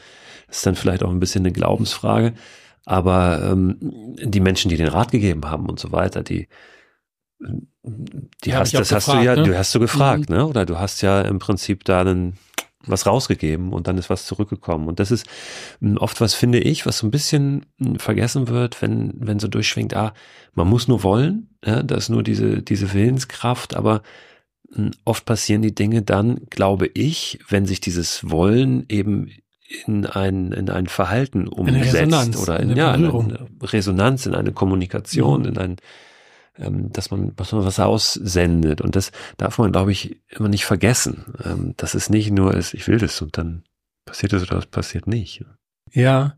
ist 0.50 0.66
dann 0.66 0.76
vielleicht 0.76 1.04
auch 1.04 1.12
ein 1.12 1.20
bisschen 1.20 1.44
eine 1.46 1.54
Glaubensfrage. 1.54 2.34
Aber 2.86 3.52
ähm, 3.52 3.78
die 4.24 4.40
Menschen, 4.40 4.70
die 4.70 4.78
den 4.78 4.88
Rat 4.88 5.12
gegeben 5.12 5.46
haben 5.46 5.68
und 5.70 5.80
so 5.80 5.92
weiter, 5.92 6.24
die, 6.24 6.48
die 7.40 8.56
hast, 8.56 8.74
das 8.74 8.90
gefragt, 8.90 8.92
hast 8.92 9.08
du 9.08 9.24
ja, 9.24 9.36
ne? 9.36 9.44
du 9.44 9.58
hast 9.58 9.76
du 9.76 9.80
gefragt, 9.80 10.30
mhm. 10.30 10.36
ne? 10.36 10.48
Oder 10.48 10.66
du 10.66 10.80
hast 10.80 11.02
ja 11.02 11.22
im 11.22 11.40
Prinzip 11.40 11.84
da 11.84 12.04
dann 12.04 12.34
was 12.90 13.06
rausgegeben 13.06 13.72
und 13.74 13.88
dann 13.88 13.98
ist 13.98 14.10
was 14.10 14.26
zurückgekommen. 14.26 14.88
Und 14.88 15.00
das 15.00 15.12
ist 15.12 15.26
hm, 15.82 15.98
oft 15.98 16.22
was, 16.22 16.34
finde 16.34 16.60
ich, 16.60 16.86
was 16.86 17.00
so 17.00 17.08
ein 17.08 17.12
bisschen 17.12 17.66
hm, 17.80 18.00
vergessen 18.00 18.48
wird, 18.48 18.82
wenn, 18.82 19.14
wenn 19.16 19.40
so 19.40 19.48
durchschwingt, 19.48 19.96
ah, 19.96 20.14
man 20.54 20.68
muss 20.68 20.88
nur 20.88 21.04
wollen, 21.04 21.50
ja, 21.66 21.84
da 21.84 21.96
ist 21.96 22.10
nur 22.10 22.24
diese, 22.24 22.62
diese 22.62 22.94
Willenskraft, 22.94 23.76
aber 23.76 24.02
hm, 24.74 24.92
oft 25.06 25.26
passieren 25.26 25.62
die 25.62 25.76
Dinge 25.76 26.02
dann, 26.02 26.42
glaube 26.50 26.90
ich, 26.94 27.40
wenn 27.48 27.66
sich 27.66 27.80
dieses 27.82 28.30
Wollen 28.30 28.86
eben 28.90 29.30
in 29.86 30.06
ein, 30.06 30.52
in 30.52 30.70
ein 30.70 30.88
Verhalten 30.88 31.48
umsetzt 31.48 32.38
oder 32.38 32.60
in, 32.60 32.76
ja, 32.76 32.94
in 32.96 33.06
eine 33.06 33.48
Resonanz, 33.62 34.26
in 34.26 34.34
eine 34.34 34.52
Kommunikation, 34.52 35.42
mhm. 35.42 35.48
in 35.48 35.58
ein, 35.58 35.76
dass 36.60 37.12
man, 37.12 37.36
dass 37.36 37.54
was 37.54 37.80
aussendet. 37.80 38.82
Und 38.82 38.96
das 38.96 39.12
darf 39.38 39.58
man, 39.58 39.72
glaube 39.72 39.92
ich, 39.92 40.22
immer 40.30 40.50
nicht 40.50 40.66
vergessen. 40.66 41.26
Ähm, 41.44 41.74
dass 41.78 41.94
es 41.94 42.10
nicht 42.10 42.32
nur 42.32 42.54
ist, 42.54 42.74
ich 42.74 42.88
will 42.88 42.98
das 42.98 43.22
und 43.22 43.38
dann 43.38 43.64
passiert 44.06 44.34
es 44.34 44.44
oder 44.44 44.58
es 44.58 44.66
passiert 44.66 45.08
nicht. 45.08 45.46
Ja, 45.92 46.36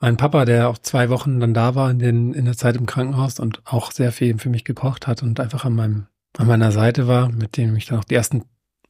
mein 0.00 0.16
Papa, 0.16 0.44
der 0.44 0.68
auch 0.68 0.78
zwei 0.78 1.08
Wochen 1.08 1.40
dann 1.40 1.54
da 1.54 1.74
war 1.74 1.90
in, 1.90 1.98
den, 1.98 2.34
in 2.34 2.44
der 2.44 2.56
Zeit 2.56 2.76
im 2.76 2.86
Krankenhaus 2.86 3.40
und 3.40 3.62
auch 3.64 3.90
sehr 3.90 4.12
viel 4.12 4.38
für 4.38 4.50
mich 4.50 4.64
gekocht 4.64 5.06
hat 5.06 5.22
und 5.22 5.40
einfach 5.40 5.64
an 5.64 5.74
meinem, 5.74 6.06
an 6.36 6.46
meiner 6.46 6.72
Seite 6.72 7.08
war, 7.08 7.30
mit 7.30 7.56
dem 7.56 7.74
ich 7.76 7.86
dann 7.86 7.98
auch 7.98 8.04
die 8.04 8.14
ersten, 8.14 8.44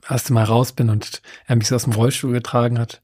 erste 0.09 0.33
Mal 0.33 0.45
raus 0.45 0.73
bin 0.73 0.91
und 0.91 1.23
er 1.47 1.57
mich 1.57 1.69
so 1.69 1.77
aus 1.77 1.85
dem 1.85 1.93
Rollstuhl 1.93 2.33
getragen 2.33 2.79
hat. 2.79 3.03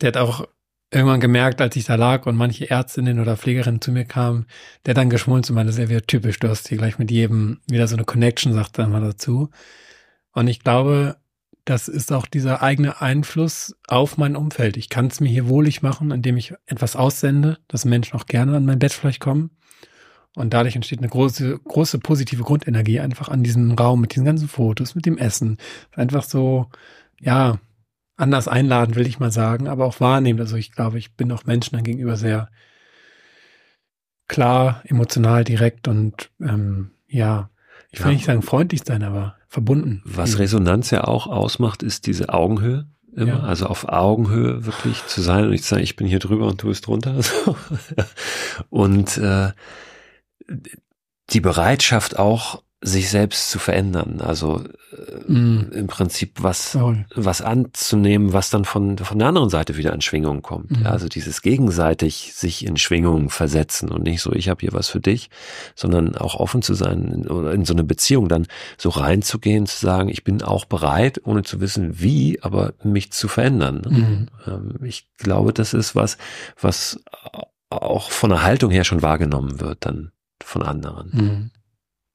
Der 0.00 0.08
hat 0.08 0.16
auch 0.16 0.46
irgendwann 0.90 1.20
gemerkt, 1.20 1.60
als 1.60 1.76
ich 1.76 1.84
da 1.84 1.96
lag 1.96 2.26
und 2.26 2.36
manche 2.36 2.70
Ärztinnen 2.70 3.20
oder 3.20 3.36
Pflegerinnen 3.36 3.80
zu 3.80 3.92
mir 3.92 4.04
kamen, 4.04 4.46
der 4.86 4.94
dann 4.94 5.10
geschmunzelt 5.10 5.54
meinte, 5.54 5.68
das 5.68 5.76
ist 5.76 5.82
ja 5.82 5.90
wieder 5.90 6.06
typisch, 6.06 6.38
du 6.38 6.48
hast 6.48 6.68
hier 6.68 6.78
gleich 6.78 6.98
mit 6.98 7.10
jedem 7.10 7.60
wieder 7.68 7.86
so 7.86 7.96
eine 7.96 8.04
Connection, 8.04 8.52
sagt 8.52 8.78
er 8.78 8.88
mal 8.88 9.00
dazu. 9.00 9.50
Und 10.32 10.48
ich 10.48 10.60
glaube, 10.60 11.16
das 11.64 11.88
ist 11.88 12.12
auch 12.12 12.26
dieser 12.26 12.62
eigene 12.62 13.02
Einfluss 13.02 13.76
auf 13.86 14.16
mein 14.16 14.36
Umfeld. 14.36 14.78
Ich 14.78 14.88
kann 14.88 15.08
es 15.08 15.20
mir 15.20 15.28
hier 15.28 15.48
wohlig 15.48 15.82
machen, 15.82 16.10
indem 16.10 16.38
ich 16.38 16.54
etwas 16.66 16.96
aussende, 16.96 17.58
dass 17.68 17.84
Menschen 17.84 18.18
auch 18.18 18.26
gerne 18.26 18.56
an 18.56 18.64
mein 18.64 18.78
Bett 18.78 18.92
vielleicht 18.92 19.20
kommen. 19.20 19.50
Und 20.34 20.54
dadurch 20.54 20.76
entsteht 20.76 21.00
eine 21.00 21.08
große, 21.08 21.58
große 21.58 21.98
positive 21.98 22.42
Grundenergie 22.42 23.00
einfach 23.00 23.28
an 23.28 23.42
diesem 23.42 23.72
Raum 23.72 24.00
mit 24.00 24.14
diesen 24.14 24.24
ganzen 24.24 24.48
Fotos, 24.48 24.94
mit 24.94 25.04
dem 25.04 25.18
Essen. 25.18 25.58
Einfach 25.92 26.22
so, 26.22 26.70
ja, 27.20 27.58
anders 28.18 28.48
einladen, 28.48 28.96
will 28.96 29.06
ich 29.06 29.20
mal 29.20 29.30
sagen, 29.30 29.68
aber 29.68 29.86
auch 29.86 30.00
wahrnehmen. 30.00 30.40
Also 30.40 30.56
ich 30.56 30.72
glaube, 30.72 30.98
ich 30.98 31.14
bin 31.14 31.32
auch 31.32 31.44
Menschen 31.44 31.76
dann 31.76 31.84
gegenüber 31.84 32.16
sehr 32.16 32.50
klar, 34.26 34.82
emotional, 34.84 35.44
direkt 35.44 35.88
und 35.88 36.30
ähm, 36.40 36.90
ja, 37.06 37.48
ich 37.90 38.00
will 38.00 38.08
ja. 38.08 38.12
nicht 38.12 38.26
sagen 38.26 38.42
freundlich 38.42 38.82
sein, 38.84 39.02
aber 39.02 39.36
verbunden. 39.48 40.02
Was 40.04 40.38
Resonanz 40.38 40.90
ja 40.90 41.04
auch 41.04 41.26
ausmacht, 41.26 41.82
ist 41.82 42.06
diese 42.06 42.28
Augenhöhe. 42.28 42.86
Immer, 43.16 43.38
ja. 43.38 43.40
also 43.40 43.66
auf 43.66 43.88
Augenhöhe 43.88 44.66
wirklich 44.66 45.06
zu 45.06 45.22
sein 45.22 45.44
und 45.44 45.50
nicht 45.50 45.64
zu 45.64 45.70
sagen, 45.70 45.82
ich 45.82 45.96
bin 45.96 46.06
hier 46.06 46.18
drüber 46.18 46.46
und 46.46 46.62
du 46.62 46.68
bist 46.68 46.86
drunter. 46.86 47.18
und 48.68 49.16
äh, 49.16 49.52
die 51.30 51.40
Bereitschaft 51.40 52.18
auch 52.18 52.62
sich 52.80 53.10
selbst 53.10 53.50
zu 53.50 53.58
verändern. 53.58 54.20
Also 54.20 54.62
äh, 54.92 55.32
mm. 55.32 55.72
im 55.72 55.86
Prinzip 55.88 56.42
was, 56.42 56.72
Toll. 56.72 57.06
was 57.14 57.42
anzunehmen, 57.42 58.32
was 58.32 58.50
dann 58.50 58.64
von, 58.64 58.98
von 58.98 59.18
der 59.18 59.28
anderen 59.28 59.50
Seite 59.50 59.76
wieder 59.76 59.92
in 59.92 60.00
Schwingungen 60.00 60.42
kommt. 60.42 60.70
Mm. 60.70 60.86
Also 60.86 61.08
dieses 61.08 61.42
gegenseitig 61.42 62.34
sich 62.34 62.64
in 62.64 62.76
Schwingungen 62.76 63.30
versetzen 63.30 63.90
und 63.90 64.04
nicht 64.04 64.22
so, 64.22 64.32
ich 64.32 64.48
habe 64.48 64.60
hier 64.60 64.72
was 64.72 64.88
für 64.88 65.00
dich, 65.00 65.28
sondern 65.74 66.16
auch 66.16 66.36
offen 66.36 66.62
zu 66.62 66.74
sein 66.74 67.26
oder 67.26 67.50
in, 67.52 67.60
in 67.60 67.64
so 67.64 67.74
eine 67.74 67.82
Beziehung 67.82 68.28
dann 68.28 68.46
so 68.76 68.90
reinzugehen, 68.90 69.66
zu 69.66 69.84
sagen, 69.84 70.08
ich 70.08 70.22
bin 70.22 70.42
auch 70.42 70.64
bereit, 70.64 71.20
ohne 71.24 71.42
zu 71.42 71.60
wissen 71.60 72.00
wie, 72.00 72.40
aber 72.42 72.74
mich 72.84 73.10
zu 73.10 73.26
verändern. 73.26 74.28
Mm. 74.46 74.84
Ich 74.84 75.08
glaube, 75.18 75.52
das 75.52 75.74
ist 75.74 75.96
was, 75.96 76.16
was 76.60 77.00
auch 77.70 78.12
von 78.12 78.30
der 78.30 78.44
Haltung 78.44 78.70
her 78.70 78.84
schon 78.84 79.02
wahrgenommen 79.02 79.60
wird 79.60 79.84
dann 79.84 80.12
von 80.40 80.62
anderen. 80.62 81.50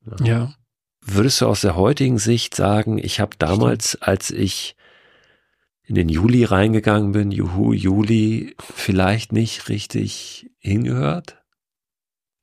Mhm. 0.06 0.26
Ja. 0.26 0.54
Würdest 1.06 1.42
du 1.42 1.48
aus 1.48 1.62
der 1.62 1.76
heutigen 1.76 2.18
Sicht 2.18 2.56
sagen, 2.56 2.98
ich 2.98 3.20
habe 3.20 3.36
damals, 3.38 3.90
Stimmt. 3.90 4.08
als 4.08 4.32
ich 4.32 4.76
in 5.84 5.96
den 5.96 6.08
Juli 6.08 6.46
reingegangen 6.46 7.12
bin, 7.12 7.32
Juhu, 7.32 7.74
Juli, 7.74 8.56
vielleicht 8.60 9.34
nicht 9.34 9.68
richtig 9.68 10.50
hingehört? 10.60 11.44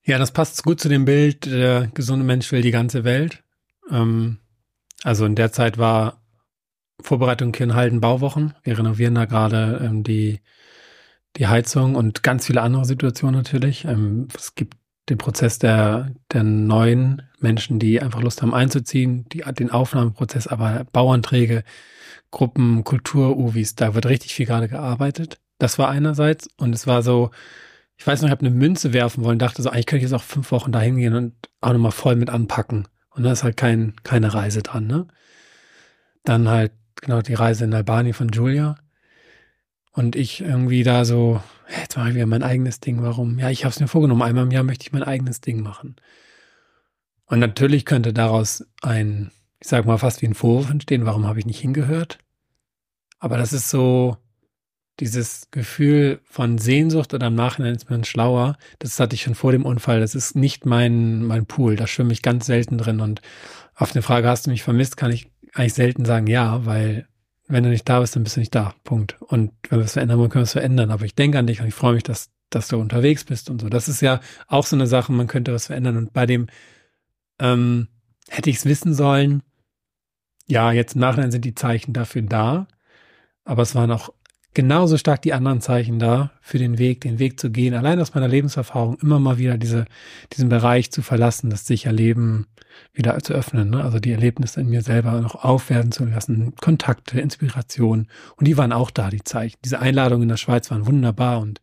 Ja, 0.05 0.19
das 0.19 0.33
passt 0.33 0.63
gut 0.63 0.81
zu 0.81 0.89
dem 0.89 1.05
Bild, 1.05 1.47
der 1.47 1.87
gesunde 1.95 2.25
Mensch 2.25 2.53
will 2.53 2.63
die 2.63 2.71
ganze 2.71 3.05
Welt. 3.05 3.43
Ähm, 3.91 4.39
also 5.03 5.25
in 5.25 5.35
der 5.35 5.53
Zeit 5.53 5.79
war 5.79 6.23
Vorbereitung 7.01 7.55
hier 7.55 7.65
in 7.65 7.75
Halden 7.75 8.01
Bauwochen. 8.01 8.55
Wir 8.63 8.79
renovieren 8.79 9.15
da 9.15 9.25
gerade 9.25 9.81
ähm, 9.83 10.03
die, 10.03 10.41
die 11.37 11.47
Heizung 11.47 11.95
und 11.95 12.23
ganz 12.23 12.47
viele 12.47 12.61
andere 12.61 12.85
Situationen 12.85 13.37
natürlich. 13.37 13.87
Ähm, 13.87 14.29
es 14.37 14.55
gibt 14.55 14.77
den 15.09 15.19
Prozess 15.19 15.59
der, 15.59 16.13
der 16.33 16.43
neuen 16.45 17.23
Menschen, 17.43 17.79
die 17.79 18.01
einfach 18.01 18.23
Lust 18.23 18.43
haben 18.43 18.55
einzuziehen, 18.55 19.27
die, 19.31 19.43
den 19.59 19.71
Aufnahmeprozess, 19.71 20.47
aber 20.47 20.87
Bauanträge, 20.93 21.65
Gruppen, 22.31 22.85
Kultur, 22.85 23.37
Uvis, 23.37 23.75
da 23.75 23.95
wird 23.95 24.07
richtig 24.07 24.35
viel 24.35 24.47
gerade 24.47 24.69
gearbeitet. 24.69 25.41
Das 25.59 25.79
war 25.79 25.89
einerseits 25.89 26.49
und 26.57 26.75
es 26.75 26.87
war 26.87 27.03
so, 27.03 27.31
ich 27.97 28.07
weiß 28.07 28.23
noch, 28.23 28.29
ich 28.29 28.33
habe 28.33 28.47
eine 28.47 28.55
Münze 28.55 28.93
werfen 28.93 29.25
wollen, 29.25 29.39
dachte 29.39 29.63
so, 29.63 29.71
eigentlich 29.71 29.87
könnte 29.87 30.05
ich 30.05 30.11
jetzt 30.11 30.19
auch 30.19 30.25
fünf 30.25 30.53
Wochen 30.53 30.73
dahin 30.73 30.97
gehen 30.97 31.15
und 31.15 31.35
auch 31.61 31.73
nochmal 31.73 31.93
voll 31.93 32.17
mit 32.17 32.31
anpacken. 32.31 32.89
Und 33.11 33.25
da 33.25 33.33
ist 33.33 33.43
halt 33.43 33.57
kein, 33.57 33.95
keine 34.05 34.33
Reise 34.33 34.63
dran, 34.63 34.87
ne? 34.87 35.07
Dann 36.25 36.49
halt, 36.49 36.73
genau, 37.01 37.21
die 37.21 37.35
Reise 37.35 37.65
in 37.65 37.75
Albanien 37.75 38.15
von 38.15 38.29
Julia. 38.29 38.77
Und 39.93 40.17
ich 40.17 40.41
irgendwie 40.41 40.83
da 40.83 41.05
so, 41.05 41.43
jetzt 41.81 41.97
mache 41.97 42.11
ich 42.11 42.15
wieder 42.15 42.27
mein 42.27 42.43
eigenes 42.43 42.81
Ding. 42.81 43.03
Warum? 43.03 43.39
Ja, 43.39 43.51
ich 43.51 43.65
habe 43.65 43.73
es 43.73 43.81
mir 43.81 43.89
vorgenommen. 43.89 44.23
Einmal 44.23 44.45
im 44.45 44.51
Jahr 44.51 44.63
möchte 44.63 44.85
ich 44.85 44.93
mein 44.93 45.03
eigenes 45.03 45.41
Ding 45.41 45.63
machen. 45.63 45.97
Und 47.31 47.39
natürlich 47.39 47.85
könnte 47.85 48.13
daraus 48.13 48.67
ein, 48.83 49.31
ich 49.61 49.69
sag 49.69 49.87
mal, 49.87 49.99
fast 49.99 50.21
wie 50.21 50.27
ein 50.27 50.35
Vorwurf 50.35 50.69
entstehen, 50.69 51.07
warum 51.07 51.27
habe 51.27 51.39
ich 51.39 51.47
nicht 51.47 51.61
hingehört? 51.61 52.19
Aber 53.21 53.39
das 53.39 53.53
ist 53.53 53.71
so 53.71 54.17
dieses 54.99 55.47
Gefühl 55.53 56.21
von 56.25 56.59
Sehnsucht 56.59 57.15
oder 57.15 57.29
im 57.29 57.37
Nachhinein 57.37 57.77
ist 57.77 57.89
man 57.89 58.03
schlauer. 58.03 58.59
Das 58.81 58.99
hatte 58.99 59.15
ich 59.15 59.23
schon 59.23 59.37
vor 59.37 59.53
dem 59.53 59.65
Unfall. 59.65 60.01
Das 60.01 60.17
ist 60.17 60.35
nicht 60.35 60.67
mein, 60.67 61.23
mein 61.23 61.47
Pool. 61.47 61.77
Da 61.77 61.87
schwimme 61.87 62.13
ich 62.13 62.23
ganz 62.23 62.47
selten 62.47 62.79
drin. 62.79 63.01
Und 63.01 63.23
auf 63.77 63.95
eine 63.95 64.03
Frage, 64.03 64.29
hast 64.29 64.47
du 64.47 64.51
mich 64.51 64.65
vermisst, 64.65 64.97
kann 64.97 65.13
ich 65.13 65.31
eigentlich 65.55 65.75
selten 65.75 66.05
sagen 66.05 66.27
ja, 66.27 66.67
weil 66.67 67.07
wenn 67.47 67.63
du 67.63 67.71
nicht 67.71 67.89
da 67.89 68.01
bist, 68.01 68.17
dann 68.17 68.25
bist 68.25 68.37
du 68.37 68.41
nicht 68.41 68.55
da. 68.57 68.75
Punkt. 68.83 69.17
Und 69.21 69.53
wenn 69.69 69.79
wir 69.79 69.85
es 69.85 69.93
verändern 69.93 70.19
wollen, 70.19 70.31
können 70.31 70.43
wir 70.43 70.47
es 70.47 70.53
verändern. 70.53 70.91
Aber 70.91 71.05
ich 71.05 71.15
denke 71.15 71.39
an 71.39 71.47
dich 71.47 71.61
und 71.61 71.69
ich 71.69 71.75
freue 71.75 71.95
mich, 71.95 72.03
dass, 72.03 72.31
dass 72.51 72.67
du 72.67 72.77
unterwegs 72.79 73.23
bist 73.23 73.51
und 73.51 73.61
so. 73.61 73.69
Das 73.69 73.89
ist 73.89 74.01
ja 74.03 74.21
auch 74.49 74.67
so 74.67 74.75
eine 74.75 74.89
Sache, 74.89 75.13
man 75.13 75.29
könnte 75.29 75.55
was 75.55 75.67
verändern. 75.67 75.97
Und 75.97 76.13
bei 76.13 76.27
dem 76.27 76.49
ähm, 77.41 77.89
hätte 78.29 78.51
ich 78.51 78.57
es 78.57 78.67
wissen 78.67 78.95
sollen. 78.95 79.43
Ja, 80.47 80.73
jetzt 80.73 80.95
im 80.95 81.01
Nachhinein 81.01 81.31
sind 81.31 81.45
die 81.45 81.55
Zeichen 81.55 81.93
dafür 81.93 82.23
da. 82.23 82.67
Aber 83.45 83.63
es 83.63 83.75
waren 83.75 83.91
auch 83.91 84.11
genauso 84.55 84.97
stark 84.97 85.23
die 85.23 85.33
anderen 85.33 85.61
Zeichen 85.61 85.99
da 85.99 86.33
für 86.41 86.59
den 86.59 86.79
Weg, 86.79 87.03
den 87.03 87.19
Weg 87.19 87.39
zu 87.39 87.51
gehen. 87.51 87.75
Allein 87.75 88.01
aus 88.01 88.15
meiner 88.15 88.29
Lebenserfahrung 88.29 88.99
immer 89.01 89.19
mal 89.19 89.39
wieder 89.39 89.59
diese, 89.59 89.87
diesen 90.33 90.49
Bereich 90.49 90.91
zu 90.91 91.03
verlassen, 91.03 91.51
das 91.51 91.67
sich 91.67 91.87
erleben 91.87 92.47
wieder 92.93 93.19
zu 93.21 93.33
öffnen. 93.33 93.71
Ne? 93.71 93.83
Also 93.83 93.99
die 93.99 94.13
Erlebnisse 94.13 94.61
in 94.61 94.69
mir 94.69 94.83
selber 94.83 95.21
noch 95.21 95.37
aufwerten 95.37 95.93
zu 95.93 96.05
lassen, 96.05 96.55
Kontakte, 96.57 97.21
Inspiration. 97.21 98.09
Und 98.37 98.49
die 98.49 98.57
waren 98.57 98.73
auch 98.73 98.91
da, 98.91 99.11
die 99.11 99.23
Zeichen. 99.23 99.59
Diese 99.65 99.79
Einladungen 99.79 100.25
in 100.25 100.29
der 100.29 100.37
Schweiz 100.37 100.71
waren 100.71 100.87
wunderbar. 100.87 101.41
Und 101.41 101.61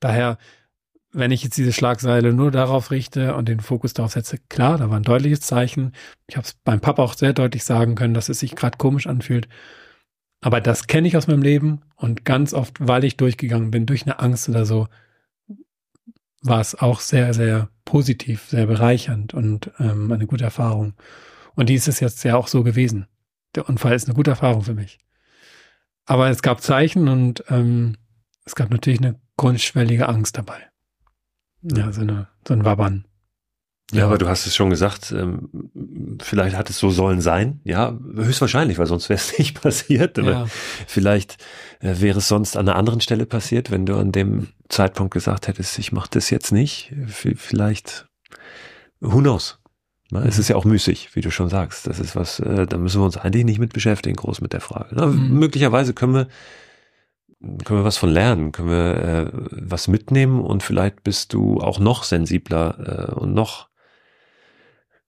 daher, 0.00 0.38
wenn 1.12 1.30
ich 1.30 1.44
jetzt 1.44 1.56
diese 1.56 1.72
Schlagseile 1.72 2.32
nur 2.32 2.50
darauf 2.50 2.90
richte 2.90 3.34
und 3.34 3.48
den 3.48 3.60
Fokus 3.60 3.92
darauf 3.92 4.12
setze, 4.12 4.38
klar, 4.48 4.78
da 4.78 4.88
war 4.88 4.96
ein 4.96 5.02
deutliches 5.02 5.40
Zeichen. 5.40 5.92
Ich 6.26 6.36
habe 6.36 6.46
es 6.46 6.54
beim 6.64 6.80
Papa 6.80 7.02
auch 7.02 7.14
sehr 7.14 7.34
deutlich 7.34 7.64
sagen 7.64 7.94
können, 7.94 8.14
dass 8.14 8.30
es 8.30 8.40
sich 8.40 8.56
gerade 8.56 8.78
komisch 8.78 9.06
anfühlt. 9.06 9.48
Aber 10.40 10.60
das 10.60 10.86
kenne 10.86 11.06
ich 11.06 11.16
aus 11.16 11.28
meinem 11.28 11.42
Leben 11.42 11.82
und 11.96 12.24
ganz 12.24 12.54
oft, 12.54 12.76
weil 12.80 13.04
ich 13.04 13.16
durchgegangen 13.16 13.70
bin, 13.70 13.86
durch 13.86 14.04
eine 14.04 14.18
Angst 14.18 14.48
oder 14.48 14.64
so, 14.64 14.88
war 16.40 16.60
es 16.60 16.74
auch 16.74 16.98
sehr, 16.98 17.34
sehr 17.34 17.68
positiv, 17.84 18.48
sehr 18.48 18.66
bereichernd 18.66 19.34
und 19.34 19.70
ähm, 19.78 20.10
eine 20.10 20.26
gute 20.26 20.44
Erfahrung. 20.44 20.94
Und 21.54 21.68
die 21.68 21.74
ist 21.74 21.88
es 21.88 22.00
jetzt 22.00 22.24
ja 22.24 22.36
auch 22.36 22.48
so 22.48 22.64
gewesen. 22.64 23.06
Der 23.54 23.68
Unfall 23.68 23.94
ist 23.94 24.08
eine 24.08 24.14
gute 24.14 24.30
Erfahrung 24.30 24.62
für 24.62 24.74
mich. 24.74 24.98
Aber 26.04 26.30
es 26.30 26.42
gab 26.42 26.60
Zeichen 26.60 27.06
und 27.06 27.44
ähm, 27.48 27.96
es 28.44 28.56
gab 28.56 28.70
natürlich 28.70 29.00
eine 29.00 29.20
grundschwellige 29.36 30.08
Angst 30.08 30.36
dabei. 30.36 30.71
Ja, 31.62 31.92
so, 31.92 32.00
eine, 32.00 32.28
so 32.46 32.54
ein 32.54 32.64
Wabbern. 32.64 33.04
Ja, 33.92 34.06
aber 34.06 34.16
du 34.16 34.26
hast 34.26 34.46
es 34.46 34.54
schon 34.56 34.70
gesagt, 34.70 35.12
ähm, 35.12 35.50
vielleicht 36.22 36.56
hat 36.56 36.70
es 36.70 36.78
so 36.78 36.90
sollen 36.90 37.20
sein. 37.20 37.60
Ja, 37.64 37.98
höchstwahrscheinlich, 38.14 38.78
weil 38.78 38.86
sonst 38.86 39.10
wäre 39.10 39.18
es 39.18 39.38
nicht 39.38 39.60
passiert. 39.60 40.16
Ja. 40.16 40.46
Vielleicht 40.86 41.36
äh, 41.80 42.00
wäre 42.00 42.18
es 42.18 42.28
sonst 42.28 42.56
an 42.56 42.68
einer 42.68 42.78
anderen 42.78 43.02
Stelle 43.02 43.26
passiert, 43.26 43.70
wenn 43.70 43.84
du 43.84 43.96
an 43.96 44.10
dem 44.10 44.48
Zeitpunkt 44.68 45.12
gesagt 45.12 45.46
hättest, 45.46 45.78
ich 45.78 45.92
mache 45.92 46.08
das 46.10 46.30
jetzt 46.30 46.52
nicht. 46.52 46.94
Vielleicht, 47.06 48.06
who 49.00 49.18
knows? 49.18 49.58
Mhm. 50.10 50.22
Es 50.22 50.38
ist 50.38 50.48
ja 50.48 50.56
auch 50.56 50.64
müßig, 50.64 51.10
wie 51.14 51.20
du 51.20 51.30
schon 51.30 51.50
sagst. 51.50 51.86
Das 51.86 52.00
ist 52.00 52.16
was, 52.16 52.40
äh, 52.40 52.66
da 52.66 52.78
müssen 52.78 53.00
wir 53.00 53.04
uns 53.04 53.18
eigentlich 53.18 53.44
nicht 53.44 53.58
mit 53.58 53.74
beschäftigen, 53.74 54.16
groß 54.16 54.40
mit 54.40 54.54
der 54.54 54.62
Frage. 54.62 54.94
Ne? 54.94 55.06
Mhm. 55.06 55.38
Möglicherweise 55.38 55.92
können 55.92 56.14
wir 56.14 56.28
können 57.64 57.80
wir 57.80 57.84
was 57.84 57.96
von 57.96 58.10
lernen, 58.10 58.52
können 58.52 58.70
wir 58.70 58.96
äh, 58.96 59.30
was 59.50 59.88
mitnehmen 59.88 60.40
und 60.40 60.62
vielleicht 60.62 61.02
bist 61.02 61.32
du 61.32 61.60
auch 61.60 61.78
noch 61.78 62.04
sensibler 62.04 63.10
äh, 63.10 63.14
und 63.14 63.34
noch 63.34 63.68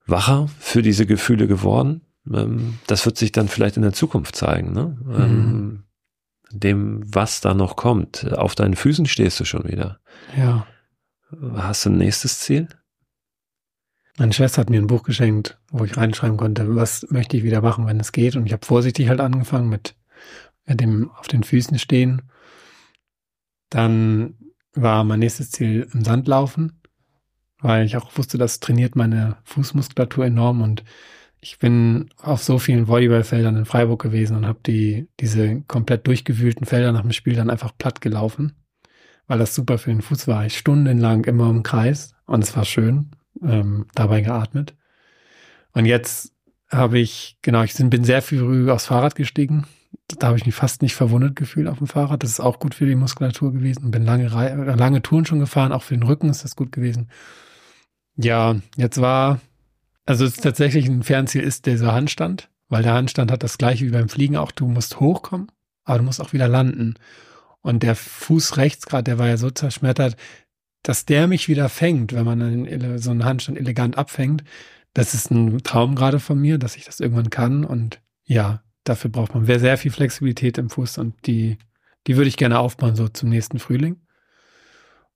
wacher 0.05 0.47
für 0.59 0.81
diese 0.81 1.05
Gefühle 1.05 1.47
geworden. 1.47 2.01
Ähm, 2.31 2.79
das 2.87 3.05
wird 3.05 3.17
sich 3.17 3.31
dann 3.31 3.47
vielleicht 3.47 3.77
in 3.77 3.83
der 3.83 3.93
Zukunft 3.93 4.35
zeigen, 4.35 4.73
ne? 4.73 4.97
Mhm. 5.03 5.15
Ähm, 5.15 5.83
dem, 6.51 7.01
was 7.13 7.41
da 7.41 7.53
noch 7.53 7.75
kommt. 7.75 8.31
Auf 8.33 8.55
deinen 8.55 8.75
Füßen 8.75 9.07
stehst 9.07 9.39
du 9.39 9.45
schon 9.45 9.65
wieder. 9.65 9.99
Ja. 10.37 10.65
Hast 11.55 11.85
du 11.85 11.89
ein 11.89 11.97
nächstes 11.97 12.39
Ziel? 12.39 12.67
Meine 14.17 14.31
Schwester 14.31 14.61
hat 14.61 14.69
mir 14.69 14.79
ein 14.79 14.87
Buch 14.87 15.03
geschenkt, 15.03 15.59
wo 15.71 15.83
ich 15.83 15.97
reinschreiben 15.97 16.37
konnte, 16.37 16.75
was 16.75 17.05
möchte 17.09 17.35
ich 17.35 17.43
wieder 17.43 17.61
machen, 17.61 17.87
wenn 17.87 17.99
es 17.99 18.13
geht. 18.13 18.35
Und 18.35 18.45
ich 18.45 18.53
habe 18.53 18.65
vorsichtig 18.65 19.09
halt 19.09 19.19
angefangen 19.19 19.67
mit 19.67 19.95
dem 20.67 21.11
auf 21.11 21.27
den 21.27 21.43
Füßen 21.43 21.79
stehen. 21.79 22.23
Dann 23.69 24.35
war 24.73 25.03
mein 25.03 25.19
nächstes 25.19 25.51
Ziel 25.51 25.87
im 25.93 26.03
Sand 26.03 26.27
laufen 26.27 26.81
weil 27.65 27.85
ich 27.85 27.97
auch 27.97 28.15
wusste, 28.15 28.37
das 28.37 28.59
trainiert 28.59 28.95
meine 28.95 29.37
Fußmuskulatur 29.43 30.25
enorm 30.25 30.61
und 30.61 30.83
ich 31.41 31.57
bin 31.57 32.09
auf 32.21 32.43
so 32.43 32.59
vielen 32.59 32.87
Volleyballfeldern 32.87 33.55
in 33.55 33.65
Freiburg 33.65 34.01
gewesen 34.01 34.37
und 34.37 34.45
habe 34.45 34.59
die 34.65 35.07
diese 35.19 35.61
komplett 35.61 36.05
durchgewühlten 36.05 36.65
Felder 36.65 36.91
nach 36.91 37.01
dem 37.01 37.11
Spiel 37.11 37.35
dann 37.35 37.49
einfach 37.49 37.71
platt 37.75 38.01
gelaufen, 38.01 38.53
weil 39.27 39.39
das 39.39 39.55
super 39.55 39.79
für 39.79 39.91
den 39.91 40.01
Fuß 40.01 40.27
war. 40.27 40.45
Ich 40.45 40.57
stundenlang 40.57 41.25
immer 41.25 41.49
im 41.49 41.63
Kreis 41.63 42.13
und 42.25 42.43
es 42.43 42.55
war 42.55 42.65
schön, 42.65 43.11
ähm, 43.43 43.87
dabei 43.95 44.21
geatmet. 44.21 44.75
Und 45.73 45.85
jetzt 45.85 46.33
habe 46.69 46.99
ich, 46.99 47.37
genau, 47.41 47.63
ich 47.63 47.73
bin 47.75 48.03
sehr 48.03 48.21
früh 48.21 48.69
aufs 48.69 48.85
Fahrrad 48.85 49.15
gestiegen. 49.15 49.65
Da 50.07 50.27
habe 50.27 50.37
ich 50.37 50.45
mich 50.45 50.55
fast 50.55 50.81
nicht 50.81 50.95
verwundet 50.95 51.35
gefühlt 51.35 51.67
auf 51.67 51.79
dem 51.79 51.87
Fahrrad. 51.87 52.23
Das 52.23 52.31
ist 52.31 52.39
auch 52.39 52.59
gut 52.59 52.75
für 52.75 52.85
die 52.85 52.95
Muskulatur 52.95 53.53
gewesen. 53.53 53.91
Bin 53.91 54.03
lange, 54.03 54.27
lange 54.27 55.01
Touren 55.01 55.25
schon 55.25 55.39
gefahren, 55.39 55.71
auch 55.71 55.83
für 55.83 55.95
den 55.95 56.03
Rücken 56.03 56.29
ist 56.29 56.43
das 56.43 56.55
gut 56.55 56.71
gewesen. 56.71 57.09
Ja, 58.15 58.55
jetzt 58.77 59.01
war, 59.01 59.41
also 60.05 60.25
es 60.25 60.35
ist 60.35 60.43
tatsächlich 60.43 60.87
ein 60.87 61.03
Fernziel 61.03 61.41
ist 61.41 61.65
dieser 61.65 61.93
Handstand, 61.93 62.49
weil 62.69 62.83
der 62.83 62.93
Handstand 62.93 63.31
hat 63.31 63.43
das 63.43 63.57
gleiche 63.57 63.85
wie 63.85 63.91
beim 63.91 64.09
Fliegen 64.09 64.37
auch. 64.37 64.51
Du 64.51 64.67
musst 64.67 64.99
hochkommen, 64.99 65.51
aber 65.83 65.99
du 65.99 66.03
musst 66.05 66.21
auch 66.21 66.33
wieder 66.33 66.47
landen. 66.47 66.95
Und 67.61 67.83
der 67.83 67.95
Fuß 67.95 68.57
rechts 68.57 68.85
gerade, 68.85 69.03
der 69.03 69.17
war 69.17 69.27
ja 69.27 69.37
so 69.37 69.49
zerschmettert, 69.49 70.15
dass 70.83 71.05
der 71.05 71.27
mich 71.27 71.47
wieder 71.49 71.67
fängt, 71.67 72.13
wenn 72.13 72.25
man 72.25 72.41
einen, 72.41 72.99
so 72.99 73.11
einen 73.11 73.25
Handstand 73.25 73.57
elegant 73.57 73.97
abfängt. 73.97 74.43
Das 74.93 75.13
ist 75.13 75.31
ein 75.31 75.63
Traum 75.63 75.95
gerade 75.95 76.19
von 76.19 76.39
mir, 76.39 76.57
dass 76.57 76.75
ich 76.75 76.85
das 76.85 76.99
irgendwann 76.99 77.31
kann. 77.31 77.65
Und 77.65 78.01
ja, 78.23 78.61
dafür 78.85 79.11
braucht 79.11 79.35
man 79.35 79.45
sehr 79.45 79.77
viel 79.77 79.91
Flexibilität 79.91 80.57
im 80.57 80.69
Fuß 80.69 80.99
und 80.99 81.27
die, 81.27 81.57
die 82.07 82.15
würde 82.15 82.29
ich 82.29 82.37
gerne 82.37 82.59
aufbauen, 82.59 82.95
so 82.95 83.09
zum 83.09 83.29
nächsten 83.29 83.59
Frühling. 83.59 83.97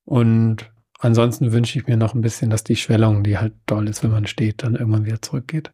Und 0.03 0.69
Ansonsten 1.01 1.53
wünsche 1.53 1.79
ich 1.79 1.87
mir 1.87 1.95
noch 1.95 2.13
ein 2.13 2.21
bisschen, 2.21 2.49
dass 2.49 2.65
die 2.65 2.75
Schwellung, 2.75 3.23
die 3.23 3.37
halt 3.37 3.53
doll 3.65 3.87
ist, 3.87 4.03
wenn 4.03 4.11
man 4.11 4.27
steht, 4.27 4.63
dann 4.63 4.75
irgendwann 4.75 5.05
wieder 5.05 5.21
zurückgeht. 5.21 5.71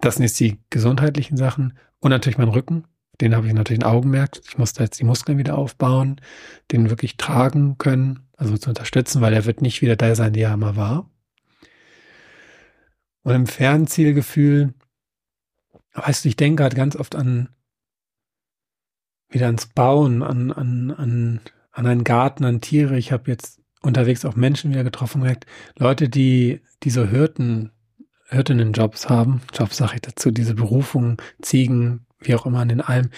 Das 0.00 0.16
sind 0.16 0.24
jetzt 0.24 0.38
die 0.38 0.58
gesundheitlichen 0.68 1.38
Sachen. 1.38 1.78
Und 2.00 2.10
natürlich 2.10 2.38
mein 2.38 2.50
Rücken. 2.50 2.84
Den 3.20 3.34
habe 3.34 3.48
ich 3.48 3.54
natürlich 3.54 3.82
ein 3.82 3.90
Augenmerk. 3.90 4.38
Ich 4.46 4.58
muss 4.58 4.74
da 4.74 4.84
jetzt 4.84 5.00
die 5.00 5.04
Muskeln 5.04 5.38
wieder 5.38 5.56
aufbauen, 5.56 6.20
den 6.70 6.90
wirklich 6.90 7.16
tragen 7.16 7.78
können, 7.78 8.28
also 8.36 8.56
zu 8.58 8.68
unterstützen, 8.68 9.22
weil 9.22 9.32
er 9.32 9.46
wird 9.46 9.62
nicht 9.62 9.80
wieder 9.80 9.96
da 9.96 10.14
sein, 10.14 10.34
der 10.34 10.50
er 10.50 10.56
mal 10.58 10.76
war. 10.76 11.10
Und 13.22 13.34
im 13.34 13.46
Fernzielgefühl, 13.46 14.74
weißt 16.06 16.24
du, 16.24 16.28
ich 16.28 16.36
denke 16.36 16.62
halt 16.62 16.74
ganz 16.74 16.96
oft 16.96 17.14
an 17.14 17.48
wieder 19.30 19.46
ans 19.46 19.66
Bauen, 19.66 20.22
an, 20.22 20.50
an, 20.52 20.90
an, 20.90 21.40
an 21.70 21.86
einen 21.86 22.04
Garten, 22.04 22.44
an 22.44 22.60
Tiere. 22.60 22.96
Ich 22.96 23.12
habe 23.12 23.30
jetzt 23.30 23.60
unterwegs 23.82 24.24
auch 24.24 24.36
Menschen 24.36 24.70
wieder 24.70 24.84
getroffen, 24.84 25.20
gemerkt, 25.20 25.46
Leute, 25.76 26.08
die 26.08 26.62
diese 26.82 27.08
Hirten, 27.08 27.72
Hirtinnenjobs 28.28 29.08
haben, 29.08 29.40
Jobs 29.54 29.78
sage 29.78 29.96
ich 29.96 30.00
dazu, 30.02 30.30
diese 30.30 30.54
Berufung, 30.54 31.20
Ziegen, 31.40 32.06
wie 32.20 32.34
auch 32.34 32.46
immer 32.46 32.60
an 32.60 32.68
den 32.68 32.80
Almen, 32.80 33.10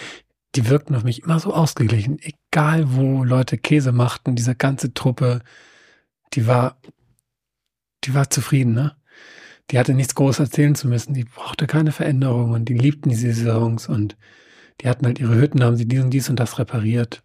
die 0.55 0.69
wirkten 0.69 0.95
auf 0.95 1.03
mich 1.03 1.23
immer 1.23 1.39
so 1.39 1.53
ausgeglichen. 1.53 2.19
Egal 2.19 2.93
wo 2.95 3.23
Leute 3.23 3.57
Käse 3.57 3.91
machten, 3.91 4.35
diese 4.35 4.55
ganze 4.55 4.93
Truppe, 4.93 5.41
die 6.33 6.47
war, 6.47 6.77
die 8.03 8.13
war 8.13 8.29
zufrieden, 8.29 8.73
ne? 8.73 8.95
Die 9.71 9.79
hatte 9.79 9.93
nichts 9.93 10.15
groß 10.15 10.39
erzählen 10.39 10.75
zu 10.75 10.87
müssen, 10.87 11.13
die 11.13 11.23
brauchte 11.23 11.65
keine 11.65 11.91
Veränderung 11.91 12.51
und 12.51 12.65
die 12.65 12.73
liebten 12.73 13.09
diese 13.09 13.33
Saisons 13.33 13.87
und 13.87 14.17
die 14.81 14.89
hatten 14.89 15.05
halt 15.05 15.19
ihre 15.19 15.35
Hütten, 15.35 15.63
haben 15.63 15.77
sie 15.77 15.87
dies 15.87 16.01
und 16.01 16.09
dies 16.09 16.29
und 16.29 16.39
das 16.39 16.59
repariert 16.59 17.23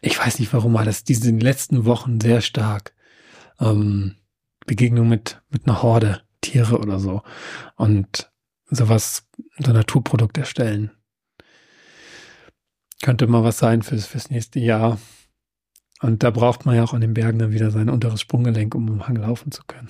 ich 0.00 0.18
weiß 0.18 0.38
nicht 0.38 0.52
warum, 0.52 0.76
aber 0.76 0.84
das 0.84 1.04
diese 1.04 1.30
letzten 1.30 1.84
Wochen 1.84 2.20
sehr 2.20 2.40
stark. 2.40 2.94
Ähm, 3.58 4.16
Begegnung 4.66 5.08
mit, 5.08 5.42
mit 5.50 5.66
einer 5.66 5.82
Horde, 5.82 6.22
Tiere 6.40 6.78
oder 6.78 6.98
so. 6.98 7.22
Und 7.76 8.30
sowas, 8.66 9.26
so 9.58 9.72
Naturprodukt 9.72 10.38
erstellen. 10.38 10.90
Könnte 13.02 13.26
mal 13.26 13.42
was 13.42 13.58
sein 13.58 13.82
fürs, 13.82 14.06
fürs 14.06 14.30
nächste 14.30 14.60
Jahr. 14.60 14.98
Und 16.00 16.22
da 16.22 16.30
braucht 16.30 16.64
man 16.64 16.76
ja 16.76 16.84
auch 16.84 16.94
an 16.94 17.00
den 17.00 17.14
Bergen 17.14 17.38
dann 17.38 17.52
wieder 17.52 17.70
sein 17.70 17.90
unteres 17.90 18.20
Sprunggelenk, 18.20 18.74
um 18.74 18.88
im 18.88 19.06
Hang 19.06 19.16
laufen 19.16 19.52
zu 19.52 19.62
können. 19.66 19.88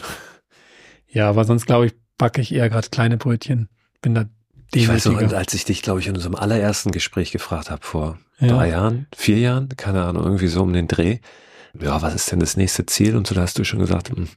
Ja, 1.13 1.29
aber 1.29 1.45
sonst 1.45 1.67
glaube 1.67 1.87
ich, 1.87 1.95
backe 2.19 2.41
ich 2.41 2.53
eher 2.53 2.69
gerade 2.69 2.89
kleine 2.89 3.17
Brötchen. 3.17 3.69
Bin 4.03 4.15
da 4.15 4.27
ich 4.73 4.89
weiß 4.89 5.07
noch, 5.07 5.33
als 5.33 5.55
ich 5.55 5.65
dich, 5.65 5.83
glaube 5.83 6.01
ich, 6.01 6.07
in 6.07 6.15
unserem 6.15 6.37
allerersten 6.37 6.93
Gespräch 6.93 7.33
gefragt 7.33 7.71
habe, 7.71 7.85
vor 7.85 8.19
ja. 8.39 8.49
drei 8.49 8.71
Jahren, 8.71 9.07
vier 9.15 9.39
Jahren, 9.39 9.69
keine 9.71 10.05
Ahnung, 10.05 10.25
irgendwie 10.25 10.47
so 10.47 10.63
um 10.63 10.73
den 10.73 10.87
Dreh. 10.87 11.19
Ja, 11.79 12.01
was 12.03 12.15
ist 12.15 12.31
denn 12.31 12.41
das 12.41 12.57
nächste 12.57 12.87
Ziel? 12.87 13.17
Und 13.17 13.27
so, 13.27 13.35
da 13.35 13.43
hast 13.43 13.59
du 13.59 13.65
schon 13.65 13.81
gesagt, 13.81 14.11
hm, 14.11 14.29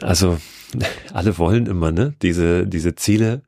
Also 0.00 0.38
alle 1.12 1.38
wollen 1.38 1.66
immer, 1.66 1.92
ne? 1.92 2.14
Diese, 2.22 2.66
diese 2.66 2.94
Ziele 2.94 3.42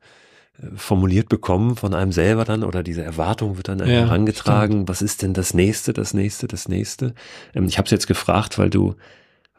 äh, 0.61 0.67
formuliert 0.75 1.29
bekommen 1.29 1.75
von 1.75 1.93
einem 1.93 2.11
selber 2.11 2.43
dann 2.43 2.63
oder 2.63 2.83
diese 2.83 3.03
Erwartung 3.03 3.57
wird 3.57 3.69
dann 3.69 3.79
ja, 3.79 3.85
herangetragen. 3.85 4.77
Stimmt. 4.77 4.89
Was 4.89 5.01
ist 5.01 5.21
denn 5.21 5.33
das 5.33 5.53
nächste, 5.53 5.93
das 5.93 6.13
nächste, 6.13 6.47
das 6.47 6.67
nächste? 6.67 7.13
Ähm, 7.53 7.65
ich 7.65 7.77
habe 7.77 7.85
es 7.85 7.91
jetzt 7.91 8.07
gefragt, 8.07 8.57
weil 8.57 8.69
du, 8.69 8.95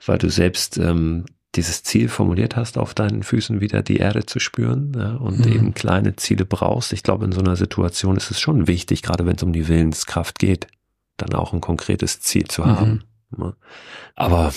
weil 0.04 0.18
du 0.18 0.28
selbst 0.28 0.76
ähm, 0.76 1.24
dieses 1.54 1.82
Ziel 1.82 2.08
formuliert 2.08 2.56
hast, 2.56 2.76
auf 2.76 2.94
deinen 2.94 3.22
Füßen 3.22 3.60
wieder 3.60 3.82
die 3.82 3.96
Erde 3.96 4.26
zu 4.26 4.38
spüren 4.38 4.92
ja, 4.94 5.14
und 5.16 5.46
mhm. 5.46 5.52
eben 5.52 5.74
kleine 5.74 6.16
Ziele 6.16 6.44
brauchst. 6.44 6.92
Ich 6.92 7.02
glaube, 7.02 7.24
in 7.24 7.32
so 7.32 7.40
einer 7.40 7.56
Situation 7.56 8.16
ist 8.16 8.30
es 8.30 8.40
schon 8.40 8.66
wichtig, 8.66 9.02
gerade 9.02 9.24
wenn 9.26 9.36
es 9.36 9.42
um 9.42 9.52
die 9.52 9.66
Willenskraft 9.68 10.38
geht, 10.38 10.66
dann 11.16 11.34
auch 11.34 11.52
ein 11.52 11.60
konkretes 11.60 12.20
Ziel 12.20 12.46
zu 12.46 12.66
haben. 12.66 13.04
Mhm. 13.30 13.44
Ja. 13.44 13.52
Aber 14.14 14.52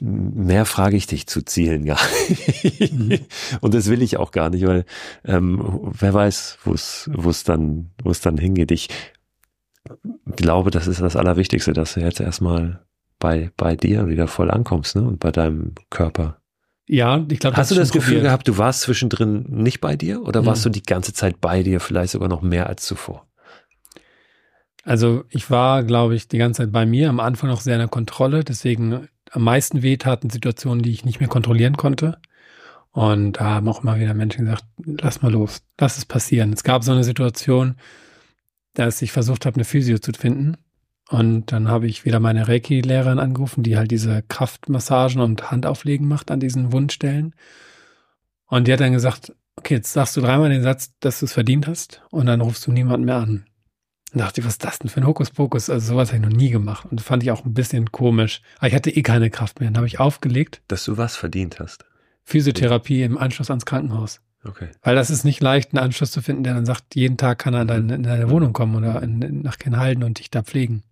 mehr 0.00 0.66
frage 0.66 0.96
ich 0.96 1.06
dich 1.06 1.26
zu 1.26 1.42
Zielen 1.42 1.84
gar 1.84 2.00
nicht. 2.28 2.92
Mhm. 2.92 3.18
Und 3.60 3.74
das 3.74 3.86
will 3.88 4.02
ich 4.02 4.16
auch 4.16 4.30
gar 4.30 4.50
nicht, 4.50 4.66
weil 4.66 4.84
ähm, 5.24 5.62
wer 5.82 6.12
weiß, 6.12 6.58
wo 6.64 6.74
es 6.74 7.10
wo 7.14 7.30
es 7.30 7.44
dann 7.44 7.90
wo 8.02 8.10
es 8.10 8.20
dann 8.20 8.36
hingeht. 8.36 8.70
Ich 8.72 8.88
glaube, 10.34 10.70
das 10.70 10.86
ist 10.86 11.00
das 11.00 11.16
Allerwichtigste, 11.16 11.72
dass 11.72 11.94
du 11.94 12.00
jetzt 12.00 12.20
erstmal 12.20 12.85
bei 13.18 13.50
bei 13.56 13.76
dir 13.76 14.08
wieder 14.08 14.28
voll 14.28 14.50
ankommst, 14.50 14.96
ne? 14.96 15.02
Und 15.02 15.20
bei 15.20 15.32
deinem 15.32 15.74
Körper. 15.90 16.40
Ja, 16.88 17.24
ich 17.28 17.40
glaube. 17.40 17.56
Hast 17.56 17.70
du 17.70 17.74
das 17.74 17.90
Gefühl 17.90 18.14
probiert. 18.14 18.24
gehabt, 18.24 18.48
du 18.48 18.58
warst 18.58 18.82
zwischendrin 18.82 19.44
nicht 19.48 19.80
bei 19.80 19.96
dir 19.96 20.22
oder 20.22 20.42
mhm. 20.42 20.46
warst 20.46 20.64
du 20.64 20.70
die 20.70 20.82
ganze 20.82 21.12
Zeit 21.12 21.40
bei 21.40 21.62
dir, 21.62 21.80
vielleicht 21.80 22.12
sogar 22.12 22.28
noch 22.28 22.42
mehr 22.42 22.68
als 22.68 22.84
zuvor? 22.84 23.26
Also 24.84 25.24
ich 25.30 25.50
war, 25.50 25.82
glaube 25.82 26.14
ich, 26.14 26.28
die 26.28 26.38
ganze 26.38 26.62
Zeit 26.62 26.72
bei 26.72 26.86
mir, 26.86 27.08
am 27.08 27.18
Anfang 27.18 27.50
noch 27.50 27.60
sehr 27.60 27.74
in 27.74 27.80
der 27.80 27.88
Kontrolle, 27.88 28.44
deswegen 28.44 29.08
am 29.32 29.42
meisten 29.42 29.82
wehtaten 29.82 30.30
Situationen, 30.30 30.82
die 30.82 30.92
ich 30.92 31.04
nicht 31.04 31.18
mehr 31.18 31.28
kontrollieren 31.28 31.76
konnte. 31.76 32.18
Und 32.92 33.34
da 33.34 33.44
haben 33.44 33.68
auch 33.68 33.82
immer 33.82 33.98
wieder 33.98 34.14
Menschen 34.14 34.44
gesagt, 34.44 34.64
lass 34.84 35.22
mal 35.22 35.32
los, 35.32 35.62
lass 35.78 35.98
es 35.98 36.04
passieren. 36.04 36.52
Es 36.52 36.62
gab 36.62 36.84
so 36.84 36.92
eine 36.92 37.04
Situation, 37.04 37.74
dass 38.74 39.02
ich 39.02 39.10
versucht 39.10 39.44
habe, 39.44 39.56
eine 39.56 39.64
Physio 39.64 39.98
zu 39.98 40.12
finden. 40.12 40.56
Und 41.08 41.52
dann 41.52 41.68
habe 41.68 41.86
ich 41.86 42.04
wieder 42.04 42.18
meine 42.18 42.48
Reiki-Lehrerin 42.48 43.20
angerufen, 43.20 43.62
die 43.62 43.76
halt 43.76 43.90
diese 43.90 44.22
Kraftmassagen 44.22 45.20
und 45.20 45.50
Handauflegen 45.50 46.08
macht 46.08 46.30
an 46.30 46.40
diesen 46.40 46.72
Wundstellen. 46.72 47.34
Und 48.46 48.66
die 48.66 48.72
hat 48.72 48.80
dann 48.80 48.92
gesagt, 48.92 49.32
okay, 49.56 49.74
jetzt 49.74 49.92
sagst 49.92 50.16
du 50.16 50.20
dreimal 50.20 50.50
den 50.50 50.62
Satz, 50.62 50.92
dass 51.00 51.20
du 51.20 51.26
es 51.26 51.32
verdient 51.32 51.66
hast 51.66 52.02
und 52.10 52.26
dann 52.26 52.40
rufst 52.40 52.66
du 52.66 52.72
niemanden 52.72 53.06
mehr 53.06 53.16
an. 53.16 53.46
Und 54.12 54.20
dachte 54.20 54.40
ich, 54.40 54.46
was 54.46 54.54
ist 54.54 54.64
das 54.64 54.78
denn 54.78 54.88
für 54.88 55.00
ein 55.00 55.06
Hokuspokus? 55.06 55.68
Also 55.70 55.88
sowas 55.88 56.08
habe 56.08 56.18
ich 56.18 56.28
noch 56.30 56.36
nie 56.36 56.50
gemacht. 56.50 56.86
Und 56.90 57.00
das 57.00 57.06
fand 57.06 57.22
ich 57.22 57.30
auch 57.30 57.44
ein 57.44 57.54
bisschen 57.54 57.92
komisch. 57.92 58.40
Aber 58.58 58.68
ich 58.68 58.74
hatte 58.74 58.90
eh 58.90 59.02
keine 59.02 59.30
Kraft 59.30 59.60
mehr. 59.60 59.68
Dann 59.68 59.76
habe 59.76 59.86
ich 59.86 60.00
aufgelegt. 60.00 60.62
Dass 60.68 60.84
du 60.84 60.96
was 60.96 61.16
verdient 61.16 61.58
hast? 61.60 61.84
Physiotherapie 62.22 63.02
im 63.02 63.18
Anschluss 63.18 63.50
ans 63.50 63.66
Krankenhaus. 63.66 64.20
Okay. 64.44 64.68
Weil 64.82 64.94
das 64.94 65.10
ist 65.10 65.24
nicht 65.24 65.42
leicht, 65.42 65.72
einen 65.72 65.84
Anschluss 65.84 66.12
zu 66.12 66.22
finden, 66.22 66.44
der 66.44 66.54
dann 66.54 66.66
sagt, 66.66 66.94
jeden 66.94 67.16
Tag 67.16 67.38
kann 67.38 67.54
er 67.54 67.62
in 67.62 67.68
deine, 67.68 67.94
in 67.96 68.02
deine 68.04 68.30
Wohnung 68.30 68.52
kommen 68.52 68.76
oder 68.76 69.02
in, 69.02 69.20
in, 69.22 69.42
nach 69.42 69.58
Kenhalden 69.58 70.04
und 70.04 70.18
dich 70.18 70.30
da 70.30 70.42
pflegen. 70.42 70.82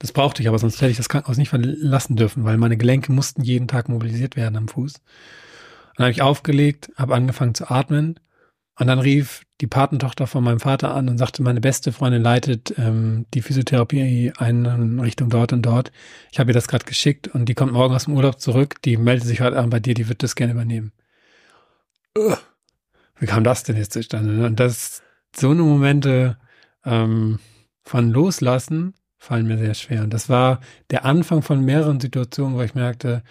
Das 0.00 0.12
brauchte 0.12 0.42
ich, 0.42 0.48
aber 0.48 0.58
sonst 0.58 0.80
hätte 0.80 0.90
ich 0.90 0.96
das 0.96 1.10
Krankenhaus 1.10 1.36
nicht 1.36 1.50
verlassen 1.50 2.16
dürfen, 2.16 2.44
weil 2.44 2.56
meine 2.56 2.78
Gelenke 2.78 3.12
mussten 3.12 3.42
jeden 3.42 3.68
Tag 3.68 3.88
mobilisiert 3.88 4.34
werden 4.34 4.56
am 4.56 4.66
Fuß. 4.66 4.94
Dann 5.94 6.04
habe 6.04 6.12
ich 6.12 6.22
aufgelegt, 6.22 6.90
habe 6.96 7.14
angefangen 7.14 7.54
zu 7.54 7.70
atmen 7.70 8.18
und 8.78 8.86
dann 8.86 8.98
rief 8.98 9.42
die 9.60 9.66
Patentochter 9.66 10.26
von 10.26 10.42
meinem 10.42 10.58
Vater 10.58 10.94
an 10.94 11.10
und 11.10 11.18
sagte, 11.18 11.42
meine 11.42 11.60
beste 11.60 11.92
Freundin 11.92 12.22
leitet 12.22 12.78
ähm, 12.78 13.26
die 13.34 13.42
Physiotherapie 13.42 14.32
ein 14.38 14.64
in 14.64 15.00
Richtung 15.00 15.28
dort 15.28 15.52
und 15.52 15.60
dort. 15.60 15.92
Ich 16.32 16.40
habe 16.40 16.50
ihr 16.50 16.54
das 16.54 16.66
gerade 16.66 16.86
geschickt 16.86 17.28
und 17.28 17.50
die 17.50 17.54
kommt 17.54 17.74
morgen 17.74 17.94
aus 17.94 18.06
dem 18.06 18.14
Urlaub 18.14 18.40
zurück. 18.40 18.80
Die 18.86 18.96
meldet 18.96 19.26
sich 19.26 19.42
heute 19.42 19.58
Abend 19.58 19.70
bei 19.70 19.80
dir, 19.80 19.92
die 19.92 20.08
wird 20.08 20.22
das 20.22 20.34
gerne 20.34 20.54
übernehmen. 20.54 20.92
Ugh. 22.16 22.38
Wie 23.18 23.26
kam 23.26 23.44
das 23.44 23.64
denn 23.64 23.76
jetzt 23.76 23.92
zustande? 23.92 24.46
Und 24.46 24.58
das 24.58 25.02
so 25.36 25.50
eine 25.50 25.60
Momente 25.60 26.38
ähm, 26.86 27.38
von 27.82 28.10
Loslassen 28.10 28.94
fallen 29.20 29.46
mir 29.46 29.58
sehr 29.58 29.74
schwer. 29.74 30.02
Und 30.02 30.12
das 30.14 30.28
war 30.28 30.60
der 30.90 31.04
Anfang 31.04 31.42
von 31.42 31.62
mehreren 31.62 32.00
Situationen, 32.00 32.56
wo 32.56 32.62
ich 32.62 32.74
merkte, 32.74 33.22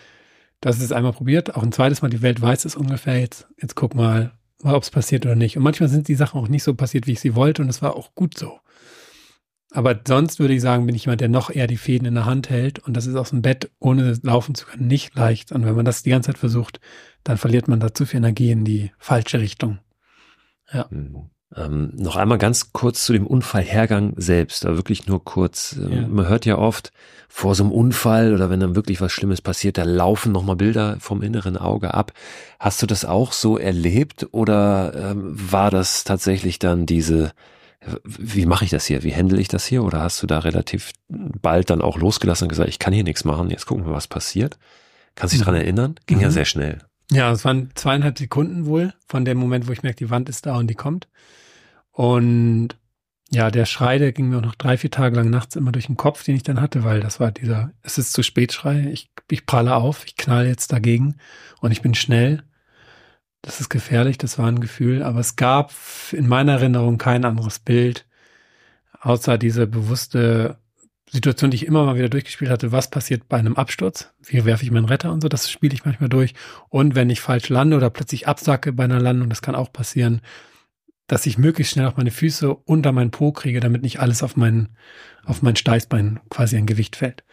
das 0.61 0.79
ist 0.79 0.93
einmal 0.93 1.13
probiert, 1.13 1.55
auch 1.55 1.63
ein 1.63 1.71
zweites 1.71 2.01
Mal, 2.01 2.09
die 2.09 2.21
Welt 2.21 2.41
weiß 2.41 2.65
es 2.65 2.75
ungefähr, 2.75 3.19
jetzt, 3.19 3.47
jetzt 3.59 3.75
guck 3.75 3.95
mal, 3.95 4.31
ob 4.63 4.83
es 4.83 4.91
passiert 4.91 5.25
oder 5.25 5.35
nicht. 5.35 5.57
Und 5.57 5.63
manchmal 5.63 5.89
sind 5.89 6.07
die 6.07 6.15
Sachen 6.15 6.39
auch 6.39 6.47
nicht 6.47 6.63
so 6.63 6.75
passiert, 6.75 7.07
wie 7.07 7.13
ich 7.13 7.19
sie 7.19 7.35
wollte, 7.35 7.63
und 7.63 7.67
das 7.67 7.81
war 7.81 7.95
auch 7.95 8.13
gut 8.13 8.37
so. 8.37 8.59
Aber 9.71 9.99
sonst 10.07 10.39
würde 10.39 10.53
ich 10.53 10.61
sagen, 10.61 10.85
bin 10.85 10.95
ich 10.95 11.05
jemand, 11.05 11.21
der 11.21 11.29
noch 11.29 11.49
eher 11.49 11.67
die 11.67 11.77
Fäden 11.77 12.07
in 12.07 12.15
der 12.15 12.25
Hand 12.25 12.49
hält. 12.49 12.79
Und 12.79 12.97
das 12.97 13.05
ist 13.05 13.15
aus 13.15 13.29
dem 13.29 13.43
Bett, 13.43 13.69
ohne 13.79 14.17
laufen 14.23 14.55
zu 14.55 14.65
können, 14.65 14.87
nicht 14.87 15.15
leicht. 15.15 15.51
Und 15.51 15.63
wenn 15.63 15.75
man 15.75 15.85
das 15.85 16.01
die 16.01 16.09
ganze 16.09 16.31
Zeit 16.31 16.39
versucht, 16.39 16.79
dann 17.23 17.37
verliert 17.37 17.67
man 17.67 17.79
da 17.79 17.93
zu 17.93 18.07
viel 18.07 18.17
Energie 18.17 18.49
in 18.49 18.65
die 18.65 18.91
falsche 18.97 19.39
Richtung. 19.39 19.77
Ja. 20.73 20.87
Mhm. 20.89 21.29
Ähm, 21.55 21.91
noch 21.95 22.15
einmal 22.15 22.37
ganz 22.37 22.73
kurz 22.73 23.05
zu 23.05 23.13
dem 23.13 23.25
Unfallhergang 23.25 24.13
selbst, 24.17 24.65
aber 24.65 24.77
wirklich 24.77 25.07
nur 25.07 25.23
kurz. 25.23 25.75
Ähm, 25.77 25.91
ja. 25.91 26.07
Man 26.07 26.27
hört 26.27 26.45
ja 26.45 26.57
oft 26.57 26.91
vor 27.27 27.55
so 27.55 27.63
einem 27.63 27.71
Unfall 27.71 28.33
oder 28.33 28.49
wenn 28.49 28.59
dann 28.59 28.75
wirklich 28.75 29.01
was 29.01 29.11
Schlimmes 29.11 29.41
passiert, 29.41 29.77
da 29.77 29.83
laufen 29.83 30.31
nochmal 30.31 30.55
Bilder 30.55 30.97
vom 30.99 31.21
inneren 31.21 31.57
Auge 31.57 31.93
ab. 31.93 32.13
Hast 32.59 32.81
du 32.81 32.85
das 32.85 33.05
auch 33.05 33.33
so 33.33 33.57
erlebt 33.57 34.27
oder 34.31 34.93
ähm, 35.11 35.33
war 35.33 35.71
das 35.71 36.03
tatsächlich 36.03 36.59
dann 36.59 36.85
diese, 36.85 37.31
wie 38.03 38.45
mache 38.45 38.65
ich 38.65 38.71
das 38.71 38.85
hier? 38.85 39.03
Wie 39.03 39.15
handle 39.15 39.39
ich 39.39 39.47
das 39.47 39.65
hier? 39.65 39.83
Oder 39.83 40.01
hast 40.01 40.21
du 40.21 40.27
da 40.27 40.39
relativ 40.39 40.91
bald 41.07 41.69
dann 41.69 41.81
auch 41.81 41.97
losgelassen 41.97 42.45
und 42.45 42.49
gesagt, 42.49 42.69
ich 42.69 42.79
kann 42.79 42.93
hier 42.93 43.03
nichts 43.03 43.23
machen, 43.23 43.49
jetzt 43.49 43.65
gucken 43.65 43.85
wir, 43.85 43.93
was 43.93 44.07
passiert? 44.07 44.57
Kannst 45.15 45.33
du 45.33 45.37
dich 45.37 45.41
mhm. 45.45 45.51
dran 45.51 45.61
erinnern? 45.61 45.95
Ging 46.05 46.17
mhm. 46.17 46.23
ja 46.23 46.31
sehr 46.31 46.45
schnell. 46.45 46.79
Ja, 47.11 47.31
es 47.31 47.43
waren 47.43 47.71
zweieinhalb 47.75 48.17
Sekunden 48.19 48.65
wohl 48.65 48.93
von 49.07 49.25
dem 49.25 49.37
Moment, 49.37 49.67
wo 49.67 49.71
ich 49.71 49.81
merke, 49.83 49.97
die 49.97 50.09
Wand 50.11 50.29
ist 50.29 50.45
da 50.45 50.57
und 50.57 50.67
die 50.67 50.75
kommt. 50.75 51.07
Und 51.91 52.77
ja, 53.31 53.51
der 53.51 53.65
Schrei, 53.65 53.97
der 53.99 54.11
ging 54.11 54.29
mir 54.29 54.37
auch 54.37 54.43
noch 54.43 54.55
drei, 54.55 54.77
vier 54.77 54.91
Tage 54.91 55.15
lang 55.15 55.29
nachts 55.29 55.55
immer 55.55 55.71
durch 55.71 55.87
den 55.87 55.97
Kopf, 55.97 56.23
den 56.23 56.35
ich 56.35 56.43
dann 56.43 56.61
hatte, 56.61 56.83
weil 56.83 56.99
das 56.99 57.19
war 57.19 57.31
dieser, 57.31 57.71
es 57.83 57.97
ist 57.97 58.13
zu 58.13 58.23
spät 58.23 58.53
Schrei, 58.53 58.89
ich, 58.91 59.11
ich 59.29 59.45
pralle 59.45 59.75
auf, 59.75 60.05
ich 60.05 60.15
knall 60.17 60.47
jetzt 60.47 60.71
dagegen 60.71 61.15
und 61.61 61.71
ich 61.71 61.81
bin 61.81 61.93
schnell. 61.95 62.43
Das 63.41 63.61
ist 63.61 63.69
gefährlich, 63.69 64.17
das 64.17 64.37
war 64.37 64.47
ein 64.47 64.59
Gefühl, 64.59 65.03
aber 65.03 65.19
es 65.19 65.35
gab 65.35 65.71
in 66.11 66.27
meiner 66.27 66.53
Erinnerung 66.53 66.97
kein 66.97 67.25
anderes 67.25 67.59
Bild, 67.59 68.05
außer 69.01 69.37
diese 69.37 69.67
bewusste 69.67 70.57
Situation, 71.11 71.51
die 71.51 71.55
ich 71.55 71.65
immer 71.65 71.85
mal 71.85 71.95
wieder 71.95 72.09
durchgespielt 72.09 72.51
hatte, 72.51 72.71
was 72.71 72.89
passiert 72.89 73.27
bei 73.27 73.37
einem 73.37 73.55
Absturz? 73.55 74.13
Wie 74.23 74.45
werfe 74.45 74.63
ich 74.63 74.71
meinen 74.71 74.85
Retter 74.85 75.11
und 75.11 75.21
so, 75.21 75.29
das 75.29 75.49
spiele 75.49 75.73
ich 75.73 75.85
manchmal 75.85 76.09
durch. 76.09 76.33
Und 76.69 76.95
wenn 76.95 77.09
ich 77.09 77.21
falsch 77.21 77.49
lande 77.49 77.77
oder 77.77 77.89
plötzlich 77.89 78.27
absacke 78.27 78.73
bei 78.73 78.83
einer 78.83 78.99
Landung, 78.99 79.29
das 79.29 79.41
kann 79.41 79.55
auch 79.55 79.73
passieren, 79.73 80.21
dass 81.07 81.25
ich 81.25 81.37
möglichst 81.37 81.73
schnell 81.73 81.87
auf 81.87 81.97
meine 81.97 82.11
Füße 82.11 82.53
unter 82.53 82.91
meinen 82.91 83.11
Po 83.11 83.31
kriege, 83.31 83.59
damit 83.59 83.81
nicht 83.81 83.99
alles 83.99 84.21
auf 84.21 84.37
mein, 84.37 84.69
auf 85.25 85.41
mein 85.41 85.55
Steißbein 85.55 86.19
quasi 86.29 86.57
ein 86.57 86.67
Gewicht 86.67 86.95
fällt. 86.95 87.23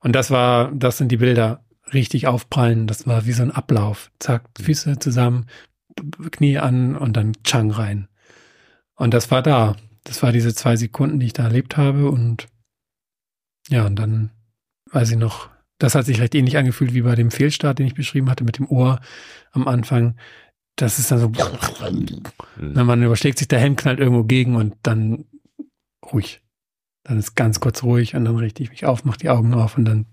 Und 0.00 0.12
das 0.14 0.30
war, 0.30 0.72
das 0.72 0.98
sind 0.98 1.12
die 1.12 1.18
Bilder 1.18 1.64
richtig 1.92 2.26
aufprallen. 2.26 2.88
Das 2.88 3.06
war 3.06 3.24
wie 3.26 3.32
so 3.32 3.42
ein 3.42 3.52
Ablauf. 3.52 4.10
Zack, 4.18 4.44
Füße 4.60 4.98
zusammen, 4.98 5.46
Knie 6.32 6.58
an 6.58 6.96
und 6.96 7.16
dann 7.16 7.34
Chang 7.44 7.70
rein. 7.70 8.08
Und 8.96 9.14
das 9.14 9.30
war 9.30 9.42
da. 9.42 9.76
Das 10.04 10.22
war 10.24 10.32
diese 10.32 10.52
zwei 10.52 10.74
Sekunden, 10.74 11.20
die 11.20 11.26
ich 11.26 11.32
da 11.32 11.44
erlebt 11.44 11.76
habe. 11.76 12.10
Und 12.10 12.48
ja, 13.68 13.86
und 13.86 13.96
dann 13.96 14.30
weiß 14.90 15.10
ich 15.10 15.16
noch, 15.16 15.50
das 15.78 15.94
hat 15.94 16.06
sich 16.06 16.20
recht 16.20 16.34
ähnlich 16.34 16.56
angefühlt 16.56 16.94
wie 16.94 17.02
bei 17.02 17.14
dem 17.14 17.30
Fehlstart, 17.30 17.78
den 17.78 17.86
ich 17.86 17.94
beschrieben 17.94 18.30
hatte 18.30 18.44
mit 18.44 18.58
dem 18.58 18.68
Ohr 18.68 19.00
am 19.52 19.66
Anfang 19.66 20.16
das 20.76 20.98
ist 20.98 21.10
dann 21.10 21.18
so, 21.18 21.32
wenn 22.56 22.86
man 22.86 23.02
überschlägt 23.02 23.38
sich 23.38 23.48
der 23.48 23.60
Helm, 23.60 23.76
knallt 23.76 24.00
irgendwo 24.00 24.24
gegen 24.24 24.56
und 24.56 24.74
dann 24.82 25.26
ruhig. 26.04 26.40
Dann 27.04 27.18
ist 27.18 27.34
ganz 27.34 27.60
kurz 27.60 27.82
ruhig 27.82 28.14
und 28.14 28.24
dann 28.24 28.36
richte 28.36 28.62
ich 28.62 28.70
mich 28.70 28.86
auf, 28.86 29.04
mache 29.04 29.18
die 29.18 29.28
Augen 29.28 29.54
auf 29.54 29.76
und 29.76 29.84
dann 29.84 30.06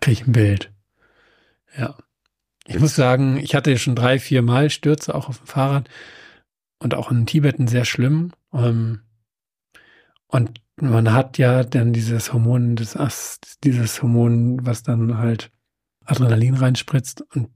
kriege 0.00 0.12
ich 0.12 0.26
ein 0.26 0.32
Bild. 0.32 0.72
Ja. 1.76 1.96
Ich 2.66 2.80
muss 2.80 2.96
sagen, 2.96 3.36
ich 3.36 3.54
hatte 3.54 3.78
schon 3.78 3.94
drei, 3.94 4.18
vier 4.18 4.42
Mal 4.42 4.70
Stürze 4.70 5.14
auch 5.14 5.28
auf 5.28 5.38
dem 5.38 5.46
Fahrrad 5.46 5.88
und 6.80 6.94
auch 6.94 7.12
in 7.12 7.26
Tibet 7.26 7.56
sehr 7.70 7.84
schlimm. 7.84 8.32
Ähm, 8.52 9.02
und 10.28 10.60
man 10.80 11.12
hat 11.12 11.38
ja 11.38 11.64
dann 11.64 11.92
dieses 11.92 12.32
Hormon, 12.32 12.76
das, 12.76 13.40
dieses 13.64 14.02
Hormon, 14.02 14.64
was 14.66 14.82
dann 14.82 15.18
halt 15.18 15.50
Adrenalin 16.04 16.54
reinspritzt 16.54 17.22
und 17.34 17.48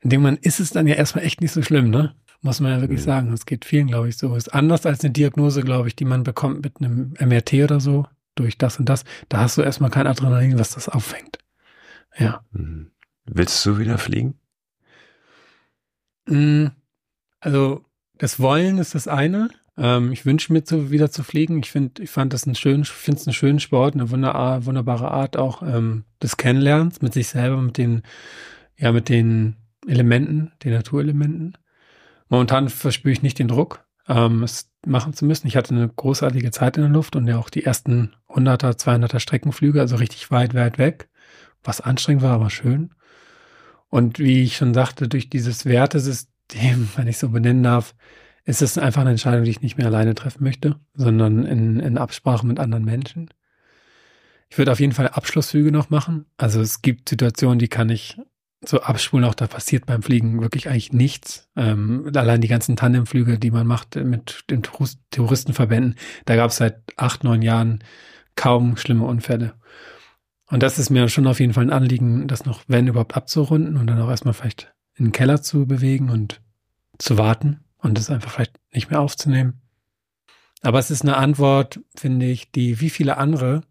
in 0.00 0.10
dem 0.10 0.20
Moment 0.20 0.44
ist 0.44 0.60
es 0.60 0.70
dann 0.70 0.86
ja 0.86 0.94
erstmal 0.94 1.24
echt 1.24 1.40
nicht 1.40 1.52
so 1.52 1.62
schlimm, 1.62 1.88
ne? 1.88 2.14
Muss 2.42 2.60
man 2.60 2.72
ja 2.72 2.80
wirklich 2.82 3.00
mhm. 3.00 3.04
sagen. 3.04 3.32
Es 3.32 3.46
geht 3.46 3.64
vielen, 3.64 3.86
glaube 3.86 4.10
ich, 4.10 4.18
so. 4.18 4.36
Ist 4.36 4.52
anders 4.52 4.84
als 4.84 5.02
eine 5.02 5.12
Diagnose, 5.12 5.62
glaube 5.62 5.88
ich, 5.88 5.96
die 5.96 6.04
man 6.04 6.24
bekommt 6.24 6.62
mit 6.62 6.76
einem 6.78 7.14
MRT 7.18 7.54
oder 7.54 7.80
so, 7.80 8.06
durch 8.34 8.58
das 8.58 8.78
und 8.78 8.86
das. 8.86 9.04
Da 9.30 9.38
hast 9.38 9.56
du 9.56 9.62
erstmal 9.62 9.88
kein 9.88 10.06
Adrenalin, 10.06 10.58
was 10.58 10.72
das 10.72 10.90
auffängt. 10.90 11.38
Ja. 12.18 12.44
Mhm. 12.52 12.90
Willst 13.24 13.64
du 13.64 13.78
wieder 13.78 13.96
fliegen? 13.96 14.38
Mm, 16.26 16.66
also, 17.40 17.86
das 18.18 18.38
Wollen 18.38 18.76
ist 18.76 18.94
das 18.94 19.08
eine. 19.08 19.48
Ähm, 19.76 20.12
ich 20.12 20.24
wünsche 20.26 20.52
mir 20.52 20.64
zu, 20.64 20.90
wieder 20.90 21.10
zu 21.10 21.22
fliegen. 21.22 21.58
Ich 21.60 21.70
finde, 21.70 22.02
ich 22.02 22.10
fand 22.10 22.32
das 22.32 22.46
einen 22.46 22.54
schönen, 22.54 22.84
finde 22.84 23.20
es 23.20 23.26
einen 23.26 23.34
schönen 23.34 23.60
Sport, 23.60 23.94
eine 23.94 24.10
wunderbare 24.10 25.10
Art 25.10 25.36
auch 25.36 25.62
ähm, 25.62 26.04
des 26.22 26.36
Kennenlernens 26.36 27.02
mit 27.02 27.12
sich 27.12 27.28
selber, 27.28 27.60
mit 27.60 27.78
den 27.78 28.02
ja, 28.76 28.92
mit 28.92 29.08
den 29.08 29.56
Elementen, 29.86 30.52
den 30.62 30.72
Naturelementen. 30.72 31.56
Momentan 32.28 32.68
verspüre 32.68 33.12
ich 33.12 33.22
nicht 33.22 33.38
den 33.38 33.48
Druck, 33.48 33.84
ähm, 34.08 34.42
es 34.42 34.70
machen 34.86 35.12
zu 35.12 35.24
müssen. 35.24 35.46
Ich 35.46 35.56
hatte 35.56 35.74
eine 35.74 35.88
großartige 35.88 36.50
Zeit 36.50 36.76
in 36.76 36.82
der 36.82 36.92
Luft 36.92 37.16
und 37.16 37.26
ja 37.26 37.38
auch 37.38 37.50
die 37.50 37.64
ersten 37.64 38.14
100er, 38.28 38.78
200er 38.78 39.18
Streckenflüge, 39.18 39.80
also 39.80 39.96
richtig 39.96 40.30
weit, 40.30 40.54
weit 40.54 40.78
weg, 40.78 41.08
was 41.62 41.80
anstrengend 41.80 42.22
war, 42.22 42.32
aber 42.32 42.50
schön. 42.50 42.94
Und 43.88 44.18
wie 44.18 44.42
ich 44.42 44.56
schon 44.56 44.74
sagte, 44.74 45.08
durch 45.08 45.30
dieses 45.30 45.66
Wertesystem, 45.66 46.88
wenn 46.96 47.08
ich 47.08 47.18
so 47.18 47.28
benennen 47.28 47.62
darf, 47.62 47.94
ist 48.44 48.62
es 48.62 48.78
einfach 48.78 49.00
eine 49.00 49.10
Entscheidung, 49.10 49.44
die 49.44 49.50
ich 49.50 49.62
nicht 49.62 49.78
mehr 49.78 49.86
alleine 49.86 50.14
treffen 50.14 50.44
möchte, 50.44 50.76
sondern 50.94 51.44
in, 51.44 51.80
in 51.80 51.98
Absprache 51.98 52.46
mit 52.46 52.58
anderen 52.58 52.84
Menschen. 52.84 53.30
Ich 54.50 54.58
würde 54.58 54.72
auf 54.72 54.80
jeden 54.80 54.92
Fall 54.92 55.08
Abschlussflüge 55.08 55.72
noch 55.72 55.90
machen. 55.90 56.26
Also 56.36 56.60
es 56.60 56.82
gibt 56.82 57.08
Situationen, 57.08 57.58
die 57.58 57.68
kann 57.68 57.88
ich 57.88 58.18
so 58.66 58.80
abspulen, 58.80 59.24
auch 59.24 59.34
da 59.34 59.46
passiert 59.46 59.86
beim 59.86 60.02
Fliegen 60.02 60.40
wirklich 60.40 60.68
eigentlich 60.68 60.92
nichts. 60.92 61.48
Ähm, 61.56 62.10
allein 62.14 62.40
die 62.40 62.48
ganzen 62.48 62.76
Tandemflüge, 62.76 63.38
die 63.38 63.50
man 63.50 63.66
macht 63.66 63.96
mit 63.96 64.44
den 64.50 64.62
Touristenverbänden, 64.62 65.96
da 66.24 66.36
gab 66.36 66.50
es 66.50 66.56
seit 66.56 66.82
acht, 66.96 67.24
neun 67.24 67.42
Jahren 67.42 67.82
kaum 68.36 68.76
schlimme 68.76 69.04
Unfälle. 69.04 69.54
Und 70.46 70.62
das 70.62 70.78
ist 70.78 70.90
mir 70.90 71.08
schon 71.08 71.26
auf 71.26 71.40
jeden 71.40 71.52
Fall 71.52 71.64
ein 71.64 71.72
Anliegen, 71.72 72.26
das 72.28 72.44
noch, 72.44 72.62
wenn 72.66 72.86
überhaupt, 72.86 73.16
abzurunden 73.16 73.76
und 73.76 73.86
dann 73.86 74.00
auch 74.00 74.10
erstmal 74.10 74.34
vielleicht 74.34 74.74
in 74.94 75.06
den 75.06 75.12
Keller 75.12 75.42
zu 75.42 75.66
bewegen 75.66 76.10
und 76.10 76.40
zu 76.98 77.18
warten 77.18 77.64
und 77.84 77.98
es 77.98 78.10
einfach 78.10 78.30
vielleicht 78.30 78.58
nicht 78.72 78.90
mehr 78.90 79.00
aufzunehmen. 79.00 79.60
Aber 80.62 80.78
es 80.78 80.90
ist 80.90 81.02
eine 81.02 81.16
Antwort, 81.16 81.80
finde 81.94 82.26
ich, 82.26 82.50
die 82.50 82.80
wie 82.80 82.90
viele 82.90 83.18
andere, 83.18 83.62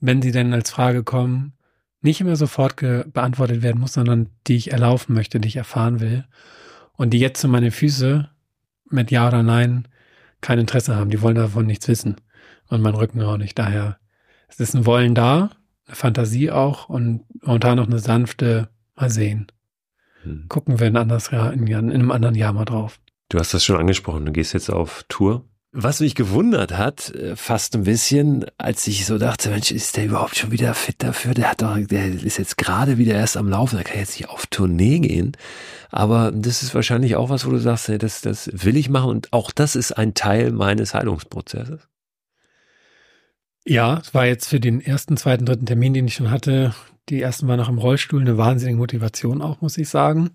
wenn 0.00 0.22
sie 0.22 0.30
denn 0.30 0.54
als 0.54 0.70
Frage 0.70 1.02
kommen, 1.02 1.54
nicht 2.00 2.20
immer 2.20 2.36
sofort 2.36 2.76
beantwortet 2.76 3.62
werden 3.62 3.80
muss, 3.80 3.94
sondern 3.94 4.30
die 4.46 4.56
ich 4.56 4.70
erlaufen 4.70 5.14
möchte, 5.14 5.40
die 5.40 5.48
ich 5.48 5.56
erfahren 5.56 5.98
will. 5.98 6.24
Und 6.92 7.10
die 7.10 7.18
jetzt 7.18 7.40
zu 7.40 7.48
meine 7.48 7.72
Füße 7.72 8.30
mit 8.88 9.10
Ja 9.10 9.26
oder 9.26 9.42
Nein 9.42 9.88
kein 10.40 10.60
Interesse 10.60 10.94
haben. 10.94 11.10
Die 11.10 11.20
wollen 11.20 11.34
davon 11.34 11.66
nichts 11.66 11.88
wissen. 11.88 12.16
Und 12.68 12.82
mein 12.82 12.94
Rücken 12.94 13.20
auch 13.22 13.36
nicht. 13.36 13.58
Daher 13.58 13.98
es 14.46 14.60
ist 14.60 14.74
ein 14.74 14.86
Wollen 14.86 15.16
da, 15.16 15.50
eine 15.86 15.96
Fantasie 15.96 16.50
auch 16.50 16.88
und 16.88 17.24
momentan 17.42 17.76
noch 17.76 17.86
eine 17.86 17.98
sanfte 17.98 18.68
Mal 18.94 19.10
sehen. 19.10 19.48
Hm. 20.22 20.46
Gucken 20.48 20.78
wir 20.78 20.86
in, 20.86 20.96
in 20.96 21.90
einem 21.90 22.10
anderen 22.10 22.34
Jahr 22.34 22.52
mal 22.52 22.64
drauf. 22.64 23.00
Du 23.28 23.38
hast 23.38 23.52
das 23.52 23.64
schon 23.64 23.76
angesprochen. 23.76 24.26
Du 24.26 24.32
gehst 24.32 24.54
jetzt 24.54 24.70
auf 24.70 25.04
Tour. 25.08 25.44
Was 25.70 26.00
mich 26.00 26.14
gewundert 26.14 26.78
hat, 26.78 27.10
äh, 27.14 27.36
fast 27.36 27.74
ein 27.74 27.84
bisschen, 27.84 28.46
als 28.56 28.86
ich 28.86 29.04
so 29.04 29.18
dachte, 29.18 29.50
Mensch, 29.50 29.70
ist 29.70 29.98
der 29.98 30.06
überhaupt 30.06 30.36
schon 30.36 30.50
wieder 30.50 30.72
fit 30.72 31.02
dafür? 31.02 31.34
Der 31.34 31.50
hat 31.50 31.60
doch, 31.60 31.78
der 31.78 32.06
ist 32.08 32.38
jetzt 32.38 32.56
gerade 32.56 32.96
wieder 32.96 33.14
erst 33.14 33.36
am 33.36 33.50
Laufen, 33.50 33.76
der 33.76 33.84
kann 33.84 33.98
jetzt 33.98 34.18
nicht 34.18 34.30
auf 34.30 34.46
Tournee 34.46 34.98
gehen. 35.00 35.36
Aber 35.90 36.32
das 36.32 36.62
ist 36.62 36.74
wahrscheinlich 36.74 37.16
auch 37.16 37.28
was, 37.28 37.46
wo 37.46 37.50
du 37.50 37.58
sagst, 37.58 37.90
das, 38.02 38.22
das 38.22 38.50
will 38.52 38.78
ich 38.78 38.88
machen 38.88 39.10
und 39.10 39.32
auch 39.34 39.52
das 39.52 39.76
ist 39.76 39.92
ein 39.92 40.14
Teil 40.14 40.52
meines 40.52 40.94
Heilungsprozesses. 40.94 41.86
Ja, 43.66 43.98
es 43.98 44.14
war 44.14 44.24
jetzt 44.24 44.48
für 44.48 44.60
den 44.60 44.80
ersten, 44.80 45.18
zweiten, 45.18 45.44
dritten 45.44 45.66
Termin, 45.66 45.92
den 45.92 46.06
ich 46.06 46.14
schon 46.14 46.30
hatte, 46.30 46.74
die 47.10 47.20
ersten 47.20 47.46
war 47.46 47.58
noch 47.58 47.68
im 47.68 47.78
Rollstuhl, 47.78 48.22
eine 48.22 48.38
wahnsinnige 48.38 48.78
Motivation 48.78 49.42
auch, 49.42 49.60
muss 49.60 49.76
ich 49.76 49.90
sagen. 49.90 50.30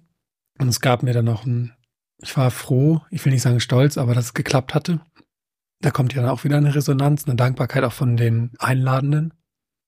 Und 0.60 0.68
es 0.68 0.80
gab 0.80 1.02
mir 1.02 1.14
dann 1.14 1.26
noch 1.26 1.46
ein, 1.46 1.74
ich 2.18 2.36
war 2.38 2.52
froh, 2.52 3.02
ich 3.10 3.24
will 3.26 3.34
nicht 3.34 3.42
sagen 3.42 3.60
stolz, 3.60 3.98
aber 3.98 4.14
dass 4.14 4.26
es 4.26 4.34
geklappt 4.34 4.74
hatte 4.74 5.02
da 5.84 5.92
kommt 5.92 6.14
ja 6.14 6.22
dann 6.22 6.32
auch 6.32 6.44
wieder 6.44 6.58
eine 6.58 6.74
Resonanz, 6.74 7.26
eine 7.26 7.36
Dankbarkeit 7.36 7.84
auch 7.84 7.94
von 7.94 8.18
den 8.18 8.52
Einladenden. 8.58 9.34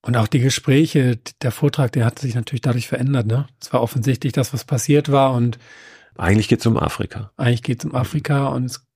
Und 0.02 0.16
auch 0.16 0.28
die 0.28 0.40
Gespräche, 0.40 1.18
der 1.42 1.50
Vortrag, 1.50 1.90
der 1.92 2.04
hat 2.04 2.18
sich 2.18 2.34
natürlich 2.34 2.60
dadurch 2.60 2.86
verändert. 2.86 3.26
Ne? 3.26 3.48
Es 3.60 3.72
war 3.72 3.82
offensichtlich 3.82 4.32
das, 4.32 4.52
was 4.52 4.64
passiert 4.64 5.10
war. 5.10 5.32
Und 5.32 5.58
eigentlich 6.16 6.48
geht 6.48 6.60
es 6.60 6.66
um 6.66 6.76
Afrika. 6.76 7.32
Eigentlich 7.36 7.62
geht 7.62 7.80
es 7.80 7.86
um 7.86 7.94
Afrika 7.94 8.48
und 8.48 8.66
es 8.66 8.86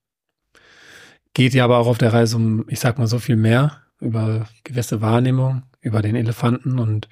geht 1.35 1.55
ja 1.55 1.65
aber 1.65 1.79
auch 1.79 1.87
auf 1.87 1.99
der 1.99 2.13
Reise 2.13 2.37
um, 2.37 2.65
ich 2.69 2.81
sag 2.81 2.99
mal, 2.99 3.07
so 3.07 3.19
viel 3.19 3.37
mehr 3.37 3.83
über 3.99 4.47
gewisse 4.63 5.01
Wahrnehmung, 5.01 5.63
über 5.81 6.03
den 6.03 6.17
Elefanten 6.17 6.79
und 6.79 7.09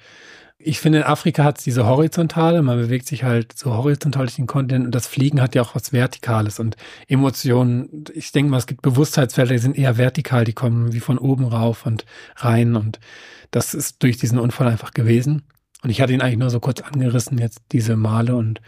ich 0.61 0.81
finde, 0.81 0.99
in 0.99 1.03
Afrika 1.05 1.45
hat 1.45 1.57
es 1.57 1.63
diese 1.63 1.85
horizontale, 1.85 2.61
man 2.61 2.77
bewegt 2.77 3.07
sich 3.07 3.23
halt 3.23 3.57
so 3.57 3.73
horizontal 3.73 4.25
durch 4.25 4.35
den 4.35 4.45
Kontinent. 4.45 4.85
Und 4.85 4.93
das 4.93 5.07
Fliegen 5.07 5.41
hat 5.41 5.55
ja 5.55 5.61
auch 5.61 5.73
was 5.73 5.93
Vertikales 5.93 6.59
und 6.59 6.75
Emotionen. 7.07 8.03
Ich 8.13 8.33
denke 8.33 8.51
mal, 8.51 8.57
es 8.57 8.67
gibt 8.67 8.81
Bewusstheitsfelder, 8.81 9.53
die 9.53 9.59
sind 9.59 9.77
eher 9.77 9.97
vertikal, 9.97 10.43
die 10.43 10.53
kommen 10.53 10.91
wie 10.91 10.99
von 10.99 11.17
oben 11.17 11.45
rauf 11.45 11.85
und 11.85 12.05
rein. 12.35 12.75
Und 12.75 12.99
das 13.51 13.73
ist 13.73 14.03
durch 14.03 14.17
diesen 14.17 14.37
Unfall 14.37 14.67
einfach 14.67 14.91
gewesen. 14.91 15.43
Und 15.81 15.91
ich 15.91 16.01
hatte 16.01 16.11
ihn 16.11 16.21
eigentlich 16.21 16.39
nur 16.39 16.49
so 16.49 16.59
kurz 16.59 16.81
angerissen 16.81 17.37
jetzt 17.37 17.61
diese 17.71 17.95
Male. 17.95 18.35
Und 18.35 18.59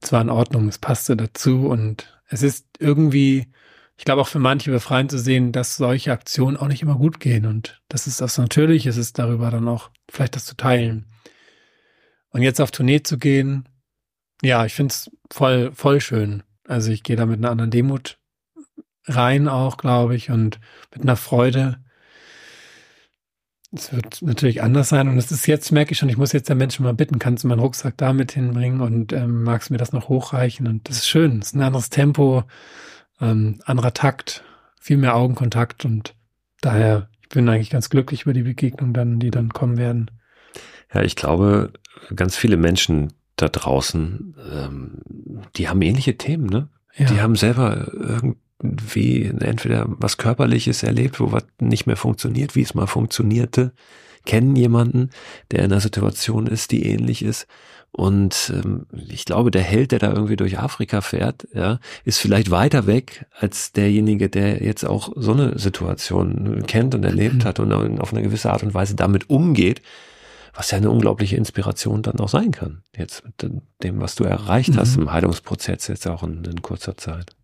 es 0.00 0.12
war 0.12 0.22
in 0.22 0.30
Ordnung, 0.30 0.68
es 0.68 0.78
passte 0.78 1.16
dazu. 1.16 1.66
Und 1.66 2.16
es 2.28 2.44
ist 2.44 2.64
irgendwie, 2.78 3.48
ich 3.96 4.04
glaube 4.04 4.22
auch 4.22 4.28
für 4.28 4.38
manche 4.38 4.70
befreiend 4.70 5.10
zu 5.10 5.18
sehen, 5.18 5.50
dass 5.50 5.74
solche 5.74 6.12
Aktionen 6.12 6.56
auch 6.56 6.68
nicht 6.68 6.82
immer 6.82 6.94
gut 6.94 7.18
gehen. 7.18 7.44
Und 7.44 7.82
das 7.88 8.06
ist 8.06 8.20
das 8.20 8.38
natürlich, 8.38 8.86
es 8.86 8.96
ist 8.96 9.18
darüber 9.18 9.50
dann 9.50 9.66
auch 9.66 9.90
vielleicht 10.08 10.36
das 10.36 10.44
zu 10.44 10.56
teilen. 10.56 11.07
Und 12.30 12.42
jetzt 12.42 12.60
auf 12.60 12.70
Tournee 12.70 13.02
zu 13.02 13.18
gehen, 13.18 13.68
ja, 14.42 14.64
ich 14.64 14.74
finde 14.74 14.92
es 14.92 15.10
voll, 15.30 15.72
voll 15.72 16.00
schön. 16.00 16.42
Also 16.66 16.90
ich 16.90 17.02
gehe 17.02 17.16
da 17.16 17.26
mit 17.26 17.38
einer 17.38 17.50
anderen 17.50 17.70
Demut 17.70 18.18
rein 19.06 19.48
auch, 19.48 19.76
glaube 19.78 20.14
ich, 20.14 20.30
und 20.30 20.60
mit 20.92 21.02
einer 21.02 21.16
Freude. 21.16 21.78
Es 23.72 23.92
wird 23.92 24.22
natürlich 24.22 24.62
anders 24.62 24.88
sein 24.88 25.08
und 25.08 25.18
es 25.18 25.30
ist 25.30 25.46
jetzt, 25.46 25.72
merke 25.72 25.92
ich 25.92 25.98
schon, 25.98 26.08
ich 26.08 26.16
muss 26.16 26.32
jetzt 26.32 26.48
der 26.48 26.56
Menschen 26.56 26.84
mal 26.84 26.94
bitten, 26.94 27.18
kannst 27.18 27.44
du 27.44 27.48
meinen 27.48 27.58
Rucksack 27.58 27.96
da 27.98 28.12
mit 28.12 28.32
hinbringen 28.32 28.80
und 28.80 29.12
ähm, 29.12 29.42
magst 29.42 29.70
mir 29.70 29.76
das 29.76 29.92
noch 29.92 30.08
hochreichen? 30.08 30.66
Und 30.66 30.88
das 30.88 30.98
ist 30.98 31.08
schön, 31.08 31.40
es 31.40 31.48
ist 31.48 31.54
ein 31.54 31.62
anderes 31.62 31.90
Tempo, 31.90 32.44
ähm, 33.20 33.60
anderer 33.64 33.92
Takt, 33.92 34.42
viel 34.80 34.96
mehr 34.96 35.16
Augenkontakt 35.16 35.84
und 35.84 36.14
daher, 36.62 37.10
ich 37.20 37.28
bin 37.28 37.48
eigentlich 37.48 37.70
ganz 37.70 37.90
glücklich 37.90 38.22
über 38.22 38.32
die 38.32 38.42
Begegnung 38.42 38.94
dann, 38.94 39.18
die 39.18 39.30
dann 39.30 39.50
kommen 39.50 39.76
werden. 39.76 40.10
Ja, 40.94 41.02
ich 41.02 41.16
glaube, 41.16 41.72
ganz 42.14 42.36
viele 42.36 42.56
Menschen 42.56 43.12
da 43.36 43.48
draußen, 43.48 44.34
ähm, 44.52 45.00
die 45.56 45.68
haben 45.68 45.82
ähnliche 45.82 46.16
Themen, 46.18 46.46
ne? 46.46 46.68
Ja. 46.96 47.06
Die 47.06 47.20
haben 47.20 47.36
selber 47.36 47.92
irgendwie 47.92 49.24
entweder 49.24 49.86
was 49.88 50.16
Körperliches 50.16 50.82
erlebt, 50.82 51.20
wo 51.20 51.30
was 51.30 51.44
nicht 51.60 51.86
mehr 51.86 51.96
funktioniert, 51.96 52.56
wie 52.56 52.62
es 52.62 52.74
mal 52.74 52.86
funktionierte, 52.86 53.72
kennen 54.26 54.56
jemanden, 54.56 55.10
der 55.52 55.60
in 55.60 55.66
einer 55.66 55.80
Situation 55.80 56.48
ist, 56.48 56.72
die 56.72 56.84
ähnlich 56.84 57.22
ist. 57.22 57.46
Und 57.92 58.52
ähm, 58.54 58.86
ich 59.08 59.24
glaube, 59.24 59.50
der 59.50 59.62
Held, 59.62 59.92
der 59.92 60.00
da 60.00 60.12
irgendwie 60.12 60.36
durch 60.36 60.58
Afrika 60.58 61.00
fährt, 61.00 61.48
ja, 61.54 61.78
ist 62.04 62.18
vielleicht 62.18 62.50
weiter 62.50 62.86
weg 62.86 63.26
als 63.38 63.72
derjenige, 63.72 64.28
der 64.28 64.62
jetzt 64.62 64.84
auch 64.84 65.12
so 65.16 65.32
eine 65.32 65.58
Situation 65.58 66.64
kennt 66.66 66.94
und 66.94 67.04
erlebt 67.04 67.36
mhm. 67.36 67.44
hat 67.44 67.60
und 67.60 67.72
auf 67.72 68.12
eine 68.12 68.22
gewisse 68.22 68.52
Art 68.52 68.62
und 68.62 68.74
Weise 68.74 68.94
damit 68.94 69.30
umgeht 69.30 69.82
was 70.54 70.70
ja 70.70 70.78
eine 70.78 70.90
unglaubliche 70.90 71.36
Inspiration 71.36 72.02
dann 72.02 72.18
auch 72.20 72.28
sein 72.28 72.50
kann. 72.50 72.82
Jetzt 72.96 73.24
mit 73.24 73.34
dem, 73.82 74.00
was 74.00 74.14
du 74.14 74.24
erreicht 74.24 74.76
hast 74.76 74.96
mhm. 74.96 75.02
im 75.02 75.12
Heilungsprozess 75.12 75.88
jetzt 75.88 76.06
auch 76.06 76.22
in, 76.22 76.44
in 76.44 76.62
kurzer 76.62 76.96
Zeit. 76.96 77.34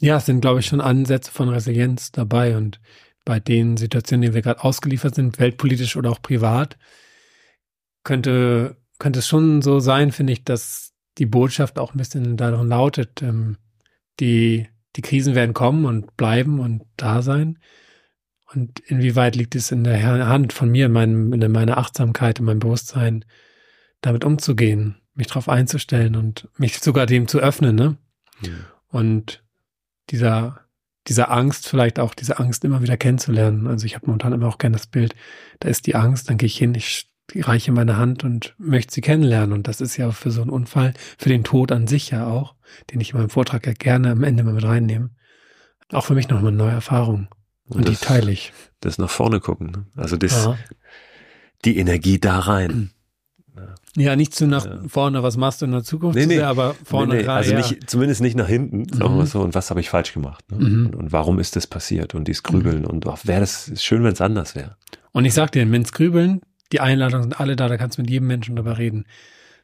Ja, 0.00 0.16
es 0.16 0.26
sind, 0.26 0.40
glaube 0.40 0.60
ich, 0.60 0.66
schon 0.66 0.80
Ansätze 0.80 1.30
von 1.30 1.48
Resilienz 1.48 2.12
dabei 2.12 2.56
und 2.56 2.80
bei 3.24 3.40
den 3.40 3.76
Situationen, 3.76 4.22
denen 4.22 4.34
wir 4.34 4.42
gerade 4.42 4.62
ausgeliefert 4.62 5.14
sind, 5.14 5.38
weltpolitisch 5.38 5.96
oder 5.96 6.10
auch 6.10 6.20
privat, 6.20 6.76
könnte, 8.02 8.76
könnte 8.98 9.20
es 9.20 9.26
schon 9.26 9.62
so 9.62 9.80
sein, 9.80 10.12
finde 10.12 10.34
ich, 10.34 10.44
dass 10.44 10.92
die 11.18 11.26
Botschaft 11.26 11.78
auch 11.78 11.94
ein 11.94 11.98
bisschen 11.98 12.36
darin 12.36 12.68
lautet, 12.68 13.22
ähm, 13.22 13.56
die, 14.20 14.68
die 14.96 15.02
Krisen 15.02 15.34
werden 15.34 15.54
kommen 15.54 15.86
und 15.86 16.16
bleiben 16.16 16.60
und 16.60 16.82
da 16.96 17.22
sein. 17.22 17.58
Und 18.54 18.80
inwieweit 18.80 19.36
liegt 19.36 19.54
es 19.54 19.72
in 19.72 19.84
der 19.84 20.02
Hand 20.02 20.52
von 20.52 20.70
mir, 20.70 20.86
in, 20.86 20.92
meinem, 20.92 21.32
in 21.32 21.52
meiner 21.52 21.78
Achtsamkeit, 21.78 22.38
in 22.38 22.44
meinem 22.44 22.60
Bewusstsein, 22.60 23.24
damit 24.00 24.24
umzugehen, 24.24 24.96
mich 25.14 25.28
darauf 25.28 25.48
einzustellen 25.48 26.16
und 26.16 26.48
mich 26.56 26.78
sogar 26.78 27.06
dem 27.06 27.26
zu 27.26 27.38
öffnen, 27.38 27.74
ne? 27.74 27.96
Ja. 28.42 28.52
Und 28.88 29.42
dieser, 30.10 30.60
dieser 31.08 31.30
Angst, 31.30 31.68
vielleicht 31.68 31.98
auch 31.98 32.14
diese 32.14 32.38
Angst 32.38 32.64
immer 32.64 32.82
wieder 32.82 32.96
kennenzulernen. 32.96 33.66
Also 33.66 33.86
ich 33.86 33.94
habe 33.94 34.06
momentan 34.06 34.32
immer 34.32 34.48
auch 34.48 34.58
gerne 34.58 34.76
das 34.76 34.86
Bild, 34.86 35.14
da 35.60 35.68
ist 35.68 35.86
die 35.86 35.94
Angst, 35.94 36.28
dann 36.28 36.38
gehe 36.38 36.46
ich 36.46 36.56
hin, 36.56 36.74
ich 36.74 37.10
reiche 37.34 37.72
meine 37.72 37.96
Hand 37.96 38.24
und 38.24 38.54
möchte 38.58 38.92
sie 38.92 39.00
kennenlernen. 39.00 39.52
Und 39.52 39.66
das 39.66 39.80
ist 39.80 39.96
ja 39.96 40.10
für 40.12 40.30
so 40.30 40.42
einen 40.42 40.50
Unfall, 40.50 40.94
für 41.18 41.28
den 41.28 41.44
Tod 41.44 41.72
an 41.72 41.86
sich 41.86 42.10
ja 42.10 42.26
auch, 42.26 42.54
den 42.92 43.00
ich 43.00 43.12
in 43.12 43.18
meinem 43.18 43.30
Vortrag 43.30 43.66
ja 43.66 43.72
gerne 43.72 44.10
am 44.10 44.22
Ende 44.22 44.44
mal 44.44 44.54
mit 44.54 44.64
reinnehme. 44.64 45.10
Auch 45.92 46.04
für 46.04 46.14
mich 46.14 46.28
nochmal 46.28 46.48
eine 46.48 46.56
neue 46.56 46.72
Erfahrung. 46.72 47.28
Und, 47.68 47.78
und 47.78 47.88
das, 47.88 48.00
die 48.00 48.06
teile 48.06 48.30
ich. 48.30 48.52
Das 48.80 48.98
nach 48.98 49.10
vorne 49.10 49.40
gucken. 49.40 49.70
Ne? 49.70 49.86
Also 49.96 50.16
das, 50.16 50.50
die 51.64 51.78
Energie 51.78 52.18
da 52.18 52.40
rein. 52.40 52.90
Ja, 53.96 54.16
nicht 54.16 54.34
zu 54.34 54.46
nach 54.46 54.66
ja. 54.66 54.80
vorne, 54.88 55.22
was 55.22 55.36
machst 55.36 55.62
du 55.62 55.66
in 55.66 55.72
der 55.72 55.84
Zukunft, 55.84 56.18
nee, 56.18 56.26
nee. 56.26 56.36
Sehr, 56.36 56.48
aber 56.48 56.74
vorne 56.84 57.14
nee, 57.14 57.22
nee. 57.22 57.28
rein. 57.28 57.36
Also 57.36 57.54
nicht, 57.54 57.88
zumindest 57.88 58.20
nicht 58.20 58.36
nach 58.36 58.48
hinten, 58.48 58.92
sagen 58.92 59.14
mhm. 59.14 59.18
wir 59.18 59.26
so, 59.26 59.40
und 59.40 59.54
was 59.54 59.70
habe 59.70 59.78
ich 59.78 59.88
falsch 59.88 60.12
gemacht? 60.12 60.44
Ne? 60.50 60.58
Mhm. 60.58 60.86
Und, 60.86 60.96
und, 60.96 61.12
warum 61.12 61.38
ist 61.38 61.54
das 61.54 61.68
passiert? 61.68 62.14
Und 62.14 62.26
dieses 62.26 62.42
Grübeln 62.42 62.80
mhm. 62.80 62.86
und 62.86 63.06
wäre 63.06 63.40
das 63.40 63.68
ist 63.68 63.84
schön, 63.84 64.02
wenn 64.02 64.12
es 64.12 64.20
anders 64.20 64.56
wäre. 64.56 64.76
Und 65.12 65.24
ich 65.24 65.34
sag 65.34 65.52
dir, 65.52 65.70
wenn's 65.70 65.92
Grübeln, 65.92 66.40
die 66.72 66.80
Einladungen 66.80 67.22
sind 67.22 67.40
alle 67.40 67.54
da, 67.54 67.68
da 67.68 67.76
kannst 67.76 67.98
du 67.98 68.02
mit 68.02 68.10
jedem 68.10 68.26
Menschen 68.26 68.56
drüber 68.56 68.78
reden. 68.78 69.04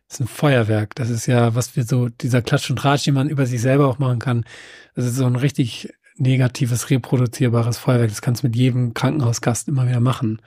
Das 0.07 0.21
ist 0.21 0.27
ein 0.27 0.29
Feuerwerk. 0.29 0.95
Das 0.95 1.11
ist 1.11 1.27
ja, 1.27 1.57
was 1.57 1.75
wir 1.75 1.85
so, 1.85 2.09
dieser 2.09 2.43
Klatsch 2.43 2.71
und 2.71 2.85
Ratsch, 2.85 3.07
den 3.07 3.15
man 3.15 3.29
über 3.29 3.47
sich 3.47 3.61
selber 3.61 3.89
auch 3.89 3.99
machen 3.99 4.21
kann. 4.21 4.45
Das 4.95 5.07
ist 5.07 5.17
so 5.17 5.27
ein 5.27 5.37
richtig 5.37 5.93
negatives, 6.21 6.91
reproduzierbares 6.91 7.79
Feuerwerk. 7.79 8.11
Das 8.11 8.23
kannst 8.23 8.43
du 8.43 8.47
mit 8.47 8.57
jedem 8.57 8.95
Krankenhausgast 8.95 9.69
immer 9.69 9.89
wieder 9.89 10.01
machen. 10.01 10.41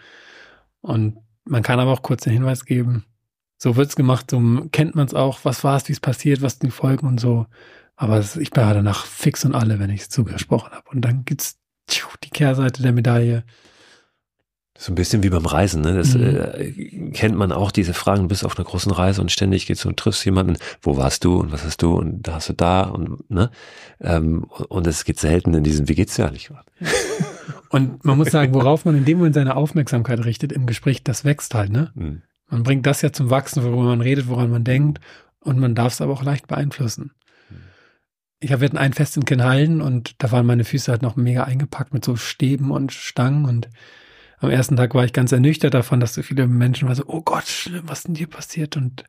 Und 0.82 1.18
man 1.45 1.64
kann 1.64 1.80
aber 1.80 1.91
auch 1.91 2.02
kurz 2.02 2.24
den 2.24 2.34
Hinweis 2.34 2.66
geben, 2.66 3.06
so 3.58 3.76
wird's 3.76 3.95
gemacht, 3.95 4.32
so 4.32 4.68
kennt 4.72 4.95
man 4.95 5.08
es 5.08 5.14
auch, 5.14 5.40
was 5.44 5.64
war 5.64 5.78
es, 5.78 5.88
wie 5.88 5.94
es 5.94 6.00
passiert, 6.00 6.41
was 6.41 6.60
die 6.60 6.72
Folgen 6.72 7.08
und 7.08 7.20
so. 7.20 7.48
Aber 7.95 8.20
ich 8.20 8.52
bin 8.52 8.64
danach 8.64 9.06
fix 9.06 9.45
und 9.45 9.56
alle, 9.56 9.80
wenn 9.80 9.90
ich 9.90 10.02
es 10.02 10.10
zugesprochen 10.10 10.72
habe. 10.72 10.90
Und 10.90 11.02
dann 11.02 11.26
gibt's 11.26 11.60
die 12.24 12.30
Kehrseite 12.30 12.82
der 12.82 12.91
Medaille. 12.91 13.44
So 14.76 14.91
ein 14.91 14.95
bisschen 14.95 15.22
wie 15.22 15.30
beim 15.30 15.45
Reisen, 15.45 15.82
ne? 15.82 15.94
Das 15.94 16.16
mhm. 16.16 16.24
äh, 16.24 17.12
kennt 17.12 17.36
man 17.36 17.52
auch, 17.52 17.72
diese 17.72 17.94
Fragen, 17.94 18.24
du 18.24 18.28
bist 18.28 18.44
auf 18.44 18.58
einer 18.58 18.66
großen 18.66 18.91
Reise 18.91 19.22
und 19.22 19.32
ständig 19.32 19.68
gehst 19.68 19.86
und 19.86 19.98
triffst 19.98 20.26
jemanden, 20.26 20.58
wo 20.82 20.98
warst 20.98 21.24
du 21.24 21.40
und 21.40 21.52
was 21.52 21.64
hast 21.64 21.84
du 21.84 21.95
und 21.95 22.28
da 22.28 22.36
hast 22.36 22.50
du 22.50 22.54
da 22.54 22.84
und 22.84 23.30
ne? 23.30 23.52
Ähm, 24.02 24.45
und 24.70 24.88
es 24.88 25.06
geht 25.06 25.20
selten 25.20 25.54
in 25.54 25.64
diesem, 25.64 25.88
wie 25.90 25.95
geht's 25.95 26.16
dir 26.16 26.28
eigentlich 26.28 26.48
gerade? 26.48 26.66
Und 27.70 28.06
man 28.06 28.20
muss 28.20 28.30
sagen, 28.30 28.54
worauf 28.54 28.86
man 28.86 28.95
in 28.95 29.04
dem 29.04 29.18
Moment 29.18 29.34
seine 29.34 29.56
Aufmerksamkeit 29.56 30.24
richtet 30.26 30.52
im 30.52 30.68
Gespräch, 30.68 31.04
das 31.04 31.26
wächst 31.26 31.56
halt, 31.56 31.72
ne? 31.72 31.91
Mhm. 31.95 32.22
Man 32.48 32.62
bringt 32.62 32.86
das 32.86 33.02
ja 33.02 33.12
zum 33.12 33.32
Wachsen, 33.32 33.64
worüber 33.64 33.86
man 33.86 34.02
redet, 34.02 34.28
woran 34.28 34.52
man 34.52 34.64
denkt 34.64 35.00
und 35.40 35.60
man 35.60 35.74
darf 35.74 35.94
es 35.94 36.02
aber 36.02 36.14
auch 36.14 36.22
leicht 36.22 36.45
beeinflussen. 36.45 37.14
Mhm. 37.50 37.56
Ich 38.41 38.52
habe 38.52 38.64
hatten 38.64 38.78
ein 38.78 38.94
Fest 38.94 39.18
in 39.18 39.26
Kinhalden 39.26 39.82
und 39.82 40.22
da 40.22 40.32
waren 40.32 40.45
meine 40.45 40.66
Füße 40.66 40.91
halt 40.91 41.02
noch 41.02 41.16
mega 41.16 41.45
eingepackt 41.45 41.95
mit 41.95 42.06
so 42.06 42.16
Stäben 42.16 42.70
und 42.70 42.91
Stangen 42.91 43.45
und 43.45 43.70
am 44.44 44.52
ersten 44.52 44.76
Tag 44.76 44.94
war 44.94 45.06
ich 45.06 45.14
ganz 45.14 45.32
ernüchtert 45.32 45.74
davon, 45.74 45.99
dass 45.99 46.14
so 46.14 46.22
viele 46.22 46.48
Menschen 46.48 46.88
waren 46.88 46.95
so, 46.95 47.06
oh 47.07 47.22
Gott, 47.22 47.48
schlimm, 47.48 47.84
was 47.86 48.03
denn 48.03 48.15
dir 48.15 48.28
passiert? 48.28 48.78
Und 48.78 49.06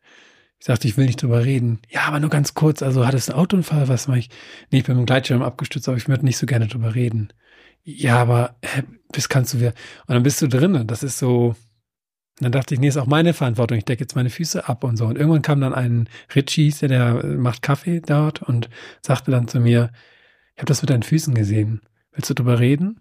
ich 0.59 0.67
sagte, 0.67 0.89
ich 0.89 0.97
will 0.97 1.07
nicht 1.07 1.23
drüber 1.23 1.45
reden. 1.45 1.81
Ja, 1.91 2.03
aber 2.03 2.21
nur 2.21 2.31
ganz 2.31 2.55
kurz. 2.55 2.83
Also 2.83 3.07
hattest 3.07 3.29
du 3.29 3.33
einen 3.33 3.41
Autounfall? 3.41 3.89
Was 3.89 4.09
mache 4.09 4.21
ich? 4.21 4.31
Nee, 4.71 4.79
ich 4.79 4.85
bin 4.85 4.97
mit 4.97 5.03
dem 5.03 5.07
Gleitschirm 5.07 5.43
abgestürzt, 5.43 5.89
aber 5.89 5.97
ich 5.97 6.09
würde 6.09 6.25
nicht 6.25 6.39
so 6.39 6.47
gerne 6.47 6.69
drüber 6.69 6.95
reden. 6.95 7.33
Ja, 7.83 8.19
aber 8.19 8.57
hä, 8.63 8.83
bis 9.13 9.29
kannst 9.29 9.55
du 9.55 9.59
wieder. 9.61 9.75
Und 10.07 10.15
dann 10.15 10.23
bist 10.23 10.41
du 10.41 10.49
drin. 10.49 10.87
Das 10.87 11.03
ist 11.03 11.19
so. 11.19 11.55
Dann 12.41 12.51
dachte 12.51 12.75
ich, 12.75 12.81
nee, 12.81 12.89
ist 12.89 12.97
auch 12.97 13.07
meine 13.07 13.33
Verantwortung. 13.35 13.79
Ich 13.79 13.85
decke 13.85 14.03
jetzt 14.03 14.17
meine 14.17 14.31
Füße 14.31 14.69
ab 14.69 14.83
und 14.85 14.97
so. 14.97 15.07
Und 15.07 15.17
irgendwann 15.17 15.43
kam 15.43 15.61
dann 15.61 15.75
ein 15.75 16.09
Richie, 16.35 16.71
der, 16.81 16.89
der 16.89 17.25
macht 17.37 17.63
Kaffee 17.63 18.01
dort 18.01 18.43
und 18.43 18.69
sagte 19.03 19.31
dann 19.31 19.47
zu 19.47 19.61
mir, 19.61 19.91
ich 20.55 20.59
habe 20.61 20.67
das 20.67 20.83
mit 20.83 20.91
deinen 20.91 21.03
Füßen 21.05 21.35
gesehen. 21.35 21.83
Willst 22.13 22.31
du 22.31 22.35
drüber 22.35 22.59
reden? 22.59 22.99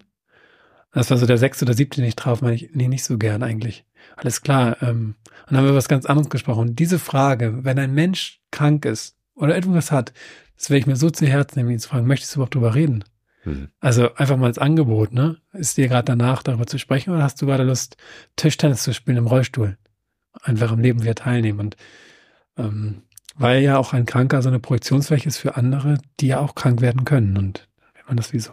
Das 0.94 1.10
war 1.10 1.18
so 1.18 1.26
der 1.26 1.38
sechste 1.38 1.64
oder 1.64 1.74
siebte, 1.74 2.00
den 2.00 2.08
ich 2.08 2.16
traf, 2.16 2.40
meine 2.40 2.54
ich, 2.54 2.70
nee, 2.72 2.88
nicht 2.88 3.04
so 3.04 3.18
gern 3.18 3.42
eigentlich. 3.42 3.84
Alles 4.16 4.42
klar. 4.42 4.80
Ähm, 4.80 5.16
und 5.26 5.50
dann 5.50 5.58
haben 5.58 5.66
wir 5.66 5.74
was 5.74 5.88
ganz 5.88 6.06
anderes 6.06 6.30
gesprochen. 6.30 6.68
Und 6.68 6.78
diese 6.78 6.98
Frage, 6.98 7.64
wenn 7.64 7.78
ein 7.78 7.92
Mensch 7.92 8.40
krank 8.52 8.84
ist 8.84 9.16
oder 9.34 9.56
etwas 9.56 9.90
hat, 9.90 10.12
das 10.56 10.70
werde 10.70 10.78
ich 10.78 10.86
mir 10.86 10.96
so 10.96 11.10
zu 11.10 11.26
Herzen 11.26 11.58
nehmen, 11.58 11.70
ihn 11.70 11.80
zu 11.80 11.88
fragen, 11.88 12.06
möchtest 12.06 12.34
du 12.34 12.38
überhaupt 12.38 12.54
drüber 12.54 12.74
reden? 12.76 13.04
Mhm. 13.44 13.68
Also 13.80 14.14
einfach 14.14 14.36
mal 14.36 14.46
als 14.46 14.58
Angebot, 14.58 15.12
ne? 15.12 15.38
Ist 15.52 15.76
dir 15.76 15.88
gerade 15.88 16.04
danach 16.04 16.44
darüber 16.44 16.66
zu 16.66 16.78
sprechen 16.78 17.12
oder 17.12 17.24
hast 17.24 17.42
du 17.42 17.46
gerade 17.46 17.64
Lust, 17.64 17.96
Tischtennis 18.36 18.84
zu 18.84 18.94
spielen 18.94 19.16
im 19.16 19.26
Rollstuhl? 19.26 19.76
Einfach 20.42 20.70
am 20.70 20.80
Leben 20.80 21.02
wieder 21.02 21.16
teilnehmen. 21.16 21.58
Und 21.60 21.76
ähm, 22.56 23.02
weil 23.36 23.62
ja 23.62 23.78
auch 23.78 23.92
ein 23.92 24.06
Kranker 24.06 24.42
so 24.42 24.48
eine 24.48 24.60
Projektionsfläche 24.60 25.28
ist 25.28 25.38
für 25.38 25.56
andere, 25.56 25.98
die 26.20 26.28
ja 26.28 26.38
auch 26.38 26.54
krank 26.54 26.80
werden 26.80 27.04
können. 27.04 27.36
Und 27.36 27.68
wenn 27.94 28.06
man 28.06 28.16
das 28.16 28.32
wie 28.32 28.38
so 28.38 28.52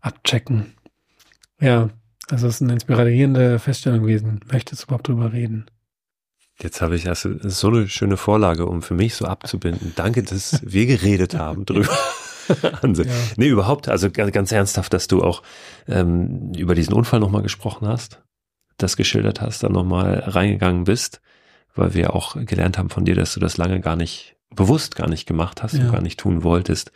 abchecken, 0.00 0.74
ja, 1.60 1.90
also 2.28 2.46
es 2.46 2.56
ist 2.56 2.62
eine 2.62 2.74
inspirierende 2.74 3.58
Feststellung 3.58 4.02
gewesen. 4.02 4.40
Möchtest 4.50 4.82
du 4.82 4.86
überhaupt 4.86 5.08
drüber 5.08 5.32
reden? 5.32 5.66
Jetzt 6.60 6.82
habe 6.82 6.96
ich 6.96 7.08
also 7.08 7.30
so 7.42 7.68
eine 7.68 7.88
schöne 7.88 8.16
Vorlage, 8.16 8.66
um 8.66 8.82
für 8.82 8.94
mich 8.94 9.14
so 9.14 9.24
abzubinden. 9.24 9.92
Danke, 9.96 10.22
dass 10.22 10.60
wir 10.62 10.86
geredet 10.86 11.34
haben 11.34 11.64
drüber. 11.64 11.88
Ja. 12.82 13.04
Nee, 13.36 13.46
überhaupt, 13.46 13.88
also 13.88 14.10
ganz, 14.10 14.32
ganz 14.32 14.50
ernsthaft, 14.50 14.92
dass 14.92 15.06
du 15.06 15.22
auch 15.22 15.44
ähm, 15.86 16.52
über 16.58 16.74
diesen 16.74 16.94
Unfall 16.94 17.20
nochmal 17.20 17.42
gesprochen 17.42 17.86
hast, 17.86 18.22
das 18.76 18.96
geschildert 18.96 19.40
hast, 19.40 19.62
dann 19.62 19.70
nochmal 19.70 20.18
reingegangen 20.26 20.82
bist, 20.82 21.20
weil 21.76 21.94
wir 21.94 22.12
auch 22.12 22.34
gelernt 22.34 22.76
haben 22.76 22.90
von 22.90 23.04
dir, 23.04 23.14
dass 23.14 23.34
du 23.34 23.38
das 23.38 23.56
lange 23.56 23.80
gar 23.80 23.94
nicht 23.94 24.36
bewusst 24.54 24.96
gar 24.96 25.08
nicht 25.08 25.26
gemacht 25.26 25.62
hast 25.62 25.74
ja. 25.74 25.84
und 25.84 25.92
gar 25.92 26.02
nicht 26.02 26.18
tun 26.18 26.42
wolltest. 26.42 26.92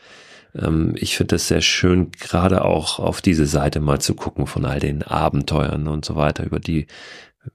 Ähm, 0.54 0.94
ich 0.96 1.16
finde 1.16 1.36
es 1.36 1.48
sehr 1.48 1.60
schön, 1.60 2.10
gerade 2.12 2.64
auch 2.64 2.98
auf 2.98 3.20
diese 3.20 3.46
Seite 3.46 3.80
mal 3.80 4.00
zu 4.00 4.14
gucken 4.14 4.46
von 4.46 4.64
all 4.64 4.80
den 4.80 5.02
Abenteuern 5.02 5.88
und 5.88 6.04
so 6.04 6.16
weiter, 6.16 6.44
über 6.44 6.60
die 6.60 6.86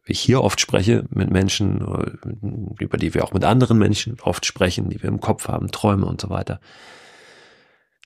ich 0.06 0.20
hier 0.20 0.44
oft 0.44 0.62
spreche 0.62 1.06
mit 1.10 1.32
Menschen, 1.32 1.82
äh, 1.82 2.84
über 2.84 2.98
die 2.98 3.14
wir 3.14 3.24
auch 3.24 3.34
mit 3.34 3.44
anderen 3.44 3.78
Menschen 3.78 4.18
oft 4.22 4.46
sprechen, 4.46 4.90
die 4.90 5.02
wir 5.02 5.10
im 5.10 5.20
Kopf 5.20 5.48
haben, 5.48 5.72
Träume 5.72 6.06
und 6.06 6.22
so 6.22 6.30
weiter. 6.30 6.60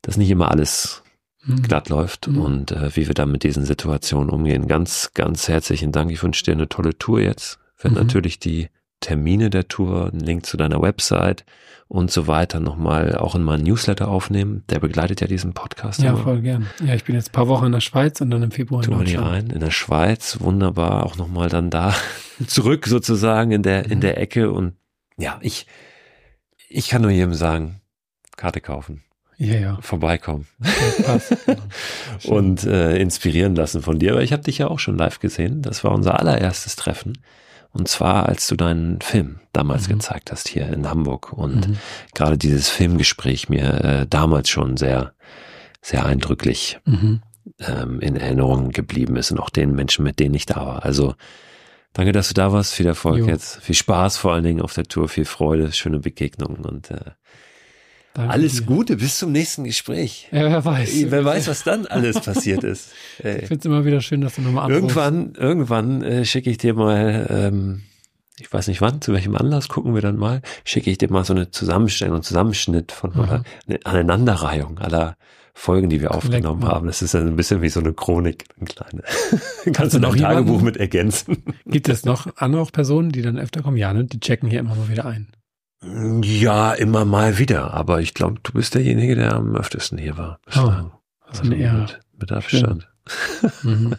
Dass 0.01 0.17
nicht 0.17 0.29
immer 0.29 0.51
alles 0.51 1.03
mhm. 1.43 1.61
glatt 1.61 1.89
läuft 1.89 2.27
mhm. 2.27 2.41
und 2.41 2.71
äh, 2.71 2.95
wie 2.95 3.07
wir 3.07 3.13
dann 3.13 3.31
mit 3.31 3.43
diesen 3.43 3.65
Situationen 3.65 4.29
umgehen. 4.29 4.67
Ganz, 4.67 5.11
ganz 5.13 5.47
herzlichen 5.47 5.91
Dank. 5.91 6.11
Ich 6.11 6.23
wünsche 6.23 6.43
dir 6.43 6.53
eine 6.53 6.69
tolle 6.69 6.97
Tour 6.97 7.21
jetzt. 7.21 7.59
Wird 7.77 7.93
mhm. 7.93 7.99
natürlich 7.99 8.39
die 8.39 8.69
Termine 9.03 9.49
der 9.49 9.67
Tour, 9.67 10.09
einen 10.11 10.21
Link 10.21 10.45
zu 10.45 10.55
deiner 10.55 10.81
Website 10.81 11.45
und 11.89 12.09
so 12.09 12.25
weiter 12.25 12.61
nochmal 12.61 13.17
auch 13.17 13.35
in 13.35 13.43
meinen 13.43 13.63
Newsletter 13.63 14.07
aufnehmen. 14.07 14.63
Der 14.69 14.79
begleitet 14.79 15.19
ja 15.19 15.27
diesen 15.27 15.53
Podcast. 15.53 16.01
Ja, 16.01 16.11
immer. 16.11 16.23
voll 16.23 16.41
gern. 16.41 16.67
Ja, 16.85 16.95
ich 16.95 17.03
bin 17.03 17.15
jetzt 17.15 17.29
ein 17.29 17.33
paar 17.33 17.49
Wochen 17.49 17.65
in 17.65 17.73
der 17.73 17.81
Schweiz 17.81 18.21
und 18.21 18.31
dann 18.31 18.41
im 18.41 18.51
Februar 18.51 18.81
in 18.83 18.91
Deutschland. 18.91 19.27
rein. 19.27 19.49
In 19.49 19.59
der 19.59 19.71
Schweiz, 19.71 20.37
wunderbar. 20.39 21.05
Auch 21.05 21.17
nochmal 21.17 21.49
dann 21.49 21.69
da 21.69 21.93
zurück 22.47 22.87
sozusagen 22.87 23.51
in 23.51 23.61
der, 23.61 23.85
in 23.85 23.97
mhm. 23.97 24.01
der 24.01 24.17
Ecke 24.17 24.49
und 24.51 24.75
ja, 25.17 25.37
ich, 25.41 25.67
ich 26.69 26.87
kann 26.87 27.01
nur 27.01 27.11
jedem 27.11 27.33
sagen, 27.33 27.81
Karte 28.37 28.61
kaufen. 28.61 29.03
Ja, 29.37 29.55
ja. 29.55 29.77
Vorbeikommen. 29.81 30.47
Ja, 31.05 32.31
und 32.31 32.63
äh, 32.63 32.97
inspirieren 32.97 33.55
lassen 33.55 33.81
von 33.81 33.99
dir. 33.99 34.13
Aber 34.13 34.23
ich 34.23 34.31
habe 34.31 34.43
dich 34.43 34.59
ja 34.59 34.67
auch 34.67 34.79
schon 34.79 34.97
live 34.97 35.19
gesehen. 35.19 35.61
Das 35.61 35.83
war 35.83 35.91
unser 35.91 36.19
allererstes 36.19 36.75
Treffen. 36.75 37.17
Und 37.73 37.87
zwar, 37.87 38.27
als 38.29 38.47
du 38.47 38.55
deinen 38.55 39.01
Film 39.01 39.39
damals 39.51 39.87
mhm. 39.87 39.93
gezeigt 39.93 40.31
hast 40.31 40.47
hier 40.47 40.67
in 40.67 40.87
Hamburg. 40.87 41.33
Und 41.33 41.67
mhm. 41.67 41.77
gerade 42.13 42.37
dieses 42.37 42.69
Filmgespräch 42.69 43.49
mir 43.49 43.83
äh, 43.83 44.07
damals 44.07 44.49
schon 44.49 44.77
sehr, 44.77 45.13
sehr 45.81 46.05
eindrücklich 46.05 46.79
mhm. 46.85 47.21
ähm, 47.59 47.99
in 47.99 48.15
Erinnerung 48.15 48.69
geblieben 48.69 49.15
ist 49.15 49.31
und 49.31 49.39
auch 49.39 49.49
den 49.49 49.73
Menschen, 49.73 50.03
mit 50.03 50.19
denen 50.19 50.35
ich 50.35 50.45
da 50.45 50.57
war. 50.57 50.85
Also 50.85 51.15
danke, 51.93 52.11
dass 52.11 52.27
du 52.27 52.35
da 52.35 52.53
warst. 52.53 52.75
Viel 52.75 52.85
Erfolg 52.85 53.19
jo. 53.19 53.27
jetzt. 53.27 53.59
Viel 53.61 53.75
Spaß 53.75 54.17
vor 54.17 54.33
allen 54.33 54.43
Dingen 54.43 54.61
auf 54.61 54.73
der 54.73 54.85
Tour. 54.85 55.09
Viel 55.09 55.25
Freude, 55.25 55.71
schöne 55.71 55.99
Begegnungen 55.99 56.65
und 56.65 56.91
äh, 56.91 57.11
Danke 58.13 58.31
alles 58.31 58.57
dir. 58.57 58.65
Gute, 58.65 58.97
bis 58.97 59.17
zum 59.17 59.31
nächsten 59.31 59.63
Gespräch. 59.63 60.27
Ja, 60.31 60.43
wer 60.43 60.63
weiß. 60.63 61.05
Wer 61.07 61.25
weiß, 61.25 61.47
was 61.47 61.63
dann 61.63 61.87
alles 61.87 62.19
passiert 62.21 62.63
ist. 62.63 62.91
Ey. 63.19 63.39
Ich 63.41 63.47
finde 63.47 63.59
es 63.59 63.65
immer 63.65 63.85
wieder 63.85 64.01
schön, 64.01 64.21
dass 64.21 64.35
du 64.35 64.41
nochmal 64.41 64.65
anrufst. 64.65 64.95
Irgendwann, 64.95 65.33
irgendwann 65.35 66.01
äh, 66.03 66.25
schicke 66.25 66.51
ich 66.51 66.57
dir 66.57 66.75
mal, 66.75 67.25
ähm, 67.29 67.81
ich 68.39 68.51
weiß 68.53 68.67
nicht 68.67 68.81
wann, 68.81 69.01
zu 69.01 69.13
welchem 69.13 69.35
Anlass 69.35 69.67
gucken 69.67 69.95
wir 69.95 70.01
dann 70.01 70.17
mal, 70.17 70.41
schicke 70.63 70.91
ich 70.91 70.99
dir 70.99 71.11
mal 71.11 71.25
so 71.25 71.33
eine 71.33 71.49
Zusammenstellung, 71.49 72.15
einen 72.15 72.23
Zusammenschnitt 72.23 72.91
von 72.91 73.13
oder 73.13 73.43
eine 73.67 73.79
Aneinanderreihung 73.83 74.77
aller 74.77 75.17
Folgen, 75.55 75.89
die 75.89 76.01
wir 76.01 76.13
aufgenommen 76.13 76.61
Leck, 76.61 76.69
haben. 76.69 76.87
Das 76.87 77.01
ist 77.01 77.13
dann 77.13 77.27
ein 77.27 77.35
bisschen 77.35 77.61
wie 77.61 77.69
so 77.69 77.79
eine 77.79 77.93
Chronik, 77.93 78.45
eine 78.57 78.67
kleine. 78.67 79.03
Kannst 79.73 79.95
du 79.95 79.99
noch 79.99 80.13
ein 80.13 80.19
Tagebuch 80.19 80.61
mit 80.61 80.77
ergänzen. 80.77 81.43
Gibt 81.65 81.89
es 81.89 82.05
noch 82.05 82.27
andere 82.37 82.65
Personen, 82.65 83.11
die 83.11 83.21
dann 83.21 83.37
öfter 83.37 83.61
kommen? 83.61 83.77
Ja, 83.77 83.93
ne? 83.93 84.05
Die 84.05 84.19
checken 84.19 84.49
hier 84.49 84.59
immer 84.59 84.75
mal 84.75 84.89
wieder 84.89 85.05
ein. 85.05 85.27
Ja, 86.21 86.73
immer 86.73 87.05
mal 87.05 87.37
wieder. 87.37 87.73
Aber 87.73 88.01
ich 88.01 88.13
glaube, 88.13 88.39
du 88.41 88.53
bist 88.53 88.75
derjenige, 88.75 89.15
der 89.15 89.33
am 89.33 89.55
öftesten 89.55 89.97
hier 89.97 90.17
war. 90.17 90.39
Oh, 90.55 90.91
also 91.21 91.43
eine 91.43 91.55
Ehre. 91.55 91.81
Mit, 91.81 91.99
mit 92.19 92.31
Abstand. 92.31 92.89
Mhm. 93.63 93.95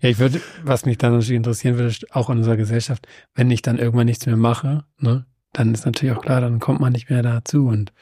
Ja, 0.00 0.10
ich 0.10 0.18
würde, 0.18 0.40
was 0.62 0.84
mich 0.84 0.98
dann 0.98 1.12
natürlich 1.12 1.36
interessieren 1.36 1.78
würde, 1.78 1.94
auch 2.10 2.28
in 2.30 2.38
unserer 2.38 2.56
Gesellschaft, 2.56 3.08
wenn 3.34 3.50
ich 3.50 3.62
dann 3.62 3.78
irgendwann 3.78 4.06
nichts 4.06 4.26
mehr 4.26 4.36
mache, 4.36 4.84
ne, 4.98 5.24
dann 5.52 5.72
ist 5.72 5.86
natürlich 5.86 6.14
auch 6.14 6.22
klar, 6.22 6.40
dann 6.40 6.60
kommt 6.60 6.80
man 6.80 6.92
nicht 6.92 7.08
mehr 7.08 7.22
dazu 7.22 7.68
und 7.68 7.92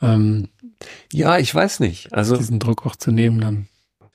ähm, 0.00 0.48
ja, 1.12 1.38
ich 1.38 1.54
weiß 1.54 1.80
nicht. 1.80 2.12
Also 2.12 2.36
diesen 2.36 2.58
Druck 2.58 2.86
auch 2.86 2.96
zu 2.96 3.10
nehmen 3.10 3.40
dann. 3.40 3.68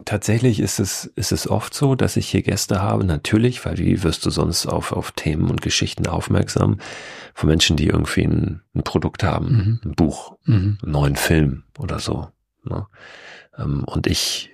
Tatsächlich 0.05 0.59
ist 0.59 0.79
es, 0.79 1.05
ist 1.15 1.31
es 1.31 1.49
oft 1.49 1.73
so, 1.73 1.95
dass 1.95 2.17
ich 2.17 2.29
hier 2.29 2.41
Gäste 2.41 2.81
habe, 2.81 3.03
natürlich, 3.03 3.65
weil 3.65 3.77
wie 3.77 4.03
wirst 4.03 4.25
du 4.25 4.29
sonst 4.29 4.65
auf, 4.65 4.91
auf 4.91 5.11
Themen 5.11 5.49
und 5.49 5.61
Geschichten 5.61 6.07
aufmerksam 6.07 6.79
von 7.33 7.49
Menschen, 7.49 7.77
die 7.77 7.87
irgendwie 7.87 8.23
ein, 8.23 8.61
ein 8.73 8.83
Produkt 8.83 9.23
haben, 9.23 9.47
mhm. 9.47 9.81
ein 9.85 9.95
Buch, 9.95 10.37
mhm. 10.45 10.77
einen 10.81 10.91
neuen 10.91 11.15
Film 11.15 11.63
oder 11.77 11.99
so. 11.99 12.29
Ne? 12.63 12.87
Ähm, 13.57 13.83
und 13.85 14.07
ich 14.07 14.49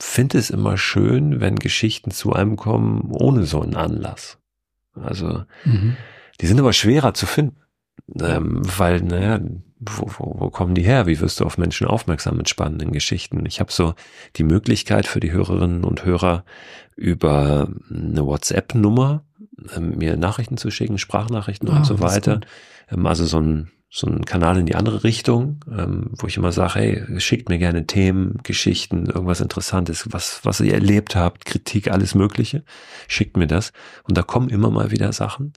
finde 0.00 0.38
es 0.38 0.50
immer 0.50 0.76
schön, 0.76 1.40
wenn 1.40 1.56
Geschichten 1.56 2.10
zu 2.10 2.32
einem 2.32 2.56
kommen 2.56 3.10
ohne 3.10 3.44
so 3.44 3.62
einen 3.62 3.76
Anlass. 3.76 4.38
Also, 4.94 5.44
mhm. 5.64 5.96
die 6.40 6.46
sind 6.46 6.58
aber 6.58 6.72
schwerer 6.72 7.14
zu 7.14 7.26
finden, 7.26 7.56
ähm, 8.20 8.62
weil, 8.78 9.00
naja, 9.00 9.40
wo, 9.80 10.10
wo, 10.18 10.40
wo 10.40 10.50
kommen 10.50 10.74
die 10.74 10.82
her? 10.82 11.06
Wie 11.06 11.20
wirst 11.20 11.40
du 11.40 11.44
auf 11.44 11.58
Menschen 11.58 11.86
aufmerksam 11.86 12.36
mit 12.36 12.48
spannenden 12.48 12.92
Geschichten? 12.92 13.46
Ich 13.46 13.60
habe 13.60 13.72
so 13.72 13.94
die 14.36 14.44
Möglichkeit 14.44 15.06
für 15.06 15.20
die 15.20 15.30
Hörerinnen 15.30 15.84
und 15.84 16.04
Hörer 16.04 16.44
über 16.96 17.68
eine 17.90 18.26
WhatsApp-Nummer 18.26 19.22
ähm, 19.76 19.96
mir 19.98 20.16
Nachrichten 20.16 20.56
zu 20.56 20.70
schicken, 20.70 20.98
Sprachnachrichten 20.98 21.68
Ah, 21.68 21.78
und 21.78 21.84
so 21.84 21.94
das 21.94 22.16
ist 22.16 22.16
weiter. 22.16 22.40
Ähm, 22.90 23.06
also 23.06 23.24
so 23.24 23.40
ein, 23.40 23.70
so 23.90 24.06
ein 24.06 24.24
Kanal 24.24 24.58
in 24.58 24.66
die 24.66 24.74
andere 24.74 25.04
Richtung, 25.04 25.60
ähm, 25.70 26.10
wo 26.18 26.26
ich 26.26 26.36
immer 26.36 26.52
sage, 26.52 26.74
hey, 26.74 27.20
schickt 27.20 27.48
mir 27.48 27.58
gerne 27.58 27.86
Themen, 27.86 28.38
Geschichten, 28.42 29.06
irgendwas 29.06 29.40
Interessantes, 29.40 30.08
was, 30.10 30.40
was 30.44 30.60
ihr 30.60 30.74
erlebt 30.74 31.16
habt, 31.16 31.44
Kritik, 31.44 31.90
alles 31.90 32.14
Mögliche. 32.14 32.64
Schickt 33.06 33.36
mir 33.36 33.46
das. 33.46 33.72
Und 34.04 34.18
da 34.18 34.22
kommen 34.22 34.48
immer 34.48 34.70
mal 34.70 34.90
wieder 34.90 35.12
Sachen. 35.12 35.52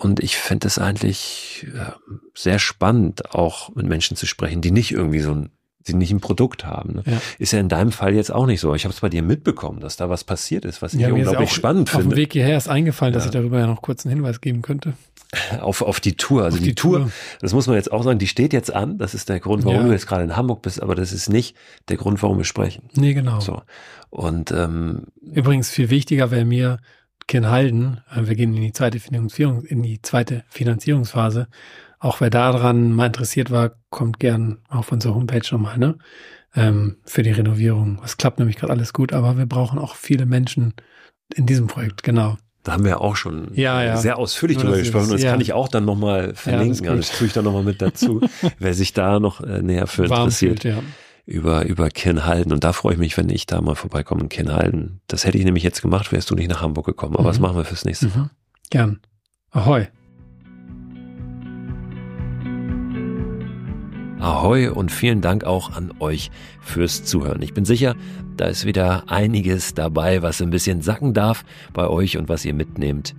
Und 0.00 0.20
ich 0.20 0.36
fände 0.38 0.66
es 0.66 0.78
eigentlich 0.78 1.66
äh, 1.74 1.92
sehr 2.34 2.58
spannend, 2.58 3.34
auch 3.34 3.74
mit 3.74 3.86
Menschen 3.86 4.16
zu 4.16 4.24
sprechen, 4.26 4.62
die 4.62 4.70
nicht 4.70 4.92
irgendwie 4.92 5.20
so 5.20 5.32
ein, 5.32 5.50
die 5.86 5.92
nicht 5.92 6.10
ein 6.10 6.20
Produkt 6.20 6.64
haben. 6.64 6.94
Ne? 6.94 7.02
Ja. 7.04 7.20
Ist 7.38 7.52
ja 7.52 7.60
in 7.60 7.68
deinem 7.68 7.92
Fall 7.92 8.14
jetzt 8.14 8.32
auch 8.32 8.46
nicht 8.46 8.60
so. 8.60 8.74
Ich 8.74 8.84
habe 8.84 8.94
es 8.94 9.00
bei 9.00 9.10
dir 9.10 9.22
mitbekommen, 9.22 9.80
dass 9.80 9.96
da 9.96 10.08
was 10.08 10.24
passiert 10.24 10.64
ist, 10.64 10.80
was 10.80 10.94
ich 10.94 11.00
Ja, 11.00 11.08
ist 11.08 11.12
unglaublich 11.14 11.48
auch 11.50 11.52
spannend 11.54 11.90
Auf 11.90 11.96
dem 11.96 12.00
finde. 12.02 12.16
Weg 12.16 12.32
hierher 12.32 12.56
ist 12.56 12.68
eingefallen, 12.68 13.12
dass 13.12 13.24
Ja. 13.24 13.28
ich 13.28 13.32
darüber 13.34 13.58
ja 13.58 13.66
noch 13.66 13.82
kurz 13.82 14.06
einen 14.06 14.14
Hinweis 14.14 14.40
geben 14.40 14.62
könnte. 14.62 14.94
Auf, 15.60 15.82
auf 15.82 16.00
die 16.00 16.16
Tour. 16.16 16.44
Also 16.44 16.56
Auf 16.56 16.62
die, 16.62 16.70
die 16.70 16.74
Tour, 16.74 16.98
Tour. 17.00 17.10
das 17.40 17.52
muss 17.52 17.66
man 17.66 17.76
jetzt 17.76 17.92
auch 17.92 18.02
sagen, 18.02 18.18
die 18.18 18.26
steht 18.26 18.52
jetzt 18.54 18.72
an. 18.74 18.96
Das 18.98 19.14
ist 19.14 19.28
der 19.28 19.38
Grund, 19.38 19.64
warum 19.66 19.84
du 19.86 19.92
jetzt 19.92 20.06
gerade 20.06 20.24
in 20.24 20.34
Hamburg 20.34 20.62
bist, 20.62 20.82
aber 20.82 20.94
das 20.94 21.12
ist 21.12 21.28
nicht 21.28 21.56
der 21.90 21.98
Grund, 21.98 22.22
warum 22.22 22.38
wir 22.38 22.44
sprechen. 22.44 22.88
Nee, 22.94 23.12
genau. 23.14 23.38
So. 23.40 23.60
Und 24.08 24.50
ähm, 24.50 25.04
Übrigens 25.20 25.70
viel 25.70 25.88
wichtiger 25.90 26.30
wäre 26.30 26.44
mir 26.44 26.78
Halden. 27.38 28.00
äh, 28.14 28.26
wir 28.26 28.34
gehen 28.34 28.54
in 28.54 28.62
die 28.62 28.72
zweite 28.72 29.00
Finanzierung, 29.00 29.64
in 29.64 29.82
die 29.82 30.00
zweite 30.02 30.44
Finanzierungsphase. 30.48 31.48
Auch 31.98 32.20
wer 32.20 32.30
daran 32.30 32.92
mal 32.92 33.06
interessiert 33.06 33.50
war, 33.50 33.72
kommt 33.90 34.18
gern 34.20 34.58
auf 34.68 34.90
unsere 34.92 35.14
Homepage 35.14 35.42
nochmal, 35.50 35.78
ne? 35.78 35.96
Ähm, 36.56 36.96
für 37.04 37.22
die 37.22 37.30
Renovierung. 37.30 38.00
Es 38.04 38.16
klappt 38.16 38.38
nämlich 38.38 38.56
gerade 38.56 38.72
alles 38.72 38.92
gut, 38.92 39.12
aber 39.12 39.38
wir 39.38 39.46
brauchen 39.46 39.78
auch 39.78 39.94
viele 39.94 40.26
Menschen 40.26 40.74
in 41.34 41.46
diesem 41.46 41.68
Projekt, 41.68 42.02
genau. 42.02 42.38
da 42.64 42.72
haben 42.72 42.84
wir 42.84 43.00
auch 43.00 43.14
schon 43.16 43.52
Ja, 43.54 43.82
ja. 43.84 43.96
sehr 43.98 44.18
ausführlich 44.18 44.56
Nur, 44.56 44.64
drüber 44.66 44.78
gesprochen. 44.78 45.02
es- 45.04 45.10
Und 45.10 45.14
das 45.18 45.22
ja. 45.22 45.30
kann 45.30 45.40
ich 45.40 45.52
auch 45.52 45.68
dann 45.68 45.84
nochmal 45.84 46.34
verlinken. 46.34 46.88
also 46.88 46.96
das 47.02 47.16
tue 47.16 47.28
ich 47.28 47.32
dann 47.32 47.44
nochmal 47.44 47.62
mit 47.62 47.80
dazu, 47.80 48.20
wer 48.58 48.74
sich 48.74 48.92
da 48.92 49.20
noch 49.20 49.40
äh, 49.42 49.62
näher 49.62 49.86
für 49.86 50.08
Warm 50.10 50.22
interessiert. 50.22 50.62
fühlt, 50.62 50.74
ja. 50.76 50.82
Über, 51.30 51.64
über 51.66 51.88
Kirnhalden. 51.88 52.52
Und 52.52 52.64
da 52.64 52.72
freue 52.72 52.94
ich 52.94 52.98
mich, 52.98 53.16
wenn 53.16 53.30
ich 53.30 53.46
da 53.46 53.60
mal 53.60 53.74
vorbeikomme 53.76 54.22
in 54.22 54.28
Kirnhalden. 54.28 55.00
Das 55.06 55.24
hätte 55.24 55.38
ich 55.38 55.44
nämlich 55.44 55.62
jetzt 55.64 55.80
gemacht, 55.82 56.12
wärst 56.12 56.30
du 56.30 56.34
nicht 56.34 56.48
nach 56.50 56.60
Hamburg 56.60 56.86
gekommen. 56.86 57.14
Aber 57.14 57.24
Mhm. 57.24 57.28
das 57.28 57.38
machen 57.40 57.56
wir 57.56 57.64
fürs 57.64 57.84
nächste 57.84 58.08
Mal. 58.08 58.16
Mhm. 58.18 58.30
Gern. 58.70 59.00
Ahoi. 59.50 59.86
Ahoi 64.20 64.68
und 64.68 64.92
vielen 64.92 65.22
Dank 65.22 65.44
auch 65.44 65.70
an 65.72 65.92
euch 65.98 66.30
fürs 66.60 67.04
Zuhören. 67.04 67.40
Ich 67.40 67.54
bin 67.54 67.64
sicher, 67.64 67.94
da 68.36 68.46
ist 68.46 68.66
wieder 68.66 69.04
einiges 69.10 69.72
dabei, 69.74 70.20
was 70.20 70.42
ein 70.42 70.50
bisschen 70.50 70.82
sacken 70.82 71.14
darf 71.14 71.44
bei 71.72 71.86
euch 71.88 72.18
und 72.18 72.28
was 72.28 72.44
ihr 72.44 72.52
mitnehmt 72.54 73.14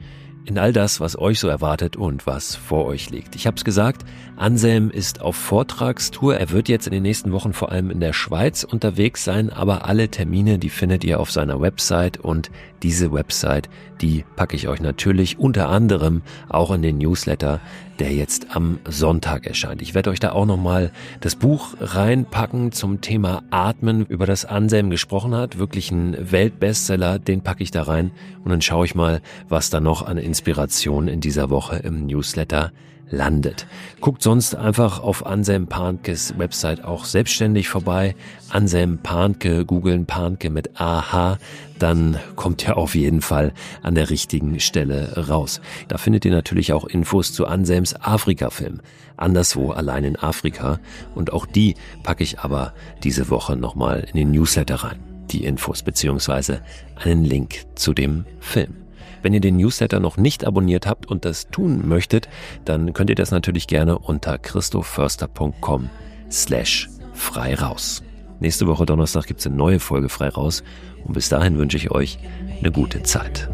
in 0.45 0.57
all 0.57 0.73
das, 0.73 0.99
was 0.99 1.17
euch 1.17 1.39
so 1.39 1.47
erwartet 1.47 1.95
und 1.95 2.25
was 2.27 2.55
vor 2.55 2.85
euch 2.85 3.09
liegt. 3.09 3.35
Ich 3.35 3.45
habe 3.47 3.57
es 3.57 3.63
gesagt, 3.63 4.03
Anselm 4.41 4.89
ist 4.89 5.21
auf 5.21 5.35
Vortragstour. 5.35 6.35
Er 6.35 6.49
wird 6.49 6.67
jetzt 6.67 6.87
in 6.87 6.93
den 6.93 7.03
nächsten 7.03 7.31
Wochen 7.31 7.53
vor 7.53 7.71
allem 7.71 7.91
in 7.91 7.99
der 7.99 8.11
Schweiz 8.11 8.63
unterwegs 8.63 9.23
sein, 9.23 9.51
aber 9.51 9.85
alle 9.85 10.09
Termine, 10.09 10.57
die 10.57 10.69
findet 10.69 11.03
ihr 11.03 11.19
auf 11.19 11.29
seiner 11.29 11.61
Website 11.61 12.17
und 12.17 12.49
diese 12.81 13.13
Website, 13.13 13.69
die 14.01 14.25
packe 14.35 14.55
ich 14.55 14.67
euch 14.67 14.81
natürlich 14.81 15.37
unter 15.37 15.69
anderem 15.69 16.23
auch 16.49 16.71
in 16.71 16.81
den 16.81 16.97
Newsletter, 16.97 17.59
der 17.99 18.13
jetzt 18.13 18.55
am 18.55 18.79
Sonntag 18.89 19.45
erscheint. 19.45 19.83
Ich 19.83 19.93
werde 19.93 20.09
euch 20.09 20.19
da 20.19 20.31
auch 20.31 20.47
nochmal 20.47 20.91
das 21.19 21.35
Buch 21.35 21.75
reinpacken 21.79 22.71
zum 22.71 22.99
Thema 22.99 23.43
Atmen, 23.51 24.07
über 24.07 24.25
das 24.25 24.45
Anselm 24.45 24.89
gesprochen 24.89 25.35
hat. 25.35 25.59
Wirklich 25.59 25.91
ein 25.91 26.31
Weltbestseller, 26.31 27.19
den 27.19 27.41
packe 27.41 27.61
ich 27.61 27.69
da 27.69 27.83
rein 27.83 28.09
und 28.43 28.49
dann 28.49 28.63
schaue 28.63 28.85
ich 28.87 28.95
mal, 28.95 29.21
was 29.49 29.69
da 29.69 29.79
noch 29.79 30.01
an 30.01 30.17
Inspiration 30.17 31.07
in 31.07 31.21
dieser 31.21 31.51
Woche 31.51 31.75
im 31.75 32.07
Newsletter 32.07 32.71
landet. 33.11 33.67
Guckt 33.99 34.23
sonst 34.23 34.55
einfach 34.55 35.01
auf 35.01 35.25
Anselm 35.25 35.67
Pankes 35.67 36.33
Website 36.37 36.83
auch 36.83 37.05
selbstständig 37.05 37.69
vorbei. 37.69 38.15
Anselm 38.49 38.97
Panke, 38.97 39.65
googeln 39.65 40.05
Panke 40.05 40.49
mit 40.49 40.79
AH, 40.79 41.37
dann 41.77 42.19
kommt 42.35 42.67
ihr 42.67 42.77
auf 42.77 42.95
jeden 42.95 43.21
Fall 43.21 43.53
an 43.81 43.95
der 43.95 44.09
richtigen 44.09 44.59
Stelle 44.59 45.27
raus. 45.29 45.61
Da 45.87 45.97
findet 45.97 46.25
ihr 46.25 46.31
natürlich 46.31 46.73
auch 46.73 46.85
Infos 46.85 47.33
zu 47.33 47.47
Anselms 47.47 47.95
Afrika-Film. 47.95 48.81
Anderswo 49.17 49.71
allein 49.71 50.03
in 50.03 50.15
Afrika. 50.15 50.79
Und 51.15 51.33
auch 51.33 51.45
die 51.45 51.75
packe 52.03 52.23
ich 52.23 52.39
aber 52.39 52.73
diese 53.03 53.29
Woche 53.29 53.55
nochmal 53.55 54.05
in 54.11 54.17
den 54.17 54.31
Newsletter 54.31 54.75
rein. 54.75 54.99
Die 55.31 55.43
Infos 55.43 55.81
beziehungsweise 55.81 56.61
einen 56.95 57.23
Link 57.23 57.65
zu 57.75 57.93
dem 57.93 58.25
Film. 58.39 58.75
Wenn 59.21 59.33
ihr 59.33 59.39
den 59.39 59.57
Newsletter 59.57 59.99
noch 59.99 60.17
nicht 60.17 60.45
abonniert 60.45 60.87
habt 60.87 61.05
und 61.05 61.25
das 61.25 61.49
tun 61.49 61.87
möchtet, 61.87 62.29
dann 62.65 62.93
könnt 62.93 63.09
ihr 63.09 63.15
das 63.15 63.31
natürlich 63.31 63.67
gerne 63.67 63.97
unter 63.97 64.37
christoförster.com 64.37 65.89
slash 66.29 66.89
frei 67.13 67.55
raus. 67.55 68.03
Nächste 68.39 68.65
Woche 68.67 68.85
Donnerstag 68.85 69.27
gibt's 69.27 69.45
eine 69.45 69.55
neue 69.55 69.79
Folge 69.79 70.09
frei 70.09 70.29
raus 70.29 70.63
und 71.03 71.13
bis 71.13 71.29
dahin 71.29 71.57
wünsche 71.57 71.77
ich 71.77 71.91
euch 71.91 72.17
eine 72.59 72.71
gute 72.71 73.03
Zeit. 73.03 73.49